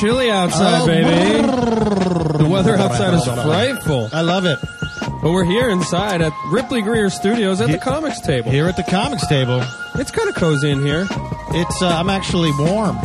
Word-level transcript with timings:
chilly 0.00 0.30
outside, 0.30 0.82
Oh. 0.82 0.86
baby. 0.86 2.38
The 2.38 2.48
weather 2.48 2.76
outside 2.78 3.14
is 3.14 3.24
frightful. 3.24 4.08
I 4.12 4.20
love 4.22 4.44
it. 4.46 4.58
But 5.22 5.32
we're 5.32 5.44
here 5.44 5.68
inside 5.70 6.20
at 6.22 6.32
Ripley 6.50 6.82
Grier 6.82 7.10
Studios 7.10 7.60
at 7.60 7.70
the 7.70 7.78
comics 7.78 8.20
table. 8.20 8.50
Here 8.50 8.66
at 8.66 8.76
the 8.76 8.82
comics 8.84 9.26
table, 9.26 9.62
It's 9.94 10.10
kind 10.10 10.28
of 10.28 10.34
cozy 10.34 10.70
in 10.70 10.82
here. 10.84 11.06
it's 11.50 11.82
uh, 11.82 11.88
I'm 11.88 12.10
actually 12.10 12.52
warm. 12.58 12.98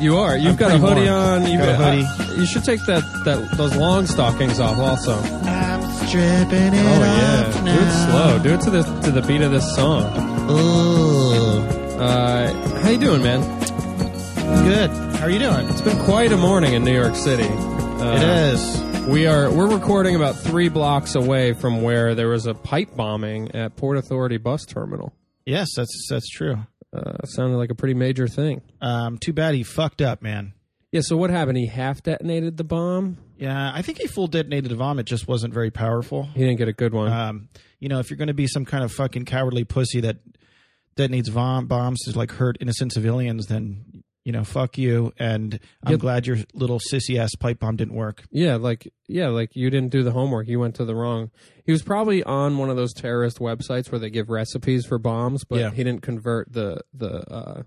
You 0.00 0.18
are. 0.18 0.36
You've 0.36 0.50
I'm 0.52 0.56
got 0.56 0.76
a 0.76 0.78
pretty 0.78 0.94
hoodie 1.06 1.10
warm. 1.10 1.42
on. 1.44 1.46
You've 1.50 1.60
Got 1.60 1.68
a 1.70 1.76
hoodie. 1.76 2.04
uh, 2.04 2.36
you 2.40 2.46
should 2.46 2.64
take 2.64 2.84
that, 2.86 3.02
that 3.24 3.56
those 3.56 3.74
long 3.76 4.06
stockings 4.06 4.60
off 4.60 4.78
also. 4.78 5.14
I'm 5.44 5.82
stripping 6.06 6.74
it 6.74 6.84
Oh 6.84 7.00
yeah. 7.02 7.46
off 7.48 7.64
Do 7.64 7.70
it 7.70 7.92
slow. 8.04 8.38
Do 8.42 8.54
it 8.54 8.60
to 8.62 8.70
the 8.70 8.82
to 9.02 9.10
the 9.10 9.22
beat 9.22 9.40
of 9.42 9.50
this 9.52 9.74
song. 9.74 10.04
Uh, 11.98 12.80
how 12.82 12.90
you 12.90 12.98
doing, 12.98 13.22
man? 13.22 13.40
good. 14.64 14.90
How 15.26 15.30
are 15.30 15.34
you 15.34 15.40
doing? 15.40 15.68
It's 15.68 15.80
been 15.80 15.98
quite 16.04 16.30
a 16.30 16.36
morning 16.36 16.74
in 16.74 16.84
New 16.84 16.94
York 16.94 17.16
City. 17.16 17.48
Uh, 17.48 18.14
it 18.16 18.22
is. 18.22 19.06
We 19.08 19.26
are 19.26 19.50
we're 19.50 19.66
recording 19.66 20.14
about 20.14 20.36
three 20.36 20.68
blocks 20.68 21.16
away 21.16 21.52
from 21.52 21.82
where 21.82 22.14
there 22.14 22.28
was 22.28 22.46
a 22.46 22.54
pipe 22.54 22.94
bombing 22.94 23.52
at 23.52 23.74
Port 23.74 23.96
Authority 23.96 24.36
bus 24.36 24.64
terminal. 24.64 25.12
Yes, 25.44 25.70
that's 25.74 26.06
that's 26.08 26.28
true. 26.28 26.58
Uh, 26.92 27.24
sounded 27.24 27.56
like 27.56 27.70
a 27.70 27.74
pretty 27.74 27.94
major 27.94 28.28
thing. 28.28 28.62
Um, 28.80 29.18
too 29.18 29.32
bad 29.32 29.56
he 29.56 29.64
fucked 29.64 30.00
up, 30.00 30.22
man. 30.22 30.52
Yeah. 30.92 31.00
So 31.02 31.16
what 31.16 31.30
happened? 31.30 31.58
He 31.58 31.66
half 31.66 32.04
detonated 32.04 32.56
the 32.56 32.62
bomb. 32.62 33.18
Yeah, 33.36 33.72
I 33.74 33.82
think 33.82 33.98
he 33.98 34.06
full 34.06 34.28
detonated 34.28 34.70
the 34.70 34.76
bomb. 34.76 35.00
It 35.00 35.06
just 35.06 35.26
wasn't 35.26 35.52
very 35.52 35.72
powerful. 35.72 36.22
He 36.22 36.44
didn't 36.44 36.58
get 36.58 36.68
a 36.68 36.72
good 36.72 36.94
one. 36.94 37.10
Um, 37.10 37.48
you 37.80 37.88
know, 37.88 37.98
if 37.98 38.10
you're 38.10 38.16
going 38.16 38.28
to 38.28 38.34
be 38.34 38.46
some 38.46 38.64
kind 38.64 38.84
of 38.84 38.92
fucking 38.92 39.24
cowardly 39.24 39.64
pussy 39.64 40.02
that 40.02 40.18
detonates 40.96 41.28
vom- 41.28 41.66
bombs 41.66 42.00
to 42.04 42.16
like 42.16 42.30
hurt 42.30 42.58
innocent 42.60 42.92
civilians, 42.92 43.46
then 43.48 44.04
you 44.26 44.32
know, 44.32 44.42
fuck 44.42 44.76
you. 44.76 45.12
And 45.20 45.60
I'm 45.84 45.92
Yep. 45.92 46.00
glad 46.00 46.26
your 46.26 46.38
little 46.52 46.80
sissy 46.92 47.16
ass 47.16 47.36
pipe 47.36 47.60
bomb 47.60 47.76
didn't 47.76 47.94
work. 47.94 48.24
yeah, 48.32 48.56
like 48.56 48.92
yeah, 49.08 49.28
like 49.28 49.54
you 49.54 49.70
didn't 49.70 49.92
do 49.92 50.02
the 50.02 50.10
homework. 50.10 50.48
You 50.48 50.58
went 50.58 50.74
to 50.74 50.84
the 50.84 50.96
wrong. 50.96 51.30
He 51.64 51.70
was 51.70 51.82
probably 51.82 52.24
on 52.24 52.58
one 52.58 52.68
of 52.68 52.76
those 52.76 52.92
terrorist 52.92 53.38
websites 53.38 53.92
where 53.92 54.00
they 54.00 54.10
give 54.10 54.28
recipes 54.28 54.84
for 54.84 54.98
bombs, 54.98 55.44
but 55.44 55.60
Yeah. 55.60 55.70
he 55.70 55.84
didn't 55.84 56.02
convert 56.02 56.52
the 56.52 56.80
the 56.92 57.10
uh, 57.32 57.62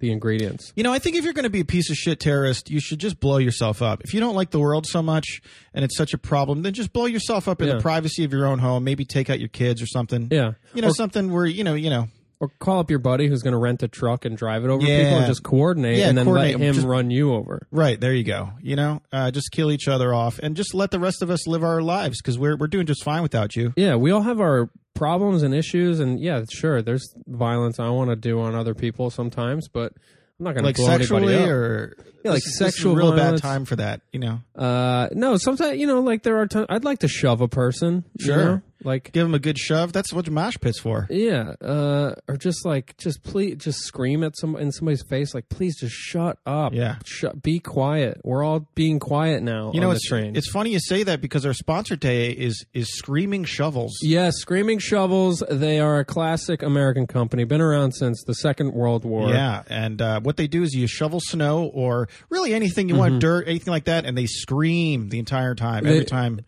the 0.00 0.10
ingredients. 0.12 0.72
You 0.76 0.82
know, 0.82 0.92
I 0.92 0.98
think 0.98 1.16
if 1.16 1.24
you're 1.24 1.32
going 1.32 1.44
to 1.44 1.50
be 1.50 1.60
a 1.60 1.64
piece 1.64 1.88
of 1.88 1.96
shit 1.96 2.20
terrorist, 2.20 2.68
you 2.68 2.80
should 2.80 2.98
just 2.98 3.18
blow 3.20 3.38
yourself 3.38 3.80
up. 3.80 4.02
If 4.04 4.12
you 4.12 4.20
don't 4.20 4.34
like 4.34 4.50
the 4.50 4.58
world 4.60 4.84
so 4.86 5.00
much 5.02 5.40
and 5.72 5.82
it's 5.84 5.96
such 5.96 6.12
a 6.12 6.18
problem, 6.18 6.62
then 6.62 6.74
just 6.74 6.92
blow 6.92 7.06
yourself 7.06 7.46
up 7.48 7.62
in 7.62 7.68
Yeah. 7.68 7.74
the 7.76 7.80
privacy 7.80 8.24
of 8.24 8.32
your 8.32 8.44
own 8.46 8.58
home. 8.58 8.84
Maybe 8.84 9.04
take 9.06 9.30
out 9.30 9.38
your 9.38 9.48
kids 9.48 9.80
or 9.80 9.86
something. 9.86 10.28
Yeah. 10.30 10.52
You 10.74 10.82
know, 10.82 10.88
Or- 10.88 10.94
something 10.94 11.30
where 11.32 11.46
you 11.46 11.62
know, 11.64 11.74
you 11.74 11.88
know, 11.88 12.08
Or 12.42 12.48
call 12.58 12.80
up 12.80 12.90
your 12.90 12.98
buddy 12.98 13.28
who's 13.28 13.40
going 13.42 13.52
to 13.52 13.58
rent 13.58 13.84
a 13.84 13.88
truck 13.88 14.24
and 14.24 14.36
drive 14.36 14.64
it 14.64 14.68
over 14.68 14.84
Yeah. 14.84 15.04
people 15.04 15.18
and 15.18 15.26
just 15.28 15.44
coordinate 15.44 15.98
Yeah, 15.98 16.08
and 16.08 16.18
then 16.18 16.24
coordinate. 16.24 16.58
let 16.58 16.66
him 16.66 16.74
Just- 16.74 16.86
run 16.88 17.08
you 17.08 17.32
over. 17.34 17.68
right 17.70 18.00
there 18.00 18.12
you 18.12 18.24
go. 18.24 18.50
You 18.60 18.74
know, 18.74 19.00
uh, 19.12 19.30
just 19.30 19.52
kill 19.52 19.70
each 19.70 19.86
other 19.86 20.12
off 20.12 20.40
and 20.42 20.56
just 20.56 20.74
let 20.74 20.90
the 20.90 20.98
rest 20.98 21.22
of 21.22 21.30
us 21.30 21.46
live 21.46 21.62
our 21.62 21.80
lives 21.80 22.20
because 22.20 22.40
we're 22.40 22.56
we're 22.56 22.66
doing 22.66 22.84
just 22.84 23.04
fine 23.04 23.22
without 23.22 23.54
you. 23.54 23.72
Yeah, 23.76 23.94
we 23.94 24.10
all 24.10 24.22
have 24.22 24.40
our 24.40 24.70
problems 24.94 25.44
and 25.44 25.54
issues, 25.54 26.00
and 26.00 26.18
yeah, 26.20 26.42
sure, 26.50 26.82
there's 26.82 27.14
violence 27.28 27.78
I 27.78 27.88
want 27.90 28.10
to 28.10 28.16
do 28.16 28.40
on 28.40 28.56
other 28.56 28.74
people 28.74 29.08
sometimes, 29.10 29.68
but 29.68 29.92
I'm 30.40 30.44
not 30.44 30.54
going 30.56 30.64
Like 30.64 30.74
to 30.74 30.82
blow 30.82 30.90
sexually 30.98 31.34
anybody 31.34 31.44
up. 31.44 31.48
or 31.56 31.96
Yeah, 32.24 32.30
like 32.32 32.38
this 32.42 32.46
is- 32.54 32.58
this 32.58 32.68
is 32.68 32.74
sexual 32.74 32.92
a 32.94 32.96
real 32.96 33.12
bad 33.16 33.36
time 33.38 33.64
for 33.64 33.76
that. 33.76 34.00
You 34.12 34.18
know, 34.18 34.40
Uh, 34.56 35.08
no, 35.12 35.36
sometimes 35.36 35.78
you 35.78 35.86
know, 35.86 36.00
like 36.00 36.24
there 36.24 36.38
are 36.40 36.48
times 36.48 36.66
I'd 36.70 36.84
like 36.84 36.98
to 37.00 37.08
shove 37.08 37.40
a 37.40 37.46
person. 37.48 38.02
you 38.18 38.26
Sure. 38.26 38.36
know? 38.44 38.62
Like 38.84 39.12
give 39.12 39.24
them 39.24 39.34
a 39.34 39.38
good 39.38 39.58
shove. 39.58 39.92
That's 39.92 40.12
what 40.12 40.28
mosh 40.30 40.56
pit's 40.60 40.78
for. 40.78 41.06
yeah, 41.10 41.54
uh, 41.60 42.14
or 42.28 42.36
just 42.36 42.64
like 42.64 42.96
just 42.96 43.22
please, 43.22 43.56
just 43.58 43.80
scream 43.80 44.22
at 44.24 44.36
some 44.36 44.56
in 44.56 44.72
somebody's 44.72 45.02
face, 45.02 45.34
like 45.34 45.48
please, 45.48 45.78
just 45.78 45.94
shut 45.94 46.38
up. 46.46 46.72
Yeah. 46.74 46.96
shut, 47.04 47.42
be 47.42 47.58
quiet. 47.60 48.20
We're 48.24 48.42
all 48.44 48.66
being 48.74 48.98
quiet 48.98 49.42
now. 49.42 49.72
You 49.74 49.80
know, 49.80 49.90
it's 49.90 50.06
train. 50.08 50.36
it's 50.36 50.50
funny 50.50 50.70
you 50.70 50.80
say 50.80 51.02
that 51.04 51.20
because 51.20 51.46
our 51.46 51.54
sponsor 51.54 51.96
today 51.96 52.30
is 52.30 52.64
is 52.74 52.92
Screaming 52.96 53.44
Shovels. 53.44 53.98
Yes, 54.02 54.34
Screaming 54.38 54.78
Shovels. 54.78 55.42
They 55.50 55.78
are 55.80 55.98
a 56.00 56.04
classic 56.04 56.62
American 56.62 57.06
company, 57.06 57.44
been 57.44 57.60
around 57.60 57.92
since 57.92 58.22
the 58.26 58.34
Second 58.34 58.72
World 58.72 59.04
War. 59.04 59.28
Yeah, 59.30 59.62
and 59.68 60.00
uh, 60.02 60.20
what 60.20 60.36
they 60.36 60.46
do 60.46 60.62
is 60.62 60.72
you 60.74 60.86
shovel 60.86 61.20
snow 61.20 61.70
or 61.72 62.08
really 62.30 62.52
anything 62.54 62.88
you 62.88 62.96
want, 62.96 63.20
dirt, 63.20 63.46
anything 63.46 63.70
like 63.70 63.84
that, 63.84 64.04
and 64.04 64.16
they 64.18 64.26
scream 64.26 65.08
the 65.08 65.18
entire 65.18 65.54
time. 65.54 65.84
They- 65.84 65.92
Every 65.92 66.04
time 66.04 66.40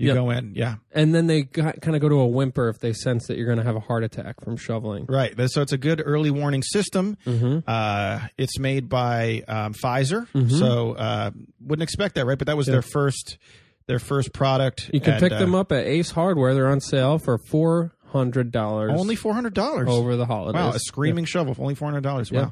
you 0.00 0.08
Yep. 0.08 0.16
go 0.16 0.30
in, 0.30 0.52
yeah, 0.54 0.76
and 0.92 1.14
then 1.14 1.26
they 1.26 1.42
kind 1.44 1.94
of 1.94 2.00
go 2.00 2.08
to 2.08 2.20
a 2.20 2.26
whimper 2.26 2.68
if 2.68 2.78
they 2.78 2.92
sense 2.92 3.26
that 3.26 3.36
you're 3.36 3.46
going 3.46 3.58
to 3.58 3.64
have 3.64 3.76
a 3.76 3.80
heart 3.80 4.02
attack 4.02 4.42
from 4.42 4.56
shoveling. 4.56 5.04
right. 5.08 5.34
So 5.50 5.60
it's 5.62 5.72
a 5.72 5.78
good 5.78 6.02
early 6.04 6.30
warning 6.30 6.62
system. 6.62 7.18
Mm-hmm. 7.26 7.58
Uh, 7.66 8.20
it's 8.38 8.58
made 8.58 8.88
by 8.88 9.42
um, 9.46 9.74
Pfizer, 9.74 10.26
so 10.50 10.92
uh, 10.92 11.30
wouldn't 11.60 11.82
expect 11.82 12.14
that, 12.14 12.24
right? 12.24 12.38
But 12.38 12.46
that 12.46 12.56
was 12.56 12.66
their 12.66 12.82
first 12.82 13.38
their 13.86 13.98
first 13.98 14.32
product. 14.32 14.88
You 14.92 15.00
can 15.00 15.20
pick 15.20 15.32
uh, 15.32 15.38
them 15.38 15.54
up 15.54 15.70
at 15.72 15.84
Ace 15.86 16.12
Hardware. 16.12 16.54
They're 16.54 16.68
on 16.68 16.80
sale 16.80 17.18
for 17.18 17.36
four 17.38 17.92
hundred 18.06 18.50
dollars 18.52 18.92
only 18.98 19.16
four 19.16 19.34
hundred 19.34 19.54
dollars 19.54 19.88
over 19.88 20.16
the 20.16 20.26
holidays. 20.26 20.60
Wow, 20.60 20.70
a 20.70 20.78
screaming 20.78 21.24
shovel 21.26 21.54
for 21.54 21.62
only 21.62 21.74
four 21.74 21.88
hundred 21.88 22.02
dollars. 22.04 22.30
Yeah. 22.30 22.50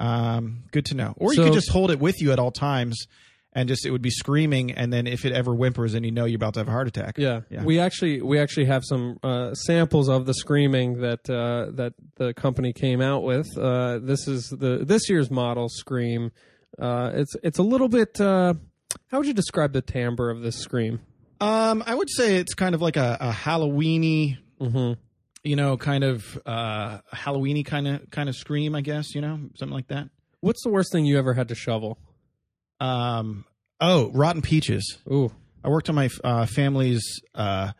Wow, 0.00 0.36
um, 0.36 0.64
good 0.72 0.86
to 0.86 0.94
know. 0.94 1.14
Or 1.16 1.32
So- 1.34 1.42
you 1.42 1.48
could 1.48 1.54
just 1.54 1.70
hold 1.70 1.90
it 1.90 1.98
with 2.00 2.20
you 2.20 2.32
at 2.32 2.38
all 2.38 2.50
times, 2.50 3.06
and 3.54 3.68
just 3.68 3.84
it 3.86 3.90
would 3.90 4.02
be 4.02 4.10
screaming, 4.10 4.72
and 4.72 4.92
then 4.92 5.06
if 5.06 5.24
it 5.24 5.32
ever 5.32 5.52
whimpers, 5.54 5.92
then 5.92 6.04
you 6.04 6.10
know 6.10 6.24
you're 6.24 6.36
about 6.36 6.54
to 6.54 6.60
have 6.60 6.68
a 6.68 6.72
heart 6.72 6.88
attack. 6.88 7.18
Yeah. 7.18 7.40
Yeah. 7.50 7.64
we 7.64 7.78
actually 7.78 8.22
we 8.22 8.38
actually 8.38 8.66
have 8.66 8.82
some 8.84 9.18
uh, 9.22 9.54
samples 9.54 10.08
of 10.08 10.26
the 10.26 10.34
screaming 10.34 11.00
that 11.00 11.28
uh, 11.28 11.70
that 11.76 11.94
the 12.16 12.32
company 12.34 12.72
came 12.72 13.00
out 13.00 13.22
with. 13.22 13.46
Uh, 13.58 13.98
this 13.98 14.26
is 14.28 14.48
the 14.48 14.84
this 14.84 15.08
year's 15.10 15.30
model 15.30 15.68
Scream. 15.68 16.32
Uh, 16.78 17.10
it's 17.14 17.34
it's 17.42 17.58
a 17.58 17.62
little 17.62 17.88
bit. 17.88 18.20
Uh, 18.20 18.54
how 19.08 19.18
would 19.18 19.26
you 19.26 19.34
describe 19.34 19.72
the 19.72 19.82
timbre 19.82 20.30
of 20.30 20.40
this 20.42 20.56
Scream? 20.56 21.00
Um, 21.40 21.82
I 21.86 21.94
would 21.94 22.08
say 22.10 22.36
it's 22.36 22.54
kind 22.54 22.74
of 22.74 22.80
like 22.80 22.96
a, 22.96 23.16
a 23.20 23.30
Halloweeny, 23.32 24.38
Mm-hmm. 24.60 24.92
you 25.42 25.56
know, 25.56 25.76
kind 25.76 26.04
of 26.04 26.40
uh, 26.46 26.98
Halloweeny 27.12 27.64
kind 27.66 27.88
of 27.88 28.08
kind 28.10 28.28
of 28.28 28.36
scream, 28.36 28.76
I 28.76 28.80
guess, 28.80 29.12
you 29.14 29.20
know, 29.20 29.40
something 29.56 29.74
like 29.74 29.88
that. 29.88 30.08
What's 30.40 30.62
the 30.62 30.70
worst 30.70 30.92
thing 30.92 31.04
you 31.04 31.18
ever 31.18 31.34
had 31.34 31.48
to 31.48 31.54
shovel? 31.56 31.98
Um, 32.82 33.44
oh, 33.80 34.10
rotten 34.12 34.42
peaches. 34.42 34.98
Ooh, 35.10 35.30
I 35.64 35.68
worked 35.68 35.88
on 35.88 35.94
my 35.94 36.10
uh, 36.24 36.46
family's 36.46 37.02
uh, 37.34 37.72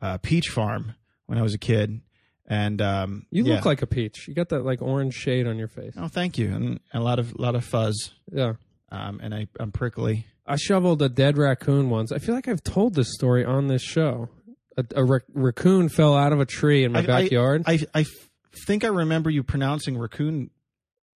uh, 0.00 0.18
peach 0.18 0.48
farm 0.48 0.94
when 1.26 1.38
I 1.38 1.42
was 1.42 1.54
a 1.54 1.58
kid, 1.58 2.00
and 2.46 2.80
um, 2.80 3.26
you 3.30 3.44
yeah. 3.44 3.54
look 3.56 3.64
like 3.66 3.82
a 3.82 3.86
peach. 3.86 4.26
You 4.28 4.34
got 4.34 4.48
that 4.48 4.64
like 4.64 4.80
orange 4.82 5.14
shade 5.14 5.46
on 5.46 5.58
your 5.58 5.68
face. 5.68 5.92
Oh, 5.96 6.08
thank 6.08 6.38
you, 6.38 6.48
and 6.54 6.80
a 6.94 7.00
lot 7.00 7.18
of 7.18 7.38
lot 7.38 7.54
of 7.54 7.64
fuzz, 7.64 8.12
Yeah. 8.32 8.54
um, 8.90 9.20
and 9.22 9.34
I, 9.34 9.46
I'm 9.58 9.72
prickly. 9.72 10.26
I 10.46 10.56
shoveled 10.56 11.00
a 11.02 11.08
dead 11.08 11.38
raccoon 11.38 11.90
once. 11.90 12.10
I 12.10 12.18
feel 12.18 12.34
like 12.34 12.48
I've 12.48 12.62
told 12.64 12.94
this 12.94 13.12
story 13.14 13.44
on 13.44 13.68
this 13.68 13.82
show. 13.82 14.28
A, 14.76 14.84
a 14.96 15.04
rac- 15.04 15.22
raccoon 15.34 15.88
fell 15.88 16.16
out 16.16 16.32
of 16.32 16.40
a 16.40 16.46
tree 16.46 16.82
in 16.84 16.92
my 16.92 17.02
backyard. 17.02 17.64
I- 17.66 17.72
I- 17.72 17.76
backyard. 17.76 17.88
I 17.94 17.98
I 17.98 18.00
f- 18.02 18.30
think 18.66 18.84
I 18.84 18.88
remember 18.88 19.28
you 19.30 19.42
pronouncing 19.42 19.98
raccoon. 19.98 20.50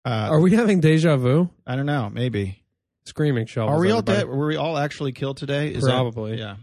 Uh, 0.04 0.28
Are 0.30 0.40
we 0.40 0.54
having 0.54 0.80
deja 0.80 1.16
vu? 1.16 1.48
I 1.66 1.74
don't 1.76 1.86
know, 1.86 2.10
maybe. 2.10 2.60
Screaming 3.06 3.46
shovels. 3.46 3.76
Are 3.76 3.80
we 3.80 3.90
all 3.90 3.98
everybody. 3.98 4.18
dead? 4.18 4.28
Were 4.28 4.46
we 4.46 4.56
all 4.56 4.78
actually 4.78 5.12
killed 5.12 5.36
today? 5.36 5.68
Is 5.68 5.82
that- 5.84 5.90
Probably. 5.90 6.38
yeah. 6.38 6.56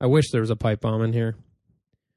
I 0.00 0.06
wish 0.06 0.30
there 0.32 0.40
was 0.42 0.50
a 0.50 0.56
pipe 0.56 0.80
bomb 0.82 1.02
in 1.02 1.12
here. 1.12 1.36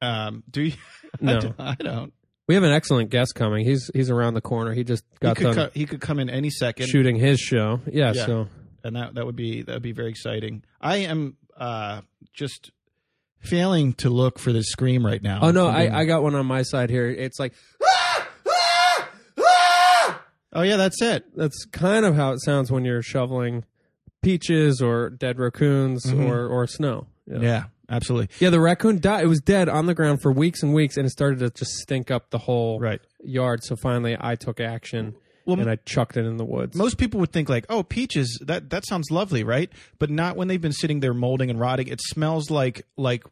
Um, 0.02 0.44
do 0.50 0.64
you? 0.64 0.74
No. 1.22 1.38
I 1.38 1.40
don't. 1.40 1.56
I 1.60 1.76
don't. 1.76 2.14
We 2.48 2.56
have 2.56 2.64
an 2.64 2.72
excellent 2.72 3.10
guest 3.10 3.34
coming. 3.34 3.66
He's 3.66 3.90
he's 3.94 4.10
around 4.12 4.34
the 4.36 4.42
corner. 4.42 4.74
He 4.74 4.84
just 4.84 5.04
He 5.14 5.18
got 5.20 5.36
could, 5.38 5.44
done 5.44 5.56
co- 5.56 5.70
he 5.74 5.86
could 5.86 6.02
come 6.02 6.20
in 6.20 6.30
any 6.30 6.50
second, 6.50 6.88
shooting 6.88 7.16
his 7.16 7.40
show. 7.40 7.80
Yeah, 7.92 8.12
Yeah. 8.14 8.26
so 8.26 8.48
and 8.84 8.96
that 8.96 9.16
that 9.16 9.26
would 9.26 9.36
be 9.38 9.64
that 9.64 9.74
would 9.74 9.82
be 9.82 9.94
very 9.94 10.10
exciting. 10.10 10.64
I 10.80 10.98
am 10.98 11.38
uh, 11.58 12.02
just 12.34 12.72
failing 13.40 13.94
to 13.94 14.10
look 14.10 14.38
for 14.38 14.52
the 14.52 14.64
scream 14.64 15.06
right 15.06 15.22
now. 15.22 15.40
Oh 15.42 15.52
no, 15.52 15.68
I, 15.68 16.02
I 16.02 16.06
got 16.06 16.22
one 16.24 16.36
on 16.36 16.46
my 16.46 16.62
side 16.64 16.90
here. 16.90 17.08
It's 17.10 17.40
like 17.40 17.54
oh 20.58 20.64
yeah, 20.64 20.76
that's 20.76 21.02
it. 21.02 21.24
that's 21.38 21.64
kind 21.72 22.04
of 22.06 22.16
how 22.16 22.32
it 22.34 22.42
sounds 22.44 22.70
when 22.72 22.84
you're 22.84 23.02
shoveling 23.02 23.64
peaches 24.22 24.82
or 24.82 25.10
dead 25.10 25.40
raccoons 25.40 26.06
Mhm. 26.06 26.28
or 26.30 26.48
or 26.48 26.68
snow. 26.68 27.08
Yeah. 27.28 27.40
Yeah, 27.42 27.64
absolutely. 27.90 28.30
Yeah, 28.40 28.50
the 28.50 28.60
raccoon 28.60 29.00
died. 29.00 29.24
It 29.24 29.28
was 29.28 29.40
dead 29.40 29.70
on 29.70 29.86
the 29.86 29.94
ground 29.94 30.22
for 30.22 30.32
weeks 30.32 30.64
and 30.64 30.74
weeks, 30.74 30.98
and 30.98 31.06
it 31.06 31.10
started 31.12 31.40
to 31.40 31.50
just 31.52 31.72
stink 31.78 32.10
up 32.12 32.30
the 32.32 32.38
whole 32.40 32.80
Right. 32.80 33.00
yard. 33.24 33.64
So 33.64 33.76
finally, 33.82 34.18
I 34.20 34.36
took 34.36 34.60
action 34.60 35.16
Well, 35.46 35.60
and 35.60 35.70
I 35.70 35.78
chucked 35.86 36.18
it 36.18 36.26
in 36.26 36.36
the 36.38 36.44
woods. 36.46 36.76
Most 36.76 36.98
people 36.98 37.20
would 37.22 37.32
think 37.32 37.48
like, 37.48 37.66
"Oh, 37.70 37.84
peaches, 37.84 38.38
that 38.46 38.70
that 38.72 38.86
sounds 38.86 39.10
lovely, 39.12 39.44
right?" 39.44 39.70
But 40.00 40.10
not 40.10 40.36
when 40.36 40.48
they've 40.50 40.60
been 40.62 40.74
sitting 40.74 41.00
there 41.00 41.14
molding 41.14 41.50
and 41.50 41.58
rotting. 41.60 41.88
It 41.88 42.02
smells 42.02 42.50
like 42.50 42.86
like 42.98 43.24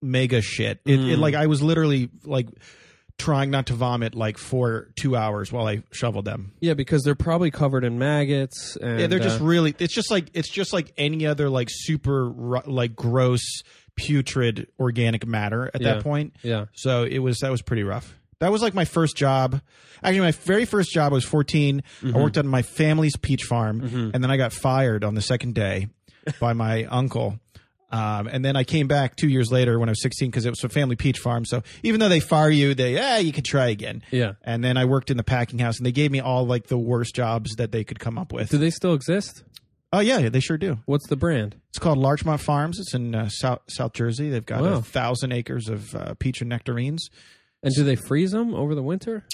mega 0.00 0.40
shit. 0.40 0.80
It, 0.86 0.94
it 1.00 1.18
Mm. 1.18 1.18
like 1.18 1.34
I 1.34 1.46
was 1.46 1.62
literally 1.62 2.08
like 2.24 2.48
trying 3.22 3.50
not 3.50 3.66
to 3.66 3.74
vomit 3.74 4.14
like 4.14 4.36
for 4.36 4.88
2 4.96 5.14
hours 5.16 5.52
while 5.52 5.66
I 5.68 5.82
shoveled 5.92 6.24
them. 6.24 6.52
yeah, 6.60 6.74
because 6.74 7.02
they're 7.04 7.14
probably 7.14 7.50
covered 7.50 7.84
in 7.84 7.98
maggots. 7.98 8.76
And, 8.80 9.00
yeah, 9.00 9.06
they're 9.06 9.18
just 9.20 9.40
uh, 9.40 9.44
really 9.44 9.74
it's 9.78 9.94
just 9.94 10.10
like 10.10 10.26
it's 10.34 10.48
just 10.50 10.72
like 10.72 10.92
any 10.98 11.24
other 11.26 11.48
like 11.48 11.68
super 11.70 12.30
like 12.66 12.96
gross 12.96 13.42
putrid 13.96 14.66
organic 14.80 15.26
matter 15.26 15.70
at 15.74 15.80
Yeah. 15.80 15.94
that 15.94 16.02
point. 16.02 16.34
yeah. 16.42 16.66
So 16.74 17.04
it 17.04 17.18
was 17.18 17.38
that 17.38 17.50
was 17.50 17.62
pretty 17.62 17.82
rough. 17.82 18.14
That 18.40 18.50
was 18.50 18.60
like 18.62 18.74
my 18.74 18.84
first 18.84 19.16
job. 19.16 19.60
Actually, 20.02 20.20
my 20.20 20.32
very 20.32 20.64
first 20.64 20.90
job 20.90 21.12
I 21.12 21.14
was 21.14 21.24
14. 21.24 21.82
I 22.04 22.10
worked 22.18 22.36
on 22.38 22.48
my 22.48 22.62
family's 22.62 23.16
peach 23.16 23.44
farm, 23.44 23.80
and 24.12 24.14
then 24.24 24.30
I 24.32 24.36
got 24.36 24.52
fired 24.52 25.04
on 25.04 25.14
the 25.14 25.22
second 25.22 25.54
day 25.54 25.86
by 26.40 26.52
my 26.52 26.84
uncle. 26.90 27.38
Um, 27.92 28.26
and 28.26 28.42
then 28.44 28.56
I 28.56 28.64
came 28.64 28.88
back 28.88 29.16
two 29.16 29.28
years 29.28 29.52
later 29.52 29.78
when 29.78 29.88
I 29.88 29.92
was 29.92 30.02
16 30.02 30.30
because 30.30 30.46
it 30.46 30.50
was 30.50 30.64
a 30.64 30.68
family 30.70 30.96
peach 30.96 31.18
farm. 31.18 31.44
So 31.44 31.62
even 31.82 32.00
though 32.00 32.08
they 32.08 32.20
fire 32.20 32.48
you, 32.50 32.74
they, 32.74 32.94
yeah, 32.94 33.18
you 33.18 33.32
can 33.32 33.44
try 33.44 33.66
again. 33.66 34.02
Yeah. 34.10 34.32
And 34.42 34.64
then 34.64 34.76
I 34.78 34.86
worked 34.86 35.10
in 35.10 35.18
the 35.18 35.22
packing 35.22 35.58
house 35.58 35.76
and 35.76 35.84
they 35.86 35.92
gave 35.92 36.10
me 36.10 36.18
all 36.20 36.46
like 36.46 36.68
the 36.68 36.78
worst 36.78 37.14
jobs 37.14 37.56
that 37.56 37.70
they 37.70 37.84
could 37.84 38.00
come 38.00 38.16
up 38.16 38.32
with. 38.32 38.48
Do 38.48 38.56
they 38.58 38.70
still 38.70 38.94
exist? 38.94 39.44
Oh, 39.92 40.00
yeah, 40.00 40.30
they 40.30 40.40
sure 40.40 40.56
do. 40.56 40.78
What's 40.86 41.06
the 41.08 41.16
brand? 41.16 41.56
It's 41.68 41.78
called 41.78 41.98
Larchmont 41.98 42.40
Farms. 42.40 42.78
It's 42.80 42.94
in 42.94 43.14
uh, 43.14 43.28
South, 43.28 43.60
South 43.68 43.92
Jersey. 43.92 44.30
They've 44.30 44.46
got 44.46 44.62
Wow. 44.62 44.72
a 44.76 44.80
thousand 44.82 45.32
acres 45.32 45.68
of 45.68 45.94
uh, 45.94 46.14
peach 46.14 46.40
and 46.40 46.48
nectarines. 46.48 47.10
And 47.62 47.74
do 47.74 47.84
they 47.84 47.96
freeze 47.96 48.30
them 48.30 48.54
over 48.54 48.74
the 48.74 48.82
winter? 48.82 49.26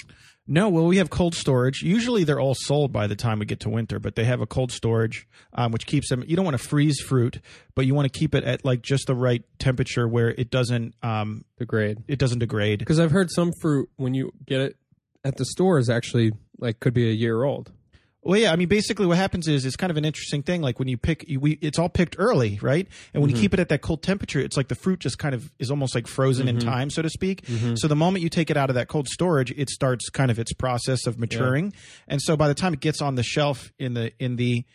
No, 0.51 0.67
well, 0.67 0.87
we 0.87 0.97
have 0.97 1.11
cold 1.11 1.35
storage. 1.35 1.83
Usually, 1.83 2.23
they're 2.23 2.39
all 2.39 2.55
sold 2.55 2.91
by 2.91 3.05
the 3.05 3.15
time 3.15 3.37
we 3.37 3.45
get 3.45 3.59
to 3.61 3.69
winter, 3.69 3.99
but 3.99 4.15
they 4.15 4.23
have 4.23 4.41
a 4.41 4.47
cold 4.47 4.71
storage, 4.71 5.27
um, 5.53 5.71
which 5.71 5.85
keeps 5.85 6.09
them. 6.09 6.23
You 6.25 6.35
don't 6.35 6.43
want 6.43 6.57
to 6.57 6.67
freeze 6.67 6.99
fruit, 6.99 7.39
but 7.75 7.85
you 7.85 7.93
want 7.93 8.11
to 8.11 8.19
keep 8.19 8.33
it 8.33 8.43
at 8.43 8.65
like 8.65 8.81
just 8.81 9.05
the 9.05 9.13
right 9.13 9.43
temperature 9.59 10.07
where 10.07 10.29
it 10.29 10.49
doesn't 10.49 10.95
um, 11.03 11.45
Degrade. 11.59 11.99
it 12.07 12.17
doesn't 12.17 12.39
degrade. 12.39 12.79
Because 12.79 12.99
I've 12.99 13.11
heard 13.11 13.29
some 13.29 13.51
fruit 13.61 13.89
when 13.97 14.15
you 14.15 14.31
get 14.47 14.59
it 14.59 14.75
at 15.23 15.37
the 15.37 15.45
store 15.45 15.77
is 15.77 15.87
actually 15.87 16.31
like 16.57 16.79
could 16.79 16.95
be 16.95 17.07
a 17.07 17.13
year 17.13 17.43
old. 17.43 17.71
Well, 18.21 18.37
yeah, 18.37 18.51
I 18.51 18.57
mean, 18.57 18.67
basically, 18.67 19.05
what 19.05 19.17
happens 19.17 19.47
is 19.47 19.65
it's 19.65 19.77
kind 19.77 19.91
of 19.91 19.95
an 19.97 20.03
interesting 20.03 20.43
thing. 20.43 20.61
Like 20.61 20.77
when 20.77 20.89
you 20.89 20.97
pick, 20.97 21.27
you, 21.29 21.39
we 21.39 21.53
it's 21.61 21.79
all 21.79 21.87
picked 21.87 22.17
early, 22.19 22.59
right? 22.61 22.85
And 23.13 23.21
when 23.21 23.29
you 23.29 23.35
mm-hmm. 23.35 23.41
keep 23.41 23.53
it 23.53 23.59
at 23.61 23.69
that 23.69 23.81
cold 23.81 24.03
temperature, 24.03 24.39
it's 24.39 24.57
like 24.57 24.67
the 24.67 24.75
fruit 24.75 24.99
just 24.99 25.17
kind 25.17 25.33
of 25.33 25.51
is 25.57 25.71
almost 25.71 25.95
like 25.95 26.05
frozen 26.05 26.49
in 26.49 26.57
mm-hmm. 26.57 26.67
time, 26.67 26.89
so 26.89 27.01
to 27.01 27.09
speak. 27.09 27.43
Mm-hmm. 27.43 27.75
So 27.75 27.87
the 27.87 27.95
moment 27.95 28.23
you 28.23 28.29
take 28.29 28.51
it 28.51 28.57
out 28.57 28.69
of 28.69 28.75
that 28.75 28.89
cold 28.89 29.07
storage, 29.07 29.51
it 29.51 29.69
starts 29.69 30.09
kind 30.09 30.29
of 30.29 30.37
its 30.37 30.51
process 30.51 31.07
of 31.07 31.17
maturing, 31.17 31.73
and 32.09 32.21
so 32.21 32.35
by 32.35 32.49
the 32.49 32.53
time 32.53 32.73
it 32.73 32.81
gets 32.81 33.01
on 33.01 33.15
the 33.15 33.23
shelf 33.23 33.71
in 33.79 33.93
the 33.93 34.11
in 34.19 34.35
the 34.35 34.65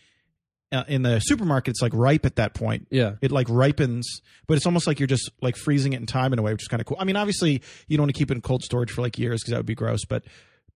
uh, 0.72 0.84
in 0.88 1.02
the 1.02 1.20
supermarket, 1.20 1.72
it's 1.72 1.82
like 1.82 1.92
ripe 1.94 2.26
at 2.26 2.36
that 2.36 2.54
point. 2.54 2.88
Yeah. 2.90 3.12
It 3.20 3.30
like 3.30 3.46
ripens, 3.48 4.22
but 4.46 4.56
it's 4.56 4.66
almost 4.66 4.86
like 4.86 4.98
you're 4.98 5.06
just 5.06 5.30
like 5.40 5.56
freezing 5.56 5.92
it 5.92 6.00
in 6.00 6.06
time 6.06 6.32
in 6.32 6.38
a 6.38 6.42
way, 6.42 6.52
which 6.52 6.62
is 6.62 6.68
kind 6.68 6.80
of 6.80 6.86
cool. 6.86 6.96
I 6.98 7.04
mean, 7.04 7.16
obviously, 7.16 7.62
you 7.86 7.96
don't 7.96 8.04
want 8.04 8.14
to 8.14 8.18
keep 8.18 8.30
it 8.30 8.34
in 8.34 8.40
cold 8.40 8.62
storage 8.64 8.90
for 8.90 9.02
like 9.02 9.18
years 9.18 9.42
because 9.42 9.52
that 9.52 9.58
would 9.58 9.66
be 9.66 9.74
gross, 9.74 10.04
but. 10.04 10.24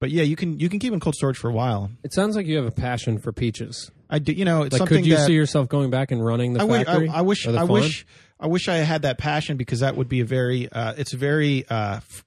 But 0.00 0.10
yeah, 0.10 0.22
you 0.22 0.36
can 0.36 0.58
you 0.60 0.68
can 0.68 0.78
keep 0.78 0.92
in 0.92 1.00
cold 1.00 1.14
storage 1.16 1.36
for 1.36 1.48
a 1.50 1.52
while. 1.52 1.90
It 2.04 2.12
sounds 2.12 2.36
like 2.36 2.46
you 2.46 2.56
have 2.56 2.66
a 2.66 2.70
passion 2.70 3.18
for 3.18 3.32
peaches. 3.32 3.90
I 4.08 4.18
do, 4.20 4.32
you 4.32 4.44
know, 4.44 4.62
it's 4.62 4.72
Like, 4.72 4.78
something 4.78 4.98
could 4.98 5.06
you 5.06 5.16
that 5.16 5.26
see 5.26 5.34
yourself 5.34 5.68
going 5.68 5.90
back 5.90 6.10
and 6.12 6.24
running 6.24 6.52
the 6.54 6.60
I, 6.60 6.62
wi- 6.62 6.84
factory? 6.84 7.08
I, 7.08 7.18
I 7.18 7.20
wish 7.22 7.46
or 7.46 7.52
the 7.52 7.58
I 7.58 7.60
farm? 7.62 7.70
wish 7.72 8.06
I 8.40 8.46
wish 8.46 8.68
I 8.68 8.76
had 8.76 9.02
that 9.02 9.18
passion 9.18 9.56
because 9.56 9.80
that 9.80 9.96
would 9.96 10.08
be 10.08 10.20
a 10.20 10.24
very 10.24 10.70
uh, 10.70 10.94
it's 10.96 11.12
very 11.12 11.66
uh, 11.68 11.96
f- 11.96 12.24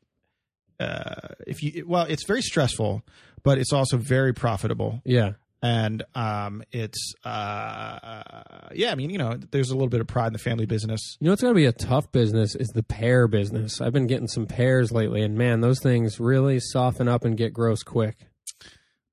uh, 0.79 1.29
if 1.47 1.63
you 1.63 1.85
well 1.87 2.03
it's 2.03 2.25
very 2.25 2.41
stressful, 2.41 3.03
but 3.43 3.57
it's 3.57 3.71
also 3.73 3.97
very 3.97 4.33
profitable 4.33 5.01
Yeah. 5.05 5.33
And 5.61 6.03
um, 6.15 6.63
it's 6.71 7.13
uh, 7.23 8.33
yeah 8.73 8.91
I 8.91 8.95
mean 8.95 9.09
you 9.09 9.17
know 9.17 9.37
there's 9.51 9.69
a 9.69 9.73
little 9.73 9.89
bit 9.89 10.01
of 10.01 10.07
pride 10.07 10.27
in 10.27 10.33
the 10.33 10.39
family 10.39 10.65
business. 10.65 11.17
You 11.19 11.27
know 11.27 11.33
it's 11.33 11.41
going 11.41 11.53
to 11.53 11.57
be 11.59 11.65
a 11.65 11.71
tough 11.71 12.11
business 12.11 12.55
is 12.55 12.67
the 12.69 12.83
pear 12.83 13.27
business. 13.27 13.81
I've 13.81 13.93
been 13.93 14.07
getting 14.07 14.27
some 14.27 14.45
pears 14.45 14.91
lately, 14.91 15.21
and 15.21 15.37
man, 15.37 15.61
those 15.61 15.79
things 15.81 16.19
really 16.19 16.59
soften 16.59 17.07
up 17.07 17.25
and 17.25 17.37
get 17.37 17.53
gross 17.53 17.83
quick. 17.83 18.17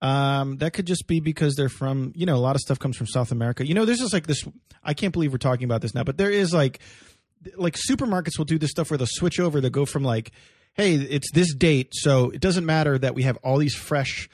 Um, 0.01 0.59
that 0.59 0.73
could 0.73 0.87
just 0.87 1.07
be 1.07 1.21
because 1.21 1.57
they're 1.57 1.69
from, 1.69 2.13
you 2.15 2.25
know, 2.25 2.37
a 2.37 2.39
lot 2.39 2.55
of 2.55 2.61
stuff 2.61 2.79
comes 2.79 2.97
from 2.97 3.07
South 3.07 3.33
America. 3.33 3.67
You 3.67 3.75
know, 3.75 3.85
there's 3.85 3.99
just 3.99 4.13
like 4.13 4.27
this. 4.27 4.45
I 4.83 4.95
can't 4.95 5.13
believe 5.13 5.33
we're 5.33 5.39
talking 5.39 5.65
about 5.65 5.83
this 5.83 5.95
now, 5.95 6.05
but 6.05 6.17
there 6.17 6.31
is 6.31 6.55
like, 6.55 6.79
like 7.57 7.75
supermarkets 7.75 8.39
will 8.39 8.45
do 8.45 8.59
this 8.59 8.71
stuff 8.71 8.91
where 8.91 8.99
they'll 8.99 9.09
switch 9.11 9.41
over. 9.41 9.61
They'll 9.61 9.71
go 9.71 9.87
from 9.87 10.05
like, 10.05 10.31
hey, 10.75 10.95
it's 10.95 11.33
this 11.33 11.53
date, 11.53 11.89
so 11.93 12.31
it 12.31 12.41
doesn't 12.41 12.65
matter 12.65 12.97
that 12.97 13.17
we 13.17 13.25
have 13.25 13.37
all 13.39 13.59
these 13.59 13.75
fresh, 13.75 14.29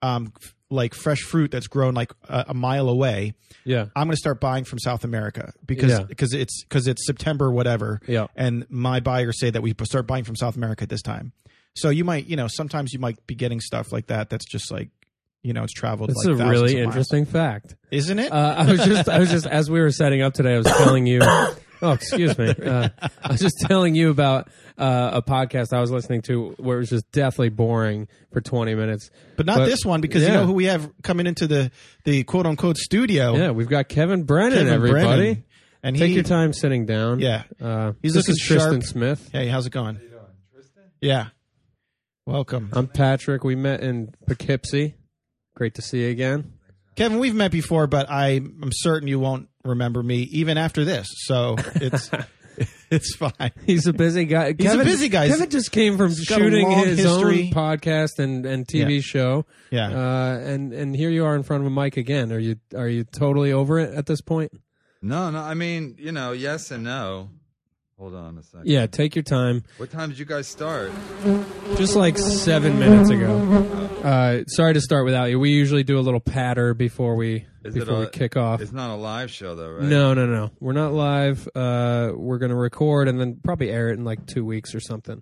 um, 0.00 0.32
like 0.70 0.94
fresh 0.94 1.20
fruit 1.20 1.50
that's 1.50 1.66
grown 1.66 1.94
like 1.94 2.12
a, 2.28 2.46
a 2.48 2.54
mile 2.54 2.88
away. 2.88 3.34
Yeah. 3.64 3.86
I'm 3.96 4.06
going 4.06 4.12
to 4.12 4.16
start 4.16 4.40
buying 4.40 4.64
from 4.64 4.78
South 4.78 5.04
America 5.04 5.52
because 5.66 5.90
Yeah. 5.90 6.02
because 6.04 6.32
it's 6.32 6.62
because 6.64 6.86
it's 6.86 7.04
September 7.06 7.50
whatever. 7.50 8.00
Yeah. 8.06 8.28
And 8.36 8.66
my 8.70 9.00
buyers 9.00 9.38
say 9.40 9.50
that 9.50 9.62
we 9.62 9.74
start 9.84 10.06
buying 10.06 10.24
from 10.24 10.36
South 10.36 10.56
America 10.56 10.82
at 10.84 10.88
this 10.88 11.02
time. 11.02 11.32
So 11.74 11.90
you 11.90 12.04
might, 12.04 12.26
you 12.26 12.36
know, 12.36 12.46
sometimes 12.48 12.92
you 12.92 12.98
might 12.98 13.24
be 13.26 13.34
getting 13.34 13.60
stuff 13.60 13.92
like 13.92 14.06
that. 14.06 14.30
That's 14.30 14.44
just 14.44 14.70
like, 14.70 14.90
you 15.42 15.52
know, 15.52 15.62
it's 15.64 15.72
traveled. 15.72 16.10
That's 16.10 16.24
like 16.24 16.38
a 16.40 16.50
really 16.50 16.78
interesting 16.78 17.24
fact. 17.24 17.74
isn't 17.90 18.18
it? 18.18 18.30
Uh, 18.32 18.54
I 18.58 18.70
was 18.70 18.84
just, 18.84 19.08
I 19.08 19.18
was 19.18 19.30
just, 19.30 19.46
as 19.46 19.70
we 19.70 19.80
were 19.80 19.90
setting 19.90 20.20
up 20.22 20.34
today, 20.34 20.54
I 20.54 20.58
was 20.58 20.66
telling 20.66 21.06
you. 21.06 21.20
Oh, 21.82 21.92
excuse 21.92 22.36
me. 22.38 22.54
Uh, 22.70 22.88
I 23.22 23.32
was 23.32 23.40
just 23.40 23.56
telling 23.66 23.94
you 23.94 24.10
about 24.10 24.48
uh, 24.78 25.10
a 25.14 25.22
podcast 25.22 25.72
I 25.72 25.80
was 25.80 25.90
listening 25.90 26.22
to 26.22 26.54
where 26.58 26.76
it 26.76 26.80
was 26.80 26.90
just 26.90 27.10
deathly 27.10 27.48
boring 27.48 28.06
for 28.32 28.40
20 28.40 28.74
minutes. 28.74 29.10
but 29.36 29.46
not 29.46 29.58
but- 29.58 29.66
this 29.66 29.84
one 29.84 30.00
because 30.00 30.22
you 30.22 30.28
yeah. 30.28 30.34
know 30.34 30.46
who 30.46 30.52
we 30.52 30.66
have 30.66 30.90
coming 31.02 31.26
into 31.26 31.46
the 31.46 31.70
the 32.04 32.22
quote 32.24 32.46
unquote 32.46 32.76
studio. 32.76 33.34
Yeah, 33.34 33.50
we've 33.50 33.68
got 33.68 33.88
Kevin 33.88 34.24
Brennan, 34.24 34.58
Kevin 34.58 34.72
everybody. 34.72 35.04
Brennan. 35.04 35.44
And 35.82 35.96
Take 35.96 36.08
he, 36.08 36.14
your 36.14 36.24
time 36.24 36.52
sitting 36.52 36.84
down. 36.84 37.20
Yeah. 37.20 37.44
Uh, 37.60 37.92
He's 38.02 38.12
this 38.12 38.28
looking 38.28 38.32
is 38.38 38.46
Tristan 38.46 38.80
sharp. 38.80 38.84
Smith. 38.84 39.30
Hey, 39.32 39.48
how's 39.48 39.66
it 39.66 39.70
going? 39.70 39.94
How 39.94 40.00
doing? 40.02 40.10
Tristan. 40.52 40.82
Yeah. 41.00 41.28
Welcome. 42.26 42.68
I'm 42.74 42.86
Patrick. 42.86 43.44
We 43.44 43.54
met 43.54 43.80
in 43.80 44.14
Poughkeepsie. 44.26 44.94
Great 45.56 45.74
to 45.76 45.82
see 45.82 46.02
you 46.02 46.10
again. 46.10 46.52
Kevin, 46.96 47.18
we've 47.18 47.34
met 47.34 47.50
before, 47.50 47.86
but 47.86 48.10
I, 48.10 48.28
I'm 48.32 48.70
certain 48.72 49.08
you 49.08 49.18
won't 49.18 49.48
remember 49.64 50.02
me 50.02 50.22
even 50.32 50.58
after 50.58 50.84
this. 50.84 51.08
So 51.26 51.56
it's 51.76 52.10
it's 52.90 53.14
fine. 53.16 53.52
He's 53.64 53.86
a 53.86 53.92
busy 53.92 54.24
guy. 54.24 54.54
He's 54.58 54.74
a 54.74 54.84
busy 54.84 55.08
guy. 55.08 55.28
Kevin 55.28 55.50
just 55.50 55.72
came 55.72 55.96
from 55.96 56.08
He's 56.08 56.28
got 56.28 56.40
a 56.40 56.44
shooting 56.44 56.70
his 56.70 56.98
history. 56.98 57.46
own 57.46 57.50
podcast 57.52 58.18
and, 58.18 58.44
and 58.46 58.66
TV 58.66 58.96
Yeah. 58.96 59.00
show. 59.00 59.46
Yeah. 59.70 59.88
Uh, 59.88 60.38
and 60.38 60.72
and 60.72 60.94
here 60.96 61.10
you 61.10 61.24
are 61.24 61.34
in 61.36 61.42
front 61.42 61.62
of 61.62 61.66
a 61.66 61.70
mic 61.70 61.96
again. 61.96 62.32
Are 62.32 62.38
you 62.38 62.56
are 62.76 62.88
you 62.88 63.04
totally 63.04 63.52
over 63.52 63.78
it 63.78 63.94
at 63.94 64.06
this 64.06 64.20
point? 64.20 64.52
No, 65.02 65.30
no. 65.30 65.38
I 65.40 65.54
mean, 65.54 65.96
you 65.98 66.12
know, 66.12 66.32
yes 66.32 66.70
and 66.70 66.84
no. 66.84 67.30
Hold 68.00 68.14
on 68.14 68.38
a 68.38 68.42
second. 68.42 68.66
Yeah. 68.66 68.86
Take 68.86 69.14
your 69.14 69.22
time. 69.22 69.62
What 69.76 69.90
time 69.90 70.08
did 70.08 70.18
you 70.18 70.24
guys 70.24 70.48
start? 70.48 70.90
Just 71.76 71.94
like 71.96 72.16
seven 72.16 72.78
minutes 72.78 73.10
ago. 73.10 73.36
Uh, 74.02 74.44
sorry 74.46 74.72
to 74.72 74.80
start 74.80 75.04
without 75.04 75.26
you. 75.28 75.38
We 75.38 75.50
usually 75.50 75.82
do 75.84 75.98
a 75.98 76.00
little 76.00 76.18
patter 76.18 76.72
before 76.72 77.14
we 77.14 77.44
Is 77.62 77.76
it 77.76 77.80
before 77.80 77.98
we 77.98 78.04
a- 78.06 78.10
kick 78.10 78.38
off. 78.38 78.62
It's 78.62 78.72
not 78.72 78.88
a 78.88 78.94
live 78.96 79.30
show, 79.30 79.54
though, 79.54 79.68
right? 79.72 79.82
No, 79.84 80.14
no, 80.14 80.24
no. 80.24 80.50
We're 80.60 80.72
not 80.72 80.94
live. 80.94 81.46
Uh, 81.54 82.12
we're 82.16 82.38
gonna 82.38 82.56
record 82.56 83.06
and 83.06 83.20
then 83.20 83.38
probably 83.44 83.68
air 83.70 83.90
it 83.90 83.98
in 83.98 84.04
like 84.04 84.24
two 84.26 84.44
weeks 84.46 84.74
or 84.74 84.80
something. 84.80 85.20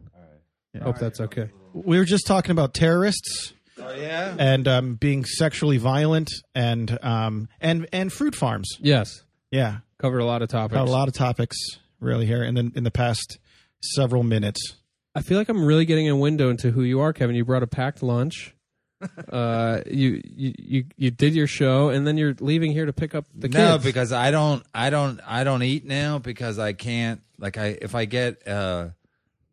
Hope 0.81 0.99
that's 0.99 1.21
okay. 1.21 1.51
We 1.75 1.99
were 1.99 2.05
just 2.05 2.29
talking 2.29 2.53
about 2.53 2.73
terrorists 2.75 3.53
Oh 3.83 3.93
yeah. 3.93 4.37
and 4.39 4.69
um, 4.69 4.95
being 4.95 5.25
sexually 5.25 5.79
violent 5.79 6.31
and 6.55 6.97
um, 7.03 7.49
and 7.61 7.89
and 7.93 8.13
fruit 8.13 8.37
farms. 8.37 8.77
Yes, 8.81 9.25
Yeah, 9.51 9.79
covered 9.99 10.21
a 10.21 10.25
lot 10.25 10.43
of 10.43 10.49
topics. 10.49 10.75
got 10.77 10.87
a 10.87 10.91
lot 10.93 11.09
of 11.09 11.15
topics 11.15 11.57
really 12.01 12.27
here 12.27 12.43
in 12.43 12.55
the 12.55 12.71
in 12.75 12.85
the 12.85 12.91
past 12.91 13.39
several 13.83 14.23
minutes. 14.23 14.77
I 15.15 15.23
feel 15.23 15.39
like 15.39 15.49
I'm 15.49 15.65
really 15.65 15.85
getting 15.85 16.09
a 16.09 16.17
window 16.17 16.49
into 16.51 16.71
who 16.71 16.83
you 16.83 17.01
are, 17.01 17.13
Kevin. 17.13 17.35
You 17.35 17.45
brought 17.45 17.63
a 17.63 17.67
packed 17.67 18.03
lunch. 18.03 18.55
uh, 19.33 19.81
you, 19.89 20.21
you 20.25 20.55
you 20.59 20.85
you 20.97 21.11
did 21.11 21.35
your 21.35 21.47
show, 21.47 21.89
and 21.89 22.07
then 22.07 22.17
you're 22.19 22.35
leaving 22.41 22.73
here 22.73 22.85
to 22.87 22.93
pick 22.93 23.15
up 23.15 23.27
the 23.35 23.49
No, 23.49 23.75
kids. 23.75 23.85
because 23.85 24.13
I 24.13 24.31
don't, 24.33 24.65
I 24.75 24.91
don't, 24.91 25.21
I 25.27 25.45
don't 25.45 25.63
eat 25.63 25.85
now 25.85 26.19
because 26.19 26.59
I 26.59 26.73
can't. 26.73 27.21
Like, 27.39 27.57
I 27.59 27.79
if 27.81 27.95
I 27.95 28.07
get, 28.07 28.47
uh 28.47 28.89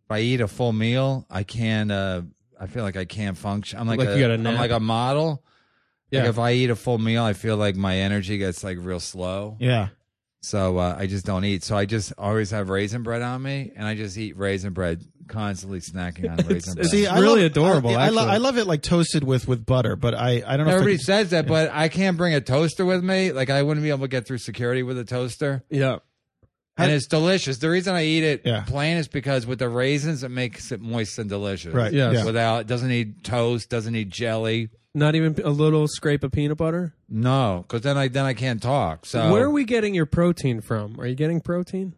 if 0.05 0.11
I 0.11 0.19
eat 0.21 0.41
a 0.41 0.47
full 0.47 0.73
meal, 0.73 1.25
I 1.29 1.43
can't. 1.43 1.91
uh 1.91 2.21
I 2.59 2.67
feel 2.67 2.83
like 2.83 2.95
I 2.97 3.05
can't 3.05 3.37
function. 3.37 3.77
I'm 3.79 3.87
like, 3.87 3.99
Like 3.99 4.09
a, 4.09 4.15
you 4.15 4.21
got 4.21 4.31
a 4.31 4.35
I'm 4.35 4.43
nap? 4.43 4.57
like 4.59 4.71
a 4.71 4.79
model. 4.79 5.43
yeah, 6.09 6.21
Like 6.21 6.29
if 6.29 6.39
I 6.39 6.53
eat 6.53 6.69
a 6.71 6.75
full 6.75 6.97
meal, 6.97 7.23
I 7.23 7.33
feel 7.33 7.57
like 7.57 7.75
my 7.75 7.97
energy 7.97 8.37
gets 8.39 8.63
like 8.63 8.77
real 8.81 8.99
slow. 8.99 9.57
Yeah, 9.59 9.89
So 10.45 10.77
uh, 10.77 10.95
I 10.99 11.07
just 11.07 11.25
don't 11.25 11.43
eat. 11.43 11.63
So 11.63 11.75
I 11.75 11.85
just 11.85 12.13
always 12.19 12.51
have 12.51 12.69
raisin 12.69 13.01
bread 13.01 13.23
on 13.23 13.41
me, 13.41 13.71
and 13.75 13.87
I 13.87 13.95
just 13.95 14.15
eat 14.15 14.37
raisin 14.37 14.73
bread, 14.73 15.03
constantly 15.27 15.79
snacking 15.79 16.29
on 16.29 16.37
raisin 16.47 16.75
bread. 16.75 16.85
it's- 16.93 17.19
really 17.19 17.45
adorable, 17.45 17.89
I, 17.89 17.93
I, 17.93 18.09
lo- 18.09 18.21
actually. 18.21 18.33
I 18.35 18.37
love 18.37 18.57
it 18.59 18.67
like 18.67 18.83
toasted 18.83 19.23
with 19.23 19.47
with 19.47 19.65
butter, 19.65 19.95
but 19.95 20.13
I 20.13 20.43
I 20.45 20.55
don't 20.55 20.67
know. 20.67 20.73
Everybody 20.73 20.95
if 20.95 21.01
I, 21.01 21.03
says 21.03 21.29
that, 21.31 21.47
but 21.47 21.71
I 21.73 21.89
can't 21.89 22.15
bring 22.15 22.35
a 22.35 22.41
toaster 22.41 22.85
with 22.85 23.03
me. 23.03 23.31
Like 23.31 23.49
I 23.49 23.63
wouldn't 23.63 23.83
be 23.83 23.89
able 23.89 24.01
to 24.01 24.07
get 24.07 24.27
through 24.27 24.37
security 24.37 24.83
with 24.83 24.99
a 24.99 25.03
toaster, 25.03 25.63
yeah. 25.71 25.97
and 26.77 26.91
it's 26.91 27.07
delicious. 27.07 27.57
The 27.57 27.71
reason 27.71 27.95
I 27.95 28.05
eat 28.05 28.23
it 28.23 28.41
Yeah. 28.45 28.65
plain 28.67 28.97
is 28.97 29.07
because 29.07 29.47
with 29.47 29.57
the 29.57 29.67
raisins, 29.69 30.23
it 30.23 30.29
makes 30.29 30.71
it 30.71 30.79
moist 30.79 31.17
and 31.17 31.27
delicious. 31.27 31.73
Right, 31.73 31.91
Yes. 31.91 32.13
yeah. 32.17 32.23
Without 32.23 32.59
it 32.61 32.67
doesn't 32.67 32.89
need 32.89 33.23
toast, 33.23 33.69
doesn't 33.71 33.93
need 33.93 34.11
jelly. 34.11 34.69
Not 34.95 35.13
even 35.15 35.35
a 35.43 35.49
little 35.49 35.87
scrape 35.87 36.23
of 36.23 36.31
peanut 36.31 36.57
butter. 36.57 36.93
No, 37.09 37.63
because 37.67 37.81
then 37.81 37.97
I 37.97 38.07
then 38.07 38.25
I 38.25 38.33
can't 38.33 38.61
talk. 38.63 39.05
So 39.05 39.31
Where 39.31 39.43
are 39.43 39.49
we 39.51 39.65
getting 39.65 39.93
your 39.93 40.05
protein 40.05 40.61
from? 40.61 40.99
Are 40.99 41.05
you 41.05 41.15
getting 41.15 41.41
protein? 41.41 41.93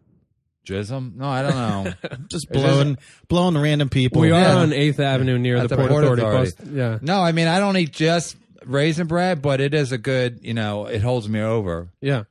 Jism? 0.66 1.14
No, 1.14 1.26
I 1.28 1.42
don't 1.42 1.54
know. 1.54 1.92
just 2.28 2.50
blowing 2.50 2.98
blowing 3.28 3.54
the 3.54 3.60
random 3.60 3.88
people. 3.88 4.20
We 4.20 4.32
are 4.32 4.40
Yeah. 4.40 4.56
on 4.56 4.72
Eighth 4.72 5.00
Avenue 5.00 5.38
near 5.38 5.56
At 5.56 5.62
the, 5.62 5.68
the 5.68 5.76
Port, 5.76 5.90
Port 5.90 6.04
Authority. 6.04 6.22
Authority. 6.22 6.52
bus- 6.58 6.70
Yeah, 6.74 6.98
no, 7.00 7.20
I 7.20 7.32
mean 7.32 7.46
I 7.48 7.58
don't 7.60 7.76
eat 7.76 7.92
just 7.92 8.36
raisin 8.66 9.06
bread, 9.06 9.40
but 9.40 9.60
it 9.60 9.72
is 9.74 9.92
a 9.92 9.98
good. 9.98 10.40
You 10.42 10.54
know, 10.54 10.86
it 10.86 11.00
holds 11.00 11.28
me 11.28 11.40
over. 11.40 11.88
yeah. 12.00 12.24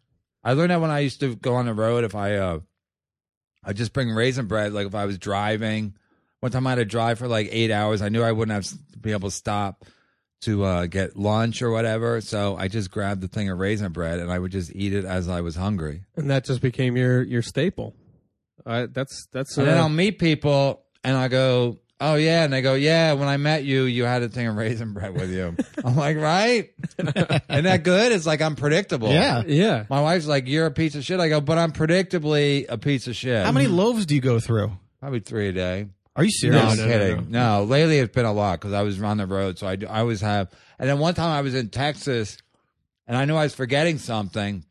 I 0.44 0.54
learned 0.54 0.72
that 0.72 0.80
when 0.80 0.92
I 0.92 1.00
used 1.00 1.20
to 1.22 1.36
go 1.36 1.56
on 1.56 1.66
the 1.66 1.74
road. 1.74 2.04
If 2.06 2.16
I, 2.16 2.36
uh, 2.36 2.60
I 3.64 3.74
just 3.74 3.92
bring 3.92 4.10
raisin 4.12 4.46
bread. 4.48 4.72
Like 4.72 4.88
if 4.88 4.96
I 4.96 5.06
was 5.06 5.18
driving, 5.18 5.96
one 6.40 6.52
time 6.54 6.66
I 6.68 6.72
had 6.72 6.76
to 6.76 6.86
drive 6.86 7.20
for 7.20 7.28
like 7.28 7.50
eight 7.52 7.70
hours. 7.72 8.02
I 8.02 8.08
knew 8.10 8.22
I 8.22 8.32
wouldn't 8.32 8.54
have 8.54 8.64
s- 8.64 8.74
be 9.02 9.12
able 9.12 9.30
to 9.30 9.36
stop 9.36 9.84
to 10.41 10.63
uh, 10.63 10.86
get 10.86 11.17
lunch 11.17 11.62
or 11.62 11.72
whatever. 11.72 12.22
So 12.22 12.56
I 12.58 12.67
just 12.67 12.91
grabbed 12.91 13.22
the 13.22 13.27
thing 13.27 13.50
of 13.50 13.58
raisin 13.58 13.91
bread 13.91 14.20
and 14.20 14.32
I 14.32 14.38
would 14.39 14.51
just 14.51 14.72
eat 14.75 14.94
it 14.94 15.03
as 15.06 15.27
I 15.27 15.41
was 15.41 15.56
hungry. 15.56 16.03
and 16.15 16.29
that 16.29 16.46
just 16.46 16.62
became 16.62 16.96
your 16.98 17.24
your 17.24 17.41
staple. 17.41 17.96
Uh, 18.65 18.88
that's 18.91 19.27
that's. 19.32 19.58
Uh, 19.58 19.62
And 19.62 19.70
then 19.72 19.77
I'll 19.77 19.89
meet 19.89 20.20
people 20.20 20.84
and 21.03 21.15
I 21.17 21.27
go, 21.27 21.77
Oh 22.00 22.13
yeah, 22.15 22.44
and 22.44 22.53
they 22.53 22.62
go, 22.62 22.75
Yeah, 22.75 23.13
when 23.13 23.27
I 23.27 23.38
met 23.38 23.63
you, 23.63 23.84
you 23.84 24.03
had 24.03 24.22
a 24.22 24.29
thing 24.29 24.46
of 24.48 24.56
raisin 24.56 24.94
bread 24.94 25.15
with 25.15 25.32
you. 25.32 25.56
I'm 25.86 25.96
like, 25.96 26.17
Right? 26.17 26.70
Isn't 27.00 27.63
that 27.63 27.82
good? 27.84 28.12
It's 28.12 28.25
like 28.27 28.41
I'm 28.41 28.56
predictable. 28.56 29.10
Yeah. 29.10 29.41
yeah. 29.48 29.86
My 29.89 30.01
wife's 30.01 30.27
like, 30.27 30.48
You're 30.48 30.67
a 30.67 30.72
piece 30.72 30.94
of 30.96 31.03
shit. 31.03 31.20
I 31.20 31.29
go, 31.29 31.41
But 31.41 31.58
I'm 31.58 31.72
predictably 31.72 32.65
a 32.70 32.77
piece 32.77 33.08
of 33.08 33.15
shit. 33.15 33.44
How 33.46 33.51
many 33.51 33.67
loaves 33.67 34.06
do 34.06 34.13
you 34.15 34.22
go 34.22 34.39
through? 34.39 34.72
Probably 35.00 35.20
three 35.22 35.48
a 35.50 35.53
day. 35.53 35.88
Are 36.18 36.24
you 36.24 36.32
No, 36.52 36.60
serious? 36.60 36.64
I'm 36.72 36.78
no, 36.78 36.84
no, 36.86 36.92
kidding. 36.92 37.32
No, 37.32 37.64
lately 37.64 38.00
it's 38.00 38.14
been 38.14 38.26
a 38.26 38.34
lot 38.34 38.60
because 38.60 38.74
I 38.74 38.82
was 38.82 39.02
on 39.02 39.18
the 39.18 39.28
road, 39.28 39.58
so 39.60 39.68
I, 39.68 39.76
do- 39.78 39.88
I 39.88 40.00
always 40.00 40.20
have. 40.22 40.52
And 40.80 40.90
then 40.90 40.98
one 41.00 41.14
time 41.14 41.32
I 41.32 41.42
was 41.42 41.54
in 41.56 41.70
Texas, 41.70 42.38
and 43.08 43.16
I 43.16 43.26
knew 43.26 43.36
I 43.36 43.44
was 43.44 43.54
forgetting 43.56 44.00
something. 44.00 44.66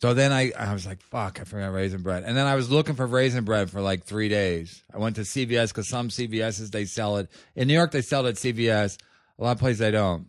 So 0.00 0.12
then 0.12 0.32
I, 0.32 0.52
I 0.58 0.72
was 0.74 0.86
like, 0.86 1.00
"Fuck, 1.02 1.38
I 1.40 1.44
forgot 1.44 1.72
raisin 1.72 2.02
bread." 2.02 2.24
And 2.24 2.36
then 2.36 2.46
I 2.46 2.56
was 2.56 2.70
looking 2.70 2.94
for 2.94 3.06
raisin 3.06 3.44
bread 3.44 3.70
for 3.70 3.80
like 3.80 4.04
three 4.04 4.28
days. 4.28 4.82
I 4.92 4.98
went 4.98 5.16
to 5.16 5.22
CVS 5.22 5.68
because 5.68 5.88
some 5.88 6.08
CVSs 6.08 6.70
they 6.70 6.84
sell 6.84 7.16
it 7.18 7.30
in 7.54 7.68
New 7.68 7.74
York. 7.74 7.90
They 7.92 8.02
sell 8.02 8.26
it 8.26 8.30
at 8.30 8.34
CVS. 8.36 8.98
A 9.38 9.44
lot 9.44 9.52
of 9.52 9.58
places 9.58 9.78
they 9.78 9.90
don't. 9.90 10.28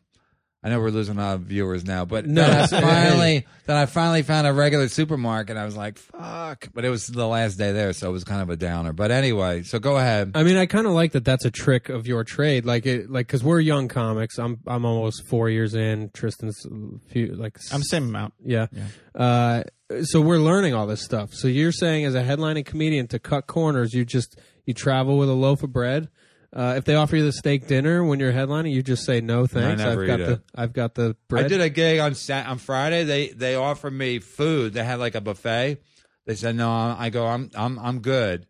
I 0.66 0.70
know 0.70 0.80
we're 0.80 0.90
losing 0.90 1.16
a 1.20 1.22
lot 1.22 1.36
of 1.36 1.42
viewers 1.42 1.86
now, 1.86 2.06
but 2.06 2.26
No, 2.26 2.42
then 2.42 2.60
I 2.60 2.66
finally, 2.82 3.46
then 3.68 3.78
I 3.78 3.86
finally 3.86 4.24
found 4.24 4.48
a 4.48 4.52
regular 4.52 4.88
supermarket. 4.88 5.58
I 5.58 5.64
was 5.66 5.78
like, 5.78 6.00
"Fuck!" 6.00 6.70
But 6.74 6.84
it 6.86 6.90
was 6.90 7.06
the 7.06 7.28
last 7.28 7.60
day 7.60 7.72
there, 7.72 7.94
so 7.94 8.10
it 8.10 8.12
was 8.12 8.24
kind 8.24 8.42
of 8.42 8.50
a 8.50 8.56
downer. 8.56 8.92
But 8.92 9.12
anyway, 9.12 9.62
so 9.62 9.78
go 9.78 9.96
ahead. 9.98 10.32
I 10.34 10.42
mean, 10.42 10.58
I 10.58 10.66
kind 10.66 10.88
of 10.88 10.94
like 10.94 11.12
that. 11.12 11.24
That's 11.24 11.46
a 11.46 11.52
trick 11.52 11.90
of 11.90 12.08
your 12.08 12.24
trade, 12.24 12.66
like 12.66 12.88
it, 12.88 13.12
like 13.12 13.28
because 13.28 13.44
we're 13.44 13.60
young 13.60 13.88
comics. 13.88 14.40
I'm 14.40 14.58
I'm 14.66 14.86
almost 14.86 15.28
four 15.28 15.52
years 15.52 15.76
in. 15.76 16.10
Tristan's 16.16 16.66
few 17.10 17.36
like 17.36 17.60
I'm 17.72 17.82
the 17.82 17.86
same 17.86 18.06
amount. 18.10 18.34
yeah. 18.44 18.66
Uh, 19.14 19.64
so 20.02 20.20
we're 20.20 20.40
learning 20.40 20.74
all 20.74 20.88
this 20.88 21.04
stuff. 21.04 21.32
So 21.34 21.48
you're 21.48 21.72
saying 21.72 22.06
as 22.06 22.16
a 22.16 22.24
headlining 22.24 22.66
comedian 22.66 23.08
to 23.10 23.20
cut 23.20 23.46
corners, 23.46 23.94
you 23.94 24.04
just 24.04 24.36
you 24.66 24.74
travel 24.74 25.18
with 25.20 25.30
a 25.30 25.34
loaf 25.34 25.62
of 25.62 25.72
bread. 25.72 26.10
Uh, 26.56 26.76
if 26.78 26.86
they 26.86 26.96
offer 26.96 27.18
you 27.18 27.24
the 27.26 27.34
steak 27.34 27.68
dinner 27.68 28.02
when 28.04 28.20
you're 28.20 28.32
headlining, 28.32 28.72
you 28.72 28.82
just 28.82 29.04
say 29.06 29.20
no 29.20 29.46
thanks. 29.46 29.82
never 29.84 30.04
I've 30.04 30.08
got 30.08 30.20
eat 30.22 30.26
the 30.26 30.32
it. 30.34 30.42
I've 30.56 30.74
got 30.74 30.96
the 30.96 31.18
bread. 31.28 31.46
I 31.46 31.48
did 31.50 31.60
a 31.60 31.70
gig 31.70 32.00
on 32.00 32.16
Sat- 32.16 32.48
on 32.48 32.60
Friday. 32.60 33.04
They 33.04 33.28
they 33.30 33.56
offered 33.56 33.92
me 33.92 34.20
food. 34.20 34.74
They 34.74 34.84
had 34.84 35.00
like 35.00 35.16
a 35.16 35.22
buffet. 35.22 35.80
They 36.26 36.36
said 36.36 36.56
no. 36.56 36.70
I 36.72 37.10
go. 37.10 37.28
I'm 37.28 37.52
I'm 37.56 37.78
I'm 37.78 38.00
good. 38.00 38.48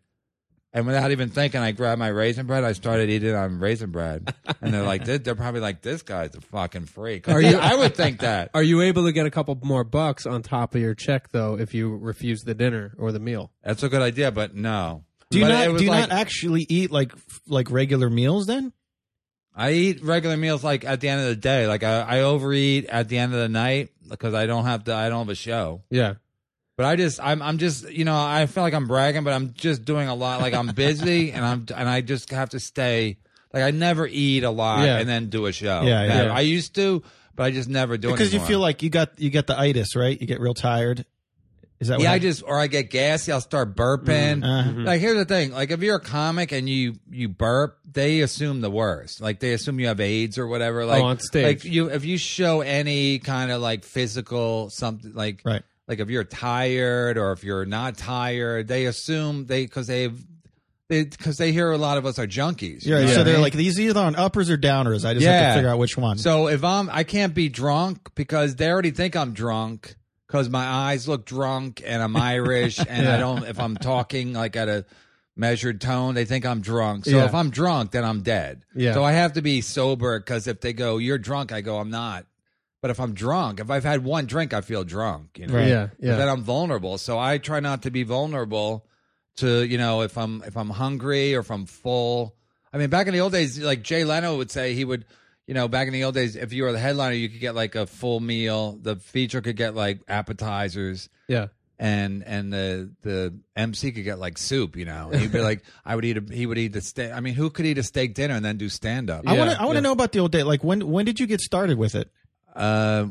And 0.72 0.86
without 0.86 1.10
even 1.10 1.30
thinking, 1.30 1.60
I 1.62 1.72
grabbed 1.72 1.98
my 1.98 2.08
raisin 2.08 2.46
bread. 2.46 2.62
I 2.62 2.72
started 2.72 3.08
eating 3.08 3.34
on 3.34 3.60
raisin 3.60 3.90
bread, 3.92 4.34
and 4.60 4.74
they're 4.74 4.82
like, 4.82 5.06
they're, 5.06 5.16
they're 5.16 5.34
probably 5.34 5.60
like, 5.62 5.80
this 5.80 6.02
guy's 6.02 6.34
a 6.34 6.40
fucking 6.42 6.84
freak. 6.84 7.30
Are 7.30 7.40
you- 7.40 7.56
I 7.56 7.76
would 7.76 7.94
think 7.96 8.20
that. 8.20 8.50
Are 8.52 8.62
you 8.62 8.82
able 8.82 9.06
to 9.06 9.12
get 9.12 9.24
a 9.24 9.30
couple 9.30 9.58
more 9.62 9.84
bucks 9.84 10.26
on 10.26 10.42
top 10.42 10.74
of 10.74 10.82
your 10.82 10.94
check 10.94 11.30
though 11.30 11.58
if 11.58 11.72
you 11.72 11.96
refuse 11.96 12.42
the 12.42 12.54
dinner 12.54 12.92
or 12.98 13.10
the 13.10 13.20
meal? 13.20 13.52
That's 13.64 13.82
a 13.84 13.88
good 13.88 14.02
idea, 14.02 14.30
but 14.30 14.54
no. 14.54 15.04
Do 15.30 15.38
you 15.38 15.44
But 15.44 15.48
not 15.70 15.78
do 15.78 15.84
you 15.84 15.90
like- 15.90 16.08
not 16.08 16.18
actually 16.18 16.66
eat 16.68 16.90
like 16.90 17.12
like 17.46 17.70
regular 17.70 18.08
meals 18.10 18.46
then? 18.46 18.72
I 19.58 19.72
eat 19.72 20.02
regular 20.02 20.36
meals 20.36 20.62
like 20.62 20.84
at 20.84 21.00
the 21.00 21.08
end 21.08 21.22
of 21.22 21.28
the 21.28 21.36
day. 21.36 21.66
Like 21.66 21.82
I, 21.82 22.00
I 22.02 22.20
overeat 22.20 22.84
at 22.86 23.08
the 23.08 23.16
end 23.18 23.32
of 23.32 23.40
the 23.40 23.48
night 23.48 23.88
because 24.08 24.34
I 24.34 24.46
don't 24.46 24.64
have 24.66 24.84
to. 24.84 24.94
I 24.94 25.08
don't 25.08 25.20
have 25.20 25.28
a 25.30 25.34
show. 25.34 25.82
Yeah. 25.90 26.14
But 26.76 26.84
I 26.84 26.96
just, 26.96 27.18
I'm, 27.22 27.40
I'm 27.40 27.56
just, 27.56 27.90
you 27.90 28.04
know, 28.04 28.14
I 28.14 28.44
feel 28.44 28.62
like 28.62 28.74
I'm 28.74 28.86
bragging, 28.86 29.24
but 29.24 29.32
I'm 29.32 29.54
just 29.54 29.86
doing 29.86 30.08
a 30.08 30.14
lot. 30.14 30.42
Like 30.42 30.52
I'm 30.52 30.66
busy, 30.68 31.32
and 31.32 31.42
I'm, 31.42 31.66
and 31.74 31.88
I 31.88 32.02
just 32.02 32.28
have 32.32 32.50
to 32.50 32.60
stay. 32.60 33.16
Like 33.54 33.62
I 33.62 33.70
never 33.70 34.06
eat 34.06 34.44
a 34.44 34.50
lot 34.50 34.84
Yeah. 34.84 34.98
and 34.98 35.08
then 35.08 35.30
do 35.30 35.46
a 35.46 35.52
show. 35.52 35.80
Yeah, 35.84 36.04
yeah. 36.24 36.34
I 36.34 36.40
used 36.40 36.74
to, 36.74 37.02
but 37.34 37.44
I 37.44 37.50
just 37.50 37.70
never 37.70 37.96
do 37.96 38.08
it 38.08 38.12
Because 38.12 38.34
you 38.34 38.40
feel 38.40 38.58
like 38.60 38.82
you 38.82 38.90
got 38.90 39.18
you 39.18 39.30
get 39.30 39.46
the 39.46 39.58
itis, 39.58 39.96
right? 39.96 40.20
You 40.20 40.26
get 40.26 40.38
real 40.38 40.52
tired. 40.52 41.06
Is 41.78 41.88
that 41.88 41.98
what 41.98 42.04
Yeah, 42.04 42.10
I 42.10 42.14
happens? 42.14 42.36
just, 42.38 42.48
or 42.48 42.58
I 42.58 42.68
get 42.68 42.90
gassy. 42.90 43.32
I'll 43.32 43.40
start 43.40 43.76
burping. 43.76 44.42
Uh-huh. 44.42 44.72
Like 44.78 45.00
here's 45.00 45.16
the 45.18 45.24
thing: 45.26 45.52
like 45.52 45.70
if 45.70 45.82
you're 45.82 45.96
a 45.96 46.00
comic 46.00 46.52
and 46.52 46.68
you 46.68 46.94
you 47.10 47.28
burp, 47.28 47.78
they 47.90 48.20
assume 48.20 48.60
the 48.62 48.70
worst. 48.70 49.20
Like 49.20 49.40
they 49.40 49.52
assume 49.52 49.78
you 49.80 49.88
have 49.88 50.00
AIDS 50.00 50.38
or 50.38 50.46
whatever. 50.46 50.86
Like 50.86 51.02
on 51.02 51.18
stage. 51.20 51.44
like 51.44 51.64
you 51.64 51.90
if 51.90 52.04
you 52.04 52.16
show 52.18 52.62
any 52.62 53.18
kind 53.18 53.50
of 53.50 53.60
like 53.60 53.84
physical 53.84 54.70
something 54.70 55.12
like 55.14 55.42
Right. 55.44 55.62
like 55.86 56.00
if 56.00 56.08
you're 56.08 56.24
tired 56.24 57.18
or 57.18 57.32
if 57.32 57.44
you're 57.44 57.66
not 57.66 57.98
tired, 57.98 58.68
they 58.68 58.86
assume 58.86 59.44
they 59.46 59.64
because 59.64 59.86
they've 59.86 60.18
because 60.88 61.36
they, 61.36 61.50
hear 61.50 61.72
a 61.72 61.78
lot 61.78 61.98
of 61.98 62.06
us 62.06 62.16
are 62.20 62.28
junkies. 62.28 62.86
you 62.86 62.96
Yeah, 62.96 63.08
so 63.08 63.24
they're 63.24 63.34
mean? 63.34 63.42
like 63.42 63.54
these 63.54 63.78
either 63.80 63.98
on 63.98 64.14
uppers 64.14 64.48
or 64.50 64.56
downers. 64.56 65.04
I 65.04 65.14
just 65.14 65.26
have 65.26 65.54
to 65.54 65.58
figure 65.58 65.68
out 65.68 65.78
which 65.80 65.96
one. 65.96 66.16
So 66.16 66.46
if 66.46 66.62
I'm, 66.62 66.88
I 66.90 67.02
can't 67.02 67.34
be 67.34 67.48
drunk 67.48 68.10
because 68.14 68.54
they 68.54 68.70
already 68.70 68.92
think 68.92 69.16
I'm 69.16 69.32
drunk 69.32 69.96
because 70.26 70.48
my 70.48 70.64
eyes 70.64 71.06
look 71.08 71.24
drunk 71.26 71.82
and 71.84 72.02
I'm 72.02 72.16
Irish 72.16 72.78
and 72.78 73.08
I 73.08 73.18
don't. 73.18 73.44
If 73.44 73.58
I'm 73.60 73.76
talking 73.76 74.32
like 74.32 74.56
at 74.56 74.68
a 74.68 74.84
measured 75.36 75.80
tone, 75.80 76.14
they 76.14 76.24
think 76.24 76.44
I'm 76.46 76.60
drunk. 76.60 77.04
So 77.04 77.12
Yeah. 77.18 77.24
if 77.26 77.34
I'm 77.34 77.50
drunk, 77.50 77.90
then 77.92 78.04
I'm 78.04 78.22
dead. 78.22 78.64
Yeah. 78.74 78.94
So 78.94 79.04
I 79.04 79.12
have 79.12 79.34
to 79.34 79.42
be 79.42 79.60
sober 79.60 80.18
because 80.18 80.46
if 80.46 80.60
they 80.60 80.72
go, 80.72 80.98
"You're 80.98 81.18
drunk," 81.18 81.52
I 81.52 81.60
go, 81.60 81.78
"I'm 81.78 81.90
not." 81.90 82.26
But 82.82 82.90
if 82.90 83.00
I'm 83.00 83.14
drunk, 83.14 83.58
if 83.60 83.70
I've 83.70 83.84
had 83.84 84.04
one 84.04 84.26
drink, 84.26 84.52
I 84.54 84.60
feel 84.60 84.84
drunk. 84.84 85.38
You 85.38 85.46
know. 85.48 85.54
Right. 85.54 85.68
Yeah. 85.68 85.86
But 85.98 86.06
Yeah. 86.06 86.16
Then 86.16 86.28
I'm 86.28 86.42
vulnerable, 86.42 86.98
so 86.98 87.18
I 87.18 87.38
try 87.38 87.60
not 87.60 87.82
to 87.82 87.90
be 87.90 88.02
vulnerable 88.02 88.86
to 89.36 89.62
you 89.64 89.76
know 89.78 90.02
if 90.02 90.16
I'm 90.16 90.42
if 90.46 90.56
I'm 90.56 90.70
hungry 90.70 91.34
or 91.34 91.40
if 91.40 91.50
I'm 91.50 91.66
full. 91.66 92.34
I 92.72 92.78
mean, 92.78 92.90
back 92.90 93.06
in 93.06 93.12
the 93.14 93.20
old 93.20 93.32
days, 93.32 93.58
like 93.58 93.82
Jay 93.82 94.04
Leno 94.04 94.36
would 94.36 94.50
say, 94.50 94.74
he 94.74 94.84
would, 94.84 95.06
you 95.46 95.54
know, 95.54 95.68
back 95.68 95.86
in 95.86 95.92
the 95.92 96.04
old 96.04 96.14
days, 96.14 96.36
if 96.36 96.52
you 96.52 96.64
were 96.64 96.72
the 96.72 96.78
headliner, 96.78 97.14
you 97.14 97.28
could 97.28 97.40
get 97.40 97.54
like 97.54 97.74
a 97.74 97.86
full 97.86 98.20
meal. 98.20 98.78
The 98.82 98.96
feature 98.96 99.40
could 99.40 99.56
get 99.56 99.74
like 99.74 100.00
appetizers, 100.08 101.08
yeah. 101.28 101.46
and 101.78 102.22
and 102.24 102.52
the 102.52 102.90
the 103.02 103.34
MC 103.54 103.92
could 103.92 104.04
get 104.04 104.18
like 104.18 104.38
soup. 104.38 104.76
You 104.76 104.84
know, 104.86 105.10
and 105.12 105.20
he'd 105.20 105.32
be 105.32 105.40
like, 105.50 105.62
I 105.84 105.94
would 105.94 106.04
eat 106.04 106.16
a 106.16 106.34
he 106.34 106.46
would 106.46 106.58
eat 106.58 106.72
the 106.72 106.80
steak. 106.80 107.12
I 107.12 107.20
mean, 107.20 107.34
who 107.34 107.50
could 107.50 107.64
eat 107.66 107.78
a 107.78 107.82
steak 107.82 108.14
dinner 108.14 108.34
and 108.34 108.44
then 108.44 108.56
do 108.56 108.68
stand 108.68 109.08
up? 109.10 109.22
I 109.26 109.34
Yeah, 109.34 109.38
want 109.38 109.50
to 109.52 109.60
I 109.60 109.64
want 109.64 109.74
to 109.76 109.78
yeah. 109.78 109.80
know 109.82 109.92
about 109.92 110.12
the 110.12 110.18
old 110.20 110.32
day. 110.32 110.42
Like 110.42 110.64
when 110.64 110.88
when 110.90 111.04
did 111.04 111.20
you 111.20 111.26
get 111.26 111.40
started 111.40 111.78
with 111.78 111.94
it? 111.94 112.10
Uh, 112.54 113.06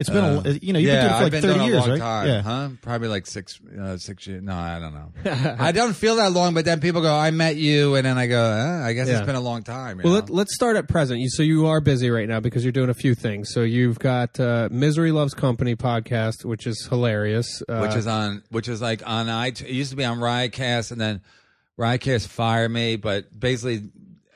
It's 0.00 0.08
been 0.08 0.24
Uh, 0.24 0.42
a 0.46 0.50
you 0.52 0.72
know 0.72 0.78
you've 0.78 0.88
yeah, 0.88 1.02
been 1.02 1.02
doing 1.02 1.04
it 1.04 1.08
for 1.10 1.14
I've 1.14 1.22
like 1.24 1.30
been 1.32 1.42
thirty 1.42 1.54
doing 1.58 1.66
years, 1.70 1.76
a 1.76 1.80
long 1.80 1.90
right? 1.90 1.98
time, 1.98 2.26
yeah. 2.26 2.40
huh? 2.42 2.68
Probably 2.80 3.08
like 3.08 3.26
six, 3.26 3.60
uh, 3.78 3.96
six 3.98 4.26
years. 4.26 4.42
No, 4.42 4.54
I 4.54 4.78
don't 4.80 4.94
know. 4.94 5.56
I 5.60 5.72
don't 5.72 5.94
feel 5.94 6.16
that 6.16 6.32
long, 6.32 6.54
but 6.54 6.64
then 6.64 6.80
people 6.80 7.02
go, 7.02 7.14
"I 7.14 7.30
met 7.32 7.56
you," 7.56 7.96
and 7.96 8.06
then 8.06 8.16
I 8.16 8.26
go, 8.26 8.42
uh, 8.42 8.80
"I 8.82 8.94
guess 8.94 9.08
Yeah. 9.08 9.18
it's 9.18 9.26
been 9.26 9.34
a 9.36 9.40
long 9.40 9.62
time." 9.62 9.98
Well, 10.02 10.14
know? 10.14 10.18
let, 10.20 10.30
let's 10.30 10.54
start 10.54 10.76
at 10.76 10.88
present. 10.88 11.20
You, 11.20 11.28
so 11.28 11.42
you 11.42 11.66
are 11.66 11.82
busy 11.82 12.08
right 12.10 12.26
now 12.26 12.40
because 12.40 12.64
you're 12.64 12.72
doing 12.72 12.88
a 12.88 12.94
few 12.94 13.14
things. 13.14 13.50
So 13.52 13.60
you've 13.60 13.98
got 13.98 14.40
uh, 14.40 14.68
Misery 14.72 15.12
Loves 15.12 15.34
Company 15.34 15.76
podcast, 15.76 16.46
which 16.46 16.66
is 16.66 16.86
hilarious. 16.88 17.62
Uh, 17.68 17.80
which 17.80 17.94
is 17.94 18.06
on, 18.06 18.42
which 18.50 18.68
is 18.68 18.80
like 18.80 19.06
on 19.06 19.26
iTunes. 19.26 19.66
It 19.66 19.72
used 19.72 19.90
to 19.90 19.96
be 19.96 20.04
on 20.06 20.18
Riotcast, 20.18 20.92
and 20.92 21.00
then 21.00 21.20
Riotcast 21.78 22.26
fired 22.28 22.70
me. 22.70 22.96
But 22.96 23.38
basically, 23.38 23.90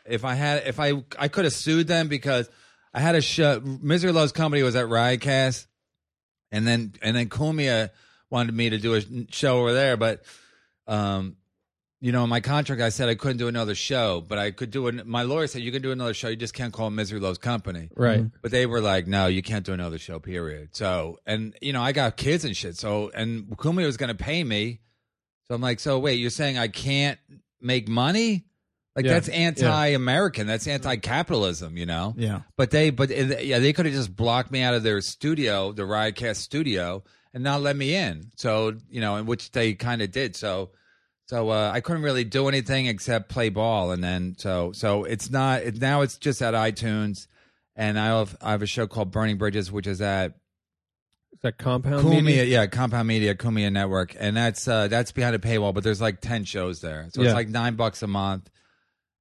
if 0.04 0.26
I 0.26 0.35
had, 0.35 0.64
if 0.66 0.78
I, 0.78 0.92
I 1.18 1.28
could 1.28 1.44
have 1.47 1.54
sued 1.54 1.87
them 1.87 2.09
because 2.09 2.50
I 2.94 3.00
had 3.00 3.16
a 3.16 3.20
show. 3.20 3.60
Misery 3.60 4.12
Loves 4.12 4.32
Company 4.32 4.62
was 4.62 4.76
at 4.76 4.86
Riotcast, 4.86 5.66
and 6.52 6.66
then 6.66 6.94
and 7.02 7.16
then 7.16 7.28
Cumia 7.28 7.90
wanted 8.30 8.54
me 8.54 8.70
to 8.70 8.78
do 8.78 8.94
a 8.94 9.02
show 9.30 9.60
over 9.60 9.72
there, 9.72 9.96
but 9.96 10.22
um. 10.86 11.36
You 12.00 12.12
know, 12.12 12.22
in 12.24 12.28
my 12.28 12.40
contract, 12.40 12.82
I 12.82 12.90
said 12.90 13.08
I 13.08 13.14
couldn't 13.14 13.38
do 13.38 13.48
another 13.48 13.74
show, 13.74 14.20
but 14.20 14.36
I 14.36 14.50
could 14.50 14.70
do 14.70 14.88
it. 14.88 15.06
My 15.06 15.22
lawyer 15.22 15.46
said 15.46 15.62
you 15.62 15.72
can 15.72 15.80
do 15.80 15.90
another 15.90 16.12
show. 16.12 16.28
You 16.28 16.36
just 16.36 16.52
can't 16.52 16.70
call 16.70 16.88
it 16.88 16.90
Misery 16.90 17.18
Loves 17.18 17.38
Company. 17.38 17.88
right. 17.96 18.26
But 18.42 18.50
they 18.50 18.66
were 18.66 18.82
like, 18.82 19.06
no, 19.06 19.26
you 19.26 19.40
can't 19.40 19.64
do 19.64 19.72
another 19.72 19.96
show, 19.96 20.18
period. 20.18 20.76
So, 20.76 21.18
and, 21.24 21.56
you 21.62 21.72
know, 21.72 21.80
I 21.80 21.92
got 21.92 22.18
kids 22.18 22.44
and 22.44 22.54
shit. 22.54 22.76
So, 22.76 23.10
and 23.14 23.56
Kumi 23.58 23.86
was 23.86 23.96
going 23.96 24.14
to 24.14 24.14
pay 24.22 24.44
me. 24.44 24.80
So 25.48 25.54
I'm 25.54 25.62
like, 25.62 25.80
so 25.80 25.98
wait, 25.98 26.16
you're 26.16 26.28
saying 26.28 26.58
I 26.58 26.68
can't 26.68 27.18
make 27.62 27.88
money? 27.88 28.44
Like, 28.96 29.06
Yeah. 29.06 29.12
that's 29.14 29.28
anti 29.28 29.86
American. 29.88 30.46
That's 30.46 30.66
anti 30.68 30.96
capitalism, 30.96 31.76
you 31.76 31.86
know? 31.86 32.14
Yeah. 32.16 32.42
But 32.56 32.70
they, 32.70 32.90
but 32.90 33.10
yeah, 33.10 33.58
they 33.58 33.72
could 33.72 33.86
have 33.86 33.94
just 33.94 34.14
blocked 34.14 34.50
me 34.52 34.62
out 34.62 34.74
of 34.74 34.82
their 34.82 35.00
studio, 35.00 35.72
the 35.72 35.82
Riotcast 35.82 36.36
studio, 36.36 37.02
and 37.32 37.42
not 37.42 37.60
let 37.60 37.74
me 37.76 37.94
in. 37.94 38.30
So, 38.36 38.74
you 38.88 39.00
know, 39.00 39.16
in 39.16 39.26
which 39.26 39.50
they 39.50 39.74
kind 39.74 40.00
of 40.00 40.12
did. 40.12 40.36
So, 40.36 40.70
so 41.26 41.48
uh, 41.50 41.70
I 41.74 41.80
couldn't 41.80 42.02
really 42.02 42.22
do 42.24 42.46
anything 42.48 42.86
except 42.86 43.30
play 43.30 43.48
ball, 43.48 43.90
and 43.90 44.04
then 44.04 44.34
so 44.38 44.72
so 44.72 45.04
it's 45.04 45.30
not 45.30 45.62
it, 45.62 45.80
now. 45.80 46.02
It's 46.02 46.18
just 46.18 46.42
at 46.42 46.52
iTunes, 46.54 47.26
and 47.74 47.98
I 47.98 48.08
have 48.18 48.36
I 48.42 48.50
have 48.50 48.60
a 48.62 48.66
show 48.66 48.86
called 48.86 49.10
Burning 49.10 49.38
Bridges, 49.38 49.72
which 49.72 49.86
is 49.86 50.02
at 50.02 50.34
that 51.42 51.56
Compound 51.58 52.04
Cumia, 52.04 52.22
Media? 52.22 52.44
yeah, 52.44 52.66
Compound 52.66 53.08
Media, 53.08 53.34
Cumia 53.34 53.72
Network, 53.72 54.14
and 54.18 54.36
that's 54.36 54.68
uh, 54.68 54.86
that's 54.88 55.12
behind 55.12 55.34
a 55.34 55.38
paywall, 55.38 55.72
but 55.74 55.82
there's 55.82 56.00
like 56.00 56.20
ten 56.20 56.44
shows 56.44 56.80
there, 56.82 57.08
so 57.12 57.22
Yeah. 57.22 57.28
it's 57.30 57.34
like 57.34 57.48
nine 57.48 57.74
bucks 57.74 58.02
a 58.02 58.06
month, 58.06 58.50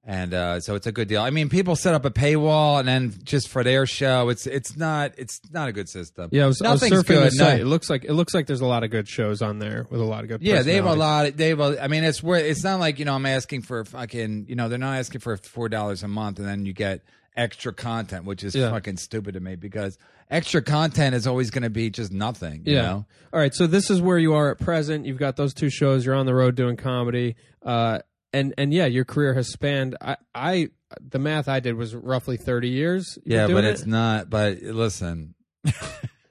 and 0.05 0.33
uh, 0.33 0.59
so 0.59 0.75
it's 0.75 0.85
a 0.85 0.91
good 0.91 1.07
deal. 1.07 1.21
I 1.21 1.29
mean, 1.29 1.47
people 1.49 1.75
set 1.77 1.93
up 1.93 2.03
a 2.03 2.11
paywall 2.11 2.79
and 2.79 2.87
then 2.87 3.13
just 3.23 3.47
for 3.47 3.63
their 3.63 3.85
show, 3.85 4.29
it's 4.29 4.45
it's 4.45 4.75
not 4.75 5.13
it's 5.17 5.39
not 5.51 5.69
a 5.69 5.71
good 5.71 5.87
system. 5.87 6.29
Yeah, 6.31 6.43
I 6.43 6.47
was, 6.47 6.61
I 6.61 6.71
was 6.71 6.81
Nothing's 6.81 7.03
surfing 7.03 7.07
good. 7.07 7.23
the 7.27 7.31
site. 7.31 7.57
No. 7.59 7.61
It 7.65 7.67
looks 7.67 7.89
like 7.89 8.03
it 8.03 8.13
looks 8.13 8.33
like 8.33 8.47
there's 8.47 8.61
a 8.61 8.65
lot 8.65 8.83
of 8.83 8.89
good 8.91 9.07
shows 9.07 9.41
on 9.41 9.59
there 9.59 9.87
with 9.89 10.01
a 10.01 10.05
lot 10.05 10.23
of 10.23 10.27
good. 10.29 10.41
Yeah, 10.41 10.61
they 10.61 10.75
have 10.75 10.85
a 10.85 10.93
lot. 10.95 11.27
Of, 11.27 11.37
they 11.37 11.49
have. 11.49 11.59
A, 11.61 11.81
I 11.83 11.87
mean, 11.87 12.03
it's 12.03 12.21
where 12.21 12.39
it's 12.45 12.63
not 12.63 12.79
like 12.79 12.99
you 12.99 13.05
know 13.05 13.15
I'm 13.15 13.25
asking 13.25 13.61
for 13.61 13.85
fucking. 13.85 14.45
You 14.49 14.55
know, 14.55 14.67
they're 14.67 14.77
not 14.77 14.97
asking 14.97 15.21
for 15.21 15.37
four 15.37 15.69
dollars 15.69 16.03
a 16.03 16.07
month, 16.09 16.37
and 16.39 16.47
then 16.47 16.65
you 16.65 16.73
get 16.73 17.01
extra 17.35 17.73
content, 17.73 18.25
which 18.25 18.43
is 18.43 18.53
Yeah. 18.53 18.69
fucking 18.71 18.97
stupid 18.97 19.33
to 19.33 19.39
me 19.39 19.55
because 19.55 19.97
extra 20.29 20.61
content 20.61 21.15
is 21.15 21.25
always 21.25 21.49
going 21.49 21.63
to 21.63 21.69
be 21.69 21.89
just 21.89 22.11
nothing. 22.11 22.61
You 22.65 22.75
Yeah. 22.75 22.81
know? 22.83 23.05
All 23.33 23.39
right. 23.39 23.53
So 23.55 23.65
this 23.65 23.89
is 23.89 23.99
where 24.01 24.19
you 24.19 24.35
are 24.35 24.51
at 24.51 24.59
present. 24.59 25.05
You've 25.07 25.17
got 25.17 25.35
those 25.35 25.51
two 25.53 25.71
shows. 25.71 26.05
You're 26.05 26.13
on 26.13 26.27
the 26.27 26.35
road 26.35 26.53
doing 26.55 26.75
comedy. 26.77 27.35
Uh, 27.63 27.99
and 28.33 28.53
and 28.57 28.73
yeah, 28.73 28.85
your 28.85 29.05
career 29.05 29.33
has 29.33 29.47
spanned. 29.51 29.95
I, 30.01 30.17
I 30.33 30.69
the 31.01 31.19
math 31.19 31.47
I 31.47 31.59
did 31.59 31.75
was 31.75 31.95
roughly 31.95 32.37
30 32.37 32.69
years. 32.69 33.17
Yeah, 33.25 33.47
doing 33.47 33.57
but 33.57 33.63
it? 33.65 33.71
it's 33.71 33.85
not. 33.85 34.29
But 34.29 34.61
listen, 34.61 35.35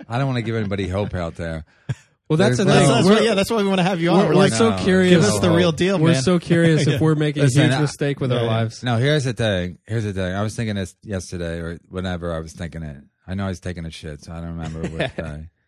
I 0.08 0.18
don't 0.18 0.26
want 0.26 0.36
to 0.36 0.42
give 0.42 0.56
anybody 0.56 0.88
hope 0.88 1.14
out 1.14 1.34
there. 1.36 1.64
well. 2.28 2.36
That's 2.36 2.58
the 2.58 2.64
there's 2.64 2.78
thing. 2.78 2.88
no- 2.88 2.94
That's, 2.94 3.08
that's 3.08 3.24
yeah, 3.24 3.34
that's 3.34 3.50
why 3.50 3.56
we 3.62 3.68
want 3.68 3.78
to 3.78 3.84
have 3.84 4.00
you 4.00 4.10
on. 4.10 4.18
we're, 4.18 4.24
We're 4.24 4.28
we're 4.30 4.34
like, 4.36 4.52
so 4.52 4.70
No, 4.70 4.78
curious. 4.78 5.10
give 5.10 5.24
us 5.24 5.40
the 5.40 5.50
real 5.50 5.72
deal, 5.72 5.98
man. 5.98 6.04
We're 6.04 6.12
man. 6.12 6.22
so 6.22 6.38
curious 6.38 6.86
if 6.86 7.00
we're 7.00 7.14
making 7.14 7.42
Listen, 7.44 7.62
a 7.62 7.64
huge 7.66 7.74
I- 7.74 7.80
mistake 7.80 8.20
with 8.20 8.32
our 8.32 8.38
Yeah, 8.38 8.44
yeah. 8.44 8.50
lives. 8.50 8.82
No, 8.82 8.96
here's 8.98 9.24
the 9.24 9.32
thing. 9.32 9.78
Here's 9.86 10.04
the 10.04 10.12
thing. 10.12 10.32
I 10.34 10.42
was 10.42 10.54
thinking 10.56 10.76
this 10.76 10.94
yesterday 11.02 11.58
or 11.58 11.78
whenever 11.88 12.32
I 12.34 12.40
was 12.40 12.52
thinking 12.52 12.82
it. 12.82 13.02
I 13.26 13.34
know 13.34 13.44
I 13.46 13.48
was 13.48 13.60
taking 13.60 13.84
a 13.86 13.90
shit, 13.90 14.22
so 14.24 14.32
I 14.32 14.40
don't 14.40 14.56
remember 14.58 14.82
what 14.88 15.16
day. 15.16 15.48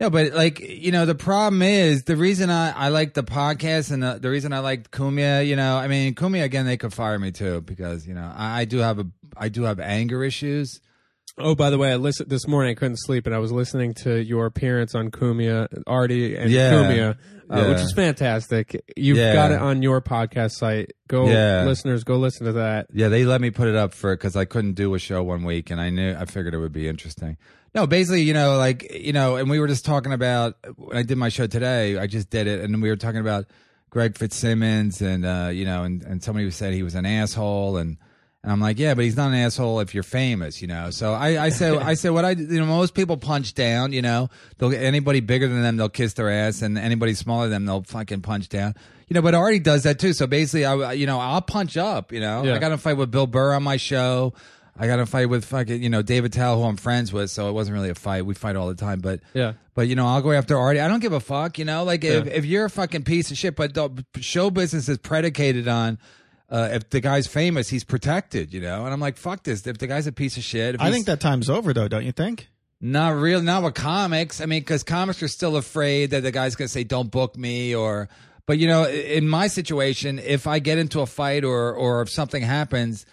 No, 0.00 0.10
but 0.10 0.32
like 0.34 0.58
you 0.60 0.90
know, 0.90 1.06
the 1.06 1.14
problem 1.14 1.62
is 1.62 2.04
the 2.04 2.16
reason 2.16 2.50
I, 2.50 2.70
I 2.72 2.88
like 2.88 3.14
the 3.14 3.22
podcast 3.22 3.92
and 3.92 4.02
the, 4.02 4.18
the 4.20 4.28
reason 4.28 4.52
I 4.52 4.58
like 4.58 4.90
Cumia. 4.90 5.46
You 5.46 5.56
know, 5.56 5.76
I 5.76 5.86
mean 5.88 6.14
Cumia 6.14 6.42
again. 6.42 6.66
They 6.66 6.76
could 6.76 6.92
fire 6.92 7.18
me 7.18 7.30
too 7.30 7.60
because 7.60 8.06
you 8.06 8.14
know 8.14 8.32
I, 8.34 8.62
I 8.62 8.64
do 8.64 8.78
have 8.78 8.98
a 8.98 9.06
I 9.36 9.48
do 9.48 9.62
have 9.62 9.78
anger 9.80 10.24
issues. 10.24 10.80
Oh, 11.38 11.54
by 11.54 11.70
the 11.70 11.78
way, 11.78 11.90
I 11.92 11.96
listened 11.96 12.28
this 12.30 12.46
morning. 12.46 12.72
I 12.72 12.74
couldn't 12.74 12.98
sleep, 12.98 13.26
and 13.26 13.34
I 13.34 13.38
was 13.38 13.50
listening 13.50 13.94
to 13.94 14.22
your 14.22 14.46
appearance 14.46 14.94
on 14.94 15.10
Cumia, 15.10 15.66
Artie, 15.86 16.36
and 16.36 16.50
Yeah. 16.50 16.72
Cumia, 16.72 17.18
uh, 17.50 17.56
Yeah. 17.56 17.68
which 17.68 17.78
is 17.80 17.92
fantastic. 17.92 18.82
You've 18.96 19.18
Yeah. 19.18 19.32
got 19.34 19.50
it 19.52 19.60
on 19.60 19.82
your 19.82 20.00
podcast 20.00 20.52
site. 20.52 20.92
Go, 21.08 21.28
Yeah. 21.28 21.64
listeners, 21.64 22.04
go 22.04 22.16
listen 22.16 22.46
to 22.46 22.52
that. 22.52 22.86
Yeah, 22.92 23.08
they 23.08 23.24
let 23.24 23.40
me 23.40 23.50
put 23.50 23.68
it 23.68 23.76
up 23.76 23.92
for 23.94 24.14
because 24.16 24.36
I 24.36 24.44
couldn't 24.44 24.74
do 24.74 24.94
a 24.94 24.98
show 24.98 25.22
one 25.22 25.44
week, 25.44 25.70
and 25.70 25.80
I 25.80 25.90
knew 25.90 26.14
I 26.18 26.24
figured 26.24 26.54
it 26.54 26.58
would 26.58 26.72
be 26.72 26.88
interesting. 26.88 27.36
No, 27.74 27.86
basically, 27.86 28.22
you 28.22 28.34
know, 28.34 28.56
like 28.56 28.90
you 28.94 29.12
know, 29.12 29.36
and 29.36 29.50
we 29.50 29.58
were 29.58 29.66
just 29.68 29.84
talking 29.84 30.12
about 30.12 30.56
when 30.76 30.96
I 30.96 31.02
did 31.02 31.18
my 31.18 31.28
show 31.28 31.46
today. 31.46 31.98
I 31.98 32.06
just 32.06 32.30
did 32.30 32.46
it, 32.46 32.60
and 32.60 32.80
we 32.80 32.88
were 32.88 32.96
talking 32.96 33.20
about 33.20 33.46
Greg 33.90 34.16
Fitzsimmons, 34.16 35.00
and 35.02 35.24
uh, 35.26 35.50
you 35.52 35.64
know, 35.64 35.82
and 35.84 36.02
and 36.04 36.22
somebody 36.22 36.50
said 36.50 36.72
he 36.72 36.82
was 36.84 36.94
an 36.94 37.04
asshole, 37.06 37.76
and 37.76 37.96
and 38.44 38.52
I'm 38.52 38.60
like, 38.60 38.78
yeah, 38.78 38.92
but 38.94 39.04
he's 39.04 39.16
not 39.16 39.28
an 39.28 39.34
asshole 39.36 39.80
if 39.80 39.94
you're 39.94 40.02
famous, 40.02 40.60
you 40.60 40.68
know. 40.68 40.90
So 40.90 41.14
I 41.14 41.46
I 41.46 41.48
say 41.48 41.74
I 41.76 41.94
say 41.94 42.10
what 42.10 42.24
I 42.26 42.32
you 42.32 42.60
know 42.60 42.66
most 42.66 42.94
people 42.94 43.16
punch 43.16 43.54
down, 43.54 43.92
you 43.92 44.02
know. 44.02 44.28
They'll 44.58 44.70
get 44.70 44.82
anybody 44.82 45.20
bigger 45.20 45.48
than 45.48 45.62
them, 45.62 45.78
they'll 45.78 45.88
kiss 45.88 46.12
their 46.12 46.30
ass, 46.30 46.60
and 46.60 46.76
anybody 46.78 47.14
smaller 47.14 47.44
than 47.48 47.64
them, 47.64 47.66
they'll 47.66 47.82
fucking 47.82 48.20
punch 48.20 48.50
down. 48.50 48.74
You 49.08 49.14
know, 49.14 49.22
but 49.22 49.34
Artie 49.34 49.58
does 49.60 49.82
that 49.84 49.98
too. 49.98 50.12
So 50.12 50.26
basically, 50.26 50.66
I 50.66 50.92
you 50.92 51.06
know 51.06 51.18
I'll 51.18 51.40
punch 51.42 51.76
up. 51.78 52.12
You 52.12 52.20
know, 52.20 52.44
Yeah. 52.44 52.54
I 52.54 52.58
got 52.58 52.68
to 52.68 52.78
fight 52.78 52.98
with 52.98 53.10
Bill 53.10 53.26
Burr 53.26 53.54
on 53.54 53.62
my 53.62 53.78
show. 53.78 54.34
I 54.76 54.88
got 54.88 54.96
to 54.96 55.06
fight 55.06 55.28
with 55.30 55.44
fucking 55.44 55.82
you 55.82 55.88
know 55.88 56.02
Dave 56.02 56.24
Attell, 56.26 56.58
who 56.60 56.64
I'm 56.68 56.76
friends 56.76 57.12
with. 57.14 57.30
So 57.30 57.48
it 57.48 57.52
wasn't 57.52 57.76
really 57.76 57.90
a 57.90 57.94
fight. 57.94 58.26
We 58.26 58.34
fight 58.34 58.56
all 58.56 58.68
the 58.68 58.74
time, 58.74 59.00
but 59.00 59.20
Yeah. 59.32 59.52
But 59.74 59.88
you 59.88 59.94
know, 59.94 60.06
I'll 60.06 60.20
go 60.22 60.32
after 60.32 60.58
Artie. 60.58 60.80
I 60.80 60.88
don't 60.88 61.00
give 61.00 61.12
a 61.14 61.20
fuck. 61.20 61.58
You 61.58 61.64
know, 61.64 61.84
like 61.84 62.04
if, 62.04 62.26
Yeah. 62.26 62.32
if 62.32 62.44
you're 62.44 62.64
a 62.66 62.70
fucking 62.70 63.04
piece 63.04 63.30
of 63.30 63.38
shit, 63.38 63.56
but 63.56 63.72
the 63.74 63.90
show 64.20 64.50
business 64.50 64.88
is 64.88 64.98
predicated 64.98 65.66
on. 65.66 65.98
Uh, 66.54 66.68
if 66.70 66.88
the 66.90 67.00
guy's 67.00 67.26
famous, 67.26 67.68
he's 67.68 67.82
protected, 67.82 68.54
you 68.54 68.60
know. 68.60 68.84
And 68.84 68.94
I'm 68.94 69.00
like, 69.00 69.16
fuck 69.16 69.42
this. 69.42 69.66
If 69.66 69.78
the 69.78 69.88
guy's 69.88 70.06
a 70.06 70.12
piece 70.12 70.36
of 70.36 70.44
shit, 70.44 70.76
I 70.78 70.92
think 70.92 71.06
that 71.06 71.18
time's 71.18 71.50
over, 71.50 71.72
though. 71.72 71.88
Don't 71.88 72.04
you 72.04 72.12
think? 72.12 72.48
not 72.80 73.16
real, 73.16 73.40
not 73.40 73.62
with 73.62 73.74
comics. 73.74 74.40
I 74.42 74.46
mean, 74.46 74.60
because 74.60 74.82
comics 74.82 75.22
are 75.22 75.28
still 75.28 75.56
afraid 75.56 76.10
that 76.10 76.22
the 76.22 76.30
guy's 76.30 76.54
going 76.54 76.66
to 76.66 76.72
say, 76.72 76.84
"Don't 76.84 77.10
book 77.10 77.36
me," 77.36 77.74
or. 77.74 78.08
But 78.46 78.58
you 78.58 78.68
know, 78.68 78.86
in 78.86 79.26
my 79.26 79.46
situation, 79.46 80.18
if 80.18 80.46
I 80.46 80.58
get 80.58 80.76
into 80.76 81.00
a 81.00 81.06
fight 81.06 81.44
or 81.44 81.72
or 81.72 82.02
if 82.02 82.10
something 82.10 82.42
happens, 82.42 83.06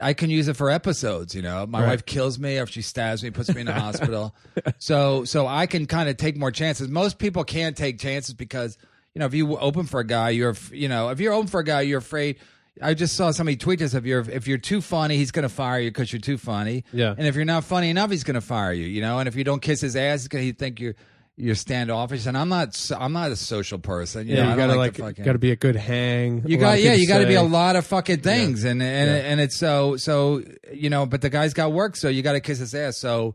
I 0.00 0.14
can 0.14 0.30
use 0.30 0.48
it 0.48 0.56
for 0.56 0.68
episodes. 0.68 1.32
You 1.32 1.42
know, 1.42 1.64
my 1.64 1.86
wife 1.86 2.04
kills 2.04 2.40
me 2.40 2.56
if 2.56 2.70
she 2.70 2.82
stabs 2.82 3.22
me, 3.22 3.30
puts 3.30 3.54
me 3.54 3.60
in 3.60 3.66
the 3.66 3.72
hospital. 3.72 4.34
So 4.78 5.24
so 5.24 5.46
I 5.46 5.66
can 5.66 5.86
kind 5.86 6.08
of 6.08 6.16
take 6.16 6.36
more 6.36 6.50
chances. 6.50 6.88
Most 6.88 7.18
people 7.18 7.44
can't 7.44 7.76
take 7.76 7.98
chances 7.98 8.34
because 8.34 8.76
you 9.14 9.20
know 9.20 9.26
if 9.26 9.34
you 9.34 9.56
open 9.56 9.86
for 9.86 10.00
a 10.00 10.06
guy, 10.06 10.30
you're 10.30 10.56
you 10.72 10.88
know 10.88 11.10
if 11.10 11.20
you're 11.20 11.32
open 11.32 11.46
for 11.46 11.60
a 11.60 11.64
guy, 11.64 11.82
you're 11.82 11.98
afraid. 11.98 12.38
I 12.82 12.94
just 12.94 13.14
saw 13.16 13.30
somebody 13.30 13.56
tweet 13.56 13.78
this: 13.78 13.94
if 13.94 14.04
you're 14.04 14.28
if 14.28 14.48
you're 14.48 14.58
too 14.58 14.80
funny, 14.80 15.16
he's 15.16 15.30
going 15.30 15.44
to 15.44 15.48
fire 15.48 15.78
you 15.80 15.90
because 15.90 16.12
you're 16.12 16.20
too 16.20 16.38
funny. 16.38 16.84
Yeah. 16.92 17.14
And 17.16 17.26
if 17.26 17.34
you're 17.36 17.44
not 17.44 17.64
funny 17.64 17.88
enough, 17.90 18.10
he's 18.10 18.24
going 18.24 18.34
to 18.34 18.40
fire 18.40 18.72
you. 18.72 18.86
You 18.86 19.00
know. 19.00 19.18
And 19.20 19.28
if 19.28 19.36
you 19.36 19.44
don't 19.44 19.62
kiss 19.62 19.80
his 19.80 19.94
ass, 19.96 20.20
he's 20.22 20.28
going 20.28 20.50
to 20.50 20.52
think 20.58 20.80
you're 20.80 20.94
you're 21.36 21.54
standoffish. 21.56 22.26
And 22.26 22.36
I'm 22.38 22.48
not. 22.48 22.74
so- 22.74 22.96
I'm 22.98 23.12
not 23.12 23.30
a 23.32 23.36
social 23.36 23.78
person. 23.78 24.26
You 24.28 24.36
Yeah, 24.36 24.44
know, 24.44 24.50
you 24.50 24.56
gotta 24.56 24.74
like, 24.76 24.98
like, 24.98 25.10
fucking, 25.16 25.24
gotta 25.24 25.38
be 25.38 25.50
a 25.50 25.56
good 25.56 25.76
hang. 25.76 26.42
you 26.46 26.58
got 26.58 26.80
yeah, 26.80 26.94
you 26.94 27.06
got 27.08 27.18
to 27.18 27.26
be 27.26 27.34
a 27.34 27.42
lot 27.42 27.76
of 27.76 27.86
fucking 27.86 28.20
things, 28.20 28.64
and 28.64 28.82
and 28.82 29.10
and 29.10 29.40
it's 29.40 29.56
so 29.56 29.96
so 29.96 30.42
you 30.72 30.90
know. 30.90 31.06
But 31.06 31.20
the 31.22 31.30
guy's 31.30 31.54
got 31.54 31.72
work, 31.72 31.96
so 31.96 32.08
you 32.08 32.22
got 32.22 32.32
to 32.32 32.40
kiss 32.40 32.58
his 32.58 32.74
ass. 32.74 32.98
So 32.98 33.34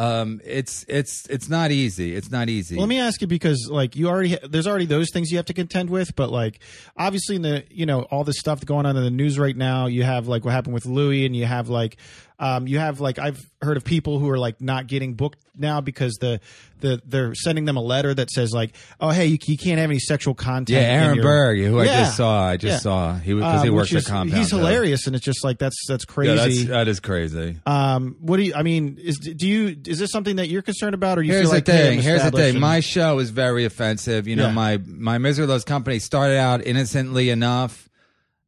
um, 0.00 0.40
it's 0.46 0.86
it's 0.88 1.26
it's 1.26 1.50
not 1.50 1.70
easy. 1.70 2.16
It's 2.16 2.30
not 2.30 2.48
easy. 2.48 2.76
Let 2.76 2.88
me 2.88 2.98
ask 2.98 3.20
you 3.20 3.26
because 3.26 3.68
like 3.70 3.96
you 3.96 4.08
already 4.08 4.38
there's 4.48 4.66
already 4.66 4.86
those 4.86 5.10
things 5.12 5.30
you 5.30 5.36
have 5.36 5.44
to 5.46 5.52
contend 5.52 5.90
with, 5.90 6.16
but 6.16 6.30
like 6.30 6.60
obviously 6.96 7.36
in 7.36 7.42
the 7.42 7.64
you 7.70 7.84
know 7.84 8.04
all 8.04 8.24
this 8.24 8.38
stuff 8.38 8.64
going 8.64 8.86
on 8.86 8.96
in 8.96 9.02
the 9.04 9.10
news 9.10 9.38
right 9.38 9.54
now, 9.54 9.88
you 9.88 10.02
have 10.02 10.26
like 10.26 10.42
what 10.42 10.52
happened 10.52 10.72
with 10.72 10.86
Louis, 10.86 11.26
and 11.26 11.36
you 11.36 11.44
have 11.44 11.68
like 11.68 11.98
um 12.40 12.66
you 12.66 12.78
have 12.78 12.98
like 13.00 13.18
I've 13.20 13.38
heard 13.62 13.76
of 13.76 13.84
people 13.84 14.18
who 14.18 14.28
are 14.30 14.38
like 14.38 14.60
not 14.60 14.88
getting 14.88 15.14
booked 15.14 15.38
now 15.56 15.80
because 15.82 16.14
the 16.14 16.40
the 16.80 17.00
they're 17.04 17.34
sending 17.34 17.66
them 17.66 17.76
a 17.76 17.82
letter 17.82 18.14
that 18.14 18.30
says 18.30 18.52
like 18.52 18.74
oh 18.98 19.10
hey 19.10 19.26
you, 19.26 19.38
you 19.46 19.58
can't 19.58 19.78
have 19.78 19.90
any 19.90 19.98
sexual 19.98 20.34
content. 20.34 20.70
yeah, 20.80 20.88
Aaron 21.04 21.16
your- 21.16 21.22
Berg, 21.24 21.58
who 21.60 21.78
I 21.78 21.84
just 21.84 22.16
saw, 22.16 22.42
I 22.46 22.56
just 22.56 22.72
Yeah. 22.72 22.78
saw 22.78 23.14
he 23.18 23.34
because 23.34 23.62
he 23.62 23.68
Um, 23.68 23.74
works 23.74 23.94
at 23.94 24.06
Compound. 24.06 24.38
He's 24.38 24.50
hilarious, 24.50 25.06
and 25.06 25.14
it's 25.14 25.24
just 25.24 25.44
like 25.44 25.58
that's 25.58 25.76
that's 25.86 26.04
Yeah, 26.08 26.12
crazy. 26.14 26.58
that's, 26.64 26.68
that 26.70 26.88
is 26.88 27.00
crazy. 27.00 27.58
um, 27.66 28.16
what 28.20 28.38
do 28.38 28.44
you? 28.44 28.54
I 28.54 28.62
mean, 28.62 28.96
is 28.98 29.18
do 29.18 29.46
you? 29.46 29.76
Is 29.86 29.98
this 29.98 30.10
something 30.10 30.36
that 30.36 30.48
you're 30.48 30.62
concerned 30.62 30.94
about, 30.94 31.18
or 31.18 31.22
you 31.22 31.32
Here's 31.34 31.44
feel 31.46 31.50
like 31.52 31.66
the 31.66 31.72
hey, 31.72 31.82
thing. 31.90 31.98
I'm 31.98 32.04
Here's 32.04 32.22
the 32.22 32.30
thing. 32.30 32.58
My 32.58 32.80
show 32.80 33.18
is 33.18 33.28
very 33.28 33.66
offensive. 33.66 34.26
You 34.26 34.36
know, 34.36 34.46
Yeah. 34.46 34.52
my 34.54 34.78
my 34.86 35.18
Misery 35.18 35.46
Loves 35.46 35.64
company 35.64 35.98
started 35.98 36.38
out 36.38 36.64
innocently 36.64 37.28
enough, 37.28 37.89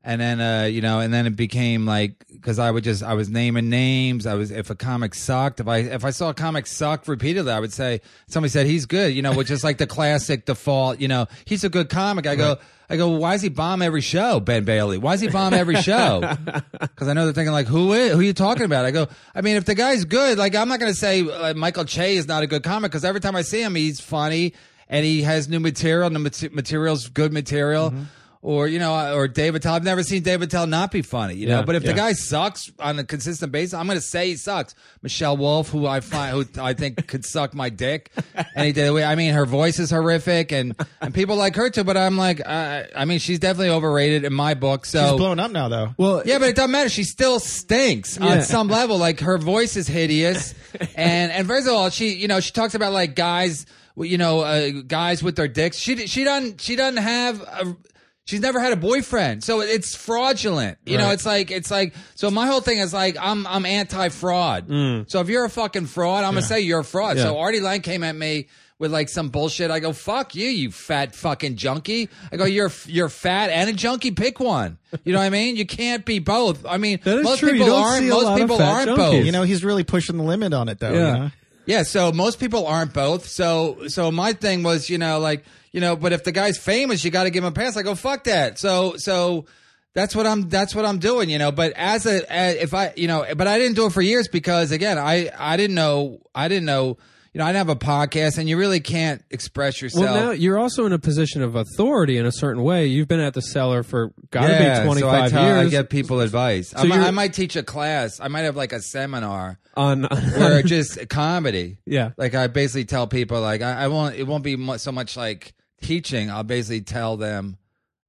and 0.05 0.21
then 0.21 0.41
uh, 0.41 0.65
you 0.65 0.81
know, 0.81 1.01
and 1.01 1.13
then 1.15 1.27
it 1.27 1.37
became 1.37 1.87
like 1.87 2.25
because 2.33 2.59
I 2.59 2.71
would 2.71 2.85
just 2.85 3.03
I 3.03 3.15
was 3.15 3.29
naming 3.29 3.69
names. 3.71 4.27
I 4.27 4.35
was 4.35 4.51
if 4.51 4.71
a 4.71 4.75
comic 4.75 5.15
sucked, 5.15 5.61
if 5.61 5.69
I 5.69 5.79
if 5.79 6.05
I 6.05 6.11
saw 6.11 6.31
a 6.31 6.35
comic 6.35 6.67
suck 6.67 7.07
repeatedly, 7.09 7.53
I 7.53 7.61
would 7.61 7.73
say 7.73 8.01
somebody 8.27 8.51
said 8.51 8.67
he's 8.67 8.87
good. 8.87 9.15
You 9.15 9.23
know, 9.23 9.33
which 9.35 9.51
is 9.51 9.63
like 9.63 9.79
the 9.79 9.87
classic 9.87 10.47
default. 10.47 11.01
You 11.01 11.09
know, 11.09 11.27
he's 11.45 11.65
a 11.65 11.69
good 11.69 11.89
comic. 11.89 12.27
I 12.27 12.37
go. 12.37 12.59
I 12.91 12.97
go, 12.97 13.09
why 13.09 13.33
does 13.33 13.41
he 13.41 13.49
bomb 13.49 13.81
every 13.81 14.03
show, 14.03 14.39
Ben 14.39 14.65
Bailey? 14.65 14.99
Why 14.99 15.13
does 15.13 15.23
he 15.23 15.29
bomb 15.29 15.55
every 15.55 15.77
show? 15.77 16.21
Because 16.79 17.09
I 17.09 17.15
know 17.15 17.25
they're 17.25 17.33
thinking 17.33 17.53
like, 17.53 17.67
who 17.67 17.95
is, 17.95 18.13
who 18.13 18.19
are 18.19 18.23
you 18.23 18.35
talking 18.35 18.65
about? 18.65 18.85
I 18.85 18.91
go, 18.91 19.09
I 19.35 19.41
mean, 19.41 19.57
if 19.57 19.65
the 19.65 19.75
guy's 19.75 20.05
good, 20.05 20.37
like 20.37 20.55
I'm 20.55 20.69
not 20.69 20.79
going 20.79 20.93
to 20.93 20.99
say 20.99 21.23
uh, 21.23 21.55
Michael 21.55 21.87
Che 21.87 22.17
is 22.17 22.29
not 22.29 22.43
a 22.43 22.47
good 22.47 22.63
comic 22.63 22.91
because 22.91 23.03
every 23.05 23.21
time 23.23 23.35
I 23.35 23.41
see 23.43 23.63
him, 23.63 23.75
he's 23.77 23.99
funny 24.01 24.53
and 24.91 25.07
he 25.07 25.23
has 25.23 25.49
new 25.49 25.59
material. 25.59 26.07
and 26.09 26.15
The 26.15 26.21
mate- 26.21 26.53
material's 26.55 27.09
good 27.09 27.33
material. 27.33 27.93
Mm-hmm. 27.93 28.03
Or 28.45 28.67
you 28.67 28.81
know, 28.81 29.15
or 29.15 29.29
Dave 29.29 29.55
Attell. 29.55 29.75
I've 29.75 29.85
never 29.85 30.03
seen 30.03 30.25
Dave 30.25 30.43
Attell 30.43 30.67
not 30.67 30.91
be 30.91 31.01
funny. 31.03 31.35
You 31.35 31.47
know, 31.47 31.59
Yeah, 31.61 31.65
but 31.65 31.77
if 31.77 31.85
yeah. 31.85 31.93
the 31.93 31.97
guy 31.97 32.13
sucks 32.13 32.73
on 32.81 32.99
a 32.99 33.05
consistent 33.05 33.53
basis, 33.53 33.73
I'm 33.73 33.87
going 33.87 33.97
to 33.99 34.05
say 34.05 34.31
he 34.31 34.37
sucks. 34.37 34.75
Michelle 35.01 35.37
Wolf, 35.37 35.69
who 35.69 35.87
I 35.87 36.01
find, 36.01 36.33
who 36.35 36.61
I 36.61 36.75
think 36.75 37.07
could 37.07 37.25
suck 37.25 37.55
my 37.55 37.69
dick 37.69 38.11
any 38.57 38.73
day. 38.73 38.81
of 38.81 38.87
the 38.89 38.93
week. 38.95 39.05
I 39.05 39.15
mean, 39.15 39.33
her 39.35 39.47
voice 39.47 39.79
is 39.79 39.91
horrific, 39.91 40.51
and 40.51 40.75
and 41.01 41.15
people 41.15 41.37
like 41.37 41.55
her 41.55 41.71
too. 41.71 41.85
But 41.85 41.97
I'm 41.97 42.17
like, 42.17 42.41
uh, 42.45 42.83
I 42.97 43.05
mean, 43.05 43.21
she's 43.21 43.39
definitely 43.39 43.71
overrated 43.71 44.25
in 44.25 44.33
my 44.33 44.55
book. 44.55 44.87
So 44.87 45.11
She's 45.11 45.19
blown 45.19 45.39
up 45.39 45.53
now, 45.53 45.69
though. 45.69 45.95
Well, 45.97 46.23
yeah, 46.27 46.41
but 46.41 46.49
it 46.49 46.57
doesn't 46.57 46.73
matter. 46.73 46.89
She 46.89 47.05
still 47.05 47.39
stinks 47.39 48.19
Yeah. 48.19 48.27
on 48.27 48.43
some 48.43 48.67
level. 48.67 48.99
Like 48.99 49.21
her 49.21 49.39
voice 49.39 49.77
is 49.77 49.87
hideous, 49.87 50.53
and 50.97 51.31
and 51.31 51.47
first 51.47 51.69
of 51.69 51.75
all, 51.75 51.91
she 51.91 52.15
you 52.15 52.27
know 52.27 52.41
she 52.41 52.51
talks 52.51 52.75
about 52.75 52.93
like 52.93 53.15
guys, 53.15 53.67
you 53.97 54.19
know, 54.19 54.41
uh, 54.41 54.71
guys 54.85 55.23
with 55.23 55.37
their 55.37 55.47
dicks. 55.47 55.77
She 55.77 56.09
she 56.09 56.25
doesn't 56.25 56.61
she 56.61 56.75
doesn't 56.75 56.97
have. 57.01 57.41
A, 57.43 57.77
She's 58.25 58.41
never 58.41 58.61
had 58.61 58.73
a 58.73 58.77
boyfriend, 58.77 59.43
so 59.43 59.61
it's 59.63 59.97
fraudulent. 59.97 60.79
You 60.87 60.97
know, 60.97 61.11
it's 61.11 61.27
like 61.27 61.51
it's 61.51 61.71
like. 61.73 61.93
So 62.15 62.31
my 62.31 62.47
whole 62.47 62.61
thing 62.61 62.79
is 62.79 62.93
like 62.95 63.17
I'm 63.21 63.47
I'm 63.49 63.67
anti-fraud. 63.67 64.69
Mm. 64.69 65.11
So 65.11 65.21
if 65.21 65.29
you're 65.29 65.45
a 65.45 65.51
fucking 65.51 65.87
fraud, 65.87 66.23
I'm 66.25 66.35
gonna 66.35 66.43
say 66.47 66.61
you're 66.61 66.81
a 66.81 66.85
fraud. 66.85 67.17
Yeah. 67.17 67.25
So 67.25 67.39
Artie 67.39 67.61
Lange 67.61 67.81
came 67.83 68.05
at 68.05 68.15
me 68.15 68.47
with 68.79 68.93
like 68.93 69.09
some 69.09 69.29
bullshit. 69.31 69.71
I 69.73 69.81
go, 69.81 69.93
fuck 69.93 70.35
you, 70.37 70.47
you 70.47 70.71
fat 70.71 71.15
fucking 71.17 71.57
junkie. 71.57 72.09
I 72.31 72.37
go, 72.37 72.45
you're 72.45 72.71
you're 72.87 73.09
fat 73.09 73.51
and 73.51 73.69
a 73.69 73.73
junkie. 73.73 74.13
Pick 74.13 74.39
one. 74.39 74.79
You 75.05 75.13
know 75.13 75.19
what 75.19 75.25
I 75.25 75.31
mean? 75.31 75.57
You 75.57 75.67
can't 75.67 76.05
be 76.05 76.21
both. 76.21 76.65
I 76.65 76.79
mean, 76.79 77.01
That 77.03 77.19
is 77.19 77.25
most 77.25 77.41
true. 77.41 77.49
You 77.49 77.55
people 77.55 77.69
don't 77.69 77.85
aren't. 77.85 77.99
see 78.05 78.09
a 78.09 78.15
lot 78.15 78.23
Most 78.23 78.31
of 78.31 78.39
people 78.39 78.59
fat 78.59 78.69
aren't 78.73 78.91
junkies. 78.91 78.97
both. 78.97 79.25
You 79.25 79.33
know, 79.33 79.43
he's 79.43 79.65
really 79.65 79.85
pushing 79.85 80.17
the 80.17 80.23
limit 80.25 80.53
on 80.55 80.69
it, 80.69 80.79
though. 80.79 80.93
Yeah. 80.93 81.13
You 81.15 81.19
know? 81.25 81.31
Yeah, 81.65 81.85
so 81.85 82.13
most 82.13 82.41
people 82.41 82.67
aren't 82.67 82.93
both. 82.93 83.29
So 83.29 83.89
so 83.89 84.11
my 84.11 84.33
thing 84.33 84.63
was, 84.63 84.91
you 84.91 84.99
know, 84.99 85.21
like, 85.21 85.45
you 85.71 85.81
know, 85.81 85.97
but 85.97 86.13
if 86.13 86.25
the 86.25 86.33
guy's 86.33 86.59
famous, 86.59 87.05
you 87.05 87.11
got 87.11 87.25
to 87.25 87.31
give 87.31 87.45
him 87.45 87.49
a 87.49 87.53
pass. 87.53 87.77
I 87.77 87.83
go, 87.83 87.95
fuck 87.95 88.25
that. 88.25 88.59
So 88.59 88.97
so 88.97 89.47
that's 89.95 90.17
what 90.17 90.27
I'm 90.27 90.49
that's 90.49 90.75
what 90.75 90.85
I'm 90.85 90.99
doing, 90.99 91.31
you 91.31 91.39
know. 91.39 91.53
But 91.53 91.73
as 91.77 92.07
a 92.07 92.33
as, 92.33 92.57
if 92.57 92.75
I 92.75 92.93
you 92.97 93.07
know, 93.07 93.25
but 93.37 93.47
I 93.47 93.59
didn't 93.59 93.77
do 93.77 93.87
it 93.87 93.93
for 93.93 94.03
years 94.03 94.29
because 94.29 94.73
again, 94.73 94.99
I 94.99 95.31
I 95.39 95.57
didn't 95.57 95.77
know 95.77 96.21
I 96.35 96.49
didn't 96.49 96.67
know 96.67 96.99
you 97.33 97.39
know 97.39 97.45
I 97.47 97.53
have 97.53 97.69
a 97.69 97.77
podcast, 97.77 98.39
and 98.39 98.49
you 98.49 98.57
really 98.59 98.81
can't 98.81 99.23
express 99.31 99.81
yourself. 99.81 100.05
Well, 100.05 100.15
now 100.27 100.31
you're 100.33 100.59
also 100.59 100.85
in 100.87 100.93
a 100.93 100.99
position 100.99 101.43
of 101.43 101.55
authority 101.57 102.19
in 102.19 102.27
a 102.27 102.33
certain 102.33 102.63
way. 102.63 102.87
You've 102.87 103.09
been 103.09 103.21
at 103.21 103.35
the 103.35 103.41
cellar 103.43 103.83
for 103.83 104.13
got 104.31 104.47
to 104.47 104.53
yeah, 104.53 104.81
be 104.81 104.85
25 104.87 105.01
so 105.01 105.09
I 105.11 105.29
tell, 105.29 105.43
I 105.43 105.61
years. 105.61 105.71
give 105.71 105.89
people 105.89 106.21
advice. 106.21 106.75
I, 106.75 106.83
So 106.83 106.89
might, 106.89 106.95
you're- 106.97 107.09
I 107.09 107.11
might 107.11 107.33
teach 107.33 107.57
a 107.57 107.63
class. 107.63 108.21
I 108.21 108.29
might 108.29 108.41
have 108.41 108.57
like 108.57 108.73
a 108.73 108.81
seminar 108.81 109.59
on 109.75 110.03
where 110.37 110.59
it's 110.61 110.69
just 110.69 111.09
comedy. 111.09 111.79
yeah. 111.87 112.13
Like 112.17 112.35
I 112.35 112.47
basically 112.47 112.85
tell 112.85 113.07
people 113.07 113.41
like 113.41 113.63
I, 113.63 113.85
I 113.85 113.89
won't. 113.89 114.15
It 114.17 114.27
won't 114.27 114.45
be 114.45 114.57
mu- 114.57 114.79
so 114.79 114.93
much 114.93 115.17
like 115.17 115.55
teaching. 115.81 116.31
I'll 116.31 116.45
basically 116.45 116.83
tell 116.83 117.17
them 117.17 117.59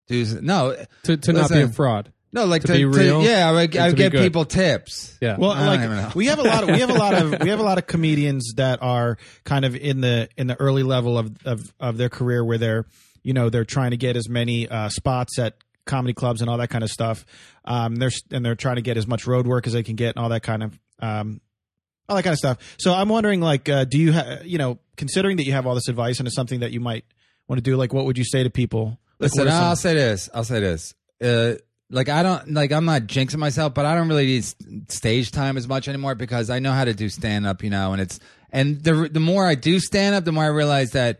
do 0.07 0.25
no 0.41 0.75
To 1.03 1.17
to 1.17 1.33
not 1.33 1.49
be 1.49 1.61
a 1.61 1.67
fraud. 1.69 2.11
No 2.33 2.45
like 2.45 2.61
To 2.63 2.67
to, 2.67 2.73
be 2.73 2.79
to- 2.79 2.87
real 2.89 3.23
yeah, 3.23 3.47
I, 3.47 3.51
would- 3.53 3.77
I 3.77 3.87
would 3.87 3.95
be 3.95 4.03
give 4.03 4.11
good. 4.11 4.21
people 4.23 4.43
tips. 4.45 5.17
Yeah. 5.21 5.37
Well, 5.37 5.51
I 5.51 5.67
like 5.77 6.15
we 6.15 6.25
have 6.25 6.39
a 6.39 6.43
lot 6.43 6.63
of 6.63 6.69
we 6.69 6.79
have 6.79 6.89
a 6.89 6.93
lot 6.93 7.13
of 7.13 7.39
we 7.41 7.49
have 7.49 7.59
a 7.59 7.63
lot 7.63 7.77
of 7.77 7.87
comedians 7.87 8.53
that 8.57 8.81
are 8.81 9.17
kind 9.45 9.63
of 9.65 9.75
in 9.75 10.01
the 10.01 10.27
in 10.37 10.47
the 10.47 10.59
early 10.59 10.83
level 10.83 11.17
of 11.17 11.37
of, 11.45 11.73
of 11.79 11.97
their 11.97 12.09
career 12.09 12.43
where 12.43 12.57
they're 12.57 12.85
you 13.23 13.33
know 13.33 13.49
they're 13.49 13.63
trying 13.65 13.91
to 13.91 13.97
get 13.97 14.17
as 14.17 14.27
many 14.27 14.67
uh, 14.67 14.89
spots 14.89 15.39
at 15.39 15.55
comedy 15.85 16.13
clubs 16.13 16.41
and 16.41 16.49
all 16.49 16.57
that 16.57 16.69
kind 16.69 16.83
of 16.83 16.89
stuff. 16.89 17.25
Um, 17.65 17.95
they're 17.95 18.11
and 18.31 18.43
they're 18.45 18.55
trying 18.55 18.75
to 18.77 18.81
get 18.81 18.97
as 18.97 19.05
much 19.07 19.25
road 19.27 19.47
work 19.47 19.67
as 19.67 19.73
they 19.73 19.83
can 19.83 19.95
get 19.95 20.15
and 20.15 20.23
all 20.23 20.29
that 20.29 20.43
kind 20.43 20.63
of 20.63 20.79
um, 20.99 21.39
all 22.09 22.15
that 22.17 22.23
kind 22.23 22.33
of 22.33 22.37
stuff. 22.39 22.57
So 22.77 22.93
I'm 22.93 23.07
wondering, 23.09 23.39
like, 23.41 23.69
uh, 23.69 23.85
do 23.85 23.97
you 23.97 24.11
ha- 24.13 24.39
you 24.43 24.57
know 24.57 24.79
considering 24.97 25.37
that 25.37 25.45
you 25.45 25.53
have 25.53 25.65
all 25.67 25.75
this 25.75 25.87
advice 25.87 26.19
and 26.19 26.27
it's 26.27 26.35
something 26.35 26.59
that 26.61 26.71
you 26.71 26.79
might 26.79 27.05
want 27.47 27.57
to 27.57 27.63
do, 27.63 27.75
like, 27.77 27.93
what 27.93 28.05
would 28.05 28.17
you 28.17 28.23
say 28.25 28.43
to 28.43 28.49
people? 28.49 28.97
Like, 29.19 29.31
Listen, 29.31 29.47
some- 29.47 29.63
I'll 29.63 29.75
say 29.75 29.93
this. 29.93 30.29
I'll 30.33 30.43
say 30.43 30.59
this. 30.59 30.93
Uh, 31.21 31.55
like 31.89 32.09
I 32.09 32.23
don't 32.23 32.53
like 32.53 32.71
I'm 32.71 32.85
not 32.85 33.03
jinxing 33.03 33.37
myself, 33.37 33.73
but 33.73 33.85
I 33.85 33.95
don't 33.95 34.07
really 34.07 34.25
need 34.25 34.45
stage 34.91 35.31
time 35.31 35.57
as 35.57 35.67
much 35.67 35.87
anymore 35.87 36.15
because 36.15 36.49
I 36.49 36.59
know 36.59 36.71
how 36.71 36.85
to 36.85 36.93
do 36.93 37.09
stand 37.09 37.45
up, 37.45 37.63
you 37.63 37.69
know, 37.69 37.93
and 37.93 38.01
it's 38.01 38.19
and 38.51 38.81
the 38.83 39.09
the 39.11 39.19
more 39.19 39.45
I 39.45 39.55
do 39.55 39.79
stand 39.79 40.15
up, 40.15 40.25
the 40.25 40.31
more 40.31 40.43
I 40.43 40.47
realize 40.47 40.91
that 40.91 41.19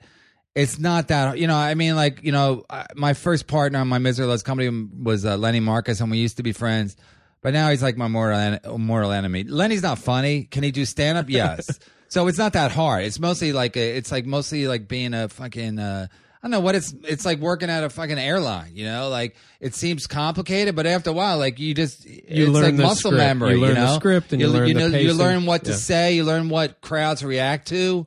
it's 0.55 0.79
not 0.79 1.07
that 1.09 1.37
you 1.39 1.47
know. 1.47 1.55
I 1.55 1.73
mean, 1.75 1.95
like 1.95 2.23
you 2.23 2.31
know, 2.31 2.63
I- 2.69 2.85
my 2.95 3.13
first 3.13 3.47
partner 3.47 3.79
on 3.79 3.87
my 3.87 3.97
Misery 3.97 4.25
Loves 4.27 4.43
company 4.43 4.87
was 5.01 5.25
uh, 5.25 5.37
Lenny 5.37 5.59
Marcus, 5.59 5.99
and 5.99 6.09
we 6.11 6.17
used 6.19 6.37
to 6.37 6.43
be 6.43 6.51
friends. 6.53 6.95
But 7.41 7.53
now 7.53 7.69
he's 7.71 7.83
like 7.83 7.97
my 7.97 8.07
mortal 8.07 8.39
en- 8.39 8.59
mortal 8.81 9.11
enemy. 9.11 9.43
Lenny's 9.43 9.81
not 9.83 9.99
funny. 9.99 10.43
Can 10.43 10.63
he 10.63 10.71
do 10.71 10.85
stand 10.85 11.17
up? 11.17 11.25
Yes. 11.29 11.79
so 12.07 12.27
it's 12.27 12.37
not 12.37 12.53
that 12.53 12.71
hard. 12.71 13.03
It's 13.03 13.19
mostly 13.19 13.51
like 13.51 13.75
a, 13.75 13.97
it's 13.97 14.11
like 14.11 14.25
mostly 14.25 14.67
like 14.67 14.87
being 14.87 15.13
a 15.13 15.27
fucking. 15.27 15.77
Uh, 15.79 16.07
don't 16.43 16.51
know 16.51 16.59
what 16.59 16.75
it's. 16.75 16.93
It's 17.03 17.25
like 17.25 17.39
working 17.39 17.69
at 17.69 17.83
a 17.83 17.89
fucking 17.89 18.19
airline. 18.19 18.71
You 18.75 18.85
know, 18.85 19.09
like 19.09 19.35
it 19.61 19.73
seems 19.75 20.07
complicated, 20.07 20.75
but 20.75 20.85
after 20.85 21.09
a 21.09 21.13
while, 21.13 21.37
like 21.37 21.57
you 21.57 21.73
just 21.73 22.05
You 22.05 22.21
it's 22.27 22.49
learn 22.49 22.63
like 22.63 22.77
the 22.77 22.83
muscle 22.83 23.11
script. 23.11 23.17
memory. 23.17 23.53
You 23.53 23.61
learn 23.61 23.75
the 23.75 23.85
know? 23.85 23.95
script 23.95 24.33
and 24.33 24.41
you 24.41 24.47
learn 24.49 24.67
the 24.67 24.73
know 24.73 24.87
you 24.87 25.13
learn 25.13 25.45
what 25.45 25.63
to 25.63 25.71
Yeah. 25.71 25.77
say. 25.77 26.15
You 26.15 26.23
learn 26.25 26.49
what 26.49 26.81
crowds 26.81 27.23
react 27.23 27.69
to 27.69 28.05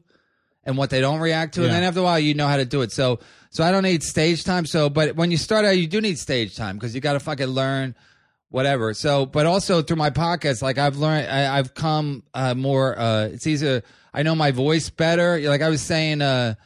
and 0.65 0.77
what 0.77 0.91
they 0.91 1.01
don't 1.01 1.21
react 1.21 1.55
to, 1.55 1.63
and 1.65 1.73
then 1.73 1.83
after 1.83 2.01
a 2.01 2.03
while, 2.03 2.19
you 2.19 2.35
know 2.35 2.47
how 2.49 2.57
to 2.59 2.65
do 2.65 2.83
it. 2.83 2.93
So, 2.93 3.21
so 3.51 3.65
I 3.65 3.71
don't 3.71 3.85
need 3.85 4.03
stage 4.03 4.45
time. 4.45 4.67
So, 4.67 4.91
but 4.91 5.17
when 5.17 5.31
you 5.31 5.37
start 5.39 5.65
out, 5.65 5.79
you 5.79 5.87
do 5.87 6.01
need 6.01 6.19
stage 6.19 6.57
time 6.57 6.77
because 6.77 6.95
you 6.95 7.01
got 7.01 7.15
to 7.15 7.21
fucking 7.21 7.47
learn 7.47 7.95
whatever. 8.51 8.93
So, 8.93 9.25
but 9.27 9.47
also 9.47 9.81
through 9.81 9.97
my 9.97 10.11
podcast, 10.11 10.61
like 10.63 10.77
I've 10.77 10.97
learned, 10.99 11.29
I, 11.29 11.57
I've 11.59 11.73
come 11.73 12.23
uh, 12.35 12.55
more. 12.55 12.99
Uh, 12.99 13.29
it's 13.33 13.47
easier. 13.47 13.83
I 14.13 14.25
know 14.25 14.35
my 14.35 14.51
voice 14.51 14.91
better. 14.91 15.41
Like 15.41 15.63
I 15.63 15.69
was 15.71 15.81
saying. 15.81 16.21
Uh, 16.21 16.57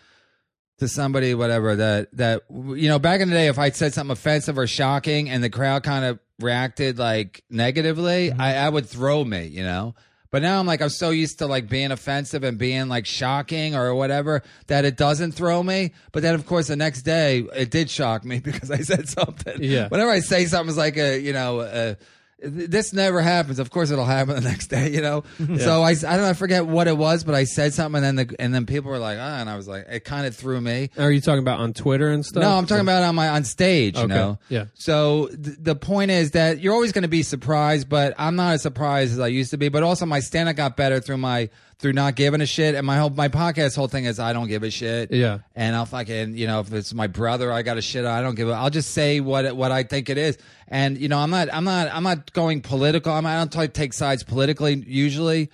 to 0.81 0.89
somebody, 0.89 1.35
whatever 1.35 1.77
that 1.77 2.09
that 2.17 2.43
you 2.51 2.89
know, 2.89 2.99
back 2.99 3.21
in 3.21 3.29
the 3.29 3.35
day, 3.35 3.47
if 3.47 3.59
I 3.59 3.71
said 3.71 3.95
something 3.95 4.13
offensive 4.13 4.59
or 4.59 4.67
shocking, 4.67 5.31
and 5.31 5.43
the 5.43 5.51
crowd 5.51 5.83
kind 5.83 6.05
of 6.05 6.19
reacted 6.41 6.99
like 6.99 7.45
negatively, 7.49 8.33
I, 8.33 8.67
I 8.67 8.69
would 8.69 8.87
throw 8.87 9.25
me, 9.25 9.47
you 9.47 9.63
know. 9.63 9.95
But 10.31 10.43
now 10.43 10.61
I'm 10.61 10.67
like, 10.67 10.81
I'm 10.81 10.91
so 10.91 11.11
used 11.11 11.41
to 11.41 11.47
like 11.47 11.69
being 11.69 11.91
offensive 11.91 12.45
and 12.45 12.57
being 12.57 12.89
like 12.89 13.05
shocking 13.05 13.75
or 13.75 13.95
whatever 13.95 14.43
that 14.69 14.85
it 14.85 14.97
doesn't 14.97 15.33
throw 15.33 15.61
me. 15.63 15.93
But 16.13 16.23
then, 16.23 16.35
of 16.35 16.47
course, 16.47 16.69
the 16.69 16.77
next 16.77 17.03
day 17.03 17.41
it 17.55 17.71
did 17.71 17.91
shock 17.91 18.25
me 18.25 18.39
because 18.45 18.71
I 18.71 18.79
said 18.79 19.09
something. 19.09 19.63
Yeah. 19.63 19.89
Whenever 19.89 20.11
I 20.11 20.21
say 20.21 20.47
something, 20.47 20.69
it's 20.69 20.79
like 20.79 20.97
a, 20.97 21.19
you 21.19 21.33
know, 21.33 21.61
uh, 21.61 21.95
this 22.43 22.93
never 22.93 23.21
happens. 23.21 23.59
Of 23.59 23.71
course, 23.71 23.91
it'll 23.91 24.05
happen 24.05 24.35
the 24.35 24.41
next 24.49 24.69
day, 24.69 24.91
you 24.91 25.01
know. 25.01 25.25
So 25.59 25.83
I, 25.83 25.91
I 25.91 25.95
don't 25.95 26.21
know, 26.23 26.29
I 26.29 26.33
forget 26.33 26.67
what 26.67 26.89
it 26.89 26.97
was, 26.97 27.25
but 27.25 27.35
I 27.35 27.45
said 27.45 27.75
something, 27.75 28.03
and 28.03 28.19
then 28.19 28.27
the, 28.29 28.37
and 28.39 28.55
then 28.55 28.67
people 28.67 28.91
were 28.91 28.99
like, 28.99 29.19
ah, 29.21 29.39
and 29.41 29.49
I 29.51 29.57
was 29.57 29.69
like, 29.69 29.87
it 29.89 30.05
kind 30.05 30.27
of 30.27 30.35
threw 30.35 30.61
me. 30.61 30.91
Are 30.99 31.11
you 31.11 31.21
talking 31.21 31.41
about 31.41 31.61
on 31.61 31.73
Twitter 31.73 32.09
and 32.11 32.25
stuff? 32.25 32.43
No, 32.43 32.51
I'm 32.51 32.67
talking 32.67 32.83
about 32.83 33.03
on 33.03 33.15
my 33.15 33.29
on 33.29 33.45
stage. 33.45 33.97
You 33.97 34.05
Okay, 34.05 34.15
know. 34.15 34.39
yeah. 34.49 34.65
So 34.75 35.29
th- 35.29 35.57
the 35.61 35.77
point 35.77 36.11
is 36.11 36.33
that 36.33 36.61
you're 36.61 36.75
always 36.75 36.93
going 36.93 37.03
to 37.03 37.09
be 37.09 37.23
surprised, 37.23 37.89
but 37.89 38.15
I'm 38.19 38.37
not 38.37 38.55
as 38.55 38.63
surprised 38.63 39.13
as 39.13 39.21
I 39.21 39.29
used 39.29 39.51
to 39.51 39.57
be. 39.57 39.69
But 39.69 39.83
also, 39.83 40.07
my 40.07 40.21
stand 40.21 40.49
up 40.49 40.57
got 40.57 40.77
better 40.77 41.01
through 41.01 41.19
my 41.19 41.51
through 41.81 41.95
not 41.95 42.15
giving 42.15 42.41
a 42.41 42.47
shit, 42.47 42.75
and 42.75 42.87
my 42.87 42.99
whole 42.99 43.11
my 43.11 43.29
podcast 43.29 43.75
whole 43.75 43.89
thing 43.89 44.05
is 44.05 44.19
I 44.21 44.33
don't 44.33 44.49
give 44.49 44.63
a 44.63 44.71
shit. 44.71 45.11
Yeah. 45.11 45.39
And 45.55 45.75
I'll 45.75 45.87
fucking 45.87 46.37
you 46.37 46.47
know 46.47 46.61
if 46.61 46.73
it's 46.73 46.95
my 46.95 47.07
brother, 47.07 47.51
I 47.53 47.63
got 47.63 47.79
a 47.79 47.83
shit. 47.83 48.05
I 48.05 48.21
don't 48.23 48.35
give 48.35 48.49
a. 48.49 48.53
I'll 48.53 48.71
just 48.71 48.91
say 48.93 49.21
what 49.21 49.45
it- 49.45 49.57
what 49.57 49.73
I 49.73 49.83
think 49.83 50.09
it 50.11 50.19
is, 50.19 50.39
and 50.69 50.97
you 50.99 51.09
know 51.09 51.19
I'm 51.19 51.31
not 51.31 51.49
I'm 51.53 51.65
not 51.65 51.89
I'm 51.93 52.03
not 52.05 52.33
going 52.33 52.61
political. 52.61 53.13
I'm, 53.13 53.27
I 53.27 53.37
don't 53.37 53.53
t- 53.53 53.69
take 53.69 53.93
sides 53.93 54.23
politically 54.23 54.75
usually. 54.87 55.51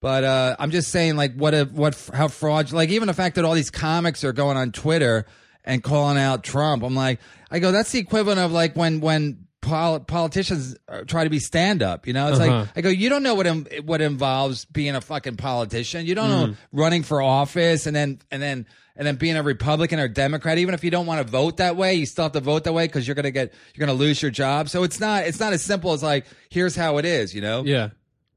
But 0.00 0.22
uh, 0.22 0.56
I'm 0.58 0.70
just 0.70 0.90
saying, 0.90 1.16
like, 1.16 1.34
what 1.34 1.54
a, 1.54 1.64
what 1.64 2.10
how 2.12 2.28
fraud, 2.28 2.72
like 2.72 2.90
even 2.90 3.06
the 3.06 3.14
fact 3.14 3.36
that 3.36 3.46
all 3.46 3.54
these 3.54 3.70
comics 3.70 4.22
are 4.22 4.34
going 4.34 4.58
on 4.58 4.70
Twitter 4.70 5.24
and 5.64 5.82
calling 5.82 6.18
out 6.18 6.44
Trump. 6.44 6.82
I'm 6.82 6.94
like, 6.94 7.20
I 7.50 7.58
go, 7.58 7.72
that's 7.72 7.90
the 7.90 8.00
equivalent 8.00 8.38
of 8.38 8.52
like 8.52 8.76
when 8.76 9.00
when 9.00 9.46
politicians 9.64 10.76
uh, 10.88 11.02
try 11.06 11.24
to 11.24 11.30
be 11.30 11.38
stand 11.38 11.82
up. 11.82 12.06
You 12.06 12.12
know, 12.12 12.28
it's 12.28 12.38
Uh-huh. 12.38 12.60
like 12.60 12.68
I 12.76 12.80
go, 12.82 12.88
you 12.88 13.08
don't 13.08 13.22
know 13.22 13.34
what 13.34 13.46
Im- 13.46 13.66
what 13.84 14.00
involves 14.00 14.64
being 14.66 14.94
a 14.94 15.00
fucking 15.00 15.36
politician. 15.36 16.06
You 16.06 16.14
don't 16.14 16.30
Mm. 16.30 16.48
know 16.50 16.56
running 16.72 17.02
for 17.02 17.20
office 17.22 17.86
and 17.86 17.94
then 17.96 18.20
and 18.30 18.42
then. 18.42 18.66
And 18.96 19.04
then 19.04 19.16
being 19.16 19.34
a 19.36 19.42
Republican 19.42 19.98
or 19.98 20.06
Democrat, 20.06 20.56
even 20.58 20.72
if 20.72 20.84
you 20.84 20.90
don't 20.92 21.04
want 21.06 21.20
to 21.20 21.28
vote 21.28 21.56
that 21.56 21.74
way, 21.74 21.94
you 21.94 22.06
still 22.06 22.26
have 22.26 22.30
to 22.34 22.40
vote 22.40 22.62
that 22.62 22.72
way 22.74 22.86
because 22.86 23.08
you're 23.08 23.16
gonna 23.16 23.32
get 23.32 23.52
you're 23.74 23.84
gonna 23.84 23.98
lose 23.98 24.22
your 24.22 24.30
job. 24.30 24.68
So 24.68 24.84
it's 24.84 25.00
not 25.00 25.24
it's 25.26 25.40
not 25.40 25.52
as 25.52 25.62
simple 25.62 25.94
as 25.94 26.00
like 26.00 26.26
here's 26.48 26.76
how 26.76 26.98
it 26.98 27.04
is, 27.04 27.34
you 27.34 27.40
know. 27.40 27.64
Yeah. 27.64 27.88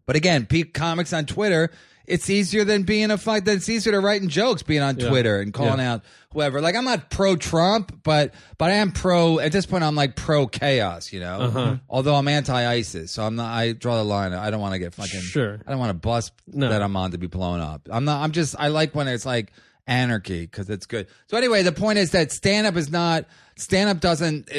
But 0.08 0.16
again, 0.16 0.48
peak 0.48 0.74
comics 0.74 1.14
on 1.14 1.28
Twitter, 1.28 1.70
it's 2.08 2.30
easier 2.30 2.64
than 2.64 2.84
being 2.84 3.12
a 3.12 3.18
fight. 3.18 3.48
It's 3.48 3.68
easier 3.70 3.92
to 3.92 4.00
writing 4.00 4.30
jokes 4.30 4.64
being 4.64 4.82
on 4.82 4.98
Yeah. 4.98 5.10
Twitter 5.10 5.40
and 5.42 5.54
calling 5.54 5.80
Yeah. 5.80 5.94
out 5.96 6.04
whoever. 6.32 6.62
Like 6.62 6.76
I'm 6.76 6.86
not 6.86 7.10
pro 7.10 7.36
Trump, 7.36 8.00
but 8.04 8.34
but 8.58 8.72
I 8.72 8.76
am 8.76 8.92
pro. 8.94 9.40
At 9.40 9.52
this 9.52 9.66
point, 9.66 9.84
I'm 9.84 9.96
like 9.96 10.16
pro 10.16 10.48
chaos. 10.48 11.12
You 11.12 11.20
know, 11.20 11.40
Uh-huh. 11.42 11.76
although 11.90 12.16
I'm 12.16 12.28
anti 12.28 12.66
ISIS, 12.66 13.12
so 13.12 13.24
I'm 13.24 13.36
not. 13.36 13.52
I 13.52 13.74
draw 13.74 13.98
the 13.98 14.04
line. 14.06 14.34
I 14.34 14.50
don't 14.50 14.62
want 14.62 14.74
to 14.74 14.80
get 14.80 14.94
fucking. 14.96 15.22
Sure. 15.22 15.60
I 15.68 15.70
don't 15.72 15.80
want 15.80 15.90
to 15.90 15.94
bust 15.96 16.32
No. 16.52 16.70
that 16.70 16.82
I'm 16.82 16.96
on 16.96 17.12
to 17.12 17.18
be 17.18 17.28
blown 17.28 17.60
up. 17.60 17.88
I'm 17.92 18.06
not. 18.06 18.24
I'm 18.24 18.32
just. 18.32 18.56
I 18.58 18.70
like 18.70 18.96
when 18.96 19.08
it's 19.08 19.26
like 19.26 19.52
anarchy 19.86 20.42
because 20.42 20.70
it's 20.70 20.86
good. 20.86 21.08
So 21.28 21.38
anyway, 21.38 21.64
the 21.64 21.72
point 21.72 21.98
is 22.00 22.12
that 22.12 22.32
stand 22.32 22.68
up 22.68 22.76
is 22.78 22.90
not. 22.92 23.26
Stand 23.58 23.90
up 23.90 24.00
doesn't. 24.00 24.50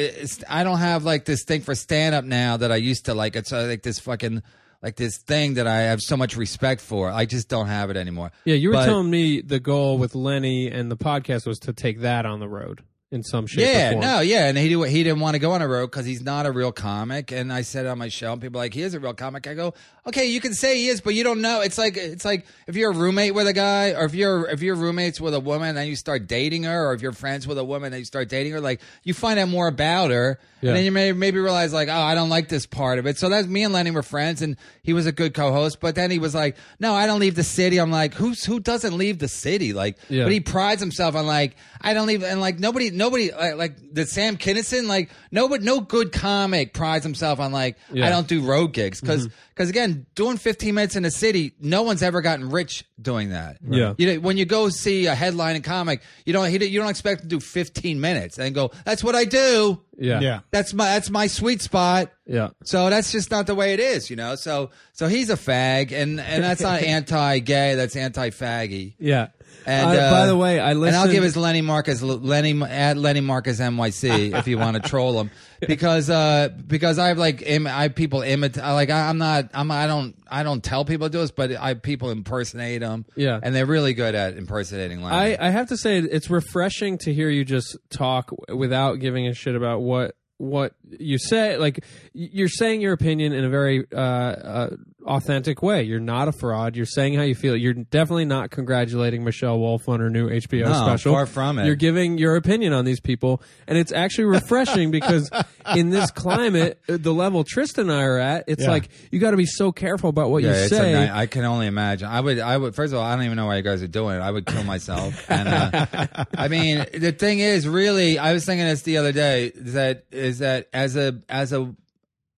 I 0.49 0.63
don't 0.63 0.79
have 0.79 1.03
like 1.03 1.25
this 1.25 1.43
thing 1.45 1.61
for 1.61 1.73
stand 1.73 2.13
up 2.13 2.25
now 2.25 2.57
that 2.57 2.71
I 2.71 2.75
used 2.75 3.05
to 3.05 3.13
like. 3.13 3.35
It's 3.35 3.53
uh, 3.53 3.63
like 3.63 3.81
this 3.81 3.97
fucking 3.99 4.43
like 4.81 4.95
this 4.95 5.17
thing 5.17 5.55
that 5.55 5.67
I 5.67 5.77
have 5.81 6.01
so 6.01 6.15
much 6.15 6.37
respect 6.37 6.81
for. 6.81 7.09
I 7.09 7.25
just 7.25 7.49
don't 7.49 7.67
have 7.67 7.89
it 7.89 7.97
anymore. 7.97 8.31
Yeah, 8.45 8.55
you 8.55 8.69
were 8.69 8.75
But- 8.75 8.85
telling 8.85 9.09
me 9.09 9.41
the 9.41 9.59
goal 9.59 9.97
with 9.97 10.15
Lenny 10.15 10.69
and 10.69 10.89
the 10.89 10.97
podcast 10.97 11.45
was 11.45 11.59
to 11.59 11.73
take 11.73 11.99
that 12.01 12.25
on 12.25 12.39
the 12.39 12.47
road 12.47 12.81
in 13.11 13.23
some 13.23 13.47
shape 13.47 13.59
or 13.67 13.71
Yeah, 13.71 13.91
form. 13.91 14.01
no, 14.01 14.19
yeah, 14.19 14.47
and 14.49 14.57
he 14.57 14.69
did, 14.69 14.87
he 14.89 15.03
didn't 15.03 15.19
want 15.19 15.33
to 15.33 15.39
go 15.39 15.51
on 15.53 15.61
a 15.63 15.67
road 15.67 15.87
because 15.87 16.05
he's 16.05 16.21
not 16.21 16.45
a 16.45 16.51
real 16.51 16.71
comic. 16.71 17.31
And 17.31 17.51
I 17.51 17.61
said 17.63 17.85
it 17.85 17.89
on 17.89 17.97
my 17.97 18.07
show, 18.09 18.31
and 18.33 18.41
people 18.41 18.59
are 18.61 18.65
like, 18.65 18.73
he 18.75 18.83
is 18.83 18.93
a 18.93 18.99
real 18.99 19.15
comic. 19.15 19.47
I 19.47 19.55
go, 19.55 19.73
okay, 20.05 20.25
you 20.25 20.39
can 20.39 20.53
say 20.53 20.77
he 20.77 20.87
is, 20.89 21.01
but 21.01 21.15
you 21.15 21.23
don't 21.23 21.41
know. 21.41 21.61
It's 21.61 21.77
like 21.79 21.97
it's 21.97 22.23
like 22.23 22.45
if 22.67 22.75
you're 22.75 22.91
a 22.91 22.95
roommate 22.95 23.33
with 23.33 23.47
a 23.47 23.53
guy, 23.53 23.93
or 23.93 24.05
if 24.05 24.13
you're 24.13 24.47
if 24.49 24.61
you're 24.61 24.75
roommates 24.75 25.19
with 25.19 25.33
a 25.33 25.39
woman, 25.39 25.75
and 25.75 25.89
you 25.89 25.95
start 25.95 26.27
dating 26.27 26.63
her, 26.63 26.87
or 26.89 26.93
if 26.93 27.01
you're 27.01 27.11
friends 27.11 27.47
with 27.47 27.57
a 27.57 27.63
woman, 27.63 27.93
and 27.93 27.99
you 27.99 28.05
start 28.05 28.29
dating 28.29 28.51
her, 28.53 28.61
like 28.61 28.79
you 29.03 29.13
find 29.15 29.39
out 29.39 29.49
more 29.49 29.67
about 29.67 30.11
her, 30.11 30.39
Yeah. 30.61 30.69
and 30.69 30.77
then 30.77 30.85
you 30.85 30.91
may 30.91 31.11
maybe 31.11 31.39
realize 31.39 31.73
like, 31.73 31.89
oh, 31.89 31.99
I 31.99 32.13
don't 32.13 32.29
like 32.29 32.47
this 32.49 32.67
part 32.67 32.99
of 32.99 33.07
it. 33.07 33.17
So 33.17 33.27
that's 33.29 33.47
me 33.47 33.63
and 33.63 33.73
Lenny 33.73 33.89
were 33.89 34.03
friends, 34.03 34.43
and 34.43 34.55
he 34.83 34.93
was 34.93 35.07
a 35.07 35.11
good 35.11 35.33
co-host. 35.33 35.79
But 35.79 35.95
then 35.95 36.11
he 36.11 36.19
was 36.19 36.35
like, 36.35 36.57
no, 36.79 36.93
I 36.93 37.07
don't 37.07 37.19
leave 37.19 37.35
the 37.35 37.43
city. 37.43 37.79
I'm 37.79 37.91
like, 37.91 38.13
who's 38.13 38.43
who 38.45 38.59
doesn't 38.59 38.95
leave 38.95 39.17
the 39.17 39.27
city? 39.27 39.73
Like, 39.73 39.97
Yeah. 40.09 40.23
but 40.25 40.31
he 40.31 40.39
prides 40.41 40.79
himself 40.79 41.15
on 41.15 41.25
like 41.25 41.55
I 41.81 41.93
don't 41.95 42.05
leave 42.05 42.23
and 42.23 42.39
like 42.39 42.59
nobody 42.59 42.91
nobody 42.99 43.31
like, 43.31 43.55
like 43.55 43.93
the 43.93 44.05
Sam 44.05 44.37
Kinison 44.37 44.87
like 44.87 45.09
nobody 45.31 45.63
no 45.63 45.79
good 45.79 46.11
comic 46.11 46.73
prides 46.73 47.03
himself 47.03 47.39
on 47.39 47.51
like 47.51 47.77
Yeah. 47.91 48.05
I 48.05 48.09
don't 48.09 48.27
do 48.27 48.41
road 48.41 48.73
gigs 48.73 49.01
because 49.01 49.27
Because 49.27 49.69
mm-hmm. 49.69 49.69
again, 49.69 50.05
doing 50.13 50.37
15 50.37 50.75
minutes 50.75 50.95
in 50.95 51.05
a 51.05 51.11
city, 51.11 51.53
no 51.59 51.81
one's 51.83 52.03
ever 52.03 52.21
gotten 52.21 52.49
rich 52.49 52.85
doing 53.01 53.29
that. 53.29 53.57
Yeah. 53.67 53.93
You 53.97 54.13
know, 54.13 54.19
when 54.19 54.37
you 54.37 54.45
go 54.45 54.69
see 54.69 55.07
a 55.07 55.15
headline 55.15 55.55
in 55.55 55.61
comic, 55.61 56.01
you 56.25 56.33
don't 56.33 56.47
he, 56.49 56.63
you 56.65 56.79
don't 56.79 56.89
expect 56.89 57.21
to 57.21 57.27
do 57.27 57.39
15 57.39 57.99
minutes 57.99 58.37
and 58.37 58.53
go, 58.53 58.71
"That's 58.85 59.03
what 59.03 59.15
I 59.15 59.25
do. 59.25 59.81
Yeah. 59.97 60.19
Yeah. 60.19 60.39
That's 60.51 60.73
my 60.73 60.85
that's 60.85 61.09
my 61.09 61.27
sweet 61.27 61.61
spot." 61.61 62.11
Yeah. 62.25 62.49
So 62.63 62.89
that's 62.89 63.11
just 63.11 63.31
not 63.31 63.47
the 63.47 63.55
way 63.55 63.73
it 63.73 63.79
is, 63.79 64.09
you 64.09 64.17
know. 64.17 64.35
So 64.35 64.71
so 64.93 65.07
he's 65.07 65.29
a 65.29 65.37
fag, 65.37 65.93
and 65.93 66.19
and 66.19 66.43
that's 66.43 66.61
not 66.61 66.83
anti-gay. 66.97 67.75
That's 67.75 67.95
anti-faggy. 67.95 68.95
Yeah. 68.99 69.29
And 69.65 69.89
Uh, 69.99 70.11
by 70.11 70.25
the 70.25 70.35
way, 70.35 70.59
I 70.59 70.71
And 70.71 70.79
listened. 70.79 70.97
I'll 70.97 71.11
give 71.11 71.23
his 71.23 71.37
Lenny 71.37 71.61
Marcus 71.61 72.01
Lenny 72.01 72.61
at 72.63 72.97
Lenny 72.97 73.21
Marcus 73.21 73.59
NYC 73.59 74.37
if 74.37 74.47
you 74.47 74.57
want 74.57 74.81
to 74.81 74.89
troll 74.89 75.19
him 75.19 75.29
because 75.67 76.09
uh 76.09 76.49
because 76.65 76.97
I 76.97 77.09
have 77.09 77.17
like 77.17 77.43
Im, 77.45 77.67
I 77.67 77.83
have 77.83 77.95
people 77.95 78.21
imitate 78.21 78.63
like 78.63 78.89
I, 78.89 79.09
I'm 79.09 79.17
not 79.17 79.49
I'm 79.53 79.69
I 79.69 79.85
don't 79.85 80.15
I 80.27 80.43
don't 80.43 80.63
tell 80.63 80.85
people 80.85 81.07
to 81.07 81.11
do 81.11 81.19
this 81.19 81.31
but 81.31 81.51
I 81.59 81.73
people 81.73 82.09
impersonate 82.09 82.79
them. 82.81 83.05
Yeah. 83.15 83.39
and 83.43 83.53
they're 83.53 83.65
really 83.65 83.93
good 83.93 84.15
at 84.15 84.37
impersonating 84.37 85.03
Lenny. 85.03 85.37
I, 85.37 85.47
I 85.47 85.49
have 85.49 85.67
to 85.69 85.77
say 85.77 85.97
it's 85.99 86.29
refreshing 86.29 86.97
to 86.99 87.13
hear 87.13 87.29
you 87.29 87.45
just 87.45 87.77
talk 87.89 88.31
without 88.53 88.95
giving 88.99 89.27
a 89.27 89.33
shit 89.33 89.55
about 89.55 89.81
what 89.81 90.15
what 90.37 90.73
you 90.89 91.17
say. 91.17 91.57
Like 91.57 91.83
you're 92.13 92.47
saying 92.47 92.79
your 92.81 92.93
opinion 92.93 93.33
in 93.33 93.43
a 93.43 93.49
very 93.49 93.85
uh, 93.93 93.99
uh, 93.99 94.69
authentic 95.09 95.61
way. 95.61 95.83
You're 95.83 95.99
not 95.99 96.27
a 96.27 96.31
fraud. 96.31 96.75
You're 96.75 96.85
saying 96.85 97.15
how 97.15 97.23
you 97.23 97.35
feel. 97.35 97.55
You're 97.55 97.73
definitely 97.73 98.25
not 98.25 98.51
congratulating 98.51 99.23
Michelle 99.23 99.59
Wolf 99.59 99.89
on 99.89 99.99
her 99.99 100.09
new 100.09 100.29
HBO 100.29 100.65
No, 100.65 100.73
special. 100.85 101.13
far 101.13 101.25
from 101.25 101.59
it. 101.59 101.65
You're 101.65 101.75
giving 101.75 102.17
your 102.17 102.35
opinion 102.35 102.73
on 102.73 102.85
these 102.85 102.99
people, 102.99 103.41
and 103.67 103.77
it's 103.77 103.91
actually 103.91 104.25
refreshing 104.39 104.91
because 104.91 105.29
in 105.75 105.89
this 105.89 106.11
climate, 106.11 106.79
uh, 106.87 106.97
the 106.99 107.13
level 107.13 107.43
Tristan 107.43 107.89
and 107.89 107.99
I 107.99 108.03
are 108.03 108.17
at, 108.19 108.43
it's 108.47 108.63
Yeah. 108.63 108.69
like 108.69 108.89
you 109.11 109.19
got 109.19 109.31
to 109.31 109.37
be 109.37 109.45
so 109.45 109.71
careful 109.71 110.09
about 110.09 110.29
what 110.29 110.43
yeah, 110.43 110.61
you 110.63 110.67
say. 110.69 110.93
a. 111.07 111.13
I 111.13 111.25
can 111.25 111.43
only 111.45 111.67
imagine. 111.67 112.07
I 112.07 112.19
would, 112.21 112.39
I 112.39 112.55
would. 112.57 112.75
First 112.75 112.93
of 112.93 112.99
all, 112.99 113.05
I 113.05 113.15
don't 113.15 113.25
even 113.25 113.35
know 113.35 113.47
why 113.47 113.57
you 113.57 113.63
guys 113.63 113.81
are 113.83 113.87
doing 113.87 114.15
it. 114.17 114.21
I 114.21 114.29
would 114.31 114.45
kill 114.45 114.63
myself. 114.63 115.25
And 115.29 115.47
uh, 115.47 116.25
I 116.37 116.47
mean, 116.49 116.85
the 116.93 117.11
thing 117.11 117.39
is, 117.39 117.67
really, 117.67 118.17
I 118.19 118.33
was 118.33 118.45
thinking 118.45 118.65
this 118.65 118.81
the 118.81 118.97
other 118.97 119.11
day. 119.11 119.51
That 119.55 120.05
is 120.11 120.39
that 120.39 120.67
as 120.73 120.95
a 120.95 121.19
as 121.29 121.53
a 121.53 121.73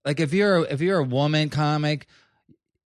like 0.06 0.20
if 0.20 0.34
you're 0.34 0.66
if 0.66 0.82
you're 0.82 1.00
a 1.00 1.04
woman 1.04 1.50
comic, 1.50 2.08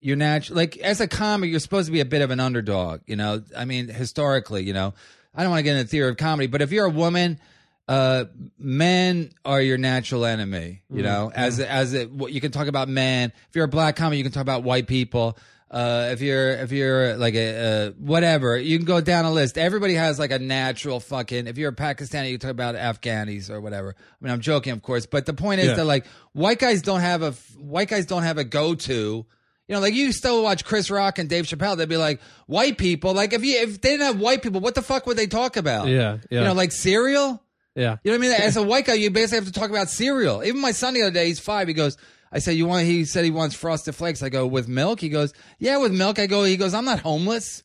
you're 0.04 0.16
natural. 0.18 0.56
Like 0.58 0.78
as 0.78 1.02
a 1.02 1.08
comic, 1.08 1.50
you're 1.50 1.60
supposed 1.60 1.88
to 1.88 1.92
be 1.92 2.00
a 2.02 2.06
bit 2.06 2.22
of 2.22 2.30
an 2.32 2.40
underdog. 2.40 3.02
You 3.08 3.16
know, 3.16 3.42
I 3.58 3.66
mean, 3.66 3.88
historically, 3.88 4.64
you 4.64 4.74
know, 4.74 4.94
I 5.34 5.42
don't 5.42 5.50
want 5.52 5.60
to 5.60 5.64
get 5.64 5.72
into 5.72 5.84
the 5.86 5.90
theory 5.90 6.10
of 6.10 6.18
comedy, 6.18 6.48
but 6.48 6.62
if 6.62 6.72
you're 6.72 6.86
a 6.86 6.90
woman. 6.92 7.40
Uh, 7.86 8.24
men 8.58 9.30
are 9.44 9.62
your 9.62 9.78
natural 9.78 10.24
enemy. 10.24 10.82
You 10.90 11.04
know, 11.04 11.30
as 11.36 11.60
as 11.60 11.94
it, 11.94 12.10
you 12.30 12.40
can 12.40 12.54
talk 12.54 12.68
about 12.68 12.88
men. 12.88 13.34
If 13.50 13.56
you're 13.58 13.66
a 13.66 13.68
black 13.68 13.98
comic, 13.98 14.18
you 14.18 14.24
can 14.24 14.32
talk 14.32 14.42
about 14.42 14.64
white 14.64 14.88
people. 14.88 15.38
Uh, 15.70 16.10
if 16.14 16.22
you're 16.22 16.52
if 16.52 16.72
you're 16.72 17.18
like 17.18 17.34
a 17.36 17.88
uh, 17.88 17.92
whatever, 17.98 18.58
you 18.58 18.78
can 18.78 18.86
go 18.86 19.02
down 19.02 19.26
a 19.26 19.32
list. 19.34 19.58
Everybody 19.58 19.96
has 19.96 20.18
like 20.18 20.32
a 20.32 20.40
natural 20.40 21.02
fucking. 21.02 21.46
If 21.48 21.58
you're 21.58 21.72
a 21.72 21.76
Pakistani, 21.76 22.30
you 22.30 22.38
can 22.38 22.48
talk 22.48 22.52
about 22.52 22.76
Afghanis 22.76 23.50
or 23.50 23.60
whatever. 23.60 23.96
I 24.00 24.24
mean, 24.24 24.32
I'm 24.32 24.40
joking, 24.40 24.72
of 24.72 24.82
course, 24.82 25.06
but 25.06 25.26
the 25.26 25.34
point 25.34 25.60
is 25.60 25.68
Yeah. 25.68 25.74
that 25.74 25.86
like 25.86 26.06
white 26.32 26.60
guys 26.60 26.82
don't 26.84 27.02
have 27.02 27.22
a 27.22 27.32
white 27.58 27.90
guys 27.90 28.06
don't 28.06 28.24
have 28.24 28.38
a 28.38 28.46
go 28.46 28.76
to. 28.76 29.26
You 29.68 29.76
know, 29.76 29.82
like 29.82 29.94
you 29.94 30.12
still 30.12 30.44
watch 30.44 30.66
Chris 30.66 30.92
Rock 30.92 31.20
and 31.20 31.30
Dave 31.30 31.46
Chappelle. 31.46 31.78
They'd 31.78 31.88
be 31.88 31.98
like 31.98 32.20
white 32.48 32.78
people. 32.78 33.14
Like 33.14 33.34
if 33.34 33.46
you 33.46 33.56
if 33.60 33.80
they 33.82 33.92
didn't 33.92 34.06
have 34.06 34.20
white 34.20 34.42
people, 34.44 34.60
what 34.62 34.76
the 34.76 34.82
fuck 34.82 35.06
would 35.08 35.18
they 35.18 35.28
talk 35.28 35.56
about? 35.56 35.88
Yeah, 35.88 36.18
yeah. 36.30 36.40
You 36.40 36.46
know, 36.46 36.54
like 36.54 36.72
cereal. 36.72 37.42
yeah. 37.76 37.98
You 38.04 38.12
know 38.12 38.18
what 38.18 38.26
I 38.26 38.30
mean? 38.30 38.42
As 38.42 38.58
a 38.58 38.64
white 38.72 38.86
guy, 38.86 38.96
you 38.96 39.10
basically 39.10 39.38
have 39.38 39.54
to 39.54 39.58
talk 39.58 39.70
about 39.70 39.90
cereal. 39.90 40.44
Even 40.44 40.60
my 40.62 40.72
son 40.72 40.94
the 40.94 41.02
other 41.04 41.12
day, 41.12 41.28
he's 41.28 41.40
five. 41.40 41.68
He 41.68 41.74
goes, 41.74 41.98
I 42.32 42.40
said, 42.40 42.52
you 42.56 42.66
want, 42.66 42.86
he 42.86 43.06
said 43.06 43.24
he 43.24 43.32
wants 43.32 43.56
frosted 43.56 43.96
flakes. 43.96 44.22
I 44.24 44.30
go, 44.30 44.48
with 44.48 44.68
milk? 44.68 45.00
He 45.00 45.10
goes, 45.10 45.34
yeah, 45.60 45.78
with 45.78 45.94
milk. 45.94 46.20
I 46.20 46.26
go, 46.26 46.44
he 46.44 46.58
goes, 46.58 46.74
I'm 46.74 46.86
not 46.86 47.00
homeless. 47.00 47.64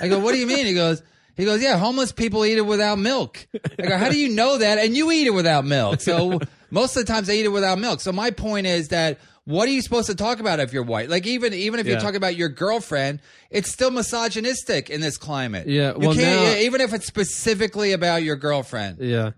I 0.00 0.08
go, 0.08 0.18
what 0.18 0.32
do 0.32 0.38
you 0.38 0.46
mean? 0.46 0.66
He 0.66 0.74
goes, 0.74 1.02
he 1.36 1.46
goes, 1.46 1.62
yeah, 1.62 1.78
homeless 1.78 2.12
people 2.12 2.44
eat 2.44 2.58
it 2.58 2.66
without 2.66 2.98
milk. 2.98 3.46
I 3.78 3.86
go, 3.86 3.96
how 3.96 4.10
do 4.10 4.18
you 4.18 4.28
know 4.28 4.58
that? 4.58 4.78
And 4.78 4.94
you 4.94 5.10
eat 5.10 5.26
it 5.26 5.30
without 5.30 5.64
milk. 5.64 6.02
So 6.02 6.38
most 6.70 6.96
of 6.96 7.06
the 7.06 7.12
times 7.12 7.28
they 7.28 7.40
eat 7.40 7.46
it 7.46 7.48
without 7.48 7.78
milk. 7.78 8.00
So 8.00 8.12
my 8.12 8.30
point 8.30 8.66
is 8.66 8.88
that 8.88 9.18
what 9.50 9.68
are 9.68 9.72
you 9.72 9.82
supposed 9.82 10.06
to 10.08 10.14
talk 10.14 10.40
about 10.40 10.60
if 10.60 10.72
you're 10.72 10.82
white? 10.82 11.10
Like 11.10 11.26
even 11.26 11.52
even 11.52 11.80
if 11.80 11.86
you're 11.86 12.00
talking 12.00 12.16
about 12.16 12.36
your 12.36 12.48
girlfriend, 12.48 13.20
it's 13.50 13.70
still 13.70 13.90
misogynistic 13.90 14.88
in 14.90 15.00
this 15.00 15.16
climate. 15.18 15.66
Yeah, 15.68 15.92
you 15.94 15.98
well, 15.98 16.14
can't 16.14 16.42
now- 16.56 16.60
even 16.62 16.80
if 16.80 16.92
it's 16.94 17.06
specifically 17.06 17.92
about 17.92 18.22
your 18.22 18.36
girlfriend 18.36 18.98
Yeah. 19.00 19.30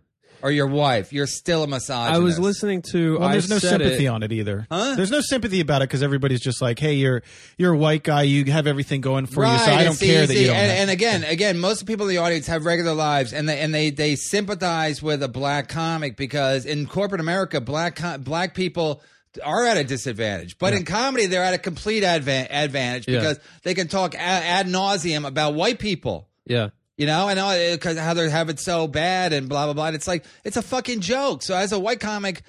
or 0.42 0.50
your 0.50 0.66
wife, 0.66 1.12
you're 1.12 1.26
still 1.28 1.62
a 1.62 1.66
misogynist. 1.66 2.20
I 2.20 2.22
was 2.22 2.38
listening 2.38 2.82
to. 2.90 3.18
Well, 3.18 3.28
I 3.28 3.32
there's 3.32 3.48
no 3.48 3.58
sympathy 3.58 4.06
It. 4.06 4.08
on 4.08 4.22
it 4.24 4.32
either. 4.32 4.66
Huh? 4.70 4.94
There's 4.96 5.10
no 5.10 5.20
sympathy 5.20 5.60
about 5.60 5.82
it 5.82 5.88
because 5.88 6.02
everybody's 6.02 6.40
just 6.40 6.60
like, 6.60 6.78
"Hey, 6.78 6.94
you're 6.94 7.22
you're 7.58 7.72
a 7.72 7.78
white 7.78 8.02
guy. 8.02 8.22
You 8.22 8.44
have 8.52 8.66
everything 8.66 9.00
going 9.00 9.26
for 9.26 9.44
you, 9.44 9.56
so 9.58 9.72
I 9.72 9.84
don't 9.84 9.92
it's 9.92 10.00
care 10.02 10.26
that 10.26 10.34
you 10.34 10.48
don't." 10.48 10.56
And, 10.56 10.70
have- 10.70 10.80
and 10.80 10.90
again, 10.90 11.24
again, 11.24 11.58
most 11.58 11.86
people 11.86 12.06
in 12.08 12.14
the 12.14 12.18
audience 12.20 12.46
have 12.48 12.64
regular 12.64 12.92
lives, 12.94 13.32
and 13.32 13.48
they 13.48 13.60
and 13.60 13.72
they 13.74 13.90
they 13.90 14.16
sympathize 14.16 15.02
with 15.02 15.22
a 15.22 15.28
black 15.28 15.68
comic 15.68 16.16
because 16.16 16.66
in 16.66 16.86
corporate 16.86 17.20
America, 17.20 17.60
black 17.60 17.96
com- 17.96 18.22
black 18.22 18.54
people 18.54 19.00
are 19.44 19.64
at 19.66 19.76
a 19.76 19.84
disadvantage. 19.84 20.58
But 20.58 20.74
in 20.74 20.84
comedy, 20.84 21.26
they're 21.26 21.44
at 21.44 21.54
a 21.54 21.58
complete 21.58 22.02
advan- 22.02 22.48
advantage 22.50 23.08
Yeah. 23.08 23.20
because 23.20 23.40
they 23.62 23.74
can 23.74 23.88
talk 23.88 24.14
a- 24.14 24.18
ad 24.18 24.66
nauseum 24.66 25.26
about 25.26 25.54
white 25.54 25.78
people. 25.78 26.28
Yeah. 26.46 26.70
You 26.98 27.06
know, 27.06 27.28
and 27.28 27.38
uh, 27.38 27.56
because 27.72 27.98
how 27.98 28.14
they 28.14 28.28
have 28.28 28.48
it 28.50 28.60
so 28.60 28.86
bad 28.86 29.32
and 29.32 29.48
blah 29.48 29.64
blah 29.64 29.72
blah. 29.72 29.86
And 29.86 29.96
it's 29.96 30.06
like 30.06 30.24
it's 30.44 30.56
a 30.56 30.62
fucking 30.62 31.00
joke. 31.00 31.42
So 31.42 31.56
as 31.56 31.72
a 31.72 31.78
white 31.78 32.00
comic, 32.00 32.42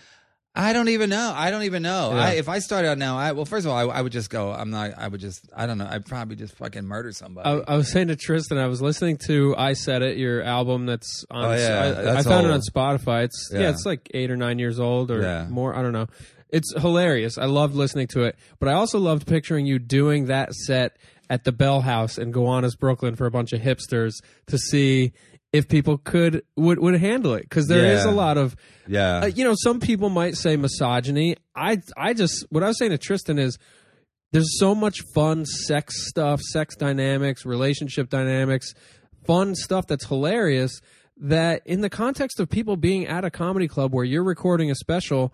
I 0.55 0.73
don't 0.73 0.89
even 0.89 1.09
know. 1.09 1.33
I 1.35 1.49
don't 1.49 1.63
even 1.63 1.81
know. 1.81 2.11
Yeah. 2.13 2.21
I, 2.25 2.29
if 2.33 2.47
I 2.49 2.59
started 2.59 2.89
out 2.89 2.97
now, 2.99 3.17
I 3.17 3.31
well, 3.31 3.45
first 3.45 3.65
of 3.65 3.71
all, 3.71 3.77
I, 3.89 3.97
I 3.97 4.01
would 4.01 4.11
just 4.11 4.29
go. 4.29 4.51
I'm 4.51 4.69
not. 4.69 4.91
I 4.97 5.07
would 5.07 5.21
just. 5.21 5.49
I 5.55 5.65
don't 5.65 5.79
know. 5.79 5.87
I'd 5.89 6.05
probably 6.05 6.35
just 6.35 6.55
fucking 6.57 6.85
murder 6.85 7.11
somebody. 7.13 7.49
I, 7.49 7.73
I 7.73 7.77
was 7.77 7.89
saying 7.91 8.09
to 8.09 8.15
Tristan, 8.15 8.57
I 8.59 8.67
was 8.67 8.79
listening 8.81 9.17
to 9.27 9.55
"I 9.57 9.73
Said 9.73 10.03
It," 10.03 10.17
your 10.17 10.43
album 10.43 10.85
that's 10.85 11.25
on. 11.31 11.45
Oh, 11.45 11.51
yeah, 11.53 11.81
I, 11.97 12.01
that's 12.03 12.27
I 12.27 12.29
found 12.29 12.45
it 12.45 12.51
on 12.51 12.59
Spotify. 12.69 13.23
It's 13.23 13.49
yeah. 13.51 13.61
Yeah. 13.61 13.69
it's 13.71 13.85
like 13.85 14.11
eight 14.13 14.29
or 14.29 14.35
nine 14.37 14.59
years 14.59 14.79
old 14.79 15.09
or 15.09 15.21
Yeah. 15.21 15.47
more. 15.49 15.73
I 15.75 15.81
don't 15.81 15.93
know. 15.93 16.07
It's 16.53 16.71
hilarious. 16.79 17.37
I 17.37 17.45
loved 17.45 17.75
listening 17.75 18.07
to 18.13 18.23
it, 18.23 18.37
but 18.59 18.69
I 18.69 18.73
also 18.73 18.99
loved 18.99 19.27
picturing 19.27 19.65
you 19.65 19.79
doing 19.79 20.27
that 20.27 20.53
set 20.53 20.95
at 21.29 21.43
the 21.43 21.51
Bell 21.51 21.81
House 21.81 22.17
in 22.17 22.31
Gowanus, 22.31 22.75
Brooklyn, 22.77 23.15
for 23.15 23.25
a 23.25 23.31
bunch 23.31 23.51
of 23.53 23.59
hipsters 23.61 24.13
to 24.47 24.57
see 24.57 25.11
if 25.51 25.67
people 25.67 25.97
could 25.97 26.43
would 26.55 26.79
would 26.79 26.99
handle 26.99 27.33
it 27.33 27.41
because 27.43 27.67
there 27.67 27.85
is 27.93 28.05
Yeah. 28.05 28.11
a 28.11 28.13
lot 28.13 28.37
of 28.37 28.55
yeah. 28.87 29.17
uh, 29.23 29.25
you 29.25 29.43
know, 29.43 29.55
some 29.63 29.79
people 29.79 30.09
might 30.09 30.35
say 30.35 30.55
misogyny. 30.55 31.35
I 31.55 31.79
I 31.97 32.13
just 32.13 32.45
what 32.49 32.63
I 32.63 32.67
was 32.67 32.77
saying 32.77 32.91
to 32.91 32.97
Tristan 32.97 33.37
is 33.39 33.57
there's 34.31 34.57
so 34.59 34.73
much 34.73 35.01
fun 35.13 35.45
sex 35.45 36.07
stuff, 36.07 36.39
sex 36.41 36.75
dynamics, 36.75 37.45
relationship 37.45 38.09
dynamics, 38.09 38.73
fun 39.25 39.53
stuff 39.55 39.85
that's 39.87 40.05
hilarious 40.07 40.79
that 41.17 41.61
in 41.65 41.81
the 41.81 41.89
context 41.89 42.39
of 42.39 42.49
people 42.49 42.75
being 42.75 43.05
at 43.05 43.23
a 43.23 43.29
comedy 43.29 43.67
club 43.67 43.93
where 43.93 44.03
you're 44.03 44.23
recording 44.23 44.71
a 44.71 44.75
special, 44.75 45.31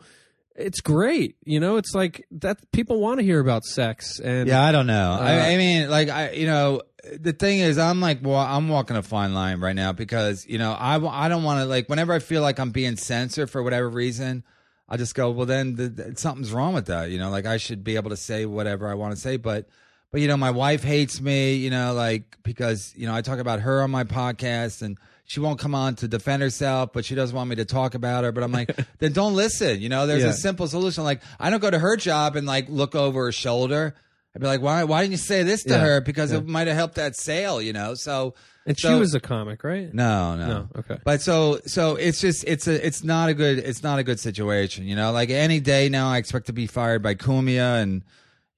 it's 0.59 0.81
great. 0.81 1.35
You 1.45 1.59
know, 1.59 1.77
it's 1.77 1.93
like 1.95 2.25
that 2.31 2.71
people 2.71 2.99
want 2.99 3.19
to 3.19 3.25
hear 3.25 3.39
about 3.39 3.63
sex 3.65 4.19
and 4.19 4.47
Yeah, 4.47 4.61
I 4.63 4.71
don't 4.71 4.87
know. 4.87 5.13
Uh, 5.13 5.23
I, 5.23 5.53
I 5.53 5.57
mean, 5.57 5.89
like 5.89 6.09
I, 6.09 6.31
you 6.31 6.45
know, 6.45 6.81
the 7.19 7.33
thing 7.33 7.59
is, 7.59 7.77
I'm 7.77 8.01
like, 8.01 8.19
well, 8.21 8.37
I'm 8.37 8.67
walking 8.69 8.97
a 8.97 9.03
fine 9.03 9.33
line 9.33 9.59
right 9.59 9.75
now 9.75 9.93
because 9.93 10.45
you 10.47 10.57
know, 10.57 10.71
I, 10.73 11.25
I 11.25 11.29
don't 11.29 11.43
want 11.43 11.59
to 11.61 11.65
like 11.65 11.89
whenever 11.89 12.13
I 12.13 12.19
feel 12.19 12.41
like 12.41 12.59
I'm 12.59 12.71
being 12.71 12.97
censored 12.97 13.49
for 13.49 13.63
whatever 13.63 13.89
reason, 13.89 14.43
I 14.87 14.97
just 14.97 15.15
go, 15.15 15.31
well, 15.31 15.45
then 15.45 15.75
the, 15.75 15.87
the- 15.89 16.15
something's 16.17 16.51
wrong 16.51 16.73
with 16.73 16.87
that. 16.87 17.09
You 17.09 17.17
know, 17.19 17.29
like 17.29 17.45
I 17.45 17.57
should 17.57 17.83
be 17.83 17.95
able 17.95 18.09
to 18.09 18.17
say 18.17 18.45
whatever 18.45 18.87
I 18.87 18.93
want 18.95 19.15
to 19.15 19.19
say, 19.19 19.37
but. 19.37 19.67
But 20.11 20.21
you 20.21 20.27
know, 20.27 20.37
my 20.37 20.51
wife 20.51 20.83
hates 20.83 21.21
me, 21.21 21.55
you 21.55 21.69
know, 21.69 21.93
like 21.93 22.37
because 22.43 22.93
you 22.95 23.05
know 23.07 23.13
I 23.13 23.21
talk 23.21 23.39
about 23.39 23.59
her 23.61 23.81
on 23.83 23.91
my 23.91 24.03
podcast, 24.03 24.81
and 24.81 24.97
she 25.25 25.39
won't 25.39 25.59
come 25.59 25.75
on 25.75 25.95
to 25.97 26.07
defend 26.07 26.41
herself, 26.41 26.91
but 26.93 27.05
she 27.05 27.13
doesn't 27.13 27.35
want 27.35 27.49
me 27.49 27.55
to 27.57 27.65
talk 27.65 27.93
about 27.93 28.23
her. 28.23 28.31
But 28.31 28.43
I'm 28.43 28.51
like, 28.51 28.75
then 28.99 29.11
don't 29.13 29.35
listen. 29.35 29.79
You 29.81 29.89
know, 29.89 30.07
there's 30.07 30.23
Yeah. 30.23 30.29
a 30.29 30.33
simple 30.33 30.67
solution. 30.67 31.03
Like 31.03 31.21
I 31.39 31.49
don't 31.51 31.59
go 31.59 31.69
to 31.69 31.77
her 31.79 31.95
job 31.95 32.35
and 32.35 32.47
like 32.47 32.67
look 32.69 32.95
over 32.95 33.25
her 33.25 33.31
shoulder. 33.31 33.93
I'd 34.35 34.41
be 34.41 34.47
like, 34.47 34.61
why? 34.61 34.83
Why 34.83 35.01
didn't 35.01 35.11
you 35.11 35.17
say 35.17 35.43
this 35.43 35.63
to 35.63 35.69
Yeah. 35.73 35.79
her? 35.79 36.01
Because 36.01 36.31
it 36.31 36.47
might 36.47 36.67
have 36.67 36.75
helped 36.75 36.95
that 36.95 37.15
sale, 37.15 37.61
you 37.61 37.73
know. 37.73 37.93
So 37.95 38.33
and 38.65 38.79
she 38.79 38.87
was 38.93 39.13
a 39.15 39.19
comic, 39.19 39.63
right? 39.63 39.91
no, 39.93 40.35
no, 40.35 40.47
No, 40.47 40.67
okay. 40.77 40.97
But 41.03 41.21
so, 41.21 41.59
so 41.65 41.95
it's 41.95 42.21
just, 42.21 42.43
it's 42.47 42.67
a, 42.67 42.85
it's 42.85 43.03
not 43.03 43.29
a 43.29 43.33
good, 43.33 43.57
it's 43.57 43.81
not 43.81 43.97
a 43.97 44.03
good 44.03 44.19
situation, 44.19 44.85
you 44.87 44.95
know. 44.95 45.11
Like 45.11 45.31
any 45.31 45.59
day 45.59 45.89
now, 45.89 46.09
I 46.09 46.17
expect 46.17 46.45
to 46.47 46.53
be 46.53 46.67
fired 46.67 47.01
by 47.01 47.15
Cumia, 47.15 47.81
and 47.81 48.03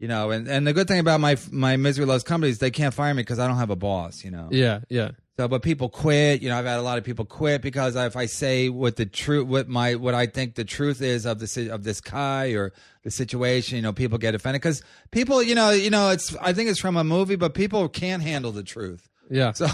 you 0.02 0.08
know, 0.08 0.32
and 0.32 0.48
and 0.48 0.66
the 0.66 0.74
good 0.74 0.88
thing 0.88 1.00
about 1.00 1.20
my 1.20 1.38
my 1.52 1.78
misery 1.78 2.08
loves 2.08 2.24
companies, 2.24 2.58
they 2.58 2.72
can't 2.72 2.92
fire 2.92 3.14
me 3.14 3.22
because 3.22 3.38
I 3.38 3.48
don't 3.48 3.58
have 3.58 3.70
a 3.70 3.76
boss, 3.76 4.24
you 4.24 4.32
know. 4.32 4.48
Yeah, 4.50 4.80
yeah. 4.90 5.12
So, 5.38 5.48
but 5.48 5.62
people 5.62 5.90
quit. 5.90 6.42
You 6.42 6.50
know, 6.50 6.58
I've 6.58 6.66
had 6.66 6.80
a 6.80 6.82
lot 6.82 6.98
of 6.98 7.04
people 7.04 7.24
quit 7.24 7.62
because 7.62 7.96
if 7.96 8.16
I 8.16 8.26
say 8.26 8.68
what 8.70 8.96
the 8.96 9.06
truth, 9.06 9.48
what 9.48 9.70
my, 9.70 9.94
what 9.94 10.16
I 10.16 10.26
think 10.26 10.56
the 10.56 10.66
truth 10.66 11.04
is 11.04 11.28
of 11.28 11.38
the 11.38 11.46
si- 11.46 11.70
of 11.70 11.84
this 11.84 12.02
guy 12.02 12.54
or 12.54 12.74
the 13.04 13.12
situation, 13.12 13.76
you 13.76 13.84
know, 13.84 13.94
people 13.94 14.18
get 14.18 14.34
offended 14.34 14.62
because 14.64 14.82
people, 15.12 15.44
you 15.44 15.54
know, 15.54 15.70
you 15.70 15.92
know, 15.92 16.10
it's 16.10 16.36
I 16.42 16.52
think 16.52 16.72
it's 16.72 16.80
from 16.80 16.98
a 16.98 17.04
movie, 17.04 17.36
but 17.36 17.54
people 17.54 17.88
can't 17.88 18.24
handle 18.24 18.52
the 18.52 18.64
truth. 18.64 19.08
Yeah. 19.30 19.52
So, 19.52 19.68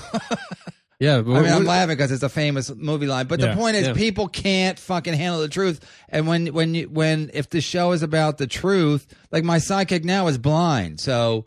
Yeah, 0.99 1.21
but 1.21 1.33
I 1.33 1.41
mean, 1.41 1.51
I'm 1.51 1.63
laughing 1.63 1.95
because 1.95 2.11
it's 2.11 2.23
a 2.23 2.29
famous 2.29 2.73
movie 2.73 3.05
line. 3.05 3.27
But 3.27 3.39
Yeah, 3.39 3.51
the 3.51 3.55
point 3.55 3.75
is, 3.75 3.87
yeah. 3.87 3.93
people 3.93 4.27
can't 4.27 4.79
fucking 4.79 5.13
handle 5.13 5.41
the 5.41 5.47
truth. 5.47 5.79
And 6.09 6.25
when 6.27 6.47
when 6.47 6.73
you 6.73 6.89
when 6.89 7.29
if 7.35 7.49
the 7.49 7.61
show 7.61 7.91
is 7.91 8.01
about 8.01 8.37
the 8.39 8.47
truth, 8.47 9.05
like 9.31 9.43
my 9.43 9.57
sidekick 9.57 10.03
now 10.03 10.27
is 10.27 10.37
blind, 10.39 10.99
so 10.99 11.45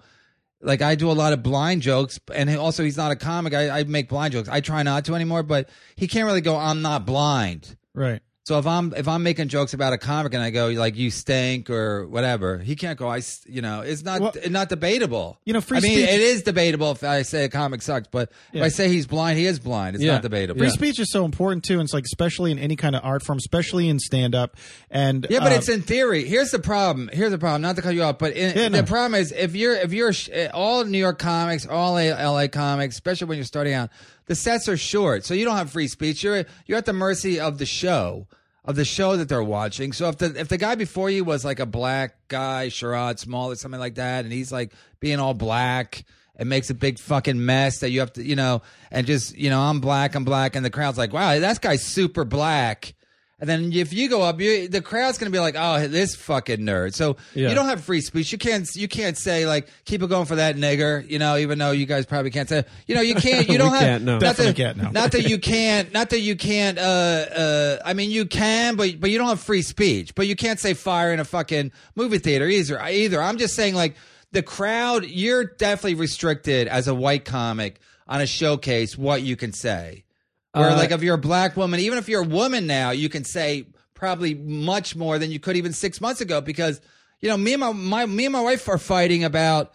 like 0.63 0.83
I 0.83 0.95
do 0.95 1.11
a 1.11 1.13
lot 1.13 1.33
of 1.33 1.43
blind 1.43 1.83
jokes, 1.83 2.21
and 2.33 2.49
he- 2.49 2.57
also 2.57 2.85
he's 2.85 2.97
not 2.97 3.11
a 3.11 3.17
comic. 3.17 3.53
I, 3.55 3.81
I 3.81 3.85
make 3.85 4.09
blind 4.09 4.33
jokes. 4.35 4.49
I 4.49 4.61
try 4.61 4.83
not 4.85 5.05
to 5.07 5.15
anymore, 5.17 5.43
but 5.43 5.69
he 5.97 6.07
can't 6.07 6.27
really 6.27 6.43
go. 6.43 6.57
I'm 6.57 6.81
not 6.83 7.05
blind. 7.05 7.77
Right. 7.93 8.21
So 8.51 8.59
if 8.59 8.67
I'm 8.67 8.93
if 8.97 9.07
I'm 9.07 9.23
making 9.23 9.47
jokes 9.47 9.75
about 9.75 9.93
a 9.93 9.99
comic 9.99 10.35
and 10.35 10.43
I 10.43 10.51
go 10.51 10.71
like 10.71 10.97
you 10.97 11.13
stink 11.13 11.71
or 11.71 12.09
whatever, 12.09 12.59
he 12.59 12.75
can't 12.75 12.99
go. 12.99 13.07
I 13.07 13.19
s- 13.19 13.43
you 13.47 13.63
know 13.63 13.83
it's 13.83 14.03
not 14.03 14.21
Well, 14.21 14.33
it's 14.35 14.51
not 14.51 14.69
debatable. 14.69 15.39
you 15.45 15.53
know, 15.53 15.61
free 15.61 15.77
I 15.79 15.81
mean, 15.83 15.93
speech- 15.93 16.09
it 16.09 16.21
is 16.21 16.43
debatable 16.43 16.91
if 16.91 17.05
I 17.05 17.23
say 17.23 17.45
a 17.45 17.49
comic 17.49 17.81
sucks, 17.81 18.09
but 18.11 18.33
if 18.53 18.61
I 18.61 18.67
say 18.67 18.89
he's 18.89 19.07
blind, 19.07 19.39
he 19.39 19.47
is 19.47 19.61
blind. 19.61 19.95
It's 19.95 20.05
Yeah. 20.05 20.15
not 20.15 20.23
debatable. 20.23 20.59
Free 20.59 20.71
speech 20.71 20.99
is 20.99 21.13
so 21.13 21.25
important 21.25 21.63
too, 21.63 21.75
and 21.75 21.83
it's 21.83 21.95
like 21.95 22.03
especially 22.07 22.51
in 22.51 22.59
any 22.59 22.75
kind 22.75 22.97
of 22.97 23.05
art 23.05 23.23
form, 23.23 23.39
especially 23.39 23.89
in 23.89 24.01
stand 24.01 24.35
up. 24.35 24.57
And 24.91 25.29
Yeah, 25.31 25.39
but 25.39 25.53
uh, 25.53 25.55
it's 25.55 25.69
in 25.69 25.83
theory. 25.83 26.25
Here's 26.25 26.51
the 26.51 26.59
problem. 26.59 27.09
Here's 27.13 27.31
the 27.31 27.39
problem. 27.39 27.63
Not 27.63 27.77
to 27.77 27.83
cut 27.83 27.95
you 27.95 28.03
off, 28.03 28.19
but 28.19 28.33
in, 28.33 28.57
Yeah, 28.59 28.67
no. 28.67 28.79
the 28.79 28.83
problem 28.85 29.15
is 29.15 29.31
if 29.31 29.55
you're 29.55 29.77
if 29.77 29.93
you're 29.93 30.13
sh- 30.13 30.29
all 30.53 30.83
New 30.85 30.99
York 30.99 31.21
comics, 31.21 31.67
all 31.69 31.97
LA 32.01 32.49
comics, 32.49 32.97
especially 32.97 33.29
when 33.29 33.39
you're 33.39 33.45
starting 33.45 33.75
out, 33.75 33.91
the 34.27 34.35
sets 34.35 34.69
are 34.69 34.77
short, 34.77 35.25
so 35.25 35.35
you 35.35 35.45
don't 35.45 35.57
have 35.57 35.71
free 35.71 35.87
speech. 35.87 36.25
You're 36.25 36.47
you're 36.67 36.79
at 36.79 36.87
the 36.87 36.93
mercy 36.93 37.39
of 37.39 37.59
the 37.59 37.65
show. 37.67 38.27
Of 38.62 38.77
the 38.77 38.85
show 38.85 39.16
that 39.16 39.29
they're 39.31 39.42
watching, 39.42 39.92
so 39.92 40.09
if 40.11 40.18
the 40.18 40.38
if 40.38 40.49
the 40.49 40.59
guy 40.59 40.75
before 40.75 41.09
you 41.09 41.25
was 41.25 41.46
like 41.46 41.61
a 41.61 41.66
black 41.66 42.16
guy, 42.29 42.66
Sherrod 42.66 43.18
Small 43.18 43.51
or 43.51 43.57
something 43.57 43.81
like 43.81 43.94
that, 43.94 44.25
and 44.25 44.33
he's 44.33 44.53
like 44.53 44.75
being 45.01 45.18
all 45.18 45.33
black 45.33 46.05
and 46.37 46.49
makes 46.49 46.68
a 46.68 46.75
big 46.75 46.99
fucking 46.99 47.44
mess 47.44 47.81
that 47.81 47.90
you 47.90 48.01
have 48.01 48.12
to, 48.12 48.23
you 48.23 48.37
know, 48.37 48.61
and 48.90 49.07
just 49.07 49.37
you 49.37 49.49
know, 49.49 49.61
I'm 49.61 49.81
black, 49.81 50.14
I'm 50.14 50.25
black, 50.25 50.57
and 50.57 50.64
the 50.64 50.70
crowd's 50.70 50.99
like, 50.99 51.12
wow, 51.12 51.38
that 51.38 51.61
guy's 51.62 51.83
super 51.83 52.25
black. 52.25 52.94
And 53.40 53.48
then 53.48 53.72
if 53.72 53.92
you 53.92 54.09
go 54.09 54.20
up, 54.22 54.38
you, 54.40 54.68
the 54.68 54.83
crowd's 54.83 55.16
going 55.18 55.33
to 55.33 55.35
be 55.35 55.40
like, 55.40 55.55
"Oh, 55.59 55.87
this 55.88 56.14
fucking 56.14 56.61
nerd." 56.61 56.94
So 56.94 57.16
Yeah. 57.35 57.48
you 57.48 57.55
don't 57.55 57.68
have 57.68 57.83
free 57.83 58.00
speech. 58.03 58.33
You 58.33 58.38
can't 58.38 58.68
you 58.76 58.87
can't 58.87 59.16
say 59.16 59.46
like, 59.46 59.68
"Keep 59.87 60.03
it 60.03 60.09
going 60.09 60.26
for 60.26 60.37
that 60.37 60.57
nigger," 60.57 61.09
you 61.09 61.18
know. 61.18 61.37
Even 61.38 61.59
though 61.59 61.70
you 61.70 61.87
guys 61.87 62.05
probably 62.05 62.31
can't 62.31 62.48
say, 62.48 62.64
you 62.87 62.94
know, 62.94 63.00
you 63.00 63.14
can't. 63.16 63.48
You 63.48 63.57
don't 63.59 63.70
have. 63.72 63.81
can't, 63.81 64.05
no. 64.05 64.12
Not 64.12 64.20
Definitely 64.20 64.53
that, 64.53 64.74
can't, 64.74 64.76
no. 64.76 64.90
Not 64.90 65.12
that 65.12 65.29
you 65.29 65.38
can't. 65.55 65.92
Not 65.92 66.11
that 66.11 66.20
you 66.20 66.37
can't. 66.37 66.79
Uh, 66.79 66.81
uh. 66.83 67.79
I 67.85 67.94
mean, 67.94 68.11
you 68.11 68.26
can, 68.26 68.76
but 68.76 69.00
but 69.00 69.11
you 69.11 69.18
don't 69.18 69.29
have 69.29 69.40
free 69.40 69.62
speech. 69.62 70.14
But 70.14 70.26
you 70.26 70.37
can't 70.37 70.61
say 70.61 70.74
fire 70.74 71.12
in 71.12 71.18
a 71.20 71.24
fucking 71.24 71.72
movie 71.94 72.18
theater 72.18 72.46
either. 72.46 72.81
Either. 72.81 73.22
I'm 73.22 73.38
just 73.38 73.55
saying 73.57 73.74
like 73.74 73.96
the 74.33 74.42
crowd. 74.42 75.07
You're 75.07 75.44
definitely 75.44 75.94
restricted 75.94 76.68
as 76.68 76.88
a 76.88 76.94
white 76.94 77.24
comic 77.24 77.81
on 78.07 78.20
a 78.20 78.26
showcase 78.26 78.98
what 78.98 79.22
you 79.22 79.37
can 79.37 79.53
say. 79.53 80.05
Where 80.53 80.71
Uh, 80.71 80.77
like 80.77 80.91
if 80.91 81.03
you're 81.03 81.15
a 81.15 81.19
black 81.19 81.57
woman, 81.57 81.81
even 81.81 81.99
if 81.99 82.09
you're 82.09 82.23
a 82.23 82.27
woman 82.27 82.67
now, 82.67 82.91
you 82.91 83.09
can 83.09 83.25
say 83.25 83.67
probably 83.95 84.35
much 84.35 84.97
more 84.97 85.19
than 85.19 85.31
you 85.31 85.39
could 85.39 85.57
even 85.57 85.73
six 85.73 86.01
months 86.01 86.21
ago 86.21 86.41
because 86.41 86.81
you 87.21 87.29
know 87.29 87.37
me 87.37 87.53
and 87.53 87.61
my, 87.61 87.73
my 87.73 88.07
me 88.07 88.25
and 88.27 88.33
my 88.33 88.41
wife 88.41 88.69
are 88.69 88.79
fighting 88.79 89.25
about 89.25 89.75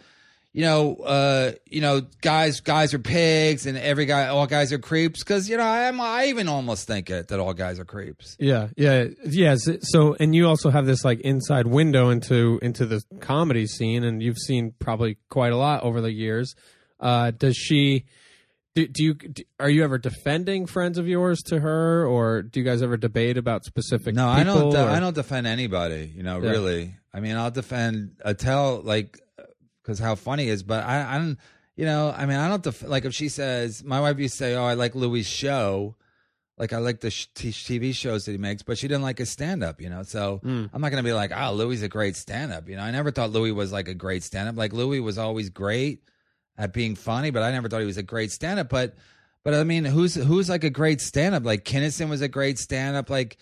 you 0.52 0.62
know 0.62 0.96
uh 0.96 1.52
you 1.66 1.80
know 1.80 2.00
guys 2.22 2.60
guys 2.60 2.92
are 2.92 2.98
pigs 2.98 3.66
and 3.66 3.78
every 3.78 4.04
guy 4.04 4.26
all 4.26 4.46
guys 4.46 4.72
are 4.72 4.78
creeps 4.78 5.20
because 5.22 5.48
you 5.48 5.56
know 5.56 5.62
I'm 5.62 6.00
I 6.00 6.26
even 6.26 6.48
almost 6.48 6.86
think 6.86 7.08
it 7.08 7.28
that 7.28 7.38
all 7.38 7.54
guys 7.54 7.78
are 7.78 7.84
creeps. 7.84 8.36
Yeah, 8.40 8.68
yeah, 8.76 9.04
yes. 9.24 9.68
So, 9.82 10.16
and 10.18 10.34
you 10.34 10.48
also 10.48 10.70
have 10.70 10.86
this 10.86 11.04
like 11.04 11.20
inside 11.20 11.66
window 11.66 12.10
into 12.10 12.58
into 12.62 12.84
the 12.84 13.02
comedy 13.20 13.66
scene, 13.66 14.02
and 14.02 14.22
you've 14.22 14.38
seen 14.38 14.74
probably 14.78 15.18
quite 15.30 15.52
a 15.52 15.56
lot 15.56 15.84
over 15.84 16.00
the 16.00 16.12
years. 16.12 16.54
Uh, 16.98 17.30
does 17.30 17.56
she? 17.56 18.04
Do, 18.76 18.86
do 18.86 19.02
you 19.04 19.14
do, 19.14 19.42
are 19.58 19.70
you 19.70 19.82
ever 19.84 19.96
defending 19.96 20.66
friends 20.66 20.98
of 20.98 21.08
yours 21.08 21.40
to 21.44 21.58
her, 21.60 22.06
or 22.06 22.42
do 22.42 22.60
you 22.60 22.64
guys 22.66 22.82
ever 22.82 22.98
debate 22.98 23.38
about 23.38 23.64
specific? 23.64 24.14
No, 24.14 24.28
I 24.28 24.44
don't. 24.44 24.74
or- 24.76 24.78
I 24.90 25.00
don't 25.00 25.14
defend 25.14 25.46
anybody. 25.46 26.12
You 26.14 26.22
know, 26.22 26.40
Yeah. 26.42 26.50
really. 26.50 26.94
I 27.14 27.20
mean, 27.20 27.36
I'll 27.36 27.50
defend 27.50 28.16
Attell 28.22 28.82
like 28.82 29.18
because 29.82 29.98
how 29.98 30.14
funny 30.14 30.48
is, 30.48 30.62
but 30.62 30.84
I, 30.84 31.14
I 31.14 31.18
don't. 31.18 31.38
You 31.74 31.86
know, 31.86 32.12
I 32.16 32.26
mean, 32.26 32.36
I 32.36 32.48
don't 32.48 32.62
def- 32.62 32.82
like 32.86 33.04
if 33.06 33.14
she 33.14 33.28
says 33.30 33.82
my 33.82 34.00
wife 34.00 34.18
used 34.18 34.34
to 34.34 34.38
say, 34.38 34.54
"Oh, 34.54 34.64
I 34.64 34.74
like 34.74 34.94
Louis' 34.94 35.22
show." 35.26 35.96
Like 36.58 36.72
I 36.74 36.78
like 36.78 37.00
the 37.00 37.10
sh- 37.10 37.28
t- 37.34 37.50
TV 37.50 37.94
shows 37.94 38.24
that 38.26 38.32
he 38.32 38.38
makes, 38.38 38.62
but 38.62 38.76
she 38.78 38.88
didn't 38.88 39.02
like 39.02 39.18
his 39.18 39.30
stand 39.30 39.62
up, 39.62 39.80
you 39.80 39.88
know. 39.90 40.02
So 40.02 40.38
Hmm. 40.42 40.66
I'm 40.74 40.80
not 40.82 40.90
gonna 40.90 41.02
be 41.02 41.12
like, 41.14 41.32
"Oh, 41.34 41.52
Louis 41.54 41.76
is 41.76 41.82
a 41.82 41.88
great 41.88 42.16
stand 42.16 42.52
up." 42.52 42.68
You 42.68 42.76
know, 42.76 42.82
I 42.82 42.90
never 42.90 43.10
thought 43.10 43.30
Louis 43.30 43.52
was 43.52 43.72
like 43.72 43.88
a 43.88 43.94
great 43.94 44.22
stand 44.22 44.48
up. 44.50 44.56
Like 44.56 44.74
Louis 44.74 45.00
was 45.00 45.16
always 45.16 45.48
great 45.50 46.00
at 46.58 46.72
being 46.72 46.94
funny, 46.94 47.30
but 47.30 47.42
I 47.42 47.50
never 47.52 47.68
thought 47.68 47.80
he 47.80 47.86
was 47.86 47.96
a 47.96 48.02
great 48.02 48.32
stand 48.32 48.60
up. 48.60 48.68
But 48.68 48.94
but 49.44 49.54
I 49.54 49.64
mean, 49.64 49.84
who's 49.84 50.14
who's 50.14 50.48
like 50.48 50.64
a 50.64 50.70
great 50.70 51.00
stand 51.00 51.34
up? 51.34 51.44
Like 51.44 51.64
Kinnison 51.64 52.08
was 52.08 52.20
a 52.20 52.28
great 52.28 52.58
stand 52.58 52.96
up. 52.96 53.10
Like 53.10 53.38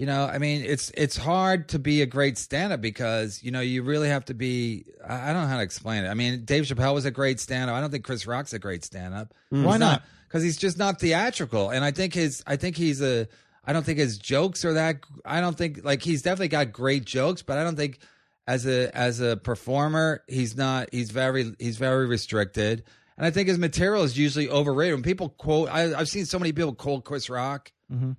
you 0.00 0.06
know, 0.06 0.24
I 0.24 0.38
mean, 0.38 0.64
it's 0.64 0.90
it's 0.96 1.14
hard 1.14 1.68
to 1.68 1.78
be 1.78 2.00
a 2.00 2.06
great 2.06 2.38
stand 2.38 2.72
up 2.72 2.80
because 2.80 3.42
you 3.42 3.50
know 3.50 3.60
you 3.60 3.82
really 3.82 4.08
have 4.08 4.24
to 4.24 4.34
be. 4.34 4.86
I 5.06 5.28
I 5.28 5.32
don't 5.34 5.42
know 5.42 5.48
how 5.48 5.58
to 5.58 5.62
explain 5.62 6.04
it. 6.04 6.08
I 6.08 6.14
mean, 6.14 6.46
Dave 6.46 6.64
Chappelle 6.64 6.94
was 6.94 7.04
a 7.04 7.10
great 7.10 7.38
stand 7.38 7.68
up. 7.68 7.76
I 7.76 7.82
don't 7.82 7.90
think 7.90 8.04
Chris 8.04 8.26
Rock's 8.26 8.54
a 8.54 8.58
great 8.58 8.82
stand 8.82 9.12
up. 9.12 9.34
Hmm. 9.50 9.62
Why 9.62 9.76
not? 9.76 10.02
Because 10.26 10.42
he's 10.42 10.56
just 10.56 10.78
not 10.78 11.00
theatrical, 11.00 11.68
and 11.68 11.84
I 11.84 11.90
think 11.90 12.14
his. 12.14 12.42
I 12.46 12.56
think 12.56 12.78
he's 12.78 13.02
a. 13.02 13.28
I 13.62 13.74
don't 13.74 13.84
think 13.84 13.98
his 13.98 14.16
jokes 14.16 14.64
are 14.64 14.72
that. 14.72 15.00
I 15.22 15.42
don't 15.42 15.58
think 15.58 15.84
like 15.84 16.00
he's 16.00 16.22
definitely 16.22 16.48
got 16.48 16.72
great 16.72 17.04
jokes, 17.04 17.42
but 17.42 17.58
I 17.58 17.64
don't 17.64 17.76
think 17.76 17.98
as 18.46 18.66
a 18.66 18.94
as 18.96 19.20
a 19.20 19.36
performer 19.36 20.22
he's 20.28 20.56
not. 20.56 20.88
He's 20.92 21.10
very 21.10 21.54
he's 21.58 21.76
very 21.76 22.06
restricted, 22.06 22.84
and 23.16 23.26
I 23.26 23.30
think 23.30 23.48
his 23.48 23.58
material 23.58 24.02
is 24.02 24.18
usually 24.18 24.48
overrated. 24.48 24.94
When 24.94 25.02
people 25.02 25.28
quote, 25.28 25.68
I, 25.70 25.94
I've 25.94 26.08
seen 26.08 26.24
so 26.26 26.38
many 26.38 26.52
people 26.52 26.74
quote 26.74 27.04
Chris 27.04 27.28
Rock. 27.30 27.72
Mhm. 27.92 28.16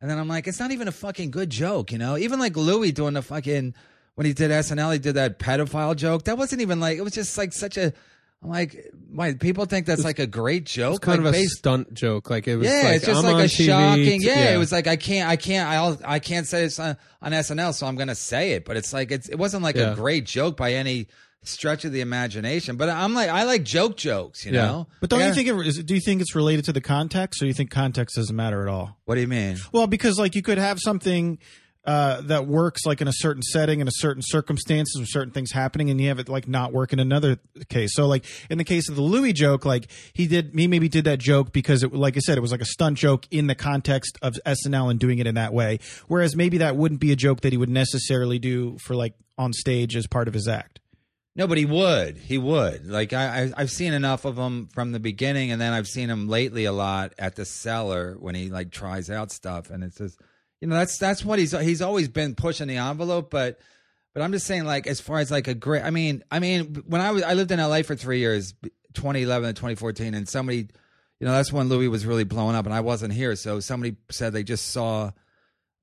And 0.00 0.10
then 0.10 0.18
I'm 0.18 0.28
like, 0.28 0.46
it's 0.46 0.60
not 0.60 0.72
even 0.72 0.88
a 0.88 0.92
fucking 0.92 1.30
good 1.30 1.48
joke, 1.48 1.90
you 1.90 1.96
know? 1.96 2.18
Even 2.18 2.38
like 2.38 2.54
Louis 2.54 2.92
doing 2.92 3.14
the 3.14 3.22
fucking, 3.22 3.74
when 4.14 4.26
he 4.26 4.34
did 4.34 4.50
SNL, 4.50 4.92
he 4.92 4.98
did 4.98 5.14
that 5.14 5.38
pedophile 5.38 5.96
joke. 5.96 6.24
That 6.24 6.36
wasn't 6.36 6.60
even 6.60 6.80
like, 6.80 6.98
it 6.98 7.00
was 7.00 7.14
just 7.14 7.36
like 7.38 7.54
such 7.54 7.78
a, 7.78 7.94
I'm 8.42 8.50
like, 8.50 8.92
why, 9.10 9.32
people 9.34 9.64
think 9.64 9.86
that's 9.86 10.04
like 10.04 10.18
a 10.18 10.26
great 10.26 10.64
joke? 10.64 10.96
It's 10.96 11.04
kind 11.04 11.18
like, 11.24 11.28
of 11.28 11.34
a 11.34 11.38
based- 11.38 11.56
stunt 11.58 11.94
joke. 11.94 12.30
Like 12.30 12.46
it 12.46 12.56
was. 12.56 12.68
yeah, 12.68 12.82
like, 12.84 12.96
it's 12.96 13.06
just 13.06 13.24
I'm 13.24 13.32
like 13.32 13.44
a 13.44 13.48
TV 13.48 13.66
shocking. 13.66 14.20
t- 14.20 14.26
Yeah, 14.26 14.54
it 14.54 14.58
was 14.58 14.70
like 14.72 14.86
I 14.86 14.96
can't, 14.96 15.28
I 15.28 15.36
can't, 15.36 15.68
I'll, 15.68 15.98
I 16.04 16.18
can't 16.18 16.46
say 16.46 16.62
this 16.62 16.78
on, 16.78 16.96
on 17.22 17.32
SNL, 17.32 17.74
so 17.74 17.86
I'm 17.86 17.96
gonna 17.96 18.14
say 18.14 18.52
it. 18.52 18.64
But 18.64 18.76
it's 18.76 18.92
like 18.92 19.10
it's, 19.10 19.28
it 19.28 19.36
wasn't 19.36 19.62
like 19.62 19.76
Yeah. 19.76 19.92
a 19.92 19.94
great 19.96 20.26
joke 20.26 20.56
by 20.56 20.74
any 20.74 21.08
stretch 21.42 21.84
of 21.84 21.92
the 21.92 22.00
imagination. 22.02 22.76
But 22.76 22.88
I'm 22.90 23.14
like, 23.14 23.30
I 23.30 23.44
like 23.44 23.62
joke 23.64 23.96
jokes, 23.96 24.44
you 24.44 24.52
Yeah. 24.52 24.66
know. 24.66 24.86
But 25.00 25.10
don't 25.10 25.20
Yeah. 25.20 25.28
you 25.28 25.34
think 25.34 25.48
it 25.48 25.66
is? 25.66 25.78
Do 25.82 25.94
you 25.94 26.00
think 26.00 26.20
it's 26.20 26.34
related 26.34 26.66
to 26.66 26.72
the 26.72 26.80
context, 26.80 27.40
or 27.40 27.44
do 27.44 27.48
you 27.48 27.54
think 27.54 27.70
context 27.70 28.16
doesn't 28.16 28.34
matter 28.36 28.62
at 28.62 28.68
all? 28.68 28.98
What 29.06 29.14
do 29.16 29.22
you 29.22 29.28
mean? 29.28 29.56
Well, 29.72 29.86
because 29.86 30.18
like 30.18 30.34
you 30.34 30.42
could 30.42 30.58
have 30.58 30.78
something 30.80 31.38
uh, 31.86 32.20
that 32.22 32.46
works 32.46 32.84
like 32.84 33.00
in 33.00 33.08
a 33.08 33.12
certain 33.12 33.42
setting 33.42 33.80
in 33.80 33.88
a 33.88 33.92
certain 33.94 34.22
circumstances 34.22 34.98
with 34.98 35.08
certain 35.08 35.32
things 35.32 35.52
happening, 35.52 35.90
and 35.90 36.00
you 36.00 36.08
have 36.08 36.18
it 36.18 36.28
like 36.28 36.48
not 36.48 36.72
work 36.72 36.92
in 36.92 36.98
another 36.98 37.38
case. 37.68 37.94
So 37.94 38.06
like 38.06 38.24
in 38.50 38.58
the 38.58 38.64
case 38.64 38.88
of 38.88 38.96
the 38.96 39.02
Louis 39.02 39.32
joke, 39.32 39.64
like 39.64 39.88
he 40.12 40.26
did, 40.26 40.52
he 40.54 40.66
maybe 40.66 40.88
did 40.88 41.04
that 41.04 41.18
joke 41.18 41.52
because 41.52 41.82
it, 41.82 41.92
like 41.92 42.16
I 42.16 42.20
said, 42.20 42.36
it 42.36 42.40
was 42.40 42.52
like 42.52 42.60
a 42.60 42.66
stunt 42.66 42.98
joke 42.98 43.26
in 43.30 43.46
the 43.46 43.54
context 43.54 44.18
of 44.22 44.34
SNL 44.44 44.90
and 44.90 44.98
doing 44.98 45.18
it 45.18 45.26
in 45.26 45.36
that 45.36 45.52
way. 45.52 45.78
Whereas 46.08 46.34
maybe 46.34 46.58
that 46.58 46.76
wouldn't 46.76 47.00
be 47.00 47.12
a 47.12 47.16
joke 47.16 47.42
that 47.42 47.52
he 47.52 47.56
would 47.56 47.70
necessarily 47.70 48.38
do 48.38 48.78
for 48.78 48.96
like 48.96 49.14
on 49.38 49.52
stage 49.52 49.96
as 49.96 50.06
part 50.06 50.28
of 50.28 50.34
his 50.34 50.48
act. 50.48 50.80
No, 51.36 51.46
but 51.46 51.58
he 51.58 51.66
would. 51.66 52.16
He 52.16 52.38
would. 52.38 52.86
Like 52.86 53.12
I, 53.12 53.42
I, 53.42 53.52
I've 53.58 53.70
seen 53.70 53.92
enough 53.92 54.24
of 54.24 54.36
him 54.36 54.68
from 54.68 54.92
the 54.92 54.98
beginning, 54.98 55.52
and 55.52 55.60
then 55.60 55.74
I've 55.74 55.86
seen 55.86 56.08
him 56.08 56.28
lately 56.28 56.64
a 56.64 56.72
lot 56.72 57.12
at 57.18 57.36
the 57.36 57.44
cellar 57.44 58.16
when 58.18 58.34
he 58.34 58.48
like 58.48 58.70
tries 58.70 59.10
out 59.10 59.30
stuff, 59.30 59.70
and 59.70 59.84
it's 59.84 59.98
just, 59.98 60.18
you 60.60 60.68
know, 60.68 60.76
that's 60.76 60.98
that's 60.98 61.24
what 61.24 61.38
he's 61.38 61.52
he's 61.52 61.82
always 61.82 62.08
been 62.08 62.34
pushing 62.34 62.68
the 62.68 62.76
envelope. 62.76 63.30
But, 63.30 63.58
but 64.14 64.22
I'm 64.22 64.32
just 64.32 64.46
saying, 64.46 64.64
like 64.64 64.86
as 64.86 65.00
far 65.00 65.18
as 65.18 65.30
like 65.30 65.48
a 65.48 65.54
great, 65.54 65.82
I 65.82 65.90
mean, 65.90 66.22
I 66.30 66.38
mean, 66.38 66.82
when 66.86 67.00
I 67.00 67.10
was 67.10 67.22
I 67.22 67.34
lived 67.34 67.50
in 67.50 67.60
L.A. 67.60 67.82
for 67.82 67.94
three 67.94 68.18
years, 68.18 68.54
2011 68.94 69.48
to 69.48 69.52
2014, 69.52 70.14
and 70.14 70.28
somebody, 70.28 70.68
you 71.20 71.26
know, 71.26 71.32
that's 71.32 71.52
when 71.52 71.68
Louis 71.68 71.88
was 71.88 72.06
really 72.06 72.24
blowing 72.24 72.56
up, 72.56 72.64
and 72.64 72.74
I 72.74 72.80
wasn't 72.80 73.12
here, 73.12 73.36
so 73.36 73.60
somebody 73.60 73.96
said 74.10 74.32
they 74.32 74.42
just 74.42 74.68
saw 74.68 75.12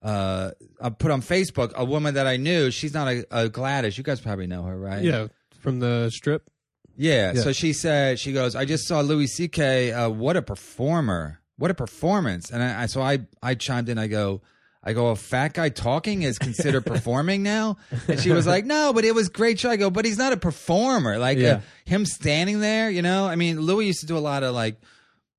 uh, 0.04 0.52
I 0.82 0.90
put 0.90 1.12
on 1.12 1.22
Facebook 1.22 1.74
a 1.74 1.86
woman 1.86 2.16
that 2.16 2.28
I 2.28 2.38
knew. 2.38 2.72
She's 2.72 2.94
not 2.94 3.08
a, 3.08 3.26
a 3.32 3.50
Gladys. 3.50 3.98
You 3.98 4.04
guys 4.04 4.20
probably 4.20 4.48
know 4.48 4.64
her, 4.64 4.78
right? 4.78 5.02
Yeah, 5.02 5.28
from 5.60 5.80
the 5.80 6.10
strip. 6.14 6.50
Yeah, 6.98 7.34
Yeah. 7.34 7.42
So 7.42 7.54
she 7.54 7.74
said, 7.74 8.20
she 8.20 8.34
goes, 8.34 8.56
I 8.56 8.66
just 8.66 8.86
saw 8.86 9.00
Louis 9.00 9.28
C.K. 9.28 9.94
Uh, 9.94 10.10
what 10.10 10.38
a 10.38 10.42
performer! 10.42 11.40
What 11.58 11.72
a 11.72 11.74
performance! 11.74 12.52
And 12.52 12.62
I, 12.62 12.84
I 12.84 12.86
so 12.88 13.02
I 13.02 13.20
I 13.42 13.56
chimed 13.56 13.90
in. 13.90 13.98
I 13.98 14.08
go. 14.08 14.42
I 14.84 14.91
go, 14.93 15.08
a 15.08 15.15
fat 15.15 15.54
guy 15.54 15.69
talking 15.69 16.24
is 16.24 16.38
considered 16.38 16.86
performing 16.86 17.41
now? 17.43 17.78
And 18.08 18.19
she 18.19 18.32
was 18.32 18.46
like, 18.46 18.65
no, 18.65 18.91
but 18.93 19.06
it 19.06 19.15
was 19.15 19.30
great 19.30 19.58
show. 19.60 19.69
I 19.69 19.78
go, 19.78 19.89
but 19.89 20.04
he's 20.04 20.17
not 20.17 20.34
a 20.34 20.38
performer. 20.38 21.17
Like 21.17 21.38
Yeah. 21.38 21.54
uh, 21.56 21.60
him 21.86 22.06
standing 22.06 22.60
there, 22.60 22.89
you 22.89 23.02
know? 23.02 23.26
I 23.26 23.36
mean, 23.36 23.62
Louis 23.62 23.86
used 23.88 24.02
to 24.02 24.06
do 24.06 24.17
a 24.17 24.19
lot 24.19 24.43
of 24.43 24.54
like 24.54 24.76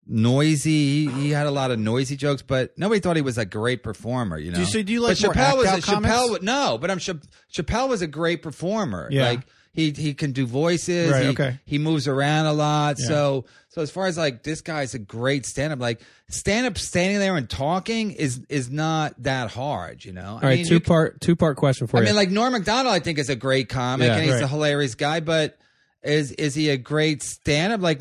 noisy, 0.07 1.07
he, 1.07 1.11
he 1.11 1.30
had 1.30 1.46
a 1.46 1.50
lot 1.50 1.70
of 1.70 1.78
noisy 1.78 2.16
jokes, 2.16 2.42
but 2.42 2.76
nobody 2.78 3.00
thought 3.00 3.16
he 3.16 3.22
was 3.22 3.38
a 3.38 3.44
great 3.44 3.83
performer, 3.83 4.38
you 4.38 4.50
know? 4.52 4.64
so 4.64 4.83
do 4.83 4.92
you 4.92 5.00
like 5.00 5.18
but 5.20 5.35
more 5.35 5.44
Chappelle 5.44 5.57
was 5.59 5.66
a, 5.66 5.80
comics? 5.83 6.12
Chappelle, 6.14 6.30
wa- 6.30 6.38
no, 6.42 6.78
but 6.78 6.90
I'm 6.90 6.98
Cha- 6.98 7.14
Chappelle 7.54 7.88
was 7.88 8.02
a 8.02 8.07
great 8.07 8.42
performer. 8.42 9.09
Yeah. 9.11 9.28
Like 9.28 9.40
he 9.74 9.90
he 9.90 10.14
can 10.14 10.30
do 10.32 10.46
voices. 10.46 11.10
Right, 11.10 11.25
he, 11.25 11.29
okay. 11.31 11.58
he 11.66 11.79
moves 11.79 12.06
around 12.06 12.46
a 12.46 12.52
lot. 12.52 12.96
Yeah. 12.98 13.08
So 13.08 13.44
so 13.68 13.83
as 13.83 13.90
far 13.90 14.06
as 14.06 14.16
like 14.16 14.44
this 14.44 14.60
guy's 14.60 14.94
a 14.94 15.00
great 15.00 15.44
stand 15.44 15.72
up. 15.72 15.81
Like 15.81 16.00
stand 16.29 16.66
up, 16.66 16.79
standing 16.79 17.18
there 17.18 17.37
and 17.37 17.50
talking 17.50 18.12
is 18.12 18.40
is 18.48 18.70
not 18.70 19.20
that 19.25 19.50
hard. 19.50 20.04
You 20.04 20.12
know. 20.12 20.35
All 20.35 20.48
right, 20.48 20.64
two 20.64 20.79
part 20.79 21.20
two 21.20 21.35
part 21.35 21.56
question 21.56 21.88
for 21.88 21.96
I 21.96 22.00
you. 22.00 22.06
I 22.06 22.08
mean, 22.10 22.16
like 22.16 22.31
Norm 22.31 22.52
Macdonald, 22.52 22.94
I 22.94 23.00
think 23.00 23.18
is 23.18 23.29
a 23.29 23.37
great 23.37 23.68
comic, 23.68 24.06
Yeah, 24.06 24.16
and 24.16 24.25
he's 24.25 24.40
a 24.40 24.46
hilarious 24.46 24.94
guy. 24.94 25.18
But 25.18 25.58
is 26.04 26.31
is 26.33 26.54
he 26.54 26.70
a 26.70 26.77
great 26.77 27.25
stand 27.25 27.72
up? 27.72 27.81
Like, 27.81 28.00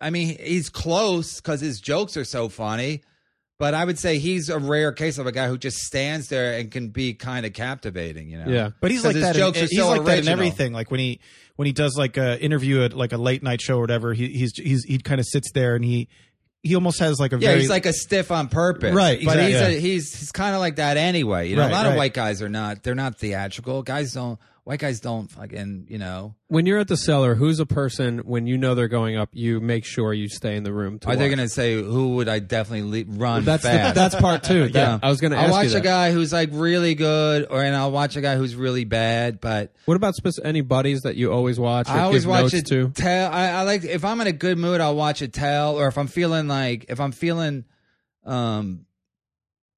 I 0.00 0.10
mean, 0.10 0.38
he's 0.38 0.70
close 0.70 1.40
because 1.40 1.60
his 1.60 1.80
jokes 1.80 2.16
are 2.16 2.24
so 2.24 2.48
funny. 2.48 3.02
But 3.58 3.74
I 3.74 3.84
would 3.84 3.98
say 3.98 4.18
he's 4.18 4.48
a 4.48 4.58
rare 4.58 4.92
case 4.92 5.18
of 5.18 5.26
a 5.26 5.32
guy 5.32 5.48
who 5.48 5.58
just 5.58 5.78
stands 5.78 6.28
there 6.28 6.58
and 6.58 6.70
can 6.70 6.90
be 6.90 7.14
kind 7.14 7.44
of 7.44 7.52
captivating. 7.52 8.30
You 8.30 8.38
know. 8.38 8.50
Yeah. 8.50 8.70
But 8.80 8.92
he's 8.92 9.04
like 9.04 9.16
that. 9.16 9.34
jokes 9.34 9.58
in, 9.58 9.64
are 9.64 9.68
he's 9.68 9.78
so 9.78 9.88
like 9.88 10.04
that 10.04 10.18
in 10.20 10.28
everything. 10.28 10.72
Like 10.72 10.92
when 10.92 11.00
he 11.00 11.18
when 11.56 11.66
he 11.66 11.72
does 11.72 11.96
like 11.96 12.16
a 12.16 12.40
interview 12.40 12.82
at 12.82 12.94
like 12.94 13.12
a 13.12 13.16
late 13.16 13.42
night 13.42 13.60
show 13.60 13.78
or 13.78 13.80
whatever, 13.80 14.14
he 14.14 14.28
he's 14.28 14.52
he's 14.56 14.84
he 14.84 14.98
kind 14.98 15.20
of 15.20 15.26
sits 15.26 15.50
there 15.52 15.74
and 15.74 15.84
he 15.84 16.08
he 16.62 16.74
almost 16.76 17.00
has 17.00 17.18
like 17.18 17.32
a 17.32 17.36
Yeah, 17.38 17.48
very 17.48 17.60
he's 17.60 17.70
like 17.70 17.86
a 17.86 17.92
stiff 17.92 18.30
on 18.30 18.48
purpose, 18.48 18.94
Right, 18.94 19.20
But 19.24 19.40
he's 19.40 19.56
a, 19.56 19.70
he's 19.80 20.14
he's 20.16 20.32
kind 20.32 20.54
of 20.54 20.60
like 20.60 20.76
that 20.76 20.96
anyway. 20.96 21.48
You 21.48 21.56
know, 21.56 21.62
Right, 21.62 21.70
a 21.70 21.74
lot 21.74 21.86
of 21.86 21.96
white 21.96 22.14
guys 22.14 22.42
are 22.42 22.48
not. 22.48 22.82
They're 22.82 22.94
not 22.94 23.18
theatrical. 23.18 23.82
Guys 23.82 24.12
don't. 24.12 24.38
White 24.68 24.80
guys 24.80 25.00
don't 25.00 25.30
fucking. 25.30 25.86
You 25.88 25.96
know. 25.96 26.34
when 26.48 26.66
you're 26.66 26.78
at 26.78 26.88
the 26.88 26.96
cellar, 26.98 27.34
who's 27.34 27.58
a 27.58 27.64
person 27.64 28.18
when 28.18 28.46
you 28.46 28.58
know 28.58 28.74
they're 28.74 28.86
going 28.86 29.16
up, 29.16 29.30
you 29.32 29.60
make 29.60 29.86
sure 29.86 30.12
you 30.12 30.28
stay 30.28 30.56
in 30.56 30.62
the 30.62 30.74
room. 30.74 30.98
To 30.98 31.08
Are 31.08 31.16
they 31.16 31.24
watch? 31.30 31.36
going 31.36 31.48
to 31.48 31.54
say 31.54 31.72
who 31.82 32.16
would 32.16 32.28
I 32.28 32.38
definitely 32.40 33.04
le- 33.06 33.10
run 33.18 33.44
That's 33.46 33.62
fast? 33.62 33.94
that's 33.94 34.14
part 34.16 34.42
two. 34.42 34.68
Yeah. 34.74 34.98
I 35.02 35.08
was 35.08 35.22
going 35.22 35.30
to 35.30 35.38
I'll 35.38 35.50
watch 35.50 35.64
you 35.64 35.70
that. 35.70 35.78
a 35.78 35.80
guy 35.80 36.12
who's 36.12 36.34
like 36.34 36.50
really 36.52 36.94
good, 36.94 37.46
or 37.48 37.62
and 37.62 37.74
I'll 37.74 37.90
watch 37.90 38.16
a 38.16 38.20
guy 38.20 38.36
who's 38.36 38.54
really 38.54 38.84
bad. 38.84 39.40
But 39.40 39.72
What 39.86 39.94
about 39.96 40.16
spec- 40.16 40.34
any 40.44 40.60
buddies 40.60 41.00
that 41.00 41.16
you 41.16 41.32
always 41.32 41.58
watch? 41.58 41.88
Or 41.88 41.92
I 41.92 42.00
always 42.00 42.24
give 42.24 42.30
watch 42.30 42.42
notes 42.42 42.54
it. 42.56 42.66
to? 42.66 42.90
Tell 42.90 43.32
I, 43.32 43.48
I 43.48 43.62
like 43.62 43.84
if 43.84 44.04
I'm 44.04 44.20
in 44.20 44.26
a 44.26 44.32
good 44.32 44.58
mood, 44.58 44.82
I'll 44.82 44.96
watch 44.96 45.22
Attell, 45.22 45.76
or 45.80 45.88
if 45.88 45.96
I'm 45.96 46.08
feeling 46.08 46.46
like 46.46 46.84
if 46.90 47.00
I'm 47.00 47.12
feeling, 47.12 47.64
um, 48.26 48.84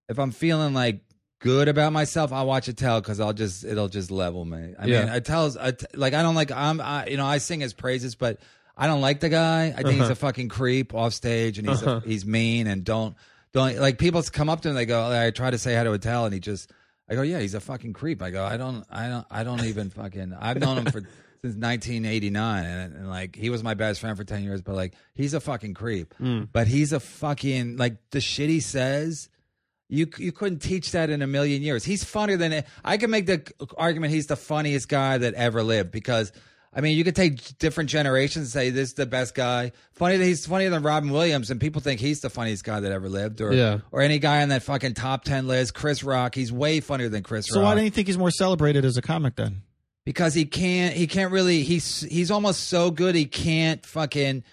if 0.08 0.18
I'm 0.18 0.32
feeling 0.32 0.74
like 0.74 1.02
good 1.40 1.68
about 1.68 1.92
myself, 1.92 2.32
I'll 2.32 2.46
watch 2.46 2.68
Attell 2.68 3.00
because 3.00 3.18
I'll 3.20 3.32
just 3.32 3.64
it'll 3.64 3.88
just 3.88 4.10
level 4.10 4.44
me. 4.44 4.74
I 4.78 4.86
Yeah. 4.86 5.04
mean, 5.06 5.14
it 5.14 5.24
tells 5.24 5.56
I 5.56 5.72
t- 5.72 5.86
like 5.94 6.14
I 6.14 6.22
don't 6.22 6.34
like 6.36 6.52
I'm 6.52 6.80
I, 6.80 7.06
you 7.08 7.16
know 7.16 7.26
I 7.26 7.38
sing 7.38 7.60
his 7.60 7.72
praises, 7.74 8.14
but 8.14 8.38
I 8.76 8.86
don't 8.86 9.00
like 9.00 9.20
the 9.20 9.28
guy. 9.28 9.74
I 9.76 9.82
think 9.82 9.94
he's 9.94 10.02
Uh-huh. 10.02 10.12
a 10.12 10.14
fucking 10.14 10.48
creep 10.48 10.94
off 10.94 11.12
stage, 11.12 11.58
and 11.58 11.68
he's 11.68 11.82
Uh-huh. 11.82 12.00
a, 12.04 12.08
he's 12.08 12.24
mean 12.24 12.66
and 12.66 12.84
don't 12.84 13.16
don't 13.52 13.76
like 13.78 13.98
people 13.98 14.22
come 14.22 14.48
up 14.48 14.60
to 14.62 14.68
him. 14.68 14.74
They 14.76 14.86
go, 14.86 15.10
I 15.10 15.30
try 15.32 15.50
to 15.50 15.58
say 15.58 15.74
hi 15.74 15.82
to 15.84 15.92
Attell, 15.92 16.24
and 16.26 16.32
he 16.32 16.38
just. 16.40 16.70
I 17.08 17.14
go, 17.16 17.22
yeah, 17.22 17.40
he's 17.40 17.54
a 17.54 17.60
fucking 17.60 17.92
creep. 17.92 18.22
I 18.22 18.30
go, 18.30 18.44
I 18.44 18.56
don't, 18.56 18.84
I 18.88 19.08
don't, 19.08 19.26
I 19.32 19.42
don't 19.42 19.64
even 19.64 19.90
fucking. 19.90 20.32
I've 20.38 20.60
known 20.60 20.78
him 20.78 20.84
for 20.84 21.00
since 21.42 21.56
1989, 21.56 22.64
and, 22.64 22.94
and 22.94 23.08
like 23.08 23.34
he 23.34 23.50
was 23.50 23.64
my 23.64 23.74
best 23.74 24.00
friend 24.00 24.16
for 24.16 24.22
10 24.22 24.44
years. 24.44 24.62
But 24.62 24.76
like 24.76 24.94
he's 25.14 25.34
a 25.34 25.40
fucking 25.40 25.74
creep. 25.74 26.14
But 26.52 26.68
he's 26.68 26.92
a 26.92 27.00
fucking 27.00 27.76
like 27.78 27.96
the 28.12 28.20
shit 28.20 28.48
he 28.48 28.60
says. 28.60 29.28
You 29.90 30.06
you 30.18 30.32
couldn't 30.32 30.60
teach 30.60 30.92
that 30.92 31.10
in 31.10 31.20
a 31.20 31.26
million 31.26 31.62
years. 31.62 31.84
He's 31.84 32.04
funnier 32.04 32.36
than 32.36 32.64
I 32.84 32.96
can 32.96 33.10
make 33.10 33.26
the 33.26 33.42
argument. 33.76 34.12
He's 34.12 34.26
the 34.28 34.36
funniest 34.36 34.88
guy 34.88 35.18
that 35.18 35.34
ever 35.34 35.62
lived 35.62 35.90
because. 35.90 36.32
I 36.72 36.82
mean, 36.82 36.96
you 36.96 37.02
could 37.02 37.16
take 37.16 37.58
different 37.58 37.90
generations 37.90 38.44
and 38.44 38.48
say 38.52 38.70
this 38.70 38.90
is 38.90 38.94
the 38.94 39.04
best 39.04 39.34
guy. 39.34 39.72
Funny 39.90 40.18
that 40.18 40.24
he's 40.24 40.46
funnier 40.46 40.70
than 40.70 40.84
Robin 40.84 41.10
Williams, 41.10 41.50
and 41.50 41.60
people 41.60 41.80
think 41.80 41.98
he's 41.98 42.20
the 42.20 42.30
funniest 42.30 42.62
guy 42.62 42.78
that 42.78 42.92
ever 42.92 43.08
lived, 43.08 43.40
or 43.40 43.52
Yeah. 43.52 43.78
or 43.90 44.02
any 44.02 44.20
guy 44.20 44.40
on 44.42 44.50
that 44.50 44.62
fucking 44.62 44.94
top 44.94 45.24
ten 45.24 45.48
list. 45.48 45.74
Chris 45.74 46.04
Rock, 46.04 46.36
he's 46.36 46.52
way 46.52 46.78
funnier 46.78 47.08
than 47.08 47.24
Chris 47.24 47.46
So 47.48 47.56
Rock 47.56 47.60
So 47.60 47.64
why 47.64 47.74
don't 47.74 47.82
you 47.82 47.90
think 47.90 48.06
he's 48.06 48.16
more 48.18 48.30
celebrated 48.30 48.84
as 48.84 48.96
a 48.96 49.02
comic 49.02 49.34
then? 49.34 49.62
because 50.04 50.32
he 50.32 50.44
can't 50.44 50.94
he 50.94 51.08
can't 51.08 51.32
really 51.32 51.64
he's 51.64 52.02
he's 52.02 52.30
almost 52.30 52.68
so 52.68 52.92
good 52.92 53.16
he 53.16 53.26
can't 53.26 53.84
fucking 53.84 54.44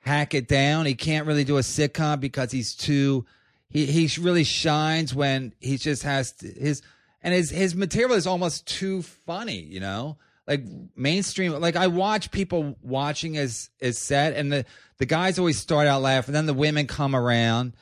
hack 0.00 0.32
it 0.34 0.48
down 0.48 0.86
he 0.86 0.94
can't 0.94 1.26
really 1.26 1.44
do 1.44 1.56
a 1.58 1.60
sitcom 1.60 2.18
because 2.18 2.50
he's 2.50 2.74
too 2.74 3.24
he 3.68 3.86
he 3.86 4.10
really 4.20 4.44
shines 4.44 5.14
when 5.14 5.52
he 5.60 5.76
just 5.76 6.02
has 6.02 6.34
his 6.40 6.82
and 7.22 7.34
his 7.34 7.50
his 7.50 7.74
material 7.74 8.16
is 8.16 8.26
almost 8.26 8.66
too 8.66 9.02
funny 9.02 9.60
you 9.60 9.80
know? 9.80 10.16
Like 10.46 10.64
mainstream 10.96 11.52
like 11.60 11.76
i 11.76 11.88
watch 11.88 12.30
people 12.30 12.74
watching 12.80 13.34
his 13.34 13.68
his 13.78 13.98
set 13.98 14.32
and 14.32 14.50
the 14.50 14.64
the 14.96 15.04
guys 15.04 15.38
always 15.38 15.58
start 15.58 15.86
out 15.86 16.00
laughing 16.00 16.32
then 16.32 16.46
the 16.46 16.54
women 16.54 16.86
come 16.86 17.14
around 17.14 17.74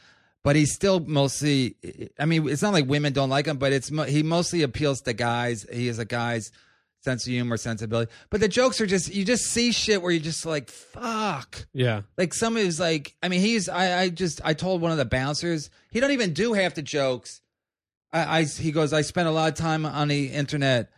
but 0.43 0.57
he's 0.57 0.75
still 0.75 0.99
mostly 0.99 1.77
i 2.19 2.25
mean 2.25 2.49
it's 2.49 2.63
not 2.63 2.73
like 2.73 2.89
women 2.89 3.13
don't 3.13 3.31
like 3.31 3.47
him 3.47 3.57
but 3.57 3.73
it's 3.73 3.89
he 4.09 4.25
mostly 4.25 4.63
appeals 4.63 5.01
to 5.03 5.13
guys 5.13 5.65
he 5.73 5.87
is 5.87 6.01
a 6.01 6.05
guy's 6.05 6.51
sense 7.07 7.25
of 7.25 7.33
humor 7.33 7.57
sensibility. 7.57 8.11
But 8.31 8.41
the 8.41 8.49
jokes 8.49 8.81
are 8.81 8.87
just 8.87 9.15
you 9.15 9.25
just 9.25 9.45
see 9.45 9.71
shit 9.71 10.03
where 10.03 10.11
you're 10.11 10.21
just 10.21 10.45
like 10.45 10.69
fuck. 10.69 11.65
Yeah. 11.73 12.03
like 12.19 12.35
somebody's 12.35 12.81
like 12.81 13.15
i 13.23 13.29
mean 13.29 13.41
he's 13.41 13.69
i 13.69 14.01
i 14.01 14.09
just 14.09 14.41
i 14.45 14.55
told 14.55 14.81
one 14.81 14.91
of 14.91 14.99
the 14.99 15.05
bouncers 15.05 15.71
he 15.93 16.01
don't 16.01 16.11
even 16.11 16.33
do 16.33 16.53
half 16.53 16.75
the 16.75 16.83
jokes. 16.83 17.41
I, 18.13 18.41
I 18.41 18.45
he 18.45 18.73
goes 18.73 18.93
i 18.93 19.03
spent 19.03 19.29
a 19.29 19.31
lot 19.31 19.53
of 19.53 19.55
time 19.57 19.87
on 19.87 20.09
the 20.09 20.27
internet. 20.27 20.91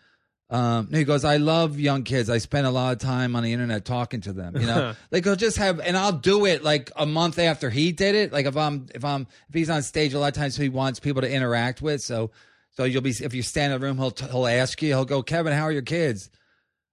Um 0.48 0.88
he 0.90 1.04
goes 1.04 1.26
i 1.26 1.36
love 1.36 1.78
young 1.78 2.04
kids. 2.04 2.30
I 2.30 2.38
spend 2.38 2.66
a 2.66 2.70
lot 2.70 2.92
of 2.94 3.00
time 3.00 3.36
on 3.36 3.42
the 3.42 3.52
internet 3.52 3.84
talking 3.84 4.22
to 4.22 4.32
them 4.32 4.56
you 4.56 4.66
know? 4.66 4.94
Like 5.11 5.24
he'll 5.24 5.36
just 5.36 5.59
have 5.59 5.78
and 5.78 5.94
i'll 5.94 6.12
do 6.32 6.46
it 6.46 6.64
like 6.64 6.90
a 6.96 7.04
month 7.04 7.38
after 7.38 7.68
he 7.68 7.92
did 7.92 8.14
it. 8.14 8.32
Like 8.32 8.46
if 8.46 8.56
i'm 8.56 8.86
if 8.94 9.04
i'm 9.04 9.26
if 9.50 9.54
he's 9.54 9.68
on 9.68 9.82
stage 9.82 10.14
a 10.14 10.18
lot 10.18 10.28
of 10.28 10.34
times 10.40 10.56
he 10.56 10.70
wants 10.70 11.00
people 11.00 11.20
to 11.20 11.30
interact 11.30 11.82
with. 11.82 12.00
So 12.00 12.30
so 12.70 12.84
you'll 12.84 13.02
be 13.02 13.10
if 13.10 13.34
you 13.34 13.42
stand 13.42 13.72
in 13.72 13.80
the 13.80 13.86
room 13.86 13.98
he'll 13.98 14.14
he'll 14.30 14.46
ask 14.46 14.80
you 14.82 14.88
he'll 14.88 15.04
go 15.04 15.22
kevin 15.22 15.52
how 15.52 15.64
are 15.64 15.72
your 15.72 15.82
kids 15.82 16.30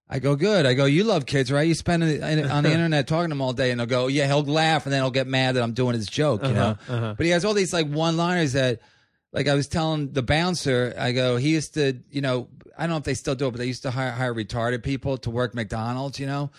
I 0.08 0.20
go, 0.20 0.36
good. 0.36 0.66
I 0.66 0.74
go, 0.74 0.84
you 0.84 1.02
love 1.02 1.26
kids, 1.26 1.50
right? 1.50 1.66
You 1.66 1.74
spend 1.74 2.04
it 2.04 2.22
on 2.22 2.62
the 2.62 2.70
internet 2.72 3.08
talking 3.08 3.24
to 3.24 3.28
them 3.30 3.40
all 3.40 3.52
day, 3.52 3.72
and 3.72 3.80
they'll 3.80 3.88
go, 3.88 4.06
yeah. 4.06 4.26
He'll 4.26 4.44
laugh, 4.44 4.86
and 4.86 4.92
then 4.92 5.02
he'll 5.02 5.10
get 5.10 5.26
mad 5.26 5.56
that 5.56 5.62
I'm 5.62 5.72
doing 5.72 5.94
his 5.94 6.06
joke, 6.06 6.44
you 6.44 6.52
know. 6.52 6.68
Uh-huh, 6.68 6.94
uh-huh. 6.94 7.14
But 7.16 7.26
he 7.26 7.32
has 7.32 7.44
all 7.44 7.54
these 7.54 7.72
like 7.72 7.88
one-liners 7.88 8.52
that, 8.52 8.80
like 9.32 9.48
I 9.48 9.54
was 9.54 9.66
telling 9.66 10.12
the 10.12 10.22
bouncer, 10.22 10.94
I 10.96 11.10
go, 11.10 11.36
he 11.38 11.50
used 11.50 11.74
to, 11.74 11.98
you 12.10 12.20
know, 12.20 12.48
I 12.78 12.82
don't 12.82 12.90
know 12.90 12.96
if 12.98 13.04
they 13.04 13.14
still 13.14 13.34
do 13.34 13.48
it, 13.48 13.50
but 13.50 13.58
they 13.58 13.66
used 13.66 13.82
to 13.82 13.90
hire, 13.90 14.12
hire 14.12 14.32
retarded 14.32 14.84
people 14.84 15.18
to 15.18 15.30
work 15.30 15.54
McDonald's, 15.54 16.20
you 16.20 16.26
know. 16.26 16.50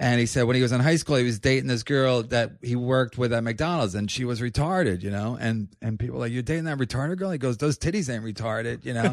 And 0.00 0.20
he 0.20 0.26
said 0.26 0.44
when 0.44 0.54
he 0.54 0.62
was 0.62 0.70
in 0.70 0.80
high 0.80 0.94
school, 0.94 1.16
he 1.16 1.24
was 1.24 1.40
dating 1.40 1.66
this 1.66 1.82
girl 1.82 2.22
that 2.24 2.52
he 2.62 2.76
worked 2.76 3.18
with 3.18 3.32
at 3.32 3.42
McDonald's, 3.42 3.96
and 3.96 4.08
she 4.08 4.24
was 4.24 4.40
retarded, 4.40 5.02
you 5.02 5.10
know. 5.10 5.36
And 5.40 5.66
and 5.82 5.98
people 5.98 6.14
were 6.14 6.20
like, 6.20 6.32
"You're 6.32 6.42
dating 6.44 6.64
that 6.64 6.78
retarded 6.78 7.18
girl?" 7.18 7.32
He 7.32 7.38
goes, 7.38 7.56
"Those 7.56 7.76
titties 7.76 8.08
ain't 8.08 8.22
retarded," 8.22 8.84
you 8.84 8.94
know. 8.94 9.12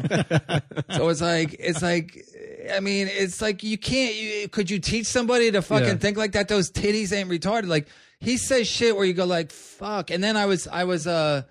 so 0.96 1.08
it's 1.08 1.20
like 1.20 1.56
it's 1.58 1.82
like, 1.82 2.24
I 2.72 2.78
mean, 2.78 3.08
it's 3.10 3.42
like 3.42 3.64
you 3.64 3.76
can't. 3.76 4.14
You, 4.14 4.48
could 4.48 4.70
you 4.70 4.78
teach 4.78 5.06
somebody 5.06 5.50
to 5.50 5.60
fucking 5.60 5.86
Yeah. 5.88 5.94
think 5.96 6.16
like 6.16 6.32
that? 6.32 6.46
Those 6.46 6.70
titties 6.70 7.12
ain't 7.12 7.28
retarded. 7.30 7.66
Like 7.66 7.88
he 8.20 8.36
says 8.36 8.68
shit 8.68 8.94
where 8.94 9.04
you 9.04 9.12
go 9.12 9.24
like, 9.24 9.50
"Fuck." 9.50 10.12
And 10.12 10.22
then 10.22 10.36
I 10.36 10.46
was 10.46 10.68
I 10.68 10.84
was 10.84 11.06
uh. 11.08 11.42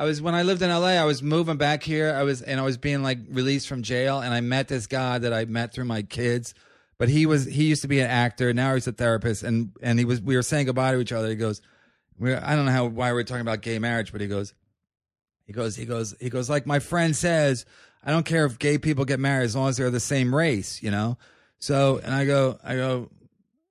I 0.00 0.04
was 0.04 0.22
when 0.22 0.32
I 0.34 0.44
lived 0.44 0.62
in 0.62 0.70
LA. 0.70 0.90
I 0.90 1.04
was 1.04 1.24
moving 1.24 1.56
back 1.56 1.82
here. 1.82 2.14
I 2.14 2.22
was 2.22 2.40
and 2.40 2.60
I 2.60 2.62
was 2.62 2.76
being 2.78 3.02
like 3.02 3.18
released 3.30 3.66
from 3.66 3.82
jail, 3.82 4.20
and 4.20 4.32
I 4.32 4.40
met 4.40 4.68
this 4.68 4.86
guy 4.86 5.18
that 5.18 5.32
I 5.32 5.44
met 5.44 5.74
through 5.74 5.86
my 5.86 6.02
kids. 6.02 6.54
But 6.98 7.08
he 7.08 7.26
was 7.26 7.44
he 7.44 7.64
used 7.64 7.82
to 7.82 7.88
be 7.88 8.00
an 8.00 8.10
actor. 8.10 8.52
Now 8.52 8.74
he's 8.74 8.86
a 8.86 8.92
therapist, 8.92 9.44
and 9.44 9.70
and 9.80 9.98
he 9.98 10.04
was 10.04 10.20
we 10.20 10.36
were 10.36 10.42
saying 10.42 10.66
goodbye 10.66 10.92
to 10.92 11.00
each 11.00 11.12
other. 11.12 11.28
He 11.28 11.36
goes, 11.36 11.62
I 12.20 12.56
don't 12.56 12.66
know 12.66 12.72
how 12.72 12.86
why 12.86 13.12
we're 13.12 13.22
talking 13.22 13.42
about 13.42 13.62
gay 13.62 13.78
marriage, 13.78 14.10
but 14.10 14.20
he 14.20 14.26
goes, 14.26 14.52
he 15.46 15.52
goes, 15.52 15.76
he 15.76 15.84
goes, 15.84 16.14
he 16.20 16.28
goes. 16.28 16.50
Like 16.50 16.66
my 16.66 16.80
friend 16.80 17.14
says, 17.14 17.64
I 18.02 18.10
don't 18.10 18.26
care 18.26 18.44
if 18.46 18.58
gay 18.58 18.78
people 18.78 19.04
get 19.04 19.20
married 19.20 19.44
as 19.44 19.54
long 19.54 19.68
as 19.68 19.76
they're 19.76 19.90
the 19.90 20.00
same 20.00 20.34
race, 20.34 20.82
you 20.82 20.90
know. 20.90 21.18
So 21.60 22.00
and 22.02 22.12
I 22.12 22.24
go, 22.24 22.58
I 22.64 22.74
go, 22.74 23.10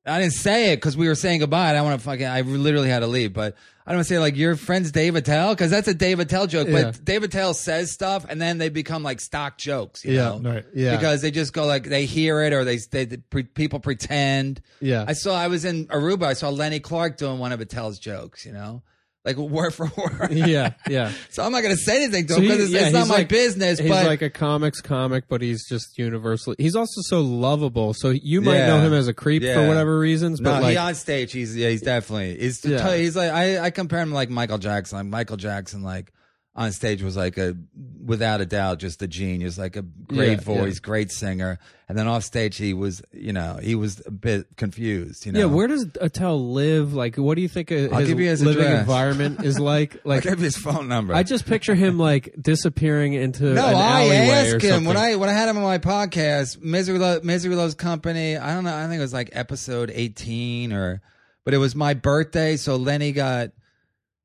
I 0.06 0.22
didn't 0.22 0.34
say 0.34 0.72
it 0.72 0.78
because 0.78 0.96
we 0.96 1.10
were 1.10 1.16
saying 1.16 1.42
goodbye. 1.42 1.76
I 1.76 1.82
want 1.82 2.00
to 2.00 2.06
fucking. 2.06 2.26
I 2.26 2.42
literally 2.42 2.90
had 2.90 3.00
to 3.00 3.08
leave, 3.08 3.34
but 3.34 3.56
I 3.88 3.92
don't 3.92 4.00
want 4.00 4.08
to 4.10 4.14
say 4.16 4.20
like 4.20 4.36
your 4.36 4.58
friend's 4.58 4.92
Dave 4.92 5.16
Attell 5.16 5.56
because 5.56 5.72
that's 5.72 5.88
a 5.88 5.94
Dave 5.94 6.20
Attell 6.20 6.46
joke. 6.46 6.68
Yeah. 6.68 6.92
But 6.92 7.06
Dave 7.06 7.24
Attell 7.24 7.54
says 7.54 7.90
stuff 7.90 8.26
and 8.28 8.42
then 8.42 8.58
they 8.58 8.68
become 8.68 9.02
like 9.02 9.22
stock 9.22 9.58
jokes. 9.58 10.04
You 10.04 10.16
Yeah, 10.16 10.38
know? 10.38 10.56
right. 10.56 10.66
Yeah. 10.76 10.98
Because 10.98 11.22
they 11.22 11.32
just 11.32 11.54
go 11.54 11.66
like 11.66 11.86
they 11.86 12.06
hear 12.06 12.42
it 12.42 12.52
or 12.52 12.66
they 12.66 12.76
they, 12.80 13.06
they 13.06 13.16
pre, 13.16 13.44
people 13.44 13.80
pretend. 13.80 14.60
Yeah. 14.82 15.06
I 15.08 15.14
saw. 15.14 15.34
I 15.40 15.48
was 15.48 15.64
in 15.64 15.88
Aruba. 15.88 16.24
I 16.26 16.34
saw 16.34 16.50
Lenny 16.50 16.82
Clarke 16.82 17.16
doing 17.16 17.40
one 17.40 17.54
of 17.54 17.62
Attell's 17.62 17.98
jokes. 17.98 18.46
You 18.46 18.52
know, 18.52 18.84
like 19.28 19.38
word 19.38 19.74
for 19.74 19.92
word. 19.98 20.32
yeah. 20.32 20.74
Yeah. 20.90 21.12
So 21.30 21.44
I'm 21.44 21.52
not 21.52 21.62
going 21.62 21.76
to 21.76 21.82
say 21.82 21.98
anything 22.04 22.26
to 22.28 22.34
So 22.34 22.40
him 22.40 22.48
because 22.48 22.64
it's, 22.64 22.72
yeah, 22.72 22.82
it's 22.86 22.94
not 22.94 23.08
my 23.08 23.16
like- 23.18 23.30
business. 23.30 23.78
He's 23.78 23.90
but 23.90 24.06
like 24.08 24.22
a 24.22 24.30
comics 24.30 24.82
comic, 24.82 25.26
but 25.28 25.42
he's 25.42 25.68
just 25.68 25.98
universally. 25.98 26.56
He's 26.58 26.76
also 26.76 27.02
so 27.04 27.22
lovable. 27.22 27.94
So 27.94 28.10
you 28.10 28.42
might 28.42 28.58
Yeah. 28.58 28.68
know 28.68 28.80
him 28.82 28.94
as 28.94 29.08
a 29.08 29.14
creep 29.14 29.44
for 29.44 29.68
whatever 29.68 30.00
reasons, 30.00 30.40
but 30.42 30.56
no, 30.56 30.62
like 30.62 30.72
he 30.72 30.78
on 30.78 30.96
stage. 30.96 31.32
He's 31.32 31.56
yeah, 31.56 31.70
he's 31.70 31.82
definitely. 31.82 32.38
He's 32.40 32.64
Yeah. 32.66 32.96
he's 32.96 33.16
like 33.16 33.32
I, 33.32 33.60
I 33.60 33.70
compare 33.70 34.00
him 34.02 34.10
to 34.10 34.16
like 34.16 34.30
Michael 34.30 34.58
Jackson. 34.58 34.98
Like 34.98 35.08
Michael 35.08 35.38
Jackson, 35.38 35.84
like 35.84 36.12
on 36.58 36.72
stage 36.72 37.04
was 37.04 37.16
like 37.16 37.38
a 37.38 37.56
without 38.04 38.42
a 38.42 38.46
doubt 38.46 38.80
just 38.80 39.02
a 39.04 39.08
genius, 39.08 39.58
like 39.60 39.76
a 39.76 39.84
great 39.84 40.32
Yeah, 40.32 40.36
voice, 40.38 40.76
yeah. 40.76 40.80
great 40.82 41.12
singer. 41.12 41.60
And 41.88 41.96
then 41.98 42.08
off 42.08 42.24
stage 42.24 42.58
he 42.58 42.74
was, 42.74 43.02
you 43.14 43.32
know, 43.32 43.60
he 43.62 43.76
was 43.76 44.02
a 44.06 44.12
bit 44.12 44.48
confused. 44.58 45.26
You 45.28 45.34
know, 45.34 45.40
Yeah, 45.40 45.46
where 45.46 45.68
does 45.68 45.86
Attell 46.02 46.52
live? 46.52 46.94
Like, 46.96 47.16
what 47.18 47.36
do 47.36 47.42
you 47.42 47.48
think 47.48 47.72
uh, 47.72 47.90
I'll 47.92 48.00
his, 48.00 48.08
give 48.10 48.20
you 48.20 48.28
his 48.28 48.42
living 48.44 48.66
address. 48.66 48.80
environment 48.82 49.44
is 49.46 49.60
like? 49.74 49.94
I'll 49.98 50.02
Like, 50.06 50.24
give 50.24 50.40
you 50.40 50.46
his 50.46 50.58
phone 50.58 50.88
number. 50.88 51.14
I 51.14 51.22
just 51.24 51.46
picture 51.46 51.76
him 51.76 52.00
like 52.00 52.34
disappearing 52.42 53.14
into 53.14 53.54
no, 53.54 53.64
I 53.66 54.04
asked 54.16 54.64
him 54.64 54.84
when. 54.86 54.98
I 54.98 55.16
when 55.16 55.30
I 55.30 55.34
had 55.34 55.48
him 55.50 55.58
on 55.58 55.64
my 55.64 55.78
podcast, 55.78 56.60
Misery 56.62 56.98
Lo- 56.98 57.20
Misery 57.24 57.54
Loves 57.56 57.76
Company. 57.76 58.36
I 58.36 58.54
don't 58.56 58.64
know. 58.64 58.76
I 58.76 58.88
think 58.88 58.98
it 58.98 59.02
was 59.02 59.14
like 59.14 59.30
episode 59.34 59.92
eighteen 59.94 60.74
or, 60.74 61.02
but 61.46 61.54
it 61.54 61.58
was 61.60 61.76
my 61.76 61.94
birthday, 61.94 62.58
so 62.58 62.78
Lenny 62.78 63.12
got 63.12 63.52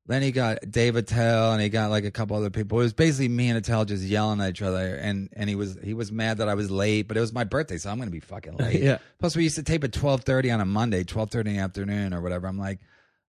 Lenny 0.05 0.31
got 0.31 0.69
Dave 0.69 0.97
Attell 0.97 1.53
and 1.53 1.61
he 1.61 1.69
got 1.69 1.89
like 1.89 2.03
a 2.03 2.11
couple 2.11 2.35
other 2.35 2.49
people. 2.49 2.79
It 2.79 2.83
was 2.83 2.93
basically 2.93 3.29
me 3.29 3.47
and 3.47 3.57
Attell 3.57 3.85
just 3.85 4.03
yelling 4.03 4.41
at 4.41 4.49
each 4.49 4.61
other, 4.61 4.95
and 4.95 5.29
and 5.33 5.49
he 5.49 5.55
was 5.55 5.77
he 5.81 5.93
was 5.93 6.11
mad 6.11 6.39
that 6.39 6.49
I 6.49 6.55
was 6.55 6.69
late, 6.69 7.07
but 7.07 7.15
it 7.15 7.21
was 7.21 7.31
my 7.31 7.45
birthday, 7.45 7.77
so 7.77 7.89
I'm 7.89 7.99
gonna 7.99 8.11
be 8.11 8.19
fucking 8.19 8.57
late. 8.57 8.81
Yeah. 8.83 8.97
Plus, 9.19 9.35
we 9.35 9.43
used 9.43 9.55
to 9.55 9.63
tape 9.63 9.83
at 9.85 9.93
twelve 9.93 10.23
thirty 10.23 10.51
on 10.51 10.59
a 10.59 10.65
Monday, 10.65 11.03
twelve 11.05 11.31
thirty 11.31 11.51
in 11.51 11.57
the 11.57 11.61
afternoon 11.63 12.13
or 12.13 12.21
whatever. 12.21 12.47
I'm 12.47 12.59
like, 12.59 12.79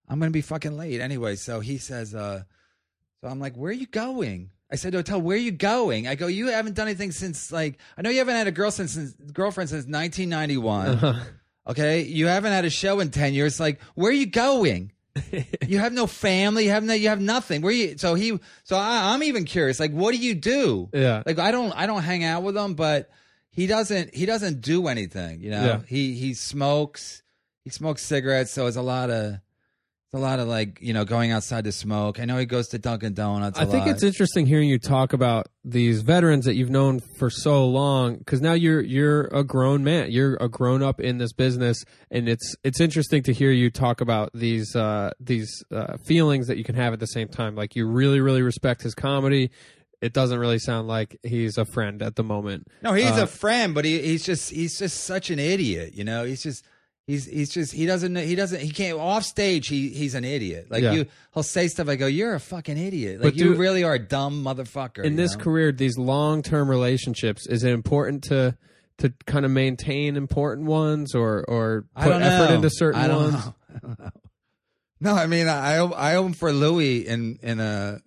I'm 0.09 0.19
gonna 0.19 0.31
be 0.31 0.41
fucking 0.41 0.75
late 0.75 0.99
anyway. 0.99 1.37
So 1.37 1.61
he 1.61 1.77
says, 1.77 2.13
uh, 2.13 2.43
so 3.21 3.27
I'm 3.29 3.39
like, 3.39 3.55
where 3.55 3.69
are 3.69 3.73
you 3.73 3.87
going? 3.87 4.49
I 4.69 4.75
said 4.75 4.91
to 4.93 4.99
Attell, 4.99 5.21
where 5.21 5.37
are 5.37 5.39
you 5.39 5.51
going? 5.51 6.07
I 6.07 6.15
go, 6.15 6.27
you 6.27 6.47
haven't 6.47 6.75
done 6.75 6.87
anything 6.87 7.11
since 7.11 7.53
like 7.53 7.79
I 7.97 8.01
know 8.01 8.09
you 8.09 8.17
haven't 8.17 8.35
had 8.35 8.47
a 8.47 8.51
girl 8.51 8.71
since, 8.71 8.91
since 8.93 9.13
girlfriend 9.31 9.69
since 9.69 9.85
1991. 9.85 10.87
Uh-huh. 10.89 11.23
Okay, 11.67 12.01
you 12.01 12.27
haven't 12.27 12.51
had 12.51 12.65
a 12.65 12.69
show 12.69 12.99
in 12.99 13.09
10 13.09 13.33
years. 13.33 13.59
Like, 13.59 13.81
where 13.95 14.11
are 14.11 14.13
you 14.13 14.27
going? 14.27 14.91
you 15.67 15.79
have 15.79 15.93
no 15.93 16.07
family. 16.07 16.65
You 16.65 16.71
have 16.71 16.83
no. 16.83 16.93
You 16.93 17.09
have 17.09 17.21
nothing. 17.21 17.61
Where 17.61 17.71
you? 17.71 17.97
So 17.97 18.15
he. 18.15 18.37
So 18.63 18.75
I, 18.75 19.13
I'm 19.13 19.23
even 19.23 19.45
curious. 19.45 19.79
Like, 19.79 19.91
what 19.91 20.11
do 20.11 20.17
you 20.17 20.35
do? 20.35 20.89
Yeah. 20.93 21.23
Like, 21.25 21.39
I 21.39 21.51
don't. 21.51 21.71
I 21.71 21.87
don't 21.87 22.03
hang 22.03 22.23
out 22.23 22.43
with 22.43 22.57
him, 22.57 22.75
but 22.75 23.09
he 23.49 23.67
doesn't. 23.67 24.13
He 24.13 24.25
doesn't 24.25 24.61
do 24.61 24.87
anything. 24.87 25.41
You 25.41 25.51
know. 25.51 25.65
Yeah. 25.65 25.81
He 25.87 26.15
he 26.15 26.33
smokes. 26.33 27.23
He 27.63 27.69
smokes 27.69 28.01
cigarettes. 28.01 28.51
So 28.51 28.67
it's 28.67 28.77
a 28.77 28.81
lot 28.81 29.09
of. 29.09 29.39
It's 30.15 30.21
a 30.21 30.25
lot 30.25 30.39
of 30.39 30.47
like 30.47 30.79
you 30.81 30.93
know 30.93 31.03
going 31.05 31.31
outside 31.31 31.65
to 31.65 31.71
smoke. 31.71 32.19
I 32.19 32.25
know 32.25 32.37
he 32.37 32.45
goes 32.45 32.67
to 32.69 32.79
Dunkin' 32.79 33.13
Donuts. 33.13 33.59
I 33.59 33.63
I 33.63 33.65
think 33.65 33.85
lot. 33.85 33.95
it's 33.95 34.03
interesting 34.03 34.45
hearing 34.45 34.69
you 34.69 34.79
talk 34.79 35.13
about 35.13 35.47
these 35.63 36.01
veterans 36.01 36.45
that 36.45 36.55
you've 36.55 36.69
known 36.69 36.99
for 37.19 37.29
so 37.29 37.67
long 37.67 38.17
because 38.17 38.39
now 38.41 38.53
you're 38.53 38.81
you're 38.81 39.25
a 39.25 39.43
grown 39.43 39.83
man 39.83 40.11
you're 40.11 40.35
a 40.35 40.47
grown 40.47 40.81
up 40.83 41.01
in 41.01 41.17
this 41.17 41.33
business 41.33 41.83
and 42.11 42.29
it's 42.29 42.55
it's 42.63 42.79
interesting 42.79 43.23
to 43.23 43.33
hear 43.33 43.51
you 43.51 43.69
talk 43.71 43.99
about 43.99 44.29
these 44.33 44.75
uh 44.75 45.11
these 45.19 45.63
uh 45.71 45.97
feelings 46.05 46.47
that 46.47 46.57
you 46.57 46.63
can 46.63 46.75
have 46.75 46.93
at 46.93 46.99
the 46.99 47.07
same 47.07 47.27
time 47.27 47.55
like 47.55 47.75
you 47.75 47.87
really 47.87 48.21
really 48.21 48.43
respect 48.43 48.83
his 48.83 48.93
comedy 48.93 49.49
it 50.01 50.13
doesn't 50.13 50.37
really 50.37 50.59
sound 50.59 50.87
like 50.87 51.17
he's 51.23 51.57
a 51.57 51.65
friend 51.65 52.03
at 52.03 52.15
the 52.15 52.23
moment 52.23 52.67
No, 52.83 52.93
he's 52.93 53.09
Uh, 53.17 53.23
a 53.23 53.27
friend, 53.27 53.73
but 53.73 53.85
he, 53.85 53.99
he's 54.01 54.23
just 54.23 54.51
he's 54.51 54.77
just 54.77 55.03
such 55.05 55.31
an 55.31 55.39
idiot. 55.39 55.95
You 55.95 56.03
know, 56.03 56.25
he's 56.25 56.43
just 56.43 56.63
he's 57.07 57.25
he's 57.25 57.49
just 57.49 57.71
he 57.73 57.85
doesn't 57.85 58.13
know- 58.13 58.21
he 58.21 58.35
doesn't 58.35 58.61
he 58.61 58.69
can't 58.71 58.97
off 58.99 59.23
stage. 59.23 59.67
He 59.67 59.89
he's 59.89 60.15
an 60.15 60.23
idiot. 60.25 60.67
Like 60.69 60.83
Yeah. 60.83 60.91
you, 60.93 61.05
he'll 61.33 61.43
say 61.43 61.67
stuff. 61.67 61.87
I 61.89 61.95
go, 61.95 62.07
you're 62.07 62.33
a 62.35 62.39
fucking 62.39 62.77
idiot. 62.77 63.21
Like 63.21 63.33
But 63.33 63.35
you 63.35 63.53
do- 63.53 63.59
really 63.59 63.83
are 63.83 63.93
a 63.95 63.99
dumb 63.99 64.43
motherfucker. 64.43 65.03
in 65.03 65.11
you 65.13 65.17
this 65.17 65.35
know? 65.37 65.43
career 65.43 65.71
these 65.71 65.97
long-term 65.97 66.69
relationships 66.69 67.47
is 67.47 67.63
it 67.63 67.71
important 67.71 68.23
to 68.25 68.57
to 68.99 69.13
kind 69.25 69.43
of 69.45 69.51
maintain 69.51 70.15
important 70.15 70.67
ones 70.67 71.13
or 71.13 71.43
or 71.49 71.85
I 71.95 72.03
put 72.05 72.09
don't 72.11 72.21
effort 72.23 72.49
know. 72.49 72.55
into 72.55 72.69
certain 72.71 73.01
I 73.01 73.07
don't 73.07 73.33
ones 73.33 73.33
know. 73.45 73.55
I 73.75 73.79
don't 73.87 73.99
know. 73.99 74.09
No, 75.01 75.13
I 75.15 75.27
mean 75.27 75.47
I 75.47 75.75
I 75.77 76.15
open 76.15 76.33
for 76.33 76.51
Louis 76.53 77.05
in 77.05 77.37
in 77.43 77.59
a 77.59 77.99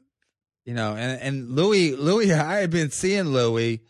you 0.64 0.74
know 0.74 0.94
and 0.96 1.20
and 1.20 1.50
Louis 1.50 1.94
Louis 1.94 2.32
I 2.32 2.60
have 2.60 2.70
been 2.70 2.90
seeing 2.90 3.26
Louis. 3.26 3.80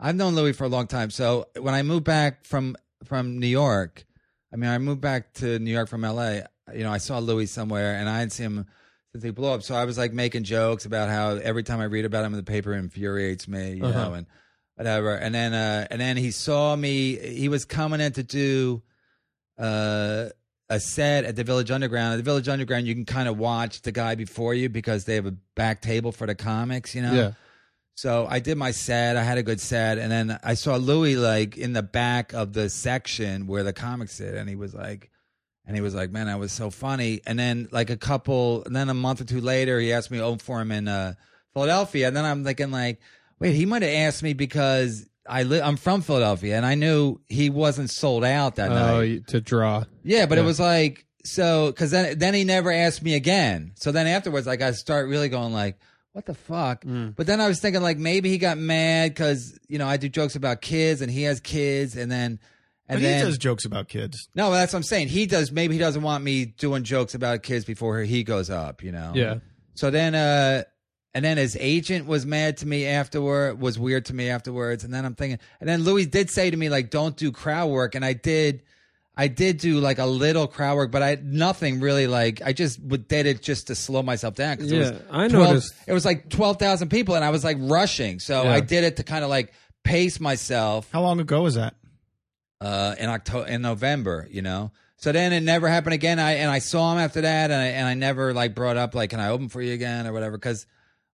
I've 0.00 0.16
known 0.16 0.34
Louis 0.34 0.52
for 0.52 0.64
a 0.64 0.68
long 0.68 0.86
time. 0.88 1.10
So 1.10 1.46
when 1.58 1.74
I 1.74 1.82
moved 1.82 2.04
back 2.04 2.44
from 2.44 2.76
from 3.04 3.38
New 3.38 3.46
York, 3.46 4.04
I 4.52 4.56
mean 4.56 4.70
I 4.70 4.78
moved 4.78 5.00
back 5.00 5.32
to 5.34 5.58
New 5.58 5.70
York 5.70 5.88
from 5.88 6.04
L.A. 6.04 6.46
You 6.74 6.84
know 6.84 6.92
I 6.92 6.98
saw 6.98 7.18
Louis 7.18 7.46
somewhere 7.46 7.94
and 7.96 8.08
I 8.08 8.14
hadn't 8.18 8.30
seen 8.30 8.46
him 8.46 8.66
since 9.12 9.24
he 9.24 9.30
blew 9.30 9.48
up. 9.48 9.62
So 9.62 9.74
I 9.74 9.84
was 9.84 9.96
like 9.98 10.12
making 10.12 10.44
jokes 10.44 10.84
about 10.84 11.08
how 11.08 11.30
every 11.36 11.62
time 11.62 11.80
I 11.80 11.84
read 11.84 12.04
about 12.04 12.24
him 12.24 12.32
in 12.32 12.38
the 12.38 12.42
paper 12.50 12.72
it 12.74 12.78
infuriates 12.78 13.46
me. 13.48 13.74
You 13.74 13.84
Uh-huh. 13.84 13.92
know 14.08 14.14
and 14.14 14.26
whatever. 14.76 15.14
And 15.14 15.34
then 15.34 15.54
uh 15.54 15.86
and 15.90 16.00
then 16.00 16.16
he 16.16 16.30
saw 16.30 16.74
me. 16.76 17.16
He 17.16 17.48
was 17.48 17.64
coming 17.64 18.00
in 18.00 18.12
to 18.12 18.22
do 18.22 18.82
uh, 19.58 20.28
a 20.68 20.78
set 20.80 21.24
at 21.24 21.36
the 21.36 21.44
Village 21.44 21.70
Underground. 21.70 22.12
At 22.14 22.16
the 22.18 22.22
Village 22.22 22.48
Underground, 22.48 22.86
you 22.86 22.94
can 22.94 23.04
kind 23.04 23.28
of 23.28 23.38
watch 23.38 23.82
the 23.82 23.92
guy 23.92 24.14
before 24.14 24.54
you 24.54 24.68
because 24.68 25.04
they 25.04 25.14
have 25.16 25.26
a 25.26 25.34
back 25.56 25.80
table 25.82 26.12
for 26.12 26.26
the 26.26 26.34
comics, 26.34 26.94
you 26.94 27.02
know? 27.02 27.12
yeah 27.14 27.32
So 27.98 28.28
I 28.30 28.38
did 28.38 28.56
my 28.56 28.70
set. 28.70 29.16
I 29.16 29.24
had 29.24 29.38
a 29.38 29.42
good 29.42 29.60
set. 29.60 29.98
And 29.98 30.08
then 30.12 30.38
I 30.44 30.54
saw 30.54 30.76
Louis 30.76 31.16
like 31.16 31.56
in 31.56 31.72
the 31.72 31.82
back 31.82 32.32
of 32.32 32.52
the 32.52 32.70
section 32.70 33.48
where 33.48 33.64
the 33.64 33.72
comics 33.72 34.12
sit. 34.12 34.36
And 34.36 34.48
he 34.48 34.54
was 34.54 34.72
like, 34.72 35.10
and 35.66 35.74
he 35.74 35.82
was 35.82 35.96
like, 35.96 36.12
man, 36.12 36.26
that 36.28 36.38
was 36.38 36.52
so 36.52 36.70
funny. 36.70 37.22
And 37.26 37.36
then 37.36 37.68
like 37.72 37.90
a 37.90 37.96
couple, 37.96 38.62
and 38.66 38.76
then 38.76 38.88
a 38.88 38.94
month 38.94 39.20
or 39.20 39.24
two 39.24 39.40
later, 39.40 39.80
he 39.80 39.92
asked 39.92 40.12
me 40.12 40.18
to 40.18 40.22
open 40.22 40.38
for 40.38 40.60
him 40.60 40.70
in 40.70 40.86
uh, 40.86 41.14
Philadelphia. 41.54 42.06
And 42.06 42.16
then 42.16 42.24
I'm 42.24 42.44
thinking 42.44 42.70
like, 42.70 43.00
wait, 43.40 43.56
he 43.56 43.66
might 43.66 43.82
have 43.82 43.90
asked 43.90 44.22
me 44.22 44.32
because 44.32 45.04
I 45.28 45.42
li- 45.42 45.60
I'm 45.60 45.76
from 45.76 46.02
Philadelphia 46.02 46.56
and 46.56 46.64
I 46.64 46.76
knew 46.76 47.20
he 47.26 47.50
wasn't 47.50 47.90
sold 47.90 48.22
out 48.22 48.54
that 48.56 48.70
night. 48.70 48.94
Oh, 48.94 49.00
you- 49.00 49.20
to 49.22 49.40
draw. 49.40 49.82
Yeah, 50.04 50.26
but 50.26 50.38
it 50.38 50.44
was 50.44 50.60
like 50.60 51.04
so 51.24 51.66
because 51.72 51.90
then 51.90 52.16
then 52.16 52.32
he 52.34 52.44
never 52.44 52.70
asked 52.70 53.02
me 53.02 53.16
again. 53.16 53.72
So 53.74 53.90
then 53.90 54.06
afterwards, 54.06 54.46
like 54.46 54.62
I 54.62 54.70
start 54.70 55.08
really 55.08 55.28
going 55.28 55.52
like, 55.52 55.80
what 56.18 56.26
the 56.26 56.34
fuck? 56.34 56.84
Mm. 56.84 57.14
But 57.14 57.28
then 57.28 57.40
I 57.40 57.46
was 57.46 57.60
thinking 57.60 57.80
like 57.80 57.96
maybe 57.96 58.28
he 58.28 58.38
got 58.38 58.58
mad 58.58 59.10
because 59.10 59.56
you 59.68 59.78
know 59.78 59.86
I 59.86 59.98
do 59.98 60.08
jokes 60.08 60.34
about 60.34 60.60
kids 60.60 61.00
and 61.00 61.08
he 61.08 61.22
has 61.22 61.38
kids, 61.38 61.96
and 61.96 62.10
then 62.10 62.40
and 62.88 62.98
But 62.98 63.02
then 63.02 63.20
he 63.20 63.24
does 63.24 63.38
jokes 63.38 63.64
about 63.64 63.86
kids. 63.86 64.28
no, 64.34 64.50
that's 64.50 64.72
what 64.72 64.78
I'm 64.78 64.82
saying. 64.82 65.08
He 65.08 65.26
does. 65.26 65.52
Maybe 65.52 65.74
he 65.74 65.78
doesn't 65.78 66.02
want 66.02 66.24
me 66.24 66.46
doing 66.46 66.82
jokes 66.82 67.14
about 67.14 67.44
kids 67.44 67.64
before 67.64 68.00
he 68.00 68.24
goes 68.24 68.50
up. 68.50 68.82
You 68.82 68.90
know. 68.90 69.12
Yeah. 69.14 69.36
So 69.74 69.92
then, 69.92 70.16
uh, 70.16 70.64
and 71.14 71.24
then 71.24 71.36
his 71.36 71.56
agent 71.60 72.08
was 72.08 72.26
mad 72.26 72.56
to 72.56 72.66
me 72.66 72.84
afterward, 72.84 73.60
was 73.60 73.78
weird 73.78 74.06
to 74.06 74.12
me 74.14 74.28
afterwards. 74.28 74.82
And 74.82 74.92
then 74.92 75.04
I'm 75.04 75.14
thinking, 75.14 75.38
and 75.60 75.68
then 75.68 75.84
Louis 75.84 76.06
did 76.06 76.30
say 76.30 76.50
to 76.50 76.56
me, 76.56 76.68
like, 76.68 76.90
don't 76.90 77.16
do 77.16 77.30
crowd 77.30 77.70
work. 77.70 77.94
And 77.94 78.04
I 78.04 78.12
did, 78.12 78.64
I 79.20 79.26
did 79.26 79.58
do 79.58 79.80
like 79.80 79.98
a 79.98 80.06
little 80.06 80.46
crowd 80.46 80.76
work, 80.76 80.92
but 80.92 81.02
I 81.02 81.18
nothing 81.20 81.80
really 81.80 82.06
like, 82.06 82.40
I 82.44 82.52
just 82.52 82.78
did 83.08 83.26
it 83.26 83.42
just 83.42 83.66
to 83.66 83.74
slow 83.74 84.02
myself 84.02 84.36
down. 84.36 84.58
'cause 84.58 84.70
it 84.70 84.78
was 84.78 84.90
Yeah, 84.92 84.96
I 85.10 85.26
12 85.28 85.48
noticed- 85.48 85.74
It 85.88 85.92
was 85.92 86.04
like 86.04 86.28
12,000 86.30 86.88
people 86.88 87.16
and 87.16 87.24
I 87.24 87.30
was 87.30 87.42
like 87.42 87.56
rushing. 87.60 88.20
So 88.20 88.44
Yeah. 88.44 88.52
I 88.52 88.60
did 88.60 88.84
it 88.84 88.96
to 88.98 89.02
kind 89.02 89.24
of 89.24 89.30
like 89.30 89.52
pace 89.82 90.20
myself 90.20 90.88
How 90.92 91.02
long 91.02 91.18
ago 91.18 91.42
was 91.42 91.56
that? 91.56 91.74
uh, 92.60 92.94
in 92.98 93.08
October, 93.08 93.46
in 93.48 93.60
November, 93.62 94.26
you 94.30 94.42
know. 94.42 94.70
So 94.96 95.12
then 95.12 95.32
it 95.32 95.40
never 95.42 95.68
happened 95.68 95.94
again. 95.94 96.18
I 96.18 96.32
and 96.32 96.50
I 96.50 96.58
saw 96.58 96.92
him 96.92 96.98
after 96.98 97.20
that, 97.20 97.50
and 97.52 97.60
I 97.60 97.66
and 97.66 97.86
I 97.86 97.94
never 97.94 98.34
like 98.34 98.54
brought 98.56 98.76
up 98.76 98.94
like, 98.96 99.10
can 99.10 99.20
I 99.20 99.28
open 99.28 99.48
for 99.48 99.62
you 99.62 99.72
again 99.72 100.06
or 100.08 100.12
whatever? 100.12 100.36
Because 100.36 100.66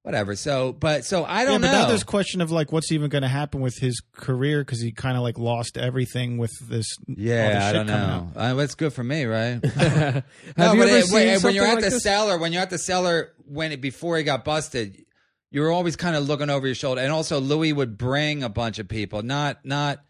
whatever. 0.05 0.37
So, 0.37 0.73
but 0.73 1.05
so 1.05 1.25
I 1.25 1.45
don't 1.45 1.61
but 1.63 1.67
know. 1.67 1.81
now 1.81 1.89
there's 1.89 2.05
question 2.05 2.41
of 2.41 2.51
like 2.53 2.71
what's 2.71 2.93
even 2.93 3.09
going 3.11 3.23
to 3.23 3.29
happen 3.29 3.61
with 3.61 3.77
his 3.79 4.01
career 4.13 4.61
because 4.61 4.81
he 4.81 4.93
kind 4.93 5.17
of 5.17 5.23
like 5.25 5.39
lost 5.39 5.77
everything 5.77 6.39
with 6.39 6.53
this. 6.69 6.87
all 7.09 7.15
this 7.17 7.25
yeah, 7.25 7.67
I 7.69 7.73
don't 7.73 7.87
know. 7.87 8.31
Uh, 8.37 8.55
that's 8.55 8.75
good 8.77 8.93
for 8.93 9.03
me, 9.03 9.25
right? 9.25 9.65
Have 9.75 10.25
no, 10.57 10.73
you 10.75 10.79
but 10.79 10.89
ever 10.89 10.97
it- 10.99 11.05
seen 11.07 11.15
when, 11.29 11.43
when 11.43 11.55
you're 11.55 11.67
at 11.67 11.75
like 11.75 11.85
the 11.85 11.91
this? 11.91 12.03
cellar, 12.05 12.39
when 12.39 12.53
you're 12.53 12.63
at 12.63 12.71
the 12.71 12.79
cellar, 12.79 13.33
when 13.47 13.73
it, 13.73 13.81
before 13.81 14.17
he 14.19 14.23
got 14.23 14.45
busted, 14.45 15.05
you 15.51 15.61
were 15.63 15.71
always 15.73 15.97
kind 15.97 16.17
of 16.17 16.29
looking 16.29 16.51
over 16.51 16.67
your 16.67 16.75
shoulder. 16.75 17.01
And 17.01 17.11
also, 17.13 17.41
Louis 17.41 17.73
would 17.73 17.97
bring 17.99 18.43
a 18.43 18.49
bunch 18.49 18.79
of 18.79 18.89
people, 18.89 19.23
not 19.23 19.65
not 19.65 20.01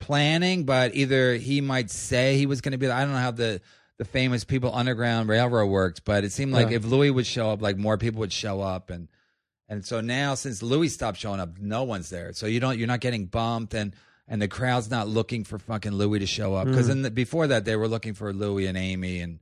planning, 0.00 0.64
but 0.64 0.94
either 0.94 1.34
he 1.36 1.60
might 1.60 1.90
say 1.90 2.36
he 2.36 2.46
was 2.46 2.60
going 2.60 2.72
to 2.72 2.78
be. 2.78 2.88
I 2.88 3.02
don't 3.02 3.12
know 3.12 3.18
how 3.18 3.30
the 3.32 3.60
the 3.98 4.04
famous 4.04 4.42
people 4.44 4.74
underground 4.74 5.28
railroad 5.28 5.66
worked, 5.66 6.04
but 6.04 6.24
it 6.24 6.32
seemed 6.32 6.52
like 6.52 6.70
Yeah. 6.70 6.76
if 6.76 6.84
Louis 6.84 7.10
would 7.10 7.26
show 7.26 7.50
up, 7.50 7.60
like 7.62 7.76
more 7.76 7.98
people 7.98 8.20
would 8.20 8.32
show 8.32 8.60
up, 8.60 8.90
and 8.90 9.08
and 9.72 9.84
so 9.84 10.00
now 10.00 10.34
since 10.34 10.62
Louis 10.62 10.88
stopped 10.88 11.18
showing 11.18 11.40
up, 11.40 11.58
no 11.58 11.82
one's 11.84 12.10
there. 12.10 12.32
So 12.32 12.46
you 12.46 12.60
don't 12.60 12.78
you're 12.78 12.88
not 12.88 13.00
getting 13.00 13.26
bumped 13.26 13.74
and. 13.74 13.94
And 14.28 14.40
the 14.40 14.48
crowd's 14.48 14.88
not 14.88 15.08
looking 15.08 15.44
for 15.44 15.58
fucking 15.58 15.92
Louis 15.92 16.20
to 16.20 16.26
show 16.26 16.54
up 16.54 16.66
because 16.66 16.88
Mm. 16.88 17.12
before 17.12 17.48
that 17.48 17.64
they 17.66 17.76
were 17.76 17.88
looking 17.88 18.14
for 18.14 18.32
Louis 18.32 18.66
and 18.66 18.78
Amy 18.78 19.18
and 19.18 19.40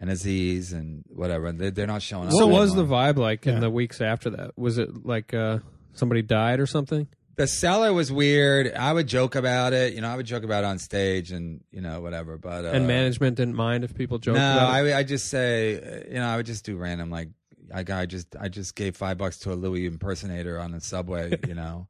and 0.00 0.10
Aziz 0.10 0.72
and 0.72 1.04
whatever. 1.08 1.52
They, 1.52 1.70
they're 1.70 1.86
not 1.86 2.02
showing 2.02 2.26
up. 2.26 2.32
So 2.32 2.46
What 2.46 2.60
was 2.60 2.74
the 2.74 2.84
vibe 2.84 3.16
like 3.16 3.46
in 3.46 3.60
the 3.60 3.70
weeks 3.70 4.00
after 4.00 4.28
that? 4.30 4.58
Was 4.58 4.78
it 4.78 5.06
like 5.06 5.32
uh, 5.32 5.60
somebody 5.94 6.22
died 6.22 6.58
or 6.60 6.66
something? 6.66 7.06
The 7.36 7.46
cellar 7.46 7.92
was 7.94 8.12
weird. 8.12 8.74
I 8.74 8.92
would 8.92 9.06
joke 9.06 9.36
about 9.36 9.72
it. 9.72 9.94
You 9.94 10.02
know, 10.02 10.08
I 10.08 10.16
would 10.16 10.26
joke 10.26 10.42
about 10.42 10.64
it 10.64 10.66
on 10.66 10.78
stage 10.78 11.30
and 11.32 11.62
you 11.70 11.80
know 11.80 12.00
whatever. 12.00 12.36
But 12.36 12.64
uh, 12.66 12.68
and 12.68 12.86
management 12.86 13.36
didn't 13.36 13.54
mind 13.54 13.84
if 13.84 13.94
people 13.94 14.18
joked 14.18 14.36
no, 14.36 14.52
about 14.52 14.84
it. 14.86 14.92
I 14.92 14.98
I 14.98 15.02
just 15.04 15.28
say 15.28 16.04
you 16.08 16.14
know 16.18 16.26
I 16.26 16.36
would 16.36 16.46
just 16.46 16.64
do 16.64 16.76
random 16.76 17.10
like 17.10 17.28
I 17.72 17.82
got 17.82 18.00
I 18.00 18.06
just 18.06 18.34
I 18.40 18.48
just 18.48 18.74
gave 18.74 18.96
five 18.96 19.18
bucks 19.18 19.38
to 19.40 19.52
a 19.52 19.54
Louis 19.54 19.86
impersonator 19.86 20.58
on 20.58 20.72
the 20.72 20.80
subway. 20.80 21.38
You 21.48 21.54
know. 21.54 21.88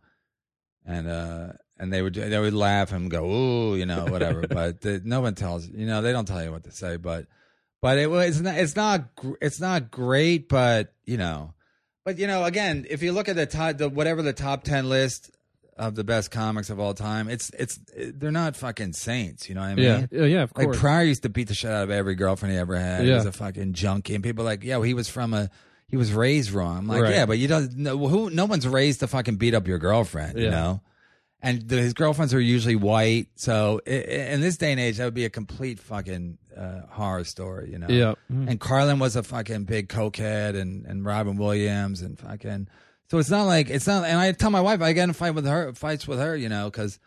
And 0.87 1.09
uh, 1.09 1.53
and 1.79 1.93
they 1.93 2.01
would 2.03 2.15
they 2.15 2.39
would 2.39 2.55
laugh 2.55 2.93
and 2.93 3.11
go 3.11 3.25
ooh 3.25 3.77
you 3.77 3.85
know 3.87 4.07
whatever 4.07 4.47
but 4.49 4.81
the, 4.81 5.01
no 5.05 5.21
one 5.21 5.35
tells 5.35 5.69
you 5.69 5.87
know 5.87 6.01
they 6.03 6.13
don't 6.13 6.27
tell 6.27 6.43
you 6.43 6.51
what 6.51 6.65
to 6.65 6.73
say 6.73 6.97
but 6.97 7.27
but 7.83 7.99
it 7.99 8.11
was 8.11 8.41
not 8.41 8.57
it's 8.57 8.75
not 8.77 9.05
it's 9.43 9.61
not 9.61 9.91
great 9.91 10.49
but 10.49 10.93
you 11.05 11.17
know 11.19 11.53
But 12.05 12.19
you 12.19 12.27
know, 12.27 12.45
again, 12.45 12.87
if 12.89 13.03
you 13.03 13.13
look 13.13 13.29
at 13.29 13.37
the 13.37 13.45
top, 13.47 13.77
the 13.77 13.89
whatever 13.91 14.23
the 14.23 14.33
top 14.33 14.65
ten 14.65 14.89
list 14.89 15.31
of 15.77 15.95
the 15.95 16.03
best 16.05 16.31
comics 16.31 16.71
of 16.71 16.81
all 16.81 16.95
time, 16.95 17.29
it's 17.29 17.51
it's 17.51 17.79
they're 17.95 18.33
not 18.33 18.57
fucking 18.57 18.95
saints. 18.95 19.49
You 19.49 19.55
know 19.55 19.61
what 19.61 19.69
I 19.69 19.75
mean? 19.75 19.85
Yeah, 19.85 20.07
yeah, 20.11 20.25
yeah, 20.25 20.43
of 20.45 20.53
Like 20.57 20.65
course. 20.67 20.79
Pryor 20.81 21.05
used 21.05 21.23
to 21.25 21.29
beat 21.29 21.49
the 21.49 21.55
shit 21.55 21.71
out 21.71 21.85
of 21.85 21.91
every 21.91 22.15
girlfriend 22.15 22.55
he 22.55 22.59
ever 22.59 22.75
had. 22.77 23.05
He 23.05 23.11
was 23.11 23.27
a 23.27 23.33
fucking 23.33 23.75
junkie, 23.75 24.15
and 24.15 24.25
people 24.25 24.45
like, 24.47 24.65
yeah, 24.65 24.77
well, 24.77 24.85
he 24.85 24.95
was 24.95 25.09
from 25.11 25.35
a. 25.35 25.51
He 25.91 25.97
was 25.97 26.13
raised 26.13 26.53
wrong. 26.53 26.79
I'm 26.79 26.87
like, 26.87 27.03
Right. 27.03 27.15
yeah, 27.15 27.27
but 27.27 27.39
you 27.39 27.49
don't. 27.49 27.77
No, 27.77 27.99
who? 28.09 28.31
No 28.31 28.45
one's 28.47 28.67
raised 28.67 29.01
to 29.01 29.07
fucking 29.09 29.37
beat 29.37 29.55
up 29.55 29.67
your 29.67 29.79
girlfriend. 29.79 30.39
You 30.39 30.45
Yeah. 30.45 30.51
know. 30.51 30.81
And 31.43 31.63
the, 31.69 31.77
his 31.77 31.95
girlfriends 31.95 32.35
are 32.35 32.41
usually 32.41 32.77
white, 32.77 33.29
so 33.35 33.81
i- 33.87 33.91
i- 33.91 33.95
in 34.35 34.43
this 34.43 34.59
day 34.59 34.73
and 34.73 34.79
age, 34.81 34.99
that 34.99 35.07
would 35.07 35.15
be 35.15 35.25
a 35.25 35.31
complete 35.31 35.81
fucking 35.81 36.37
uh, 36.55 36.81
horror 36.91 37.25
story, 37.25 37.71
you 37.73 37.79
know. 37.79 37.87
Yeah. 37.89 38.15
And 38.29 38.61
Carlin 38.61 38.99
was 38.99 39.17
a 39.17 39.23
fucking 39.23 39.65
big 39.65 39.89
cokehead, 39.89 40.55
and 40.55 40.85
and 40.85 41.05
Robin 41.05 41.37
Williams, 41.37 42.03
and 42.03 42.19
fucking. 42.19 42.69
So 43.11 43.19
it's 43.19 43.31
not 43.31 43.45
like 43.45 43.71
it's 43.71 43.87
not. 43.87 44.05
And 44.05 44.19
I 44.19 44.33
tell 44.33 44.51
my 44.51 44.61
wife 44.61 44.83
I 44.83 44.93
get 44.93 45.05
in 45.05 45.13
fight 45.15 45.35
with 45.35 45.47
her, 45.47 45.73
fights 45.75 46.07
with 46.07 46.19
her, 46.19 46.37
you 46.37 46.49
know, 46.49 46.67
because. 46.71 46.99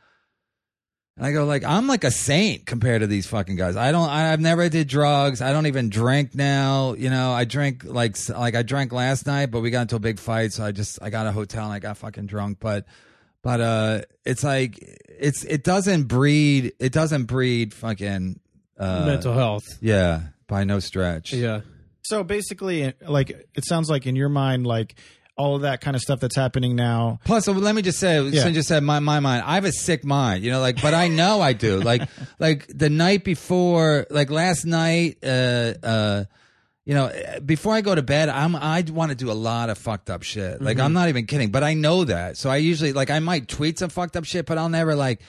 And 1.15 1.25
I 1.25 1.31
go 1.31 1.45
like 1.45 1.63
I'm 1.63 1.87
like 1.87 2.03
a 2.03 2.11
saint 2.11 2.65
compared 2.65 3.01
to 3.01 3.07
these 3.07 3.27
fucking 3.27 3.55
guys. 3.55 3.75
I 3.75 3.91
don't. 3.91 4.09
I, 4.09 4.33
I've 4.33 4.39
never 4.39 4.67
did 4.67 4.87
drugs. 4.87 5.41
I 5.41 5.53
don't 5.53 5.67
even 5.67 5.89
drink 5.89 6.33
now. 6.33 6.93
You 6.93 7.09
know, 7.11 7.31
I 7.31 7.45
drink 7.45 7.83
like 7.83 8.17
like 8.29 8.55
I 8.55 8.63
drank 8.63 8.91
last 8.91 9.27
night, 9.27 9.51
but 9.51 9.61
we 9.61 9.69
got 9.69 9.83
into 9.83 9.95
a 9.95 9.99
big 9.99 10.19
fight, 10.19 10.53
so 10.53 10.65
I 10.65 10.71
just 10.71 10.99
I 11.03 11.11
got 11.11 11.27
a 11.27 11.31
hotel 11.31 11.65
and 11.65 11.73
I 11.73 11.79
got 11.79 11.97
fucking 11.97 12.25
drunk. 12.25 12.57
But 12.59 12.85
but 13.43 13.61
uh, 13.61 14.01
it's 14.25 14.43
like 14.43 14.79
it's 15.07 15.43
it 15.43 15.63
doesn't 15.63 16.03
breed. 16.03 16.73
It 16.79 16.93
doesn't 16.93 17.25
breed 17.25 17.75
fucking 17.75 18.39
uh, 18.79 19.05
Mental 19.05 19.33
health. 19.33 19.65
Yeah, 19.81 20.21
by 20.47 20.63
no 20.63 20.79
stretch. 20.79 21.31
Yeah. 21.31 21.61
So 22.01 22.23
basically, 22.23 22.93
like 23.07 23.29
it 23.29 23.65
sounds 23.65 23.89
like 23.89 24.07
in 24.07 24.15
your 24.15 24.29
mind, 24.29 24.65
like 24.65 24.95
all 25.35 25.55
of 25.55 25.63
that 25.63 25.81
kind 25.81 25.95
of 25.95 26.01
stuff 26.01 26.19
that's 26.19 26.35
happening 26.35 26.75
now. 26.75 27.19
Plus, 27.25 27.47
uh, 27.47 27.53
let 27.53 27.73
me 27.73 27.81
just 27.81 27.99
say, 27.99 28.21
Yeah. 28.21 28.47
you 28.47 28.61
said 28.61 28.83
my 28.83 28.99
my 28.99 29.19
mind, 29.19 29.43
I 29.45 29.55
have 29.55 29.65
a 29.65 29.71
sick 29.71 30.05
mind, 30.05 30.43
you 30.43 30.51
know, 30.51 30.59
like, 30.59 30.81
but 30.81 30.93
I 30.93 31.07
know 31.07 31.41
I 31.41 31.53
do. 31.53 31.79
Like, 31.79 32.07
like 32.39 32.67
the 32.67 32.89
night 32.89 33.23
before, 33.23 34.05
like 34.11 34.29
last 34.29 34.65
night, 34.65 35.17
uh, 35.23 35.73
uh, 35.83 36.23
you 36.85 36.93
know, 36.93 37.11
before 37.45 37.73
I 37.73 37.81
go 37.81 37.95
to 37.95 38.01
bed, 38.03 38.29
I'm 38.29 38.55
I 38.55 38.83
want 38.89 39.09
to 39.11 39.15
do 39.15 39.31
a 39.31 39.33
lot 39.33 39.69
of 39.69 39.77
fucked 39.77 40.09
up 40.09 40.21
shit. 40.23 40.61
Like, 40.61 40.77
Mm-hmm. 40.77 40.85
I'm 40.85 40.93
not 40.93 41.09
even 41.09 41.25
kidding, 41.25 41.49
but 41.49 41.63
I 41.63 41.73
know 41.73 42.03
that. 42.03 42.37
So 42.37 42.49
I 42.49 42.57
usually 42.57 42.93
like 42.93 43.09
I 43.09 43.19
might 43.19 43.47
tweet 43.47 43.79
some 43.79 43.89
fucked 43.89 44.15
up 44.17 44.25
shit, 44.25 44.45
but 44.45 44.57
I'll 44.57 44.69
never 44.69 44.93
like. 44.95 45.21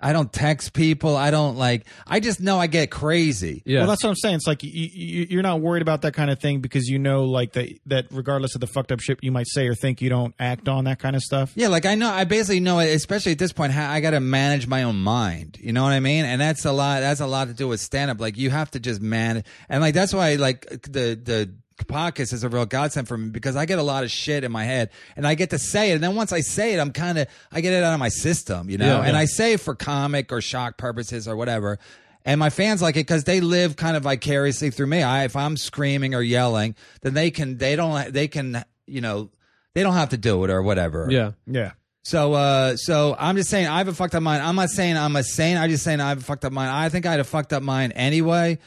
I 0.00 0.12
don't 0.12 0.32
text 0.32 0.72
people. 0.72 1.16
I 1.16 1.30
don't 1.30 1.56
like. 1.56 1.86
I 2.06 2.20
just 2.20 2.40
know 2.40 2.58
I 2.58 2.66
get 2.66 2.90
crazy. 2.90 3.62
Yeah. 3.64 3.80
Well, 3.80 3.88
that's 3.88 4.02
what 4.02 4.10
I'm 4.10 4.16
saying. 4.16 4.36
It's 4.36 4.46
like 4.46 4.62
you, 4.62 4.70
you, 4.70 5.26
you're 5.30 5.42
not 5.42 5.60
worried 5.60 5.82
about 5.82 6.02
that 6.02 6.14
kind 6.14 6.30
of 6.30 6.38
thing 6.38 6.60
because 6.60 6.88
you 6.88 6.98
know, 6.98 7.24
like 7.24 7.52
that, 7.52 7.78
that 7.86 8.06
regardless 8.10 8.54
of 8.54 8.60
the 8.60 8.66
fucked 8.66 8.92
up 8.92 9.00
shit 9.00 9.18
you 9.22 9.32
might 9.32 9.48
say 9.48 9.66
or 9.66 9.74
think, 9.74 10.00
you 10.00 10.08
don't 10.08 10.34
act 10.38 10.68
on 10.68 10.84
that 10.84 10.98
kind 10.98 11.16
of 11.16 11.22
stuff. 11.22 11.52
Yeah, 11.54 11.68
like 11.68 11.86
I 11.86 11.94
know, 11.94 12.10
I 12.10 12.24
basically 12.24 12.60
know, 12.60 12.78
especially 12.78 13.32
at 13.32 13.38
this 13.38 13.52
point, 13.52 13.72
how 13.72 13.90
I 13.90 14.00
got 14.00 14.10
to 14.10 14.20
manage 14.20 14.66
my 14.66 14.84
own 14.84 14.96
mind. 14.96 15.58
You 15.60 15.72
know 15.72 15.82
what 15.82 15.92
I 15.92 16.00
mean? 16.00 16.24
And 16.24 16.40
that's 16.40 16.64
a 16.64 16.72
lot. 16.72 17.00
That's 17.00 17.20
a 17.20 17.26
lot 17.26 17.48
to 17.48 17.54
do 17.54 17.68
with 17.68 17.80
stand 17.80 18.10
up. 18.10 18.20
Like 18.20 18.36
you 18.36 18.50
have 18.50 18.70
to 18.72 18.80
just 18.80 19.00
manage, 19.00 19.46
and 19.68 19.80
like 19.80 19.94
that's 19.94 20.14
why 20.14 20.34
like 20.36 20.68
the 20.82 21.18
the 21.20 21.52
podcast 21.84 22.32
is 22.32 22.44
a 22.44 22.48
real 22.48 22.66
godsend 22.66 23.08
for 23.08 23.16
me 23.16 23.30
because 23.30 23.56
I 23.56 23.66
get 23.66 23.78
a 23.78 23.82
lot 23.82 24.04
of 24.04 24.10
shit 24.10 24.44
in 24.44 24.50
my 24.50 24.64
head, 24.64 24.90
and 25.16 25.26
I 25.26 25.34
get 25.34 25.50
to 25.50 25.58
say 25.58 25.90
it. 25.90 25.94
And 25.94 26.02
then 26.02 26.14
once 26.14 26.32
I 26.32 26.40
say 26.40 26.74
it, 26.74 26.80
I'm 26.80 26.92
kind 26.92 27.18
of 27.18 27.28
I 27.52 27.60
get 27.60 27.72
it 27.72 27.84
out 27.84 27.92
of 27.92 28.00
my 28.00 28.08
system, 28.08 28.70
you 28.70 28.78
know. 28.78 29.00
Yeah, 29.00 29.06
and. 29.06 29.16
I 29.18 29.24
say 29.24 29.54
it 29.54 29.60
for 29.60 29.74
comic 29.74 30.32
or 30.32 30.40
shock 30.40 30.76
purposes 30.78 31.26
or 31.26 31.36
whatever. 31.36 31.78
And 32.24 32.38
my 32.38 32.50
fans 32.50 32.82
like 32.82 32.96
it 32.96 33.00
because 33.00 33.24
they 33.24 33.40
live 33.40 33.76
kind 33.76 33.96
of 33.96 34.02
vicariously 34.02 34.70
through 34.70 34.86
me. 34.86 35.02
I, 35.02 35.24
if 35.24 35.34
I'm 35.34 35.56
screaming 35.56 36.14
or 36.14 36.22
yelling, 36.22 36.74
then 37.00 37.14
they 37.14 37.30
can, 37.30 37.56
they 37.56 37.74
don't, 37.74 38.12
they 38.12 38.28
can, 38.28 38.64
you 38.86 39.00
know, 39.00 39.30
they 39.74 39.82
don't 39.82 39.94
have 39.94 40.10
to 40.10 40.18
do 40.18 40.44
it 40.44 40.50
or 40.50 40.62
whatever. 40.62 41.08
Yeah. 41.10 41.32
Yeah. 41.46 41.72
So, 42.02 42.34
uh, 42.34 42.76
so 42.76 43.16
I'm 43.18 43.36
just 43.36 43.50
saying 43.50 43.66
I 43.66 43.78
have 43.78 43.88
a 43.88 43.94
fucked 43.94 44.14
up 44.14 44.22
mind. 44.22 44.42
I'm 44.42 44.56
not 44.56 44.68
saying 44.70 44.96
I'm 44.96 45.16
a 45.16 45.22
saint. 45.22 45.58
I'm 45.58 45.70
just 45.70 45.84
saying 45.84 46.00
I 46.00 46.10
have 46.10 46.18
a 46.18 46.22
fucked 46.22 46.44
up 46.44 46.52
mind. 46.52 46.70
I 46.70 46.88
think 46.88 47.06
I 47.06 47.10
had 47.12 47.20
a 47.20 47.24
fucked 47.24 47.52
up 47.52 47.62
mind 47.62 47.92
anyway. 47.96 48.58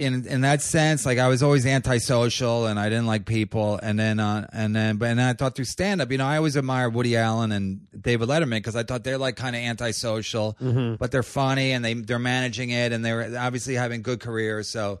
In 0.00 0.26
in 0.26 0.40
that 0.40 0.62
sense, 0.62 1.04
like 1.04 1.18
I 1.18 1.28
was 1.28 1.42
always 1.42 1.66
antisocial 1.66 2.64
and 2.66 2.80
I 2.80 2.88
didn't 2.88 3.06
like 3.06 3.26
people. 3.26 3.78
And 3.82 3.98
then, 3.98 4.18
uh, 4.18 4.48
and 4.52 4.74
then, 4.74 4.96
but 4.96 5.10
and 5.10 5.18
then 5.18 5.26
I 5.28 5.34
thought 5.34 5.54
through 5.54 5.66
stand 5.66 6.00
up, 6.00 6.10
you 6.10 6.16
know, 6.16 6.26
I 6.26 6.38
always 6.38 6.56
admired 6.56 6.94
Woody 6.94 7.16
Allen 7.16 7.52
and 7.52 7.86
David 8.00 8.28
Letterman 8.28 8.56
because 8.56 8.76
I 8.76 8.82
thought 8.82 9.04
they're 9.04 9.18
like 9.18 9.36
kind 9.36 9.54
of 9.54 9.60
antisocial, 9.60 10.56
but 10.98 11.10
they're 11.10 11.22
funny 11.22 11.72
and 11.72 11.84
they 11.84 11.92
they're 11.94 12.18
managing 12.18 12.70
it 12.70 12.92
and 12.92 13.04
they're 13.04 13.38
obviously 13.38 13.74
having 13.74 14.00
good 14.00 14.20
careers. 14.20 14.70
So, 14.70 15.00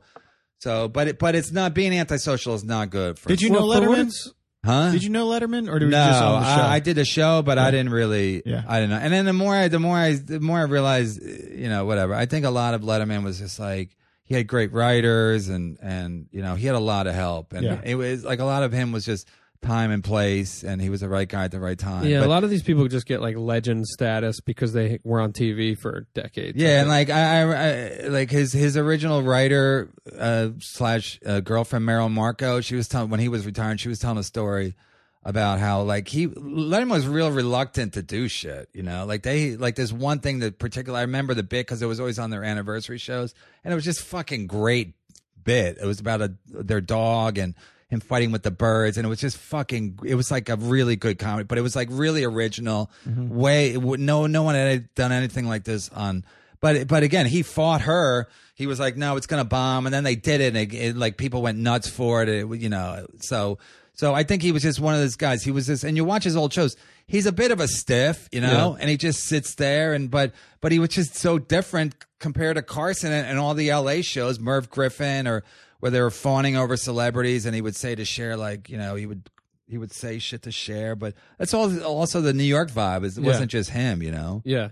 so, 0.58 0.88
but 0.88 1.08
it, 1.08 1.18
but 1.18 1.34
it's 1.34 1.50
not 1.50 1.72
being 1.72 1.94
antisocial 1.94 2.54
is 2.54 2.62
not 2.62 2.90
good. 2.90 3.18
For 3.18 3.30
Did 3.30 3.40
you 3.40 3.48
know 3.48 3.66
Well, 3.66 3.80
for 3.80 3.88
Letterman? 3.88 4.32
Huh? 4.62 4.92
Did 4.92 5.02
you 5.02 5.08
know 5.08 5.26
Letterman, 5.28 5.72
or 5.72 5.78
did 5.78 5.88
no, 5.88 6.04
you 6.04 6.10
just 6.10 6.22
on 6.22 6.42
the 6.42 6.56
show? 6.56 6.62
I, 6.62 6.74
I 6.74 6.80
did 6.80 6.98
a 6.98 7.04
show, 7.06 7.40
but 7.40 7.56
I 7.56 7.70
didn't 7.70 7.88
really. 7.88 8.42
Yeah. 8.44 8.62
I 8.68 8.80
didn't 8.80 8.90
know. 8.90 9.00
And 9.02 9.10
then 9.10 9.24
the 9.24 9.32
more 9.32 9.54
I, 9.54 9.68
the 9.68 9.78
more 9.78 9.96
I, 9.96 10.12
the 10.12 10.40
more 10.40 10.58
I 10.58 10.64
realized, 10.64 11.22
you 11.22 11.70
know, 11.70 11.86
whatever. 11.86 12.12
I 12.12 12.26
think 12.26 12.44
a 12.44 12.50
lot 12.50 12.74
of 12.74 12.82
Letterman 12.82 13.24
was 13.24 13.38
just 13.38 13.58
like 13.58 13.96
he 14.30 14.36
had 14.36 14.46
great 14.46 14.72
writers, 14.72 15.48
and 15.50 15.76
and 15.82 16.28
you 16.30 16.40
know 16.40 16.54
he 16.54 16.64
had 16.66 16.76
a 16.76 16.80
lot 16.80 17.06
of 17.06 17.14
help, 17.14 17.52
and 17.52 17.64
Yeah. 17.64 17.80
it 17.84 17.96
was 17.96 18.24
like 18.24 18.38
a 18.38 18.44
lot 18.46 18.62
of 18.62 18.72
him 18.72 18.92
was 18.92 19.04
just 19.04 19.28
time 19.60 19.90
and 19.90 20.02
place, 20.02 20.62
and 20.62 20.80
he 20.80 20.88
was 20.88 21.00
the 21.00 21.08
right 21.08 21.28
guy 21.28 21.44
at 21.44 21.50
the 21.50 21.60
right 21.60 21.78
time. 21.78 22.06
Yeah, 22.06 22.20
But- 22.20 22.28
a 22.28 22.30
lot 22.30 22.44
of 22.44 22.48
these 22.50 22.62
people 22.62 22.88
just 22.88 23.04
get 23.06 23.20
like 23.20 23.36
legend 23.36 23.86
status 23.86 24.40
because 24.40 24.72
they 24.72 25.00
were 25.04 25.20
on 25.20 25.32
TV 25.34 25.74
for 25.76 26.06
decades. 26.14 26.56
Yeah, 26.56 26.80
and 26.80 26.88
like 26.88 27.10
I, 27.10 27.42
I, 27.42 28.04
I 28.04 28.08
like 28.08 28.30
his 28.30 28.52
his 28.54 28.76
original 28.78 29.22
writer 29.22 29.90
uh, 30.18 30.50
slash 30.60 31.18
uh, 31.26 31.40
girlfriend 31.40 31.84
Merrill 31.84 32.08
Markoe. 32.08 32.64
She 32.64 32.74
was 32.76 32.88
telling 32.88 33.10
when 33.10 33.20
he 33.20 33.28
was 33.28 33.44
retiring, 33.44 33.76
she 33.76 33.88
was 33.90 33.98
telling 33.98 34.16
a 34.18 34.22
story 34.22 34.76
about 35.22 35.58
how 35.58 35.82
like 35.82 36.08
he 36.08 36.28
Letterman 36.28 36.90
was 36.90 37.06
real 37.06 37.30
reluctant 37.30 37.94
to 37.94 38.02
do 38.02 38.28
shit. 38.28 38.68
You 38.72 38.82
know, 38.82 39.04
like 39.04 39.22
they 39.22 39.56
like 39.56 39.76
there's 39.76 39.92
one 39.92 40.20
thing 40.20 40.38
that 40.40 40.58
particular 40.58 40.98
I 40.98 41.02
remember 41.02 41.34
the 41.34 41.42
bit 41.42 41.66
because 41.66 41.82
it 41.82 41.86
was 41.86 42.00
always 42.00 42.18
on 42.18 42.30
their 42.30 42.44
anniversary 42.44 42.98
shows, 42.98 43.34
and 43.64 43.72
it 43.72 43.74
was 43.74 43.84
just 43.84 44.00
fucking 44.02 44.46
great 44.46 44.94
bit. 45.42 45.78
It 45.80 45.86
was 45.86 46.00
about 46.00 46.22
a 46.22 46.32
their 46.46 46.80
dog 46.80 47.38
and 47.38 47.54
him 47.88 48.00
fighting 48.00 48.30
with 48.30 48.44
the 48.44 48.50
birds, 48.52 48.96
and 48.96 49.04
it 49.04 49.08
was 49.08 49.20
just 49.20 49.36
fucking. 49.36 49.98
It 50.06 50.14
was 50.14 50.30
like 50.30 50.48
a 50.48 50.56
really 50.56 50.96
good 50.96 51.18
comedy, 51.18 51.44
but 51.44 51.58
it 51.58 51.62
was 51.62 51.74
like 51.76 51.88
really 51.90 52.24
original. 52.24 52.90
Mm-hmm. 53.06 53.34
Way 53.36 53.72
it 53.72 53.82
would- 53.82 54.00
no 54.00 54.26
no 54.26 54.42
one 54.42 54.54
had 54.54 54.94
done 54.94 55.12
anything 55.12 55.46
like 55.48 55.64
this 55.64 55.88
on. 55.90 56.24
But 56.60 56.86
but 56.88 57.02
again, 57.02 57.26
he 57.26 57.42
fought 57.42 57.82
her. 57.82 58.28
He 58.54 58.66
was 58.66 58.78
like, 58.78 58.96
no, 58.96 59.16
it's 59.16 59.26
gonna 59.26 59.44
bomb, 59.44 59.86
and 59.86 59.94
then 59.94 60.04
they 60.04 60.14
did 60.14 60.40
it, 60.40 60.54
and 60.54 60.56
it, 60.56 60.74
it, 60.74 60.96
like 60.96 61.16
people 61.16 61.42
went 61.42 61.58
nuts 61.58 61.88
for 61.88 62.22
it. 62.22 62.28
it. 62.28 62.46
You 62.60 62.68
know, 62.68 63.06
so 63.20 63.58
so 64.00 64.14
I 64.14 64.22
think 64.22 64.40
he 64.40 64.50
was 64.50 64.62
just 64.62 64.80
one 64.80 64.94
of 64.94 65.00
those 65.00 65.16
guys. 65.16 65.42
He 65.42 65.50
was 65.50 65.66
just, 65.66 65.84
and 65.84 65.94
you 65.94 66.06
watch 66.06 66.24
his 66.24 66.34
old 66.34 66.54
shows. 66.54 66.74
He's 67.06 67.26
a 67.26 67.32
bit 67.32 67.50
of 67.50 67.60
a 67.60 67.68
stiff, 67.68 68.30
you 68.32 68.40
know, 68.40 68.74
and 68.80 68.88
he 68.88 68.96
just 68.96 69.24
sits 69.24 69.56
there, 69.56 69.92
and 69.92 70.10
but 70.10 70.32
but 70.62 70.72
he 70.72 70.78
was 70.78 70.88
just 70.88 71.16
so 71.16 71.38
different 71.38 71.94
compared 72.18 72.56
to 72.56 72.62
Carson 72.62 73.12
and, 73.12 73.26
and 73.26 73.38
all 73.38 73.52
the 73.52 73.68
L.A. 73.68 74.00
shows, 74.00 74.40
Merv 74.40 74.70
Griffin, 74.70 75.26
or 75.26 75.44
where 75.80 75.90
they 75.90 76.00
were 76.00 76.10
fawning 76.10 76.56
over 76.56 76.78
celebrities, 76.78 77.44
and 77.44 77.54
he 77.54 77.60
would 77.60 77.76
say 77.76 77.94
to 77.94 78.06
Cher 78.06 78.38
like, 78.38 78.70
you 78.70 78.78
know, 78.78 78.94
he 78.94 79.04
would 79.04 79.28
he 79.68 79.76
would 79.76 79.92
say 79.92 80.18
shit 80.18 80.44
to 80.44 80.50
Cher. 80.50 80.96
but 80.96 81.12
that's 81.36 81.52
all 81.52 81.82
also 81.82 82.22
the 82.22 82.32
New 82.32 82.42
York 82.42 82.70
vibe. 82.70 83.04
Is 83.04 83.18
it 83.18 83.22
wasn't 83.22 83.50
just 83.50 83.68
him, 83.68 84.02
you 84.02 84.12
know. 84.12 84.40
Yeah. 84.46 84.70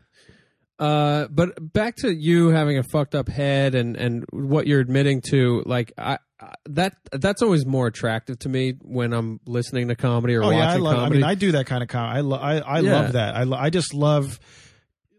Uh, 0.79 1.27
but 1.29 1.73
back 1.75 1.97
to 1.97 2.11
you 2.11 2.49
having 2.49 2.79
a 2.79 2.83
fucked 2.83 3.15
up 3.15 3.29
head 3.29 3.75
and, 3.75 3.95
and 3.95 4.25
what 4.31 4.67
you're 4.67 4.81
admitting 4.81 5.21
to, 5.21 5.63
like 5.67 5.93
I 5.99 6.19
that 6.67 6.97
that's 7.13 7.43
always 7.43 7.65
more 7.67 7.87
attractive 7.87 8.39
to 8.41 8.49
me 8.49 8.75
when 8.83 9.13
I'm 9.13 9.41
listening 9.47 9.89
to 9.89 9.97
comedy 9.97 10.35
or 10.35 10.43
oh 10.43 10.47
watching 10.47 10.59
yeah, 10.61 10.73
I 10.73 10.77
love. 10.77 10.99
I 10.99 11.09
mean, 11.09 11.25
I 11.25 11.35
do 11.35 11.53
that 11.53 11.67
kind 11.67 11.83
of 11.83 11.89
com. 11.89 12.09
I 12.09 12.21
lo- 12.21 12.39
I, 12.39 12.59
I 12.59 12.81
Yeah. 12.81 12.93
love 12.93 13.13
that. 13.13 13.35
I 13.37 13.45
lo- 13.45 13.59
I 13.59 13.71
just 13.71 13.95
love. 13.95 14.39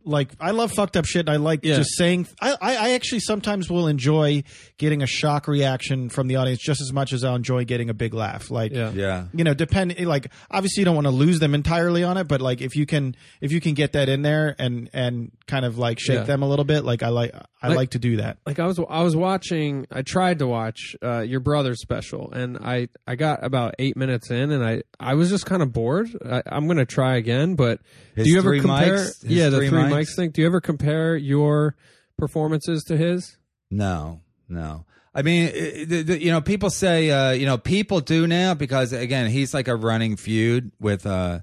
Like 0.05 0.29
I 0.39 0.51
love 0.51 0.71
fucked 0.71 0.95
up 0.95 1.05
shit. 1.05 1.19
And 1.27 1.29
I 1.29 1.35
like 1.35 1.59
Yeah. 1.63 1.75
just 1.75 1.95
saying. 1.97 2.25
I, 2.41 2.51
I 2.61 2.75
I 2.77 2.89
actually 2.91 3.19
sometimes 3.19 3.69
will 3.69 3.87
enjoy 3.87 4.43
getting 4.77 5.03
a 5.03 5.05
shock 5.05 5.47
reaction 5.47 6.07
from 6.09 6.27
the 6.27 6.37
audience 6.37 6.61
just 6.63 6.79
as 6.81 6.91
much 6.93 7.11
as 7.11 7.23
I'll 7.25 7.35
enjoy 7.35 7.65
getting 7.65 7.89
a 7.89 7.93
big 7.93 8.13
laugh. 8.13 8.49
Like 8.49 8.71
yeah. 8.71 8.91
Yeah. 8.91 9.25
you 9.33 9.43
know 9.43 9.53
depend 9.53 9.99
like 10.05 10.31
obviously 10.49 10.81
you 10.81 10.85
don't 10.85 10.95
want 10.95 11.05
to 11.05 11.11
lose 11.11 11.39
them 11.39 11.53
entirely 11.53 12.03
on 12.05 12.15
it 12.17 12.29
but 12.29 12.39
like 12.41 12.61
if 12.61 12.75
you 12.77 12.85
can 12.85 13.13
if 13.41 13.51
you 13.51 13.59
can 13.59 13.73
get 13.73 13.91
that 13.91 14.07
in 14.07 14.21
there 14.21 14.55
and 14.57 14.89
and 14.93 15.31
kind 15.47 15.65
of 15.65 15.77
like 15.77 15.99
shake 15.99 16.19
Yeah. 16.19 16.23
them 16.23 16.41
a 16.43 16.47
little 16.47 16.65
bit 16.65 16.85
like 16.85 17.03
i 17.03 17.09
like 17.09 17.35
i 17.61 17.67
Like- 17.67 17.77
like, 17.77 17.89
to 17.91 17.99
do 17.99 18.17
that 18.17 18.37
like 18.45 18.57
I 18.59 18.65
was 18.65 18.79
I 18.89 19.01
was 19.03 19.15
watching 19.15 19.85
I 19.91 20.01
tried 20.01 20.39
to 20.39 20.47
watch 20.47 20.95
uh, 21.03 21.19
your 21.19 21.39
brother's 21.41 21.81
special 21.81 22.31
and 22.31 22.57
I 22.57 22.87
I 23.05 23.15
got 23.15 23.43
about 23.43 23.75
eight 23.79 23.97
minutes 23.97 24.31
in 24.31 24.51
and 24.51 24.63
I 24.65 24.83
I 24.99 25.15
was 25.15 25.29
just 25.29 25.45
kind 25.45 25.61
of 25.61 25.73
bored. 25.73 26.07
I, 26.25 26.41
I'm 26.45 26.67
gonna 26.67 26.85
try 26.85 27.17
again, 27.17 27.55
but 27.55 27.79
His 28.15 28.25
do 28.25 28.31
you 28.31 28.37
ever 28.39 28.57
compare? 28.59 28.95
mics? 28.97 29.23
His 29.23 29.31
yeah, 29.31 29.49
the 29.49 29.57
three 29.57 29.69
three 29.69 29.79
mics? 29.79 29.91
mics 29.91 30.15
thing. 30.15 30.31
Do 30.31 30.41
you 30.41 30.47
ever 30.47 30.61
compare 30.61 31.15
your 31.17 31.75
performances 32.17 32.83
to 32.85 32.97
his? 32.97 33.37
No, 33.71 34.21
no. 34.47 34.85
I 35.13 35.21
mean, 35.21 35.49
it- 35.53 35.89
the, 35.89 36.01
the, 36.03 36.23
you 36.23 36.31
know, 36.31 36.39
people 36.41 36.69
say, 36.69 37.09
uh, 37.11 37.31
you 37.31 37.45
know, 37.45 37.57
people 37.57 37.99
do 37.99 38.25
now 38.27 38.53
because 38.53 38.93
again, 38.93 39.29
he's 39.29 39.53
like 39.53 39.67
a 39.67 39.75
running 39.75 40.15
feud 40.15 40.71
with, 40.79 41.05
uh, 41.05 41.39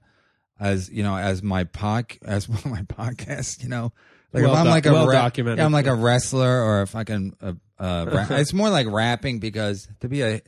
as 0.59 0.89
you 0.91 1.03
know, 1.03 1.17
as 1.17 1.43
my 1.43 1.65
pod, 1.65 2.07
as 2.25 2.49
my 2.65 2.83
podcast, 2.83 3.63
you 3.63 3.69
know, 3.69 3.93
like 4.37 4.45
Well 4.45 4.53
if 4.53 4.59
I'm 4.59 4.67
doc- 4.67 4.73
like 4.73 4.87
a 4.87 4.93
well 4.93 5.11
documented. 5.11 5.61
I'm 5.61 5.73
like 5.73 5.87
a 5.87 5.95
wrestler 5.95 6.63
or 6.63 6.83
if 6.83 6.95
I 6.95 7.05
can, 7.05 7.35
uh, 7.41 7.53
uh, 7.79 8.27
it's 8.31 8.53
more 8.53 8.71
like 8.71 8.87
rapping 8.89 9.39
because 9.39 9.89
to 10.01 10.09
be 10.09 10.23
a, 10.23 10.43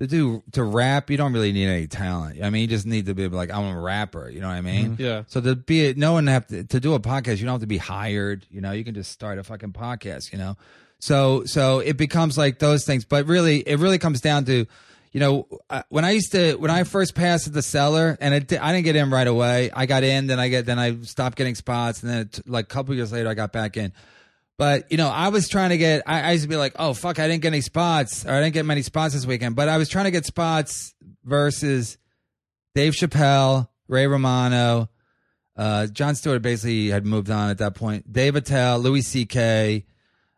to 0.00 0.06
do 0.08 0.42
to 0.52 0.62
rap, 0.64 1.08
you 1.08 1.16
don't 1.16 1.32
really 1.32 1.52
need 1.52 1.68
any 1.68 1.86
talent. 1.86 2.42
I 2.42 2.50
mean, 2.50 2.62
you 2.62 2.66
just 2.66 2.84
need 2.84 3.06
to 3.06 3.14
be 3.14 3.28
like, 3.28 3.52
I'm 3.52 3.76
a 3.76 3.80
rapper. 3.80 4.28
You 4.28 4.40
know 4.40 4.48
what 4.48 4.54
I 4.54 4.60
mean? 4.60 4.96
Yeah. 4.98 5.22
So 5.28 5.40
to 5.40 5.54
be 5.54 5.94
no 5.94 6.12
one 6.12 6.26
have 6.26 6.46
to 6.48 6.64
to 6.64 6.80
do 6.80 6.94
a 6.94 7.00
podcast, 7.00 7.38
you 7.38 7.44
don't 7.44 7.54
have 7.54 7.60
to 7.60 7.66
be 7.68 7.78
hired. 7.78 8.44
You 8.50 8.60
know, 8.60 8.72
you 8.72 8.84
can 8.84 8.94
just 8.94 9.12
start 9.12 9.38
a 9.38 9.44
fucking 9.44 9.72
podcast. 9.72 10.32
You 10.32 10.38
know, 10.38 10.56
so 10.98 11.44
so 11.44 11.78
it 11.78 11.96
becomes 11.96 12.36
like 12.36 12.58
those 12.58 12.84
things. 12.84 13.04
But 13.04 13.26
really, 13.26 13.58
it 13.60 13.78
really 13.78 13.98
comes 13.98 14.20
down 14.20 14.44
to. 14.46 14.66
You 15.14 15.20
know, 15.20 15.48
when 15.90 16.04
I 16.04 16.10
used 16.10 16.32
to, 16.32 16.56
when 16.56 16.72
I 16.72 16.82
first 16.82 17.14
passed 17.14 17.46
at 17.46 17.52
the 17.52 17.62
cellar, 17.62 18.18
and 18.20 18.34
it, 18.34 18.52
I 18.60 18.72
didn't 18.72 18.84
get 18.84 18.96
in 18.96 19.12
right 19.12 19.26
away. 19.26 19.70
I 19.72 19.86
got 19.86 20.02
in, 20.02 20.26
then 20.26 20.40
I 20.40 20.48
get, 20.48 20.66
then 20.66 20.76
I 20.80 21.02
stopped 21.02 21.38
getting 21.38 21.54
spots, 21.54 22.02
and 22.02 22.10
then 22.10 22.20
it, 22.22 22.40
like 22.48 22.64
a 22.64 22.68
couple 22.68 22.96
years 22.96 23.12
later, 23.12 23.28
I 23.28 23.34
got 23.34 23.52
back 23.52 23.76
in. 23.76 23.92
But 24.58 24.90
you 24.90 24.98
know, 24.98 25.08
I 25.08 25.28
was 25.28 25.48
trying 25.48 25.70
to 25.70 25.78
get. 25.78 26.02
I, 26.04 26.22
I 26.22 26.32
used 26.32 26.42
to 26.42 26.48
be 26.48 26.56
like, 26.56 26.74
"Oh 26.80 26.94
fuck, 26.94 27.20
I 27.20 27.28
didn't 27.28 27.42
get 27.42 27.48
any 27.48 27.60
spots, 27.60 28.26
or 28.26 28.32
I 28.32 28.40
didn't 28.40 28.54
get 28.54 28.66
many 28.66 28.82
spots 28.82 29.14
this 29.14 29.24
weekend." 29.24 29.54
But 29.54 29.68
I 29.68 29.78
was 29.78 29.88
trying 29.88 30.06
to 30.06 30.10
get 30.10 30.26
spots 30.26 30.94
versus 31.22 31.96
Dave 32.74 32.94
Chappelle, 32.94 33.68
Ray 33.86 34.08
Romano, 34.08 34.90
uh, 35.56 35.86
Jon 35.86 36.16
Stewart. 36.16 36.42
Basically, 36.42 36.88
had 36.88 37.06
moved 37.06 37.30
on 37.30 37.50
at 37.50 37.58
that 37.58 37.76
point. 37.76 38.12
Dave 38.12 38.34
Attell, 38.34 38.80
Louis 38.80 39.02
C.K. 39.02 39.86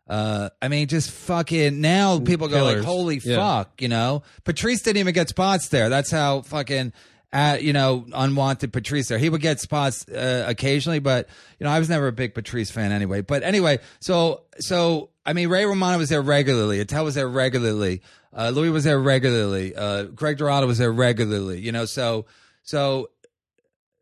Uh, 0.07 0.49
I 0.61 0.67
mean, 0.69 0.87
just 0.87 1.11
fucking 1.11 1.81
now 1.81 2.19
people 2.19 2.47
go 2.47 2.63
like, 2.63 2.79
"Holy 2.79 3.19
Yeah. 3.23 3.35
fuck," 3.35 3.81
you 3.81 3.87
know. 3.89 4.23
Patrice 4.45 4.81
didn't 4.81 4.97
even 4.97 5.13
get 5.13 5.29
spots 5.29 5.67
there. 5.69 5.89
That's 5.89 6.11
how 6.11 6.41
fucking. 6.41 6.93
At, 7.33 7.61
you 7.61 7.73
know, 7.73 8.05
unwanted 8.13 8.71
Patrice 8.71 9.09
there. 9.09 9.17
He 9.17 9.27
would 9.29 9.41
get 9.41 9.59
spots 9.59 10.07
uh, 10.07 10.45
occasionally, 10.47 10.99
but 10.99 11.27
you 11.59 11.65
know, 11.65 11.69
I 11.69 11.77
was 11.77 11.89
never 11.89 12.07
a 12.07 12.13
big 12.13 12.33
Patrice 12.33 12.71
fan 12.71 12.93
anyway. 12.93 13.19
But 13.19 13.43
anyway, 13.43 13.79
so 13.99 14.43
so 14.59 15.09
I 15.25 15.33
mean, 15.33 15.49
Ray 15.49 15.65
Romano 15.65 15.97
was 15.97 16.07
there 16.07 16.21
regularly. 16.21 16.79
Attell 16.79 17.03
was 17.03 17.15
there 17.15 17.27
regularly. 17.27 18.01
Uh, 18.35 18.49
Louis 18.51 18.69
was 18.69 18.85
there 18.85 18.97
regularly. 18.97 19.75
Uh, 19.75 20.03
Greg 20.03 20.37
Giraldo 20.37 20.67
was 20.67 20.77
there 20.77 20.91
regularly. 20.91 21.59
You 21.59 21.73
know, 21.73 21.83
so 21.83 22.25
so 22.63 23.09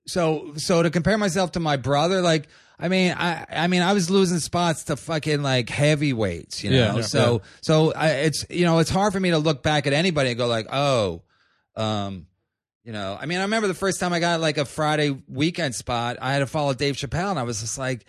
so 0.08 0.54
so 0.58 0.84
to 0.84 0.92
compare 0.92 1.18
myself 1.18 1.52
to 1.54 1.60
my 1.60 1.78
brother, 1.78 2.22
like 2.22 2.48
I 2.78 2.90
mean, 2.90 3.14
I 3.18 3.46
I 3.50 3.68
mean, 3.68 3.82
I 3.82 3.94
was 3.94 4.10
losing 4.10 4.40
spots 4.40 4.86
to 4.86 4.96
fucking 4.96 5.42
like 5.42 5.70
heavyweights, 5.70 6.64
you 6.64 6.72
know. 6.72 6.78
Yeah, 6.78 6.96
yeah, 6.96 7.02
so 7.02 7.42
so 7.62 7.94
I, 7.94 8.10
it's 8.10 8.46
you 8.50 8.66
know 8.66 8.80
it's 8.80 8.90
hard 8.90 9.14
for 9.14 9.20
me 9.20 9.32
to 9.32 9.38
look 9.38 9.64
back 9.64 9.88
at 9.88 9.94
anybody 9.94 10.30
and 10.30 10.38
go 10.38 10.48
like, 10.48 10.68
oh, 10.72 11.22
um, 11.76 12.28
you 12.84 12.92
know. 12.92 13.18
I 13.20 13.26
mean, 13.26 13.40
I 13.40 13.44
remember 13.44 13.68
the 13.68 13.74
first 13.74 14.00
time 14.00 14.12
I 14.14 14.20
got 14.20 14.42
like 14.42 14.58
a 14.58 14.66
Friday 14.66 15.18
weekend 15.28 15.76
spot, 15.76 16.18
I 16.22 16.34
had 16.34 16.40
to 16.40 16.48
follow 16.48 16.74
Dave 16.74 16.96
Chappelle, 16.96 17.32
and 17.32 17.40
I 17.40 17.44
was 17.44 17.62
just 17.62 17.78
like. 17.78 18.06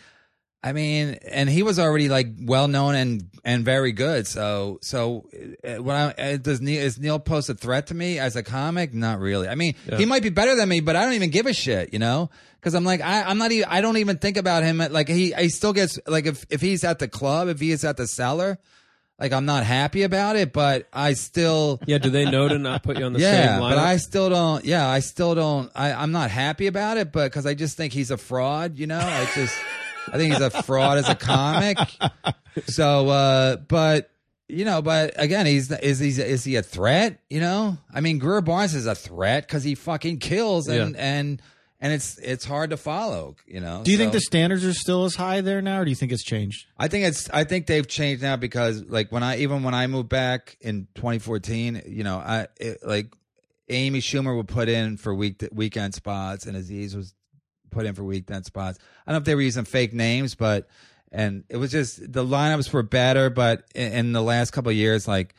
I 0.63 0.73
mean, 0.73 1.19
and 1.29 1.49
he 1.49 1.63
was 1.63 1.79
already 1.79 2.09
like 2.09 2.27
well 2.41 2.67
known 2.67 2.95
and 2.97 3.29
and 3.45 3.65
very 3.65 3.93
good. 3.93 4.27
So 4.27 4.79
so 4.83 5.29
uh, 5.63 5.81
when 5.83 5.95
I 5.95 6.11
uh, 6.13 6.37
does 6.39 6.61
Neil 6.61 6.83
is 6.83 6.99
Neil 6.99 7.19
pose 7.21 7.49
a 7.49 7.55
threat 7.55 7.87
to 7.89 7.95
me 7.95 8.19
as 8.19 8.35
a 8.35 8.43
comic? 8.43 8.93
Not 8.93 9.21
really. 9.21 9.49
I 9.49 9.55
mean, 9.55 9.75
he 9.97 10.07
might 10.07 10.23
be 10.25 10.31
better 10.31 10.57
than 10.57 10.69
me, 10.69 10.81
but 10.81 10.97
I 10.97 11.05
don't 11.05 11.13
even 11.15 11.31
give 11.31 11.47
a 11.47 11.53
shit, 11.53 11.93
you 11.93 12.01
know? 12.01 12.31
Because 12.59 12.75
I'm 12.75 12.83
like 12.85 13.01
I 13.01 13.23
I'm 13.23 13.39
not 13.39 13.53
even 13.53 13.69
I 13.69 13.81
don't 13.81 13.99
even 13.99 14.19
think 14.19 14.37
about 14.37 14.65
him 14.65 14.79
like 14.79 15.09
he 15.09 15.33
he 15.33 15.51
still 15.51 15.73
gets 15.73 16.01
like 16.09 16.27
if 16.27 16.45
if 16.51 16.61
he's 16.61 16.83
at 16.83 16.99
the 16.99 17.07
club 17.07 17.47
if 17.49 17.61
he 17.61 17.71
is 17.71 17.85
at 17.85 17.97
the 17.97 18.09
cellar, 18.09 18.59
like 19.21 19.33
I'm 19.33 19.45
not 19.47 19.63
happy 19.63 20.03
about 20.03 20.35
it, 20.35 20.53
but 20.53 20.89
I 20.93 21.13
still 21.13 21.81
Yeah, 21.87 21.99
do 21.99 22.11
they 22.11 22.29
know 22.29 22.49
to 22.49 22.59
not 22.59 22.83
put 22.83 22.99
you 22.99 23.05
on 23.05 23.13
the 23.13 23.21
yeah, 23.21 23.53
same 23.53 23.61
line? 23.61 23.71
but 23.77 23.79
I 23.79 23.99
still 23.99 24.31
don't. 24.31 24.65
Yeah, 24.65 24.89
I 24.89 24.99
still 24.99 25.37
don't. 25.37 25.71
I, 25.77 25.93
I'm 25.93 26.11
not 26.11 26.33
happy 26.33 26.67
about 26.67 26.97
it, 26.97 27.13
but 27.13 27.27
because 27.31 27.47
I 27.47 27.55
just 27.55 27.77
think 27.77 27.93
he's 27.93 28.11
a 28.11 28.17
fraud. 28.17 28.79
You 28.81 28.89
know, 28.89 28.99
I 28.99 29.29
just 29.33 29.57
I 30.13 30.17
think 30.17 30.33
he's 30.33 30.43
a 30.43 30.51
fraud 30.63 30.99
as 30.99 31.09
a 31.09 31.15
comic. 31.15 31.79
So, 32.69 33.09
uh, 33.09 33.57
but 33.57 34.11
you 34.49 34.65
know, 34.65 34.81
but 34.83 35.13
again, 35.17 35.47
he's 35.47 35.71
is 35.71 35.99
he 35.99 36.09
is 36.11 36.45
he 36.45 36.57
a 36.57 36.63
threat? 36.63 37.21
You 37.29 37.41
know, 37.41 37.77
I 37.93 38.01
mean, 38.01 38.19
Greer 38.19 38.41
Barnes 38.41 38.75
is 38.75 38.87
a 38.87 38.95
threat 38.95 39.47
because 39.47 39.65
he 39.65 39.75
fucking 39.75 40.19
kills 40.19 40.69
and 40.69 40.95
Yeah. 40.95 41.01
and 41.19 41.43
and 41.81 41.93
it's 41.93 42.17
it's 42.19 42.45
hard 42.45 42.71
to 42.71 42.77
follow. 42.77 43.37
You 43.47 43.61
know. 43.61 43.83
Do 43.85 43.91
you 43.91 43.99
think 43.99 44.13
the 44.13 44.21
standards 44.21 44.65
are 44.65 44.73
still 44.73 45.05
as 45.05 45.15
high 45.17 45.41
there 45.43 45.61
now, 45.61 45.81
or 45.81 45.85
do 45.85 45.91
you 45.91 45.97
think 45.97 46.13
it's 46.13 46.25
changed? 46.25 46.67
I 46.79 46.89
think 46.89 47.05
it's. 47.05 47.29
I 47.31 47.45
think 47.45 47.67
they've 47.67 47.87
changed 47.87 48.23
now 48.23 48.37
because, 48.37 48.83
like, 48.85 49.13
when 49.13 49.23
I 49.23 49.39
even 49.39 49.63
when 49.63 49.75
I 49.75 49.87
moved 49.87 50.09
back 50.09 50.57
in 50.63 50.87
2014, 50.95 51.83
you 51.87 52.05
know, 52.05 52.17
I 52.17 52.47
it, 52.59 52.79
like 52.83 53.13
Amy 53.69 54.01
Schumer 54.01 54.35
would 54.37 54.49
put 54.49 54.69
in 54.71 54.97
for 54.97 55.15
week 55.15 55.47
weekend 55.53 55.95
spots, 55.95 56.47
and 56.47 56.57
Aziz 56.57 56.97
was 56.97 57.13
put 57.71 57.87
in 57.87 57.95
for 57.95 58.05
weekend 58.05 58.47
spots. 58.47 58.79
I 59.07 59.12
don't 59.12 59.19
know 59.19 59.23
if 59.23 59.25
they 59.25 59.35
were 59.35 59.43
using 59.43 59.64
fake 59.64 59.93
names, 59.93 60.35
but 60.35 60.69
and 61.12 61.45
it 61.49 61.57
was 61.57 61.71
just 61.71 62.01
the 62.01 62.25
lineups 62.25 62.73
were 62.73 62.83
better. 62.83 63.31
But 63.31 63.64
in, 63.75 63.93
in 63.93 64.12
the 64.12 64.23
last 64.23 64.51
couple 64.53 64.73
years, 64.73 65.07
like 65.07 65.35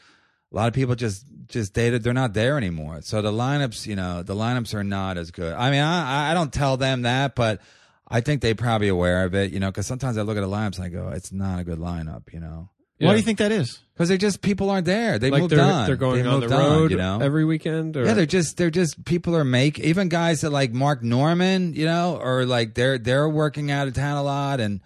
a 0.51 0.55
lot 0.55 0.67
of 0.67 0.73
people 0.73 0.95
just 0.95 1.25
just 1.47 1.73
dated 1.73 2.03
they're 2.03 2.13
not 2.13 2.34
there 2.34 2.57
anymore 2.57 2.99
so 3.01 3.21
the 3.21 3.32
lineups 3.32 3.86
you 3.88 3.95
know 3.95 4.21
the 4.21 4.36
lineups 4.36 4.73
are 4.73 4.84
not 4.84 5.17
as 5.17 5.32
good 5.32 5.53
i 5.53 5.71
mean 5.71 5.82
i 5.82 6.32
i 6.32 6.34
don't 6.34 6.51
tell 6.51 6.75
them 6.75 7.03
that 7.03 7.36
but 7.36 7.61
i 8.07 8.19
think 8.19 8.41
they 8.41 8.53
probably 8.53 8.89
aware 8.89 9.23
of 9.23 9.34
it 9.34 9.51
you 9.51 9.59
know 9.59 9.69
because 9.69 9.88
sometimes 9.88 10.17
i 10.17 10.21
look 10.21 10.38
at 10.38 10.41
the 10.41 10.47
lineups 10.47 10.78
and 10.78 10.86
i 10.86 10.89
go 10.89 11.09
it's 11.09 11.32
not 11.32 11.59
a 11.59 11.63
good 11.63 11.80
lineup 11.80 12.34
you 12.34 12.39
know 12.39 12.69
Why 12.99 13.11
do 13.11 13.17
you 13.17 13.23
think 13.23 13.39
that 13.39 13.51
is? 13.51 13.79
because 13.93 14.09
they 14.09 14.17
just 14.17 14.41
people 14.41 14.69
aren't 14.69 14.85
there 14.85 15.17
they 15.17 15.31
like 15.31 15.41
moved 15.41 15.53
they're 15.53 15.59
on 15.65 15.87
they're 15.87 15.95
going 15.95 16.21
They 16.21 16.29
on 16.29 16.39
the 16.39 16.47
moved 16.47 16.59
road 16.59 16.91
you 16.91 16.97
know 16.97 17.19
every 17.19 17.45
weekend. 17.45 17.97
Or 17.97 18.05
yeah, 18.05 18.13
they're 18.13 18.25
just 18.27 18.55
they're 18.57 18.69
just 18.69 19.03
people 19.05 19.35
are 19.35 19.43
make 19.43 19.79
even 19.79 20.07
guys 20.07 20.41
that 20.41 20.51
like 20.51 20.71
Mark 20.71 21.01
Norman, 21.03 21.73
you 21.73 21.85
know, 21.85 22.19
or 22.21 22.45
like 22.45 22.75
they're 22.75 22.97
they're 22.99 23.27
working 23.27 23.71
out 23.71 23.87
of 23.87 23.95
town 23.95 24.17
a 24.17 24.23
lot 24.23 24.59
and 24.59 24.81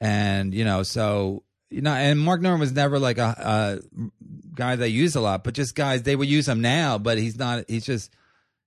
and 0.00 0.54
you 0.54 0.64
know 0.64 0.82
so 0.82 1.42
you 1.70 1.82
know 1.82 1.92
and 1.92 2.18
Mark 2.18 2.40
Norman 2.40 2.60
was 2.60 2.72
never 2.72 2.98
like 2.98 3.18
a, 3.18 3.80
a 3.84 4.08
guy 4.54 4.76
they 4.76 4.88
use 4.88 5.16
a 5.16 5.20
lot, 5.20 5.44
but 5.44 5.52
just 5.54 5.74
guys 5.74 6.02
they 6.02 6.16
would 6.16 6.28
use 6.28 6.48
him 6.48 6.62
now, 6.62 6.96
but 6.98 7.18
he's 7.18 7.38
not 7.38 7.64
he's 7.68 7.84
just 7.84 8.10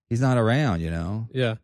he's 0.07 0.21
not 0.21 0.37
around, 0.37 0.81
you 0.81 0.91
know. 0.91 1.27
yeah. 1.33 1.55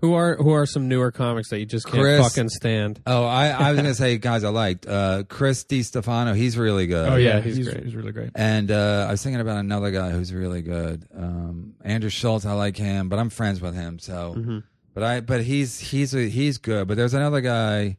Who 0.00 0.14
are 0.14 0.36
who 0.36 0.50
are 0.52 0.64
some 0.66 0.88
newer 0.88 1.10
comics 1.12 1.50
that 1.50 1.58
you 1.58 1.66
just 1.66 1.86
can't 1.86 1.98
Chris- 2.02 2.20
fucking 2.20 2.48
stand? 2.48 3.02
Oh, 3.06 3.24
I, 3.24 3.48
I 3.48 3.70
was 3.72 3.76
gonna 3.80 3.94
say 4.04 4.16
guys 4.18 4.44
I 4.44 4.48
liked 4.48 4.86
uh, 4.86 5.24
Chris 5.28 5.60
Stefano, 5.60 6.32
he's 6.32 6.56
really 6.56 6.86
good. 6.86 7.08
Oh, 7.08 7.16
yeah, 7.16 7.40
he's 7.40 7.56
he's, 7.56 7.68
great. 7.68 7.84
he's 7.84 7.94
really 7.94 8.12
great. 8.12 8.30
And 8.34 8.70
uh, 8.70 9.06
I 9.08 9.10
was 9.12 9.22
thinking 9.22 9.40
about 9.40 9.58
another 9.58 9.90
guy 9.90 10.10
who's 10.10 10.32
really 10.32 10.62
good. 10.62 11.06
Um, 11.14 11.74
Andrew 11.84 12.08
Schulz, 12.10 12.46
I 12.46 12.52
like 12.54 12.76
him, 12.76 13.08
but 13.10 13.18
I'm 13.18 13.28
friends 13.30 13.60
with 13.60 13.74
him. 13.74 13.98
So, 13.98 14.34
Mm-hmm. 14.36 14.58
but 14.94 15.02
I, 15.02 15.20
but 15.20 15.42
he's 15.42 15.78
he's 15.78 16.14
a, 16.14 16.28
he's 16.28 16.56
good. 16.58 16.88
But 16.88 16.96
there's 16.96 17.14
another 17.14 17.40
guy. 17.42 17.98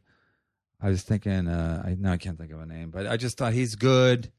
I 0.80 0.88
was 0.88 1.02
thinking. 1.02 1.46
Uh, 1.46 1.82
I 1.86 1.94
no, 1.98 2.10
I 2.12 2.16
can't 2.16 2.36
think 2.36 2.50
of 2.52 2.60
a 2.60 2.66
name, 2.66 2.90
but 2.90 3.06
I 3.06 3.16
just 3.16 3.38
thought 3.38 3.52
he's 3.52 3.76
good. 3.76 4.32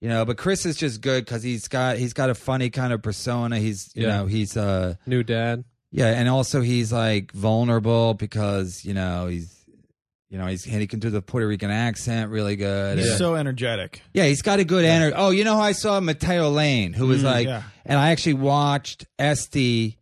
You 0.00 0.08
know, 0.08 0.24
but 0.24 0.36
Chris 0.36 0.66
is 0.66 0.76
just 0.76 1.00
good 1.00 1.24
because 1.24 1.44
he's 1.44 1.68
got 1.68 1.96
he's 1.96 2.12
got 2.12 2.28
a 2.28 2.34
funny 2.34 2.68
kind 2.70 2.92
of 2.92 3.00
persona. 3.02 3.58
He's 3.60 3.92
you 3.94 4.02
Yeah. 4.08 4.16
know 4.18 4.26
he's 4.26 4.56
uh 4.56 4.96
New 5.06 5.22
dad. 5.22 5.64
Yeah, 5.96 6.08
and 6.08 6.28
also 6.28 6.60
he's 6.60 6.92
like 6.92 7.30
vulnerable 7.30 8.14
because 8.14 8.84
you 8.84 8.94
know 8.94 9.28
he's 9.28 9.64
you 10.28 10.38
know 10.38 10.46
he's 10.48 10.66
and 10.66 10.80
he 10.80 10.88
can 10.88 10.98
do 10.98 11.08
the 11.08 11.22
Puerto 11.22 11.46
Rican 11.46 11.70
accent 11.70 12.32
really 12.32 12.56
good. 12.56 12.98
He's 12.98 13.10
And- 13.10 13.18
so 13.18 13.36
energetic. 13.36 14.02
yeah, 14.12 14.24
he's 14.26 14.42
got 14.42 14.58
a 14.58 14.64
good 14.64 14.84
energy. 14.84 15.14
Oh, 15.16 15.30
you 15.30 15.44
know 15.44 15.54
how 15.54 15.62
I 15.62 15.70
saw 15.70 16.00
Matteo 16.00 16.50
Lane, 16.50 16.94
who 16.94 17.06
was 17.06 17.20
Mm, 17.22 17.24
like, 17.26 17.46
yeah. 17.46 17.62
and 17.86 17.96
I 17.96 18.10
actually 18.10 18.34
watched 18.34 19.06
Estee. 19.20 19.96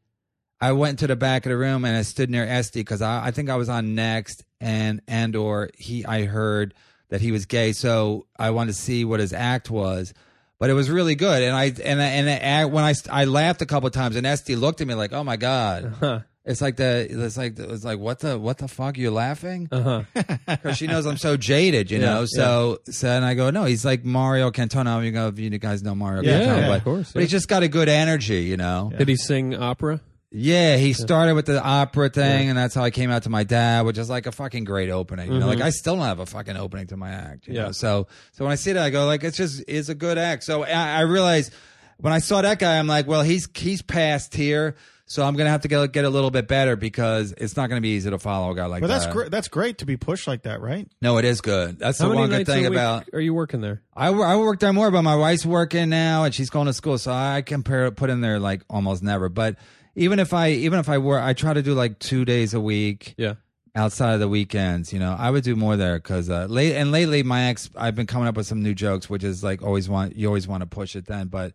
I 0.63 0.73
went 0.73 1.01
to 1.01 1.07
the 1.09 1.17
back 1.17 1.45
of 1.45 1.51
the 1.51 1.59
room 1.59 1.85
and 1.85 1.95
I 1.95 2.03
stood 2.03 2.31
near 2.31 2.45
Estee 2.45 2.81
because 2.81 3.03
I, 3.03 3.27
I 3.27 3.31
think 3.33 3.51
I 3.51 3.57
was 3.57 3.69
on 3.69 3.95
next, 3.95 4.45
and 4.63 5.03
and 5.07 5.37
or 5.37 5.69
he 5.77 6.07
I 6.07 6.25
heard 6.25 6.73
that 7.11 7.21
he 7.21 7.33
was 7.33 7.45
gay, 7.45 7.73
so 7.75 8.27
I 8.39 8.49
wanted 8.51 8.73
to 8.73 8.79
see 8.81 9.05
what 9.05 9.21
his 9.21 9.35
act 9.35 9.69
was. 9.69 10.15
But 10.63 10.71
it 10.71 10.75
was 10.75 10.89
really 10.89 11.17
good, 11.17 11.43
and 11.43 11.57
I 11.57 11.73
and 11.85 12.01
I, 12.01 12.07
and 12.07 12.31
I, 12.31 12.65
when 12.67 12.85
I 12.85 12.95
I 13.11 13.25
laughed 13.25 13.63
a 13.63 13.67
couple 13.67 13.89
of 13.89 13.93
times, 13.93 14.15
and 14.15 14.25
Estee 14.25 14.55
looked 14.55 14.81
at 14.81 14.87
me 14.87 14.95
like, 14.95 15.13
"Oh 15.13 15.25
my 15.25 15.37
god!" 15.37 15.93
Huh. 15.99 16.21
It's 16.45 16.61
like 16.61 16.77
the 16.77 17.05
it's 17.11 17.37
like 17.37 17.59
it's 17.59 17.85
like 17.85 17.99
what 17.99 18.21
the 18.21 18.39
what 18.39 18.59
the 18.59 18.69
fuck 18.69 18.97
you're 18.97 19.07
you 19.07 19.11
laughing? 19.11 19.69
Uh-huh. 19.73 20.05
Because 20.47 20.77
she 20.77 20.87
knows 20.87 21.05
I'm 21.05 21.17
so 21.17 21.37
jaded, 21.37 21.91
you 21.91 21.99
Yeah, 21.99 22.15
know. 22.15 22.27
So, 22.27 22.79
so 22.85 23.09
and 23.09 23.25
I 23.25 23.35
go, 23.35 23.51
no, 23.51 23.65
he's 23.65 23.85
like 23.85 24.05
Mario 24.05 24.53
Cantone. 24.53 25.05
You 25.05 25.11
know, 25.11 25.33
you 25.35 25.51
guys 25.59 25.83
know 25.83 25.97
Mario 25.97 26.23
Yeah, 26.23 26.43
Cantona, 26.43 26.57
yeah, 26.61 26.69
but, 26.69 26.77
of 26.79 26.85
course, 26.85 27.13
but 27.13 27.19
yeah. 27.19 27.23
he's 27.25 27.33
just 27.33 27.49
got 27.49 27.65
a 27.65 27.69
good 27.69 27.89
energy, 27.89 28.43
you 28.43 28.57
know. 28.57 28.93
Did 28.97 29.09
he 29.09 29.17
sing 29.17 29.57
opera? 29.57 30.01
Yeah, 30.35 30.77
he 30.77 30.95
started 30.95 31.35
with 31.35 31.47
the 31.47 31.63
opera 31.63 32.09
thing, 32.09 32.49
and 32.49 32.57
that's 32.57 32.75
how 32.75 32.83
I 32.83 32.91
came 32.91 33.11
out 33.11 33.25
to 33.25 33.29
my 33.31 33.45
dad, 33.45 33.85
which 33.85 33.99
is 33.99 34.09
like 34.09 34.27
a 34.27 34.33
fucking 34.33 34.65
great 34.65 34.89
opening. 34.91 35.31
You 35.33 35.39
know, 35.39 35.47
like 35.47 35.61
I 35.61 35.71
still 35.71 35.97
don't 35.97 36.07
have 36.07 36.21
a 36.21 36.27
fucking 36.27 36.57
opening 36.57 36.87
to 36.89 36.97
my 36.97 37.11
act. 37.11 37.47
You 37.47 37.53
Mm-hmm. 37.53 37.57
Yeah. 37.57 37.63
know? 37.67 37.73
So, 37.73 38.07
so 38.33 38.45
when 38.45 38.53
I 38.53 38.57
see 38.57 38.73
that, 38.73 38.83
I 38.83 38.91
go 38.91 39.05
like, 39.07 39.25
it's 39.25 39.37
just 39.37 39.63
it's 39.69 39.89
a 39.91 39.95
good 39.95 40.17
act. 40.19 40.45
So 40.45 40.63
I, 40.65 40.71
I 40.99 41.01
realized 41.01 41.53
when 41.99 42.13
I 42.15 42.19
saw 42.19 42.41
that 42.43 42.59
guy, 42.59 42.79
I'm 42.79 42.87
like, 42.87 43.07
well, 43.07 43.23
he's 43.23 43.47
he's 43.55 43.83
past 43.83 44.35
here. 44.35 44.77
So 45.05 45.23
I'm 45.23 45.37
gonna 45.37 45.51
have 45.51 45.61
to 45.63 45.69
get 45.69 45.93
get 45.93 46.07
a 46.07 46.11
little 46.11 46.31
bit 46.31 46.49
better 46.49 46.75
because 46.77 47.33
it's 47.37 47.55
not 47.55 47.69
gonna 47.69 47.83
be 47.83 47.91
easy 47.91 48.09
to 48.09 48.19
follow 48.19 48.51
a 48.53 48.55
guy 48.55 48.65
like 48.65 48.81
that. 48.81 48.87
But 48.89 48.95
that. 48.95 49.01
that's 49.01 49.13
great. 49.13 49.31
That's 49.31 49.49
great 49.49 49.79
to 49.79 49.85
be 49.85 49.99
pushed 49.99 50.27
like 50.27 50.45
that, 50.45 50.63
right? 50.63 50.89
No, 51.03 51.19
it 51.19 51.27
is 51.27 51.43
good. 51.43 51.79
That's 51.79 51.99
How 51.99 52.05
the 52.07 52.11
many 52.15 52.21
one 52.21 52.31
good 52.31 52.37
nights 52.39 52.49
a 52.49 52.53
thing 52.55 52.63
week 52.63 52.73
about 52.73 53.05
are 53.13 53.21
you 53.21 53.35
working 53.35 53.61
there? 53.61 53.83
I, 53.95 54.09
wor- 54.11 54.25
I 54.25 54.37
work 54.37 54.61
there 54.61 54.73
more, 54.73 54.91
but 54.91 55.03
my 55.03 55.17
wife's 55.17 55.45
working 55.45 55.91
now 55.91 56.25
and 56.25 56.35
she's 56.35 56.49
going 56.49 56.67
to 56.69 56.73
school, 56.73 56.97
so 56.97 57.13
I 57.13 57.43
compare 57.45 57.91
put 57.91 58.09
in 58.09 58.23
there 58.23 58.39
like 58.39 58.63
almost 58.71 59.03
never. 59.03 59.29
But 59.29 59.57
even 59.95 60.19
if 60.19 60.33
I 60.33 60.51
even 60.51 60.79
if 60.79 60.89
I 60.89 60.99
work, 60.99 61.23
I 61.23 61.33
try 61.33 61.53
to 61.53 61.63
do 61.63 61.75
like 61.75 61.99
two 61.99 62.25
days 62.25 62.55
a 62.55 62.61
week 62.61 63.15
Yeah. 63.19 63.35
outside 63.75 64.15
of 64.15 64.21
the 64.21 64.29
weekends. 64.29 64.93
You 64.93 64.99
know, 64.99 65.15
I 65.19 65.31
would 65.31 65.45
do 65.45 65.57
more 65.57 65.77
there 65.77 65.97
because 65.99 66.31
uh, 66.31 66.47
late 66.47 66.75
and 66.75 66.91
lately 66.93 67.23
my 67.23 67.45
ex, 67.45 67.71
I've 67.77 67.95
been 67.95 68.07
coming 68.07 68.29
up 68.29 68.37
with 68.37 68.47
some 68.47 68.63
new 68.63 68.75
jokes, 68.75 69.09
which 69.11 69.25
is 69.25 69.43
like 69.45 69.63
always 69.63 69.89
want 69.89 70.17
you 70.17 70.27
always 70.27 70.49
want 70.49 70.63
to 70.63 70.67
push 70.67 70.97
it 70.97 71.07
then, 71.07 71.29
but 71.29 71.55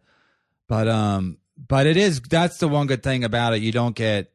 But 0.68 0.88
um, 0.88 1.38
but 1.58 1.88
it 1.88 1.98
is 1.98 2.22
that's 2.22 2.58
the 2.58 2.68
one 2.68 2.88
good 2.88 3.02
thing 3.04 3.24
about 3.24 3.54
it. 3.54 3.62
You 3.62 3.72
don't 3.72 3.96
get 3.96 4.32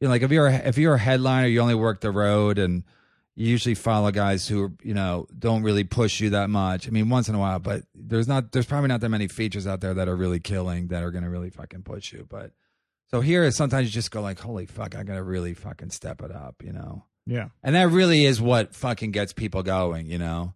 you 0.00 0.06
know 0.08 0.10
like 0.12 0.22
if 0.22 0.30
you're 0.30 0.46
a, 0.46 0.54
if 0.68 0.78
you're 0.78 0.94
a 0.94 0.98
headliner, 0.98 1.46
you 1.48 1.60
only 1.60 1.74
work 1.74 2.00
the 2.00 2.10
road 2.10 2.58
and 2.58 2.84
you 3.36 3.48
usually 3.48 3.74
follow 3.74 4.10
guys 4.10 4.46
who 4.46 4.72
you 4.82 4.92
know 4.94 5.26
don't 5.38 5.62
really 5.62 5.84
push 5.84 6.20
you 6.20 6.30
that 6.30 6.50
much. 6.50 6.86
I 6.86 6.90
mean, 6.90 7.08
once 7.08 7.28
in 7.28 7.34
a 7.34 7.38
while, 7.38 7.58
but 7.58 7.82
there's 7.94 8.28
not 8.28 8.52
there's 8.52 8.66
probably 8.66 8.88
not 8.88 9.00
that 9.00 9.08
many 9.08 9.28
features 9.28 9.66
out 9.66 9.80
there 9.80 9.94
that 9.94 10.08
are 10.08 10.16
really 10.16 10.40
killing 10.40 10.88
that 10.88 11.02
are 11.02 11.10
going 11.10 11.24
to 11.24 11.30
really 11.30 11.50
fucking 11.50 11.82
push 11.82 12.12
you. 12.12 12.26
But 12.28 12.52
so 13.10 13.20
here, 13.20 13.50
sometimes 13.50 13.86
you 13.86 13.92
just 13.92 14.10
go 14.10 14.20
like, 14.22 14.38
holy 14.38 14.66
fuck, 14.66 14.94
I 14.94 15.02
got 15.02 15.14
to 15.14 15.22
really 15.22 15.54
fucking 15.54 15.90
step 15.90 16.22
it 16.22 16.30
up, 16.30 16.62
you 16.62 16.72
know. 16.72 17.04
Yeah. 17.26 17.48
And 17.62 17.74
that 17.74 17.88
really 17.88 18.24
is 18.24 18.40
what 18.40 18.74
fucking 18.74 19.10
gets 19.12 19.32
people 19.32 19.62
going, 19.62 20.06
you 20.06 20.18
know. 20.18 20.54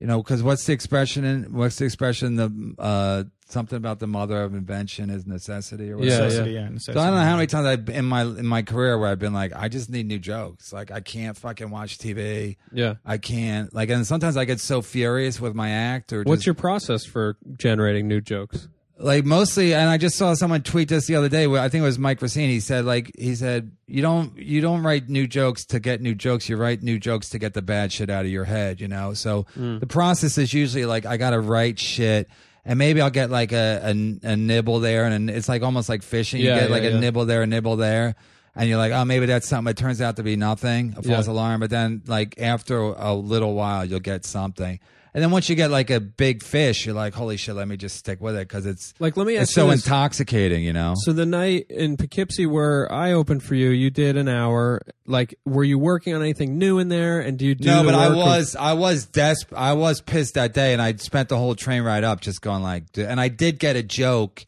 You 0.00 0.08
know, 0.08 0.20
because 0.20 0.42
what's 0.42 0.64
the 0.64 0.72
expression 0.72 1.24
in 1.24 1.52
what's 1.52 1.76
the 1.76 1.84
expression 1.84 2.34
the 2.34 2.74
uh 2.76 3.22
something 3.46 3.76
about 3.76 4.00
the 4.00 4.08
mother 4.08 4.42
of 4.42 4.52
invention 4.52 5.10
is 5.10 5.28
necessity 5.28 5.92
or 5.92 5.98
Yeah, 5.98 6.00
whatever. 6.00 6.24
Necessity, 6.24 6.50
yeah. 6.50 6.70
yeah. 6.72 6.78
So. 6.78 6.92
I 6.92 6.94
don't 6.94 7.14
know 7.14 7.20
how 7.20 7.36
many 7.36 7.46
times 7.46 7.66
I 7.66 7.92
in 7.92 8.04
my 8.06 8.22
in 8.22 8.46
my 8.46 8.62
career 8.62 8.98
where 8.98 9.08
I've 9.08 9.20
been 9.20 9.32
like, 9.32 9.52
I 9.54 9.68
just 9.68 9.90
need 9.90 10.08
new 10.08 10.18
jokes. 10.18 10.72
Like 10.72 10.90
I 10.90 10.98
can't 10.98 11.36
fucking 11.36 11.70
watch 11.70 11.98
TV. 11.98 12.56
Yeah. 12.72 12.94
I 13.04 13.18
can't 13.18 13.72
like, 13.72 13.90
and 13.90 14.04
sometimes 14.04 14.36
I 14.36 14.44
get 14.44 14.58
so 14.58 14.82
furious 14.82 15.40
with 15.40 15.54
my 15.54 15.70
act 15.70 16.12
or 16.12 16.24
What's 16.24 16.40
just, 16.40 16.46
your 16.46 16.54
process 16.54 17.04
for 17.04 17.36
generating 17.56 18.08
new 18.08 18.20
jokes? 18.20 18.66
Like 19.02 19.24
mostly 19.24 19.74
and 19.74 19.90
i 19.90 19.98
just 19.98 20.16
saw 20.16 20.34
someone 20.34 20.62
tweet 20.62 20.88
this 20.88 21.06
the 21.06 21.16
other 21.16 21.28
day 21.28 21.46
i 21.46 21.68
think 21.68 21.82
it 21.82 21.84
was 21.84 21.98
mike 21.98 22.22
Recine. 22.22 22.48
he 22.48 22.60
said 22.60 22.84
like 22.84 23.10
he 23.18 23.34
said 23.34 23.72
you 23.88 24.00
don't 24.00 24.38
you 24.38 24.60
don't 24.60 24.84
write 24.84 25.08
new 25.08 25.26
jokes 25.26 25.64
to 25.66 25.80
get 25.80 26.00
new 26.00 26.14
jokes 26.14 26.48
you 26.48 26.56
write 26.56 26.82
new 26.82 27.00
jokes 27.00 27.30
to 27.30 27.38
get 27.40 27.52
the 27.52 27.62
bad 27.62 27.92
shit 27.92 28.10
out 28.10 28.24
of 28.24 28.30
your 28.30 28.44
head 28.44 28.80
you 28.80 28.86
know 28.86 29.12
so 29.12 29.44
mm. 29.58 29.80
the 29.80 29.86
process 29.88 30.38
is 30.38 30.54
usually 30.54 30.84
like 30.86 31.04
i 31.04 31.16
gotta 31.16 31.40
write 31.40 31.80
shit 31.80 32.28
and 32.64 32.78
maybe 32.78 33.00
i'll 33.00 33.10
get 33.10 33.28
like 33.28 33.50
a, 33.50 33.80
a, 33.84 33.90
a 34.22 34.36
nibble 34.36 34.78
there 34.78 35.04
and 35.04 35.28
it's 35.28 35.48
like 35.48 35.62
almost 35.62 35.88
like 35.88 36.02
fishing 36.02 36.40
yeah, 36.40 36.46
you 36.46 36.52
Yeah, 36.54 36.60
get 36.60 36.70
like 36.70 36.82
yeah, 36.84 36.90
a 36.90 37.00
nibble 37.00 37.24
there 37.24 37.42
a 37.42 37.46
nibble 37.46 37.74
there 37.76 38.14
and 38.54 38.68
you're 38.68 38.78
like 38.78 38.92
oh 38.92 39.04
maybe 39.04 39.26
that's 39.26 39.48
something 39.48 39.70
it 39.72 39.76
turns 39.76 40.00
out 40.00 40.14
to 40.16 40.22
be 40.22 40.36
nothing 40.36 40.94
a 40.96 41.02
false 41.02 41.26
Yeah. 41.26 41.32
alarm 41.32 41.58
but 41.58 41.70
then 41.70 42.02
like 42.06 42.40
after 42.40 42.78
a 42.78 43.14
little 43.14 43.54
while 43.54 43.84
you'll 43.84 43.98
get 43.98 44.24
something 44.24 44.78
and 45.14 45.22
then 45.22 45.30
once 45.30 45.48
you 45.48 45.54
get 45.56 45.70
like 45.70 45.90
a 45.90 46.00
big 46.00 46.42
fish, 46.42 46.86
you're 46.86 46.94
like, 46.94 47.14
"Holy 47.14 47.36
shit, 47.36 47.54
let 47.54 47.68
me 47.68 47.76
just 47.76 47.96
stick 47.96 48.20
with 48.20 48.34
it" 48.36 48.48
because 48.48 48.64
it's 48.66 48.94
Like, 48.98 49.16
let 49.16 49.26
me 49.26 49.36
ask 49.36 49.44
it's 49.44 49.54
so 49.54 49.68
this. 49.68 49.84
intoxicating, 49.84 50.62
you 50.64 50.72
know. 50.72 50.94
So 51.04 51.12
the 51.12 51.26
night 51.26 51.66
in 51.70 51.96
Poughkeepsie 51.96 52.46
where 52.46 52.90
I 52.90 53.12
opened 53.12 53.42
for 53.42 53.54
you, 53.54 53.70
you 53.70 53.90
did 53.90 54.16
an 54.16 54.28
hour. 54.28 54.82
Like, 55.06 55.34
were 55.44 55.64
you 55.64 55.78
working 55.78 56.14
on 56.14 56.22
anything 56.22 56.56
new 56.58 56.78
in 56.78 56.88
there? 56.88 57.20
And 57.20 57.38
do 57.38 57.44
you 57.46 57.54
do 57.54 57.66
no, 57.68 57.84
but 57.84 57.94
I 57.94 58.08
was 58.08 58.56
I 58.56 58.72
was 58.72 59.06
desp 59.06 59.46
I 59.56 59.74
was 59.74 60.00
pissed 60.00 60.34
that 60.34 60.54
day, 60.54 60.72
and 60.72 60.80
I 60.80 60.94
spent 60.94 61.28
the 61.28 61.36
whole 61.36 61.54
train 61.54 61.82
ride 61.82 62.04
up 62.04 62.20
just 62.20 62.40
going 62.40 62.62
like, 62.62 62.84
and 62.96 63.20
I 63.20 63.28
did 63.28 63.58
get 63.58 63.76
a 63.76 63.82
joke. 63.82 64.44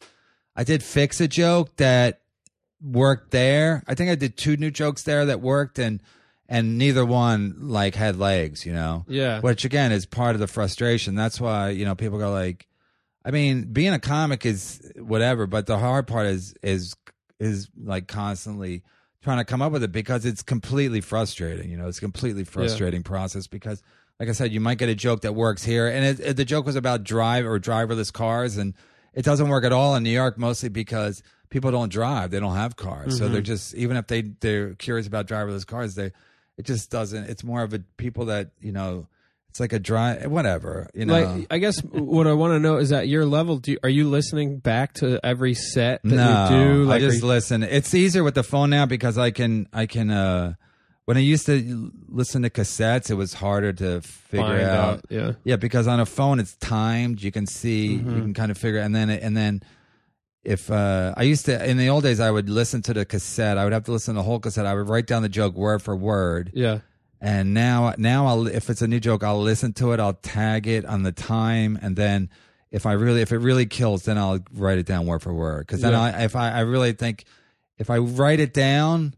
I 0.55 0.63
did 0.63 0.81
fix 0.81 1.19
a 1.21 1.27
joke 1.27 1.75
that 1.77 2.21
worked 2.81 3.31
there. 3.31 3.83
I 3.87 3.95
think 3.95 4.09
I 4.11 4.15
did 4.15 4.37
two 4.37 4.57
new 4.57 4.71
jokes 4.71 5.03
there 5.03 5.25
that 5.25 5.41
worked, 5.41 5.79
and 5.79 6.01
and 6.47 6.77
neither 6.77 7.05
one 7.05 7.55
like 7.61 7.95
had 7.95 8.17
legs, 8.17 8.65
you 8.65 8.73
know. 8.73 9.05
Yeah. 9.07 9.39
Which 9.41 9.65
again 9.65 9.91
is 9.91 10.05
part 10.05 10.35
of 10.35 10.39
the 10.39 10.47
frustration. 10.47 11.15
That's 11.15 11.39
why 11.39 11.69
you 11.69 11.85
know 11.85 11.95
people 11.95 12.19
go 12.19 12.31
like, 12.31 12.67
I 13.23 13.31
mean, 13.31 13.73
being 13.73 13.93
a 13.93 13.99
comic 13.99 14.45
is 14.45 14.91
whatever, 14.97 15.47
but 15.47 15.65
the 15.65 15.77
hard 15.77 16.07
part 16.07 16.27
is 16.27 16.53
is 16.61 16.95
is 17.39 17.69
like 17.81 18.07
constantly 18.07 18.83
trying 19.23 19.37
to 19.39 19.43
come 19.45 19.61
up 19.61 19.71
with 19.71 19.83
it 19.83 19.91
because 19.91 20.25
it's 20.25 20.43
completely 20.43 21.01
frustrating. 21.01 21.69
You 21.69 21.77
know, 21.77 21.87
it's 21.87 21.97
a 21.97 22.01
completely 22.01 22.43
frustrating 22.43 23.01
process 23.03 23.47
because, 23.47 23.81
like 24.19 24.29
I 24.29 24.33
said, 24.33 24.51
you 24.51 24.59
might 24.59 24.77
get 24.77 24.87
a 24.87 24.95
joke 24.95 25.21
that 25.21 25.33
works 25.33 25.63
here, 25.63 25.87
and 25.87 26.05
it, 26.05 26.19
it- 26.19 26.37
the 26.37 26.45
joke 26.45 26.65
was 26.65 26.75
about 26.75 27.03
drive 27.03 27.45
or 27.45 27.59
driverless 27.59 28.13
cars, 28.13 28.57
and 28.57 28.75
it 29.13 29.25
doesn't 29.25 29.49
work 29.49 29.65
at 29.65 29.73
all 29.73 29.95
in 29.95 30.03
New 30.03 30.11
York, 30.11 30.37
mostly 30.37 30.69
because 30.69 31.23
people 31.49 31.71
don't 31.71 31.89
drive, 31.89 32.31
they 32.31 32.39
don't 32.39 32.55
have 32.55 32.75
cars, 32.75 33.17
so 33.17 33.23
mm-hmm. 33.23 33.33
they're 33.33 33.41
just 33.41 33.73
even 33.73 33.97
if 33.97 34.07
they 34.07 34.21
they're 34.21 34.75
curious 34.75 35.07
about 35.07 35.27
driverless 35.27 35.65
cars, 35.65 35.95
they 35.95 36.11
it 36.57 36.65
just 36.65 36.89
doesn't. 36.89 37.25
It's 37.29 37.43
more 37.43 37.63
of 37.63 37.73
a 37.73 37.79
people 37.97 38.25
that 38.25 38.51
you 38.61 38.71
know. 38.71 39.07
It's 39.49 39.59
like 39.61 39.71
a 39.71 39.79
dry, 39.79 40.27
whatever 40.27 40.89
you 40.93 41.05
know. 41.05 41.13
Like, 41.13 41.47
I 41.49 41.59
guess 41.59 41.79
what 41.81 42.27
I 42.27 42.33
want 42.33 42.51
to 42.55 42.59
know 42.59 42.75
is 42.75 42.91
at 42.91 43.07
your 43.07 43.25
level, 43.25 43.55
do 43.57 43.77
are 43.83 43.89
you 43.89 44.09
listening 44.09 44.57
back 44.59 44.91
to 44.95 45.17
every 45.25 45.53
set 45.53 46.01
that 46.03 46.09
no, 46.13 46.49
you 46.49 46.63
do? 46.65 46.83
Like, 46.83 46.97
I 46.97 46.99
just 46.99 47.21
you- 47.21 47.27
listen. 47.27 47.63
It's 47.63 47.93
easier 47.93 48.21
with 48.21 48.35
the 48.35 48.43
phone 48.43 48.69
now 48.69 48.85
because 48.85 49.17
I 49.17 49.31
can 49.31 49.69
I 49.71 49.85
can 49.85 50.11
uh 50.11 50.55
when 51.05 51.15
I 51.15 51.21
used 51.21 51.45
to 51.45 51.89
listen 52.09 52.41
to 52.41 52.49
cassettes, 52.49 53.09
it 53.09 53.13
was 53.13 53.33
harder 53.35 53.71
to 53.71 54.01
figure 54.01 54.43
out. 54.59 54.95
out, 54.95 55.05
yeah. 55.09 55.31
yeah, 55.45 55.55
because 55.55 55.87
on 55.87 56.01
a 56.01 56.05
phone 56.05 56.41
it's 56.41 56.55
timed. 56.57 57.21
You 57.23 57.31
can 57.31 57.45
see, 57.45 57.95
Mm-hmm. 57.97 58.09
you 58.15 58.21
can 58.23 58.33
kind 58.33 58.51
of 58.51 58.57
figure, 58.57 58.79
and 58.81 58.93
then 58.93 59.09
and 59.09 59.37
then 59.37 59.61
if 60.45 60.69
uh 60.71 61.13
I 61.17 61.23
used 61.23 61.45
to 61.45 61.69
in 61.69 61.77
the 61.77 61.89
old 61.89 62.03
days, 62.03 62.19
I 62.19 62.29
would 62.31 62.49
listen 62.49 62.81
to 62.83 62.93
the 62.93 63.05
cassette. 63.05 63.57
I 63.57 63.63
would 63.63 63.73
have 63.73 63.83
to 63.85 63.91
listen 63.91 64.13
to 64.15 64.19
the 64.19 64.23
whole 64.23 64.39
cassette. 64.39 64.65
I 64.65 64.73
would 64.75 64.87
write 64.87 65.07
down 65.07 65.21
the 65.23 65.29
joke 65.29 65.55
word 65.55 65.81
for 65.81 65.95
word. 65.95 66.51
yeah, 66.53 66.79
And 67.19 67.53
now, 67.53 67.93
now 67.97 68.27
I'll 68.27 68.47
if 68.47 68.69
it's 68.69 68.81
a 68.81 68.87
new 68.87 68.99
joke, 68.99 69.23
I'll 69.23 69.41
listen 69.41 69.73
to 69.73 69.91
it. 69.93 69.99
I'll 69.99 70.13
tag 70.13 70.67
it 70.67 70.85
on 70.85 71.03
the 71.03 71.11
time, 71.11 71.77
and 71.81 71.95
then 71.95 72.29
if 72.71 72.85
I 72.85 72.93
really 72.93 73.21
if 73.21 73.31
it 73.31 73.39
really 73.39 73.65
kills, 73.65 74.03
then 74.03 74.17
I'll 74.17 74.39
write 74.53 74.77
it 74.77 74.85
down 74.85 75.05
word 75.05 75.21
for 75.21 75.33
word. 75.33 75.65
Because 75.65 75.81
then 75.81 75.93
Yeah. 75.93 76.01
I, 76.01 76.23
if 76.23 76.35
I 76.35 76.51
I 76.51 76.59
really 76.61 76.93
think 76.93 77.25
if 77.77 77.89
I 77.89 77.97
write 77.97 78.39
it 78.39 78.53
down, 78.53 79.15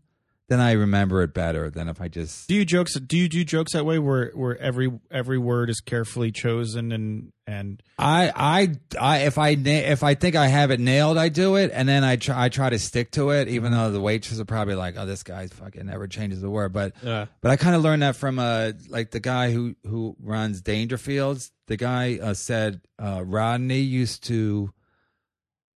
then 0.49 0.61
I 0.61 0.71
remember 0.71 1.21
it 1.23 1.33
better 1.33 1.69
than 1.69 1.89
if 1.89 1.99
I 1.99 2.07
just 2.07 2.47
Do 2.47 2.55
you 2.55 2.63
jokes? 2.63 2.93
Do 2.93 3.17
you 3.17 3.27
do 3.27 3.43
jokes 3.43 3.73
that 3.73 3.85
way, 3.85 3.99
where 3.99 4.31
where 4.33 4.57
every 4.57 4.91
every 5.11 5.37
word 5.37 5.69
is 5.69 5.81
carefully 5.81 6.31
chosen 6.31 6.91
and 6.93 7.33
and 7.45 7.83
I 7.99 8.31
I 8.33 8.69
I 8.99 9.17
if 9.25 9.37
I 9.37 9.49
if 9.49 10.03
I 10.03 10.13
think 10.15 10.35
I 10.35 10.47
have 10.47 10.71
it 10.71 10.79
nailed, 10.79 11.17
I 11.17 11.29
do 11.29 11.55
it, 11.57 11.71
and 11.73 11.87
then 11.87 12.03
I 12.05 12.15
try 12.15 12.45
I 12.45 12.49
try 12.49 12.69
to 12.69 12.79
stick 12.79 13.11
to 13.11 13.31
it, 13.31 13.49
even 13.49 13.71
though 13.73 13.91
the 13.91 13.99
waitresses 13.99 14.39
are 14.39 14.45
probably 14.45 14.75
like, 14.75 14.95
"Oh, 14.97 15.05
this 15.05 15.23
guy 15.23 15.47
fucking 15.47 15.85
never 15.85 16.07
changes 16.07 16.39
the 16.41 16.49
word." 16.49 16.71
But 16.71 16.93
Yeah. 17.03 17.25
but 17.41 17.51
I 17.51 17.57
kind 17.57 17.75
of 17.75 17.81
learned 17.81 18.01
that 18.03 18.15
from 18.15 18.39
uh 18.39 18.71
like 18.89 19.11
the 19.11 19.19
guy 19.19 19.51
who 19.51 19.75
who 19.85 20.15
runs 20.19 20.61
Dangerfields. 20.61 21.51
The 21.67 21.75
guy 21.77 22.19
uh, 22.21 22.33
said 22.33 22.79
uh, 22.97 23.21
Rodney 23.25 23.81
used 23.81 24.23
to 24.27 24.71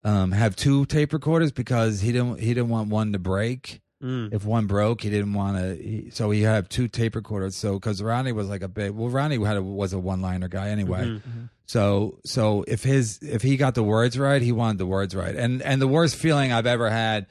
um 0.05 0.33
have 0.33 0.55
two 0.57 0.85
tape 0.87 1.13
recorders 1.15 1.53
because 1.53 2.01
he 2.03 2.13
didn't 2.13 2.41
he 2.41 2.49
didn't 2.49 2.69
want 2.69 2.91
one 2.91 3.13
to 3.13 3.19
break. 3.19 3.81
Mm. 4.03 4.33
If 4.33 4.45
one 4.45 4.67
broke, 4.67 5.03
he 5.03 5.11
didn't 5.11 5.35
want 5.35 5.57
to. 5.57 6.11
So 6.13 6.31
he 6.31 6.43
had 6.43 6.71
two 6.71 6.87
tape 6.87 7.17
recorders. 7.17 7.57
So 7.57 7.75
because 7.75 8.01
Ronnie 8.01 8.33
was 8.33 8.49
like 8.49 8.63
a 8.63 8.69
big, 8.69 8.93
well, 8.93 9.09
Ronnie 9.09 9.45
had 9.45 9.57
a, 9.57 9.63
was 9.63 9.93
a 9.93 9.99
one 9.99 10.23
liner 10.23 10.47
guy 10.49 10.69
anyway. 10.69 11.05
Mm-hmm. 11.05 11.45
So 11.67 12.19
so 12.25 12.65
if 12.69 12.85
his 12.85 13.19
if 13.23 13.43
he 13.43 13.57
got 13.57 13.75
the 13.75 13.83
words 13.83 14.19
right, 14.19 14.41
he 14.41 14.53
wanted 14.53 14.79
the 14.79 14.87
words 14.87 15.15
right. 15.17 15.35
And 15.35 15.61
and 15.63 15.83
the 15.83 15.89
worst 15.89 16.15
feeling 16.17 16.53
I've 16.53 16.67
ever 16.67 16.89
had 16.89 17.27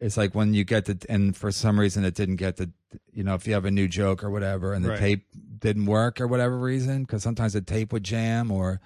is 0.00 0.16
like 0.16 0.34
when 0.34 0.54
you 0.54 0.62
get 0.64 0.84
the 0.84 0.98
and 1.08 1.36
for 1.36 1.50
some 1.50 1.78
reason 1.80 2.04
it 2.04 2.14
didn't 2.14 2.36
get 2.36 2.56
the 2.56 2.70
you 3.12 3.24
know 3.24 3.34
if 3.34 3.46
you 3.46 3.54
have 3.54 3.64
a 3.64 3.70
new 3.70 3.88
joke 3.88 4.22
or 4.22 4.30
whatever 4.30 4.72
and 4.74 4.84
the 4.84 4.90
Right. 4.90 4.98
tape 4.98 5.26
didn't 5.58 5.86
work 5.86 6.20
or 6.20 6.26
whatever 6.26 6.56
reason 6.56 7.02
because 7.02 7.22
sometimes 7.22 7.54
the 7.54 7.62
tape 7.62 7.92
would 7.92 8.04
jam 8.04 8.50
or 8.50 8.80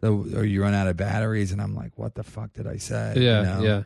the 0.00 0.10
or 0.10 0.44
you 0.44 0.62
run 0.62 0.74
out 0.74 0.88
of 0.88 0.96
batteries 0.96 1.52
and 1.52 1.60
I'm 1.60 1.74
like 1.74 1.92
what 1.96 2.14
the 2.14 2.22
fuck 2.22 2.52
did 2.54 2.66
I 2.66 2.78
say? 2.78 3.12
You 3.16 3.22
yeah, 3.22 3.42
know? 3.42 3.62
yeah. 3.62 3.82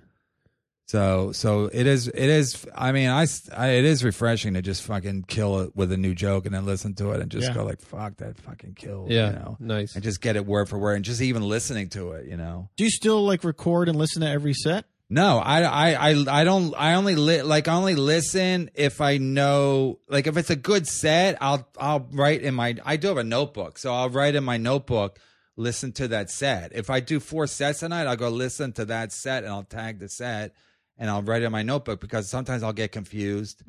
So 0.89 1.33
so 1.33 1.67
it 1.71 1.87
is 1.87 2.09
it 2.09 2.17
is 2.17 2.67
I 2.75 2.93
mean 2.93 3.11
I, 3.11 3.27
I- 3.55 3.69
it 3.73 3.85
is 3.85 4.03
refreshing 4.03 4.55
to 4.55 4.63
just 4.63 4.83
fucking 4.85 5.25
kill 5.29 5.61
it 5.61 5.77
with 5.77 5.93
a 5.93 5.99
new 5.99 6.15
joke 6.15 6.47
and 6.47 6.55
then 6.55 6.65
listen 6.65 6.95
to 6.95 7.11
it 7.13 7.21
and 7.21 7.31
just 7.31 7.49
Yeah. 7.49 7.55
go 7.55 7.65
like 7.65 7.81
fuck 7.83 8.17
that 8.17 8.39
fucking 8.39 8.75
kill 8.75 9.07
Yeah, 9.09 9.27
you 9.27 9.33
know 9.35 9.57
nice. 9.61 9.95
and 9.95 10.03
just 10.03 10.23
get 10.23 10.37
it 10.37 10.47
word 10.47 10.69
for 10.71 10.79
word 10.79 10.95
and 10.95 11.05
just 11.05 11.21
even 11.21 11.43
listening 11.43 11.91
to 11.91 12.13
it 12.13 12.27
you 12.27 12.39
know 12.39 12.71
do 12.77 12.85
you 12.85 12.91
still 12.91 13.23
like 13.27 13.45
record 13.45 13.91
and 13.91 13.99
listen 13.99 14.23
to 14.23 14.29
every 14.31 14.55
set? 14.55 14.87
no 15.11 15.39
I 15.39 15.61
I 15.63 16.11
I, 16.11 16.41
I 16.41 16.45
don't 16.45 16.75
I 16.75 16.95
only 16.95 17.17
li- 17.17 17.43
like 17.43 17.69
I 17.69 17.75
only 17.75 17.95
listen 17.95 18.71
if 18.75 19.03
I 19.03 19.19
know 19.19 19.99
like 20.09 20.27
if 20.27 20.39
it's 20.39 20.49
a 20.51 20.57
good 20.57 20.87
set 20.89 21.37
I'll 21.43 21.69
I'll 21.79 22.09
write 22.13 22.41
in 22.41 22.55
my 22.55 22.77
I 22.83 22.97
do 22.97 23.09
have 23.09 23.19
a 23.19 23.25
notebook 23.25 23.77
so 23.77 23.93
I'll 23.93 24.09
write 24.09 24.35
in 24.37 24.45
my 24.45 24.57
notebook 24.57 25.19
listen 25.57 25.93
to 25.93 26.09
that 26.09 26.31
set 26.31 26.73
if 26.75 26.89
I 26.89 27.01
do 27.01 27.21
four 27.21 27.47
sets 27.47 27.83
a 27.83 27.91
night 27.91 28.07
I'll 28.07 28.17
go 28.17 28.31
listen 28.31 28.73
to 28.73 28.87
that 28.87 29.13
set 29.13 29.45
and 29.45 29.53
I'll 29.53 29.65
tag 29.65 29.99
the 29.99 30.09
set 30.09 30.55
and 30.99 31.09
I'll 31.09 31.23
write 31.23 31.43
it 31.43 31.47
in 31.47 31.53
my 31.53 31.63
notebook 31.63 32.01
because 32.01 32.29
sometimes 32.29 32.63
I'll 32.63 32.73
get 32.73 32.91
confused. 32.93 33.63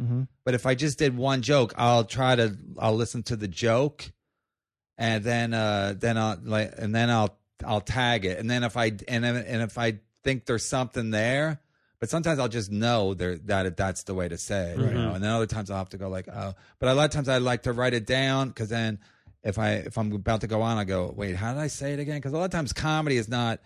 But 0.44 0.56
if 0.56 0.66
I 0.66 0.76
just 0.76 0.98
did 0.98 1.16
one 1.16 1.42
joke, 1.42 1.74
I'll 1.78 2.04
try 2.04 2.36
to 2.36 2.58
I'll 2.80 2.96
listen 2.96 3.24
to 3.24 3.36
the 3.36 3.48
joke, 3.48 4.12
and 4.98 5.24
then 5.24 5.54
uh 5.54 5.94
then 5.98 6.18
I'll 6.18 6.38
like 6.44 6.74
and 6.78 6.94
then 6.94 7.10
I'll 7.10 7.38
I'll 7.66 7.82
tag 7.82 8.26
it, 8.26 8.40
and 8.40 8.50
then 8.50 8.64
if 8.64 8.76
I 8.78 8.86
and 9.08 9.24
then, 9.24 9.36
and 9.38 9.62
if 9.62 9.78
I 9.78 10.00
think 10.24 10.46
there's 10.46 10.66
something 10.66 11.12
there, 11.12 11.60
but 12.00 12.10
sometimes 12.10 12.40
I'll 12.40 12.48
just 12.48 12.72
know 12.72 13.14
there 13.14 13.38
that 13.38 13.78
that's 13.78 14.04
the 14.04 14.14
way 14.14 14.28
to 14.28 14.38
say 14.38 14.72
it, 14.72 14.78
you 14.80 14.86
know. 14.94 15.14
And 15.14 15.24
then 15.24 15.32
other 15.32 15.46
times 15.46 15.70
I'll 15.70 15.78
have 15.78 15.90
to 15.90 15.98
go 15.98 16.10
like 16.10 16.28
oh, 16.28 16.54
but 16.80 16.90
a 16.90 16.94
lot 16.94 17.06
of 17.06 17.12
times 17.12 17.30
I 17.30 17.38
like 17.38 17.64
to 17.64 17.74
write 17.74 17.94
it 17.94 18.06
down 18.08 18.48
because 18.50 18.70
then 18.70 19.00
if 19.44 19.60
I 19.60 19.72
if 19.74 19.98
I'm 19.98 20.12
about 20.12 20.42
to 20.42 20.48
go 20.48 20.62
on, 20.62 20.78
I 20.78 20.84
go 20.86 21.14
wait, 21.16 21.36
how 21.36 21.54
did 21.54 21.62
I 21.62 21.68
say 21.68 21.94
it 21.94 22.00
again? 22.00 22.18
Because 22.18 22.34
a 22.34 22.38
lot 22.38 22.46
of 22.46 22.52
times 22.52 22.74
comedy 22.74 23.18
is 23.18 23.30
not. 23.30 23.60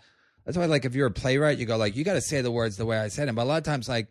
That's 0.44 0.56
why, 0.58 0.66
like, 0.66 0.84
if 0.84 0.94
you're 0.94 1.06
a 1.06 1.10
playwright, 1.10 1.58
you 1.58 1.66
go 1.66 1.76
like, 1.76 1.96
you 1.96 2.04
got 2.04 2.14
to 2.14 2.20
say 2.20 2.40
the 2.42 2.50
words 2.50 2.76
the 2.76 2.84
way 2.86 2.98
I 2.98 3.08
said 3.08 3.28
them. 3.28 3.34
But 3.34 3.44
a 3.44 3.44
lot 3.44 3.58
of 3.58 3.64
times, 3.64 3.88
like, 3.88 4.08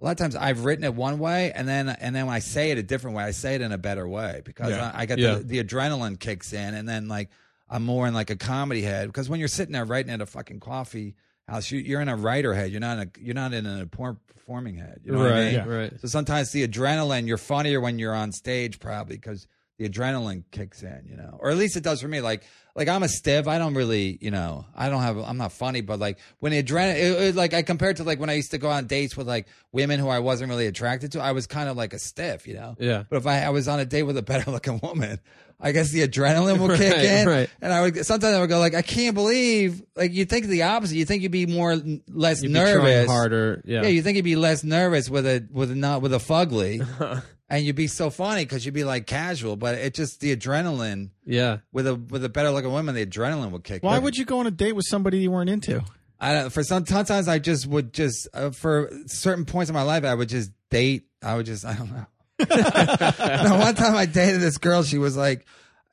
a 0.00 0.04
lot 0.04 0.12
of 0.12 0.16
times 0.16 0.34
I've 0.36 0.64
written 0.64 0.84
it 0.84 0.94
one 0.94 1.18
way, 1.18 1.52
and 1.52 1.68
then 1.68 1.88
and 1.88 2.14
then 2.14 2.26
when 2.26 2.34
I 2.34 2.40
say 2.40 2.70
it 2.70 2.78
a 2.78 2.82
different 2.82 3.16
way, 3.16 3.24
I 3.24 3.30
say 3.30 3.54
it 3.54 3.60
in 3.60 3.70
a 3.72 3.78
better 3.78 4.06
way 4.08 4.42
because 4.44 4.70
Yeah. 4.70 4.90
I, 4.94 5.02
I 5.02 5.06
got 5.06 5.18
Yeah. 5.18 5.34
the, 5.36 5.42
the 5.44 5.64
adrenaline 5.64 6.18
kicks 6.18 6.52
in, 6.52 6.74
and 6.74 6.88
then 6.88 7.08
like 7.08 7.30
I'm 7.70 7.84
more 7.84 8.06
in 8.06 8.12
like 8.14 8.30
a 8.30 8.36
comedy 8.36 8.82
head 8.82 9.06
because 9.08 9.28
when 9.28 9.38
you're 9.38 9.48
sitting 9.48 9.72
there 9.72 9.84
writing 9.84 10.12
at 10.12 10.20
a 10.20 10.26
fucking 10.26 10.60
coffee 10.60 11.14
house. 11.48 11.70
You, 11.70 11.78
you're 11.80 12.00
in 12.00 12.08
a 12.08 12.16
writer 12.16 12.54
head. 12.54 12.70
You're 12.70 12.80
not 12.80 12.98
in 12.98 13.02
a, 13.08 13.20
you're 13.20 13.34
not 13.34 13.52
in 13.52 13.66
a 13.66 13.86
performing 13.86 14.76
head. 14.76 15.00
You 15.04 15.12
know 15.12 15.18
what 15.18 15.28
I 15.28 15.30
right, 15.30 15.44
mean? 15.44 15.54
Yeah. 15.54 15.68
right. 15.68 15.92
So 16.00 16.08
sometimes 16.08 16.50
the 16.52 16.66
adrenaline, 16.66 17.26
you're 17.26 17.36
funnier 17.38 17.80
when 17.80 17.98
you're 17.98 18.14
on 18.14 18.32
stage, 18.32 18.80
probably 18.80 19.16
because 19.16 19.46
the 19.78 19.88
adrenaline 19.88 20.44
kicks 20.50 20.82
in, 20.82 21.04
you 21.08 21.16
know, 21.16 21.36
or 21.40 21.50
at 21.50 21.56
least 21.56 21.76
it 21.76 21.82
does 21.82 22.00
for 22.00 22.08
me. 22.08 22.20
Like, 22.20 22.44
like 22.76 22.88
I'm 22.88 23.02
a 23.02 23.08
stiff. 23.08 23.46
I 23.46 23.58
don't 23.58 23.74
really, 23.74 24.18
you 24.20 24.30
know, 24.30 24.64
I 24.74 24.88
don't 24.88 25.02
have, 25.02 25.16
I'm 25.18 25.36
not 25.36 25.52
funny, 25.52 25.80
but 25.80 25.98
like 26.00 26.18
when 26.40 26.52
the 26.52 26.62
adrenaline, 26.62 26.96
it, 26.96 27.22
it, 27.22 27.34
like 27.36 27.54
I 27.54 27.62
compared 27.62 27.96
to 27.98 28.04
like 28.04 28.18
when 28.18 28.30
I 28.30 28.34
used 28.34 28.50
to 28.50 28.58
go 28.58 28.68
on 28.68 28.86
dates 28.86 29.16
with 29.16 29.28
like 29.28 29.46
women 29.72 30.00
who 30.00 30.08
I 30.08 30.18
wasn't 30.18 30.50
really 30.50 30.66
attracted 30.66 31.12
to, 31.12 31.20
I 31.20 31.32
was 31.32 31.46
kind 31.46 31.68
of 31.68 31.76
like 31.76 31.92
a 31.92 31.98
stiff, 31.98 32.46
you 32.48 32.54
know. 32.54 32.74
Yeah. 32.78 33.04
But 33.08 33.16
if 33.18 33.26
I, 33.26 33.42
I 33.42 33.50
was 33.50 33.68
on 33.68 33.78
a 33.80 33.84
date 33.84 34.02
with 34.02 34.16
a 34.18 34.22
better 34.22 34.50
looking 34.50 34.80
woman, 34.82 35.20
I 35.60 35.70
guess 35.70 35.90
the 35.92 36.06
adrenaline 36.06 36.58
will 36.58 36.76
kick 36.76 36.92
Right, 36.92 37.04
in, 37.04 37.28
right. 37.28 37.50
and 37.62 37.72
I 37.72 37.80
would 37.82 38.04
sometimes 38.04 38.34
I 38.34 38.40
would 38.40 38.48
go 38.50 38.58
like, 38.58 38.74
I 38.74 38.82
can't 38.82 39.14
believe, 39.14 39.82
like 39.94 40.12
you 40.12 40.24
think 40.24 40.46
the 40.46 40.64
opposite. 40.64 40.96
You 40.96 41.04
think 41.04 41.22
you'd 41.22 41.30
be 41.30 41.46
more 41.46 41.76
less 42.08 42.42
You'd 42.42 42.50
nervous, 42.52 43.06
harder. 43.08 43.62
Yeah. 43.64 43.82
yeah, 43.82 43.88
you 43.88 44.02
think 44.02 44.16
you'd 44.16 44.24
be 44.24 44.34
less 44.36 44.64
nervous 44.64 45.08
with 45.08 45.24
a 45.26 45.46
with 45.52 45.70
a 45.70 45.76
not 45.76 46.02
with 46.02 46.12
a 46.12 46.18
fugly, 46.18 46.84
and 47.48 47.64
you'd 47.64 47.76
be 47.76 47.86
so 47.86 48.10
funny 48.10 48.44
because 48.44 48.64
you'd 48.64 48.74
be 48.74 48.84
like 48.84 49.06
casual, 49.06 49.56
but 49.56 49.74
it 49.74 49.94
just 49.94 50.20
the 50.20 50.34
adrenaline 50.34 51.10
yeah. 51.24 51.58
with 51.72 51.86
a 51.86 51.94
with 51.94 52.24
a 52.24 52.28
better 52.28 52.50
looking 52.50 52.72
woman, 52.72 52.94
the 52.94 53.04
adrenaline 53.04 53.50
would 53.50 53.64
kick. 53.64 53.82
Why 53.82 53.98
in. 53.98 54.02
would 54.02 54.16
you 54.16 54.24
go 54.24 54.38
on 54.38 54.46
a 54.46 54.50
date 54.50 54.72
with 54.72 54.86
somebody 54.88 55.18
you 55.18 55.30
weren't 55.30 55.50
into? 55.50 55.84
I 56.18 56.32
don't, 56.32 56.50
for 56.50 56.62
some 56.62 56.86
sometimes 56.86 57.28
I 57.28 57.38
just 57.38 57.66
would 57.66 57.92
just 57.92 58.28
uh, 58.32 58.50
for 58.50 58.90
certain 59.06 59.44
points 59.44 59.68
in 59.68 59.74
my 59.74 59.82
life 59.82 60.04
I 60.04 60.14
would 60.14 60.28
just 60.28 60.52
date. 60.70 61.04
I 61.22 61.36
would 61.36 61.46
just 61.46 61.64
I 61.66 61.74
don't 61.74 61.92
know. 61.92 62.06
no, 62.38 63.58
one 63.58 63.74
time 63.74 63.94
I 63.94 64.06
dated 64.06 64.40
this 64.40 64.58
girl. 64.58 64.82
She 64.82 64.98
was 64.98 65.16
like. 65.16 65.46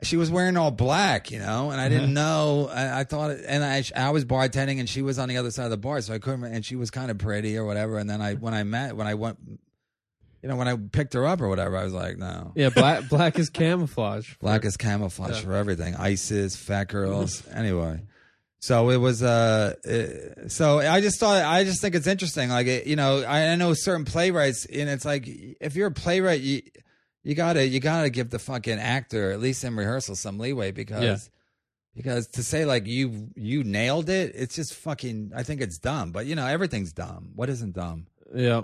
She 0.03 0.17
was 0.17 0.31
wearing 0.31 0.57
all 0.57 0.71
black, 0.71 1.29
you 1.29 1.37
know, 1.37 1.69
and 1.69 1.79
I 1.79 1.87
didn't 1.87 2.11
know. 2.11 2.71
I, 2.73 3.01
I 3.01 3.03
thought, 3.03 3.29
and 3.29 3.63
I, 3.63 3.83
I 3.95 4.09
was 4.09 4.25
bartending, 4.25 4.79
and 4.79 4.89
she 4.89 5.03
was 5.03 5.19
on 5.19 5.29
the 5.29 5.37
other 5.37 5.51
side 5.51 5.65
of 5.65 5.69
the 5.69 5.77
bar, 5.77 6.01
so 6.01 6.11
I 6.11 6.17
couldn't. 6.17 6.43
And 6.43 6.65
she 6.65 6.75
was 6.75 6.89
kind 6.89 7.11
of 7.11 7.19
pretty 7.19 7.55
or 7.55 7.65
whatever. 7.65 7.99
And 7.99 8.09
then 8.09 8.19
I, 8.19 8.33
when 8.33 8.55
I 8.55 8.63
met, 8.63 8.95
when 8.95 9.05
I 9.05 9.13
went, 9.13 9.37
you 10.41 10.49
know, 10.49 10.55
when 10.55 10.67
I 10.67 10.75
picked 10.75 11.13
her 11.13 11.25
up 11.25 11.39
or 11.41 11.47
whatever, 11.49 11.77
I 11.77 11.83
was 11.83 11.93
like, 11.93 12.17
no, 12.17 12.51
Yeah, 12.55 12.69
black 12.69 13.07
black 13.09 13.37
is 13.37 13.49
camouflage. 13.49 14.35
Black 14.39 14.65
is 14.65 14.77
camouflage 14.77 15.41
for 15.41 15.53
everything. 15.53 15.95
ISIS, 15.95 16.55
fat 16.55 16.87
girls. 16.87 17.47
anyway, 17.53 18.01
so 18.59 18.89
it 18.89 18.97
was. 18.97 19.21
Uh, 19.21 19.73
uh, 19.85 20.47
so 20.47 20.79
I 20.79 21.01
just 21.01 21.19
thought. 21.19 21.43
I 21.43 21.63
just 21.63 21.81
think 21.81 21.95
it's 21.95 22.07
interesting. 22.07 22.49
Like 22.49 22.67
it, 22.67 22.87
you 22.87 22.95
know, 22.95 23.21
I, 23.21 23.49
I 23.49 23.55
know 23.55 23.73
certain 23.73 24.05
playwrights, 24.05 24.65
and 24.65 24.89
it's 24.89 25.05
like 25.05 25.25
if 25.27 25.75
you're 25.75 25.87
a 25.87 25.91
playwright, 25.91 26.41
you 26.41 26.61
you 27.23 27.35
gotta 27.35 27.67
you 27.67 27.79
gotta 27.79 28.09
give 28.09 28.29
the 28.31 28.39
fucking 28.39 28.79
actor 28.79 29.31
at 29.31 29.39
least 29.39 29.63
in 29.63 29.75
rehearsal 29.75 30.15
some 30.15 30.37
leeway 30.39 30.71
because. 30.71 31.03
Yeah. 31.03 31.17
Because 31.93 32.27
to 32.27 32.43
say 32.43 32.63
like 32.63 32.87
you 32.87 33.31
you 33.35 33.65
nailed 33.65 34.07
it, 34.07 34.31
it's 34.33 34.55
just 34.55 34.75
fucking. 34.75 35.33
I 35.35 35.43
think 35.43 35.59
it's 35.59 35.77
dumb. 35.77 36.13
But 36.13 36.25
you 36.25 36.35
know 36.35 36.47
everything's 36.47 36.93
dumb. 36.93 37.31
What 37.35 37.49
isn't 37.49 37.73
dumb? 37.73 38.07
Yeah. 38.33 38.61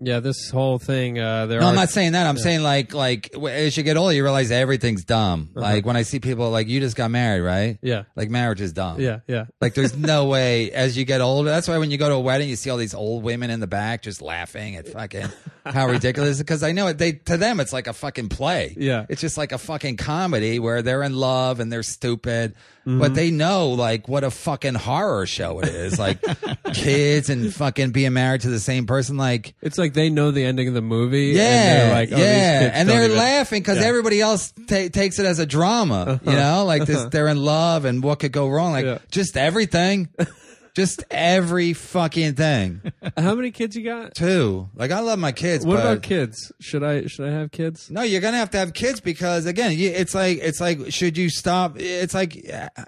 Yeah, 0.00 0.20
this 0.20 0.48
whole 0.50 0.78
thing 0.78 1.18
uh 1.18 1.46
there 1.46 1.58
No, 1.60 1.66
are 1.66 1.70
I'm 1.70 1.74
not 1.74 1.90
saying 1.90 2.12
that. 2.12 2.26
I'm 2.26 2.36
saying 2.38 2.62
like 2.62 2.94
like 2.94 3.34
as 3.36 3.76
you 3.76 3.82
get 3.82 3.96
older, 3.96 4.14
you 4.14 4.22
realize 4.22 4.50
everything's 4.52 5.04
dumb. 5.04 5.50
Uh-huh. 5.56 5.60
Like 5.60 5.86
when 5.86 5.96
I 5.96 6.02
see 6.02 6.20
people 6.20 6.50
like 6.50 6.68
you 6.68 6.78
just 6.78 6.94
got 6.96 7.10
married, 7.10 7.40
right? 7.40 7.78
Yeah. 7.82 8.04
Like 8.14 8.30
marriage 8.30 8.60
is 8.60 8.72
dumb. 8.72 9.00
Yeah, 9.00 9.20
yeah. 9.26 9.46
Like 9.60 9.74
there's 9.74 9.96
no 10.14 10.26
way 10.26 10.70
as 10.70 10.96
you 10.96 11.04
get 11.04 11.20
older. 11.20 11.50
That's 11.50 11.66
why 11.66 11.78
when 11.78 11.90
you 11.90 11.98
go 11.98 12.08
to 12.08 12.14
a 12.14 12.20
wedding, 12.20 12.48
you 12.48 12.54
see 12.56 12.70
all 12.70 12.76
these 12.76 12.94
old 12.94 13.24
women 13.24 13.50
in 13.50 13.58
the 13.58 13.66
back 13.66 14.02
just 14.02 14.22
laughing 14.22 14.76
at 14.76 14.86
fucking 14.88 15.26
how 15.66 15.88
ridiculous. 15.90 16.38
Because 16.38 16.62
I 16.62 16.70
know 16.72 16.86
it. 16.86 16.98
They 16.98 17.12
to 17.12 17.36
them 17.36 17.58
it's 17.58 17.72
like 17.72 17.88
a 17.88 17.92
fucking 17.92 18.28
play. 18.28 18.76
Yeah. 18.78 19.06
it's 19.08 19.20
just 19.20 19.36
like 19.36 19.50
a 19.52 19.58
fucking 19.58 19.96
comedy 19.96 20.60
where 20.60 20.80
they're 20.82 21.02
in 21.02 21.14
love 21.14 21.58
and 21.58 21.72
they're 21.72 21.82
stupid, 21.82 22.54
Mm-hmm. 22.88 23.00
but 23.00 23.14
they 23.14 23.30
know 23.30 23.70
like 23.72 24.08
what 24.08 24.24
a 24.24 24.30
fucking 24.30 24.74
horror 24.74 25.26
show 25.26 25.60
it 25.60 25.68
is. 25.68 25.98
Like 25.98 26.22
kids 26.72 27.28
and 27.28 27.52
fucking 27.54 27.90
being 27.90 28.14
married 28.14 28.40
to 28.42 28.48
the 28.50 28.58
same 28.60 28.86
person. 28.86 29.16
Like 29.18 29.54
It's 29.60 29.76
like 29.76 29.92
they 29.92 30.08
know 30.08 30.30
the 30.30 30.44
ending 30.44 30.68
of 30.68 30.74
the 30.74 30.80
movie. 30.80 31.26
yeah, 31.36 31.42
and 31.42 31.80
they're 31.90 31.94
like, 31.94 32.12
oh, 32.12 32.16
yeah, 32.16 32.70
and 32.72 32.88
they're 32.88 33.04
even- 33.04 33.16
laughing 33.16 33.60
because 33.60 33.76
Yeah. 33.76 33.82
Uh-huh. 33.82 33.88
everybody 33.90 34.20
else 34.22 34.52
ta- 34.66 34.88
takes 34.90 35.18
it 35.18 35.26
as 35.26 35.38
a 35.38 35.44
drama. 35.46 36.18
You 36.24 36.32
know, 36.32 36.64
like 36.64 36.86
this, 36.86 37.04
they're 37.06 37.28
in 37.28 37.36
love, 37.44 37.84
and 37.84 38.02
what 38.02 38.20
could 38.20 38.32
go 38.32 38.48
wrong? 38.48 38.72
Like 38.72 38.84
Yeah. 38.86 38.98
just 39.10 39.36
everything, 39.36 40.08
just 40.74 41.04
every 41.10 41.72
fucking 41.72 42.34
thing. 42.34 42.92
How 43.16 43.34
many 43.34 43.50
kids 43.50 43.76
you 43.76 43.84
got? 43.84 44.14
Two. 44.14 44.68
like 44.74 44.90
I 44.90 45.00
love 45.00 45.18
my 45.18 45.32
kids. 45.32 45.66
What 45.66 45.76
but 45.76 45.80
about 45.80 46.02
kids? 46.02 46.52
Should 46.60 46.82
I 46.82 47.06
should 47.06 47.28
I 47.28 47.32
have 47.32 47.50
kids? 47.50 47.90
No, 47.90 48.02
you're 48.02 48.20
gonna 48.20 48.36
have 48.38 48.50
to 48.50 48.58
have 48.58 48.74
kids 48.74 49.00
because 49.00 49.46
again, 49.46 49.72
you, 49.76 49.90
it's 49.90 50.14
like 50.14 50.38
it's 50.38 50.60
like 50.60 50.92
should 50.92 51.16
you 51.16 51.30
stop? 51.30 51.78
It's 51.78 52.14
like 52.14 52.36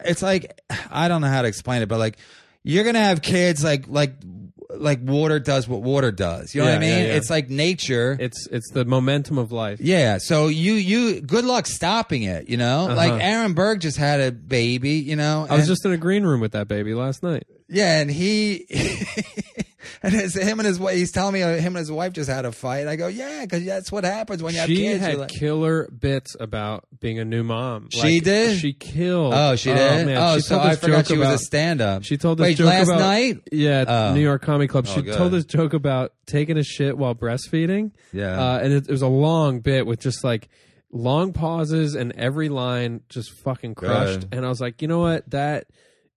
it's 0.04 0.22
like 0.22 0.60
I 0.90 1.08
don't 1.08 1.20
know 1.20 1.28
how 1.28 1.42
to 1.42 1.48
explain 1.48 1.82
it, 1.82 1.88
but 1.88 1.98
like 1.98 2.18
you're 2.62 2.84
gonna 2.84 3.00
have 3.00 3.22
kids 3.22 3.64
like 3.64 3.88
like 3.88 4.14
like 4.76 5.00
water 5.02 5.38
does 5.40 5.66
what 5.68 5.82
water 5.82 6.10
does. 6.12 6.54
You 6.54 6.60
know 6.62 6.66
what 6.68 6.76
I 6.76 6.78
mean? 6.78 6.90
yeah, 6.90 7.06
yeah. 7.06 7.14
It's 7.14 7.30
like 7.30 7.50
nature. 7.50 8.16
It's 8.20 8.46
it's 8.48 8.70
the 8.72 8.84
momentum 8.84 9.38
of 9.38 9.52
life. 9.52 9.80
Yeah, 9.80 10.18
so 10.18 10.48
you 10.48 10.74
you 10.74 11.20
good 11.20 11.44
luck 11.44 11.66
stopping 11.66 12.22
it, 12.22 12.48
you 12.48 12.56
know? 12.56 12.86
Uh-huh. 12.86 12.94
Like 12.96 13.22
Aaron 13.22 13.54
Berg 13.54 13.80
just 13.80 13.96
had 13.96 14.20
a 14.20 14.32
baby, 14.32 14.92
you 14.92 15.16
know. 15.16 15.46
I 15.48 15.54
was 15.54 15.62
and- 15.62 15.68
just 15.68 15.84
in 15.84 15.92
a 15.92 15.96
green 15.96 16.24
room 16.24 16.40
with 16.40 16.52
that 16.52 16.68
baby 16.68 16.94
last 16.94 17.22
night. 17.22 17.44
yeah, 17.68 18.00
and 18.00 18.10
he 18.10 18.66
and 20.02 20.14
it's 20.14 20.34
him 20.36 20.58
and 20.60 20.66
his 20.66 20.78
wife. 20.78 20.96
He's 20.96 21.12
telling 21.12 21.34
me 21.34 21.42
uh, 21.42 21.56
him 21.56 21.68
and 21.74 21.78
his 21.78 21.90
wife 21.90 22.12
just 22.12 22.28
had 22.30 22.44
a 22.44 22.52
fight. 22.52 22.86
I 22.86 22.96
go, 22.96 23.06
yeah, 23.08 23.42
because 23.44 23.64
that's 23.64 23.90
what 23.92 24.04
happens 24.04 24.42
when 24.42 24.54
you 24.54 24.60
have 24.60 24.68
She 24.68 24.76
kids. 24.76 25.00
had 25.00 25.12
You're 25.12 25.20
like- 25.20 25.30
killer 25.30 25.88
bits 25.90 26.36
about 26.38 26.84
being 27.00 27.18
a 27.18 27.24
new 27.24 27.42
mom. 27.42 27.88
She 27.90 28.00
Like, 28.16 28.24
did? 28.24 28.58
She 28.58 28.72
killed. 28.72 29.32
oh, 29.34 29.56
she 29.56 29.70
did. 29.70 30.06
man. 30.06 30.16
oh, 30.18 30.36
she 30.36 30.42
so 30.42 30.54
told 30.56 30.66
I 30.66 30.70
this 30.70 30.78
forgot 30.80 30.96
joke 30.96 31.06
she 31.06 31.18
was 31.18 31.28
about- 31.28 31.34
a 31.34 31.38
stand-up. 31.38 32.04
She 32.04 32.16
told 32.16 32.38
this 32.38 32.44
Wait, 32.44 32.56
joke 32.56 32.66
last 32.66 32.88
about 32.88 33.00
night. 33.00 33.38
Yeah, 33.52 33.80
at 33.82 33.88
Oh. 33.88 34.14
New 34.14 34.20
York 34.20 34.42
Comedy 34.42 34.68
Club. 34.68 34.86
Oh, 34.88 34.94
She 34.94 35.02
good. 35.02 35.16
told 35.16 35.32
this 35.32 35.44
joke 35.44 35.72
about 35.74 36.12
taking 36.26 36.56
a 36.58 36.62
shit 36.64 36.96
while 36.98 37.14
breastfeeding. 37.14 37.92
Yeah. 38.12 38.38
uh, 38.40 38.58
and 38.58 38.72
it, 38.72 38.88
it 38.88 38.92
was 38.92 39.02
a 39.02 39.08
long 39.08 39.60
bit 39.60 39.86
with 39.86 40.00
just 40.00 40.22
like 40.24 40.48
long 40.92 41.32
pauses 41.32 41.94
and 41.94 42.12
every 42.16 42.48
line 42.48 43.00
just 43.08 43.30
fucking 43.32 43.74
crushed. 43.74 44.20
Good. 44.20 44.34
And 44.36 44.44
I 44.44 44.48
was 44.48 44.60
like, 44.60 44.82
you 44.82 44.88
know 44.88 44.98
what, 44.98 45.28
that 45.30 45.66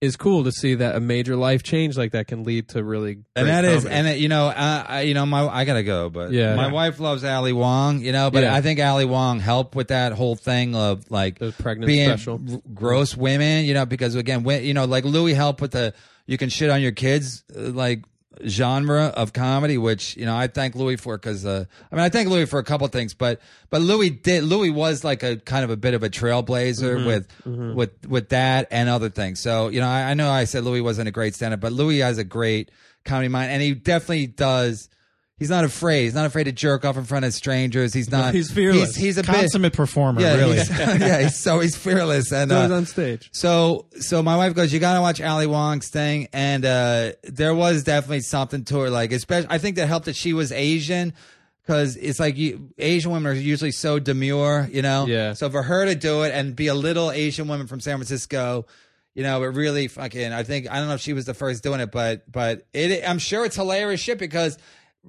is 0.04 0.16
cool 0.18 0.44
to 0.44 0.52
see 0.52 0.76
that 0.76 0.96
a 0.96 1.00
major 1.00 1.36
life 1.36 1.64
change 1.64 1.98
like 1.98 2.12
that 2.12 2.28
can 2.28 2.44
lead 2.44 2.68
to 2.70 2.84
really. 2.84 3.20
and 3.36 3.48
that 3.48 3.64
is, 3.66 3.86
and 3.86 4.08
it, 4.08 4.18
you 4.20 4.28
know, 4.28 4.48
uh, 4.48 4.86
I, 4.88 5.02
you 5.02 5.14
know, 5.14 5.26
my 5.26 5.48
I 5.48 5.64
gotta 5.66 5.84
go, 5.84 6.10
but 6.10 6.32
Yeah. 6.32 6.56
my 6.56 6.66
Yeah. 6.68 6.72
wife 6.74 7.00
loves 7.00 7.24
Ali 7.24 7.54
Wong, 7.54 8.00
you 8.02 8.12
know, 8.12 8.30
but 8.30 8.44
Yeah. 8.44 8.54
I 8.54 8.62
think 8.62 8.80
Ali 8.80 9.06
Wong 9.06 9.40
helped 9.40 9.76
with 9.76 9.88
that 9.88 10.12
whole 10.14 10.36
thing 10.36 10.76
of 10.76 11.10
like 11.10 11.40
The 11.40 11.52
pregnant 11.54 11.88
being 11.88 12.10
special. 12.10 12.42
r- 12.52 12.62
gross 12.74 13.16
women, 13.16 13.66
you 13.66 13.74
know, 13.74 13.86
because 13.86 14.16
again, 14.16 14.44
when, 14.44 14.64
you 14.64 14.74
know, 14.74 14.86
like 14.86 15.06
Louis 15.06 15.34
helped 15.34 15.62
with 15.62 15.72
the 15.72 15.94
you 16.26 16.38
can 16.38 16.50
shit 16.50 16.70
on 16.70 16.82
your 16.82 16.92
kids, 16.94 17.44
uh, 17.56 17.62
like 17.72 18.04
genre 18.48 19.06
of 19.16 19.34
comedy, 19.34 19.78
which 19.78 20.18
you 20.18 20.26
know 20.26 20.36
I 20.36 20.48
thank 20.48 20.76
Louis 20.76 20.96
for 20.98 21.18
because 21.18 21.46
uh, 21.46 21.66
I 21.92 21.96
mean 21.96 22.04
I 22.04 22.10
thank 22.10 22.30
Louis 22.30 22.46
for 22.46 22.60
a 22.60 22.64
couple 22.64 22.88
things, 22.88 23.14
but 23.14 23.40
but 23.70 23.82
Louis 23.82 24.10
did 24.10 24.44
Louis 24.44 24.70
was 24.70 25.04
like 25.04 25.24
a 25.24 25.38
kind 25.38 25.64
of 25.64 25.70
a 25.70 25.78
bit 25.78 25.94
of 25.94 26.04
a 26.04 26.10
trailblazer 26.10 26.98
Mm-hmm. 26.98 27.06
with 27.06 27.76
with 27.76 27.92
with 28.08 28.30
that 28.30 28.68
and 28.72 28.90
other 28.90 29.10
things. 29.10 29.40
So 29.40 29.70
you 29.70 29.80
know 29.80 29.88
I, 29.88 30.12
I 30.12 30.14
know 30.14 30.30
I 30.32 30.46
said 30.46 30.64
Louis 30.64 30.82
wasn't 30.82 31.08
a 31.08 31.12
great 31.12 31.36
stand-up, 31.36 31.60
but 31.60 31.72
Louis 31.74 32.00
has 32.00 32.18
a 32.18 32.24
great 32.24 32.72
comedy 33.06 33.28
mind, 33.28 33.52
and 33.52 33.62
he 33.62 33.74
definitely 33.74 34.28
does. 34.28 34.90
He's 35.40 35.50
not 35.50 35.66
afraid. 35.66 36.04
He's 36.04 36.14
not 36.14 36.26
afraid 36.26 36.44
to 36.46 36.52
jerk 36.52 36.86
off 36.86 36.96
in 36.96 37.04
front 37.06 37.26
of 37.26 37.34
strangers. 37.34 37.94
He's 37.94 38.10
not. 38.12 38.34
He's 38.36 38.52
fearless. 38.52 38.96
He's, 38.96 39.04
he's 39.04 39.18
a 39.18 39.24
bit. 39.24 39.34
Consummate 39.36 39.74
performer, 39.74 40.22
Yeah, 40.22 40.36
really. 40.36 40.58
he's- 40.58 40.70
yeah. 40.80 41.22
He's, 41.24 41.38
so 41.40 41.60
he's 41.60 41.76
fearless 41.76 42.32
and 42.32 42.52
So 42.52 42.58
uh, 42.58 42.62
he's 42.64 42.72
on 42.72 42.86
stage. 42.86 43.30
so 43.34 43.88
so 44.00 44.22
my 44.24 44.38
wife 44.38 44.54
goes, 44.54 44.72
you 44.72 44.80
gotta 44.80 45.02
watch 45.02 45.20
Ali 45.22 45.48
Wong's 45.48 45.90
thing, 45.90 46.28
and 46.34 46.64
uh, 46.64 47.12
there 47.24 47.54
was 47.56 47.84
definitely 47.84 48.22
something 48.22 48.64
to 48.66 48.80
her. 48.82 48.90
Like, 48.90 49.12
especially, 49.12 49.48
I 49.50 49.58
think 49.58 49.76
that 49.78 49.88
helped 49.88 50.06
that 50.06 50.16
she 50.16 50.34
was 50.34 50.52
Asian, 50.52 51.14
because 51.64 51.96
it's 51.98 52.20
like 52.20 52.38
you, 52.38 52.70
Asian 52.78 53.12
women 53.12 53.32
are 53.32 53.36
usually 53.36 53.72
so 53.72 53.98
demure, 53.98 54.70
you 54.72 54.84
know. 54.84 55.08
Yeah. 55.08 55.34
So 55.34 55.50
for 55.50 55.64
her 55.64 55.86
to 55.88 55.96
do 55.96 56.22
it 56.24 56.32
and 56.34 56.56
be 56.56 56.68
a 56.68 56.76
little 56.76 57.10
Asian 57.12 57.48
woman 57.48 57.68
from 57.68 57.80
San 57.80 57.98
Francisco. 57.98 58.66
You 59.16 59.22
know, 59.22 59.44
it 59.44 59.48
really 59.48 59.88
fucking. 59.88 60.34
I 60.34 60.42
think 60.42 60.72
I 60.72 60.78
don't 60.80 60.88
know 60.88 60.96
if 60.96 61.02
she 61.02 61.14
was 61.14 61.26
the 61.26 61.36
first 61.36 61.62
doing 61.62 61.80
it, 61.82 61.92
but 61.92 62.32
but 62.32 62.66
it. 62.74 63.08
I'm 63.08 63.20
sure 63.20 63.46
it's 63.46 63.56
hilarious 63.56 64.02
shit 64.02 64.18
because 64.18 64.58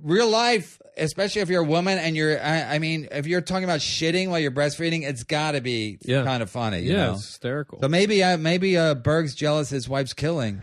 real 0.02 0.28
life, 0.28 0.80
especially 0.96 1.42
if 1.42 1.48
you're 1.48 1.62
a 1.62 1.66
woman 1.66 1.98
and 1.98 2.16
you're. 2.16 2.40
I, 2.42 2.74
I 2.74 2.78
mean, 2.78 3.08
if 3.10 3.26
you're 3.26 3.40
talking 3.40 3.64
about 3.64 3.80
shitting 3.80 4.28
while 4.28 4.38
you're 4.38 4.50
breastfeeding, 4.50 5.02
it's 5.02 5.24
got 5.24 5.52
to 5.52 5.60
be 5.60 5.98
Yeah. 6.02 6.24
kind 6.24 6.42
of 6.42 6.50
funny. 6.50 6.80
You 6.80 6.92
Yeah, 6.92 7.06
know? 7.06 7.12
it's 7.12 7.26
hysterical. 7.26 7.80
So 7.80 7.88
maybe 7.88 8.22
uh, 8.22 8.36
maybe 8.36 8.76
uh, 8.76 8.94
Berg's 8.94 9.34
jealous 9.34 9.70
his 9.70 9.88
wife's 9.88 10.12
killing. 10.14 10.58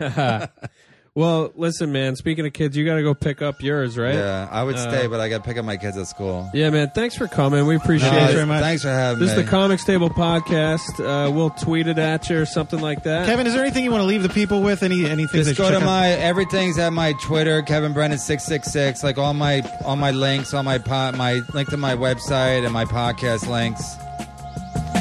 well, 1.14 1.52
listen, 1.56 1.92
man. 1.92 2.16
Speaking 2.16 2.46
of 2.46 2.54
kids, 2.54 2.74
you 2.74 2.86
got 2.86 2.94
to 2.94 3.02
go 3.02 3.12
pick 3.12 3.42
up 3.42 3.60
yours, 3.62 3.98
right? 3.98 4.14
yeah, 4.14 4.48
I 4.50 4.62
would 4.64 4.76
Uh, 4.76 4.90
stay, 4.90 5.06
but 5.08 5.20
I 5.20 5.28
got 5.28 5.42
to 5.42 5.48
pick 5.48 5.58
up 5.58 5.64
my 5.66 5.76
kids 5.76 5.98
at 5.98 6.06
school. 6.06 6.48
Yeah, 6.54 6.70
man. 6.70 6.90
Thanks 6.94 7.14
for 7.16 7.28
coming. 7.28 7.66
We 7.66 7.76
appreciate 7.76 8.10
No, 8.12 8.28
it. 8.28 8.32
very 8.32 8.46
much. 8.46 8.62
Thanks 8.62 8.82
for 8.82 8.88
having 8.88 9.20
This 9.20 9.30
is 9.32 9.36
me. 9.36 9.42
the 9.42 9.50
Comics 9.50 9.84
Table 9.84 10.08
podcast. 10.08 10.98
Uh, 10.98 11.30
we'll 11.30 11.50
tweet 11.50 11.86
it 11.86 11.98
at 11.98 12.30
you 12.30 12.40
or 12.40 12.46
something 12.46 12.80
like 12.80 13.02
that. 13.02 13.26
Kevin, 13.26 13.46
is 13.46 13.52
there 13.52 13.62
anything 13.62 13.84
you 13.84 13.90
want 13.90 14.00
to 14.00 14.06
leave 14.06 14.22
the 14.22 14.30
people 14.30 14.62
with? 14.62 14.82
Any 14.82 15.04
anything? 15.04 15.42
Just 15.44 15.50
they 15.50 15.54
go 15.54 15.68
to 15.68 15.74
check 15.74 15.82
out? 15.82 15.86
my 15.86 16.08
everything's 16.12 16.78
at 16.78 16.94
my 16.94 17.12
Twitter, 17.20 17.60
Kevin 17.60 17.92
Brennan 17.92 18.16
six 18.18 18.44
six 18.44 18.68
six. 18.72 19.02
Like 19.04 19.18
all 19.18 19.34
my 19.34 19.60
all 19.84 19.96
my 19.96 20.12
links, 20.12 20.54
all 20.54 20.62
my 20.62 20.78
po- 20.78 21.12
my 21.12 21.40
link 21.52 21.68
to 21.70 21.76
my 21.76 21.94
website 21.94 22.64
and 22.64 22.72
my 22.72 22.86
podcast 22.86 23.46
links. 23.48 23.96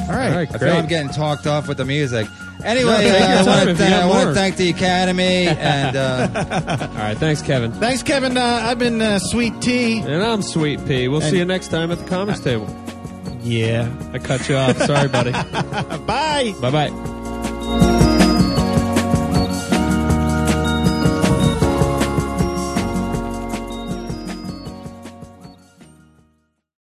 All 0.09 0.17
right. 0.17 0.29
All 0.31 0.35
right, 0.35 0.53
I 0.53 0.57
feel 0.57 0.73
I'm 0.73 0.87
getting 0.87 1.09
talked 1.11 1.47
off 1.47 1.69
with 1.69 1.77
the 1.77 1.85
music. 1.85 2.27
Anyway, 2.63 2.97
take 2.97 3.19
your 3.19 3.27
uh, 3.27 3.43
I 3.43 3.45
want 3.45 3.77
to 3.77 3.83
you 3.83 3.89
got 3.89 4.03
I 4.03 4.05
want 4.07 4.17
more. 4.25 4.27
to 4.27 4.33
thank 4.33 4.55
the 4.57 4.69
Academy 4.69 5.47
and 5.47 5.95
uh, 5.95 6.29
All 6.91 6.95
right, 6.97 7.17
thanks, 7.17 7.41
Kevin. 7.41 7.71
Thanks, 7.73 8.03
Kevin. 8.03 8.37
Uh, 8.37 8.41
I've 8.63 8.79
been 8.79 9.01
uh, 9.01 9.19
Sweet 9.19 9.59
Tea. 9.61 9.99
And 9.99 10.21
I'm 10.23 10.41
Sweet 10.41 10.85
Pea. 10.85 11.07
We'll 11.07 11.21
see 11.21 11.37
you 11.37 11.45
next 11.45 11.69
time 11.69 11.91
at 11.91 11.97
the 11.99 12.05
comics 12.05 12.39
table. 12.39 12.67
Yeah. 13.41 13.91
I 14.13 14.19
cut 14.19 14.47
you 14.47 14.55
off. 14.55 14.77
Sorry, 14.77 15.07
buddy. 15.07 15.31
Bye. 16.05 16.53
bye 16.61 16.71
bye. 16.71 17.20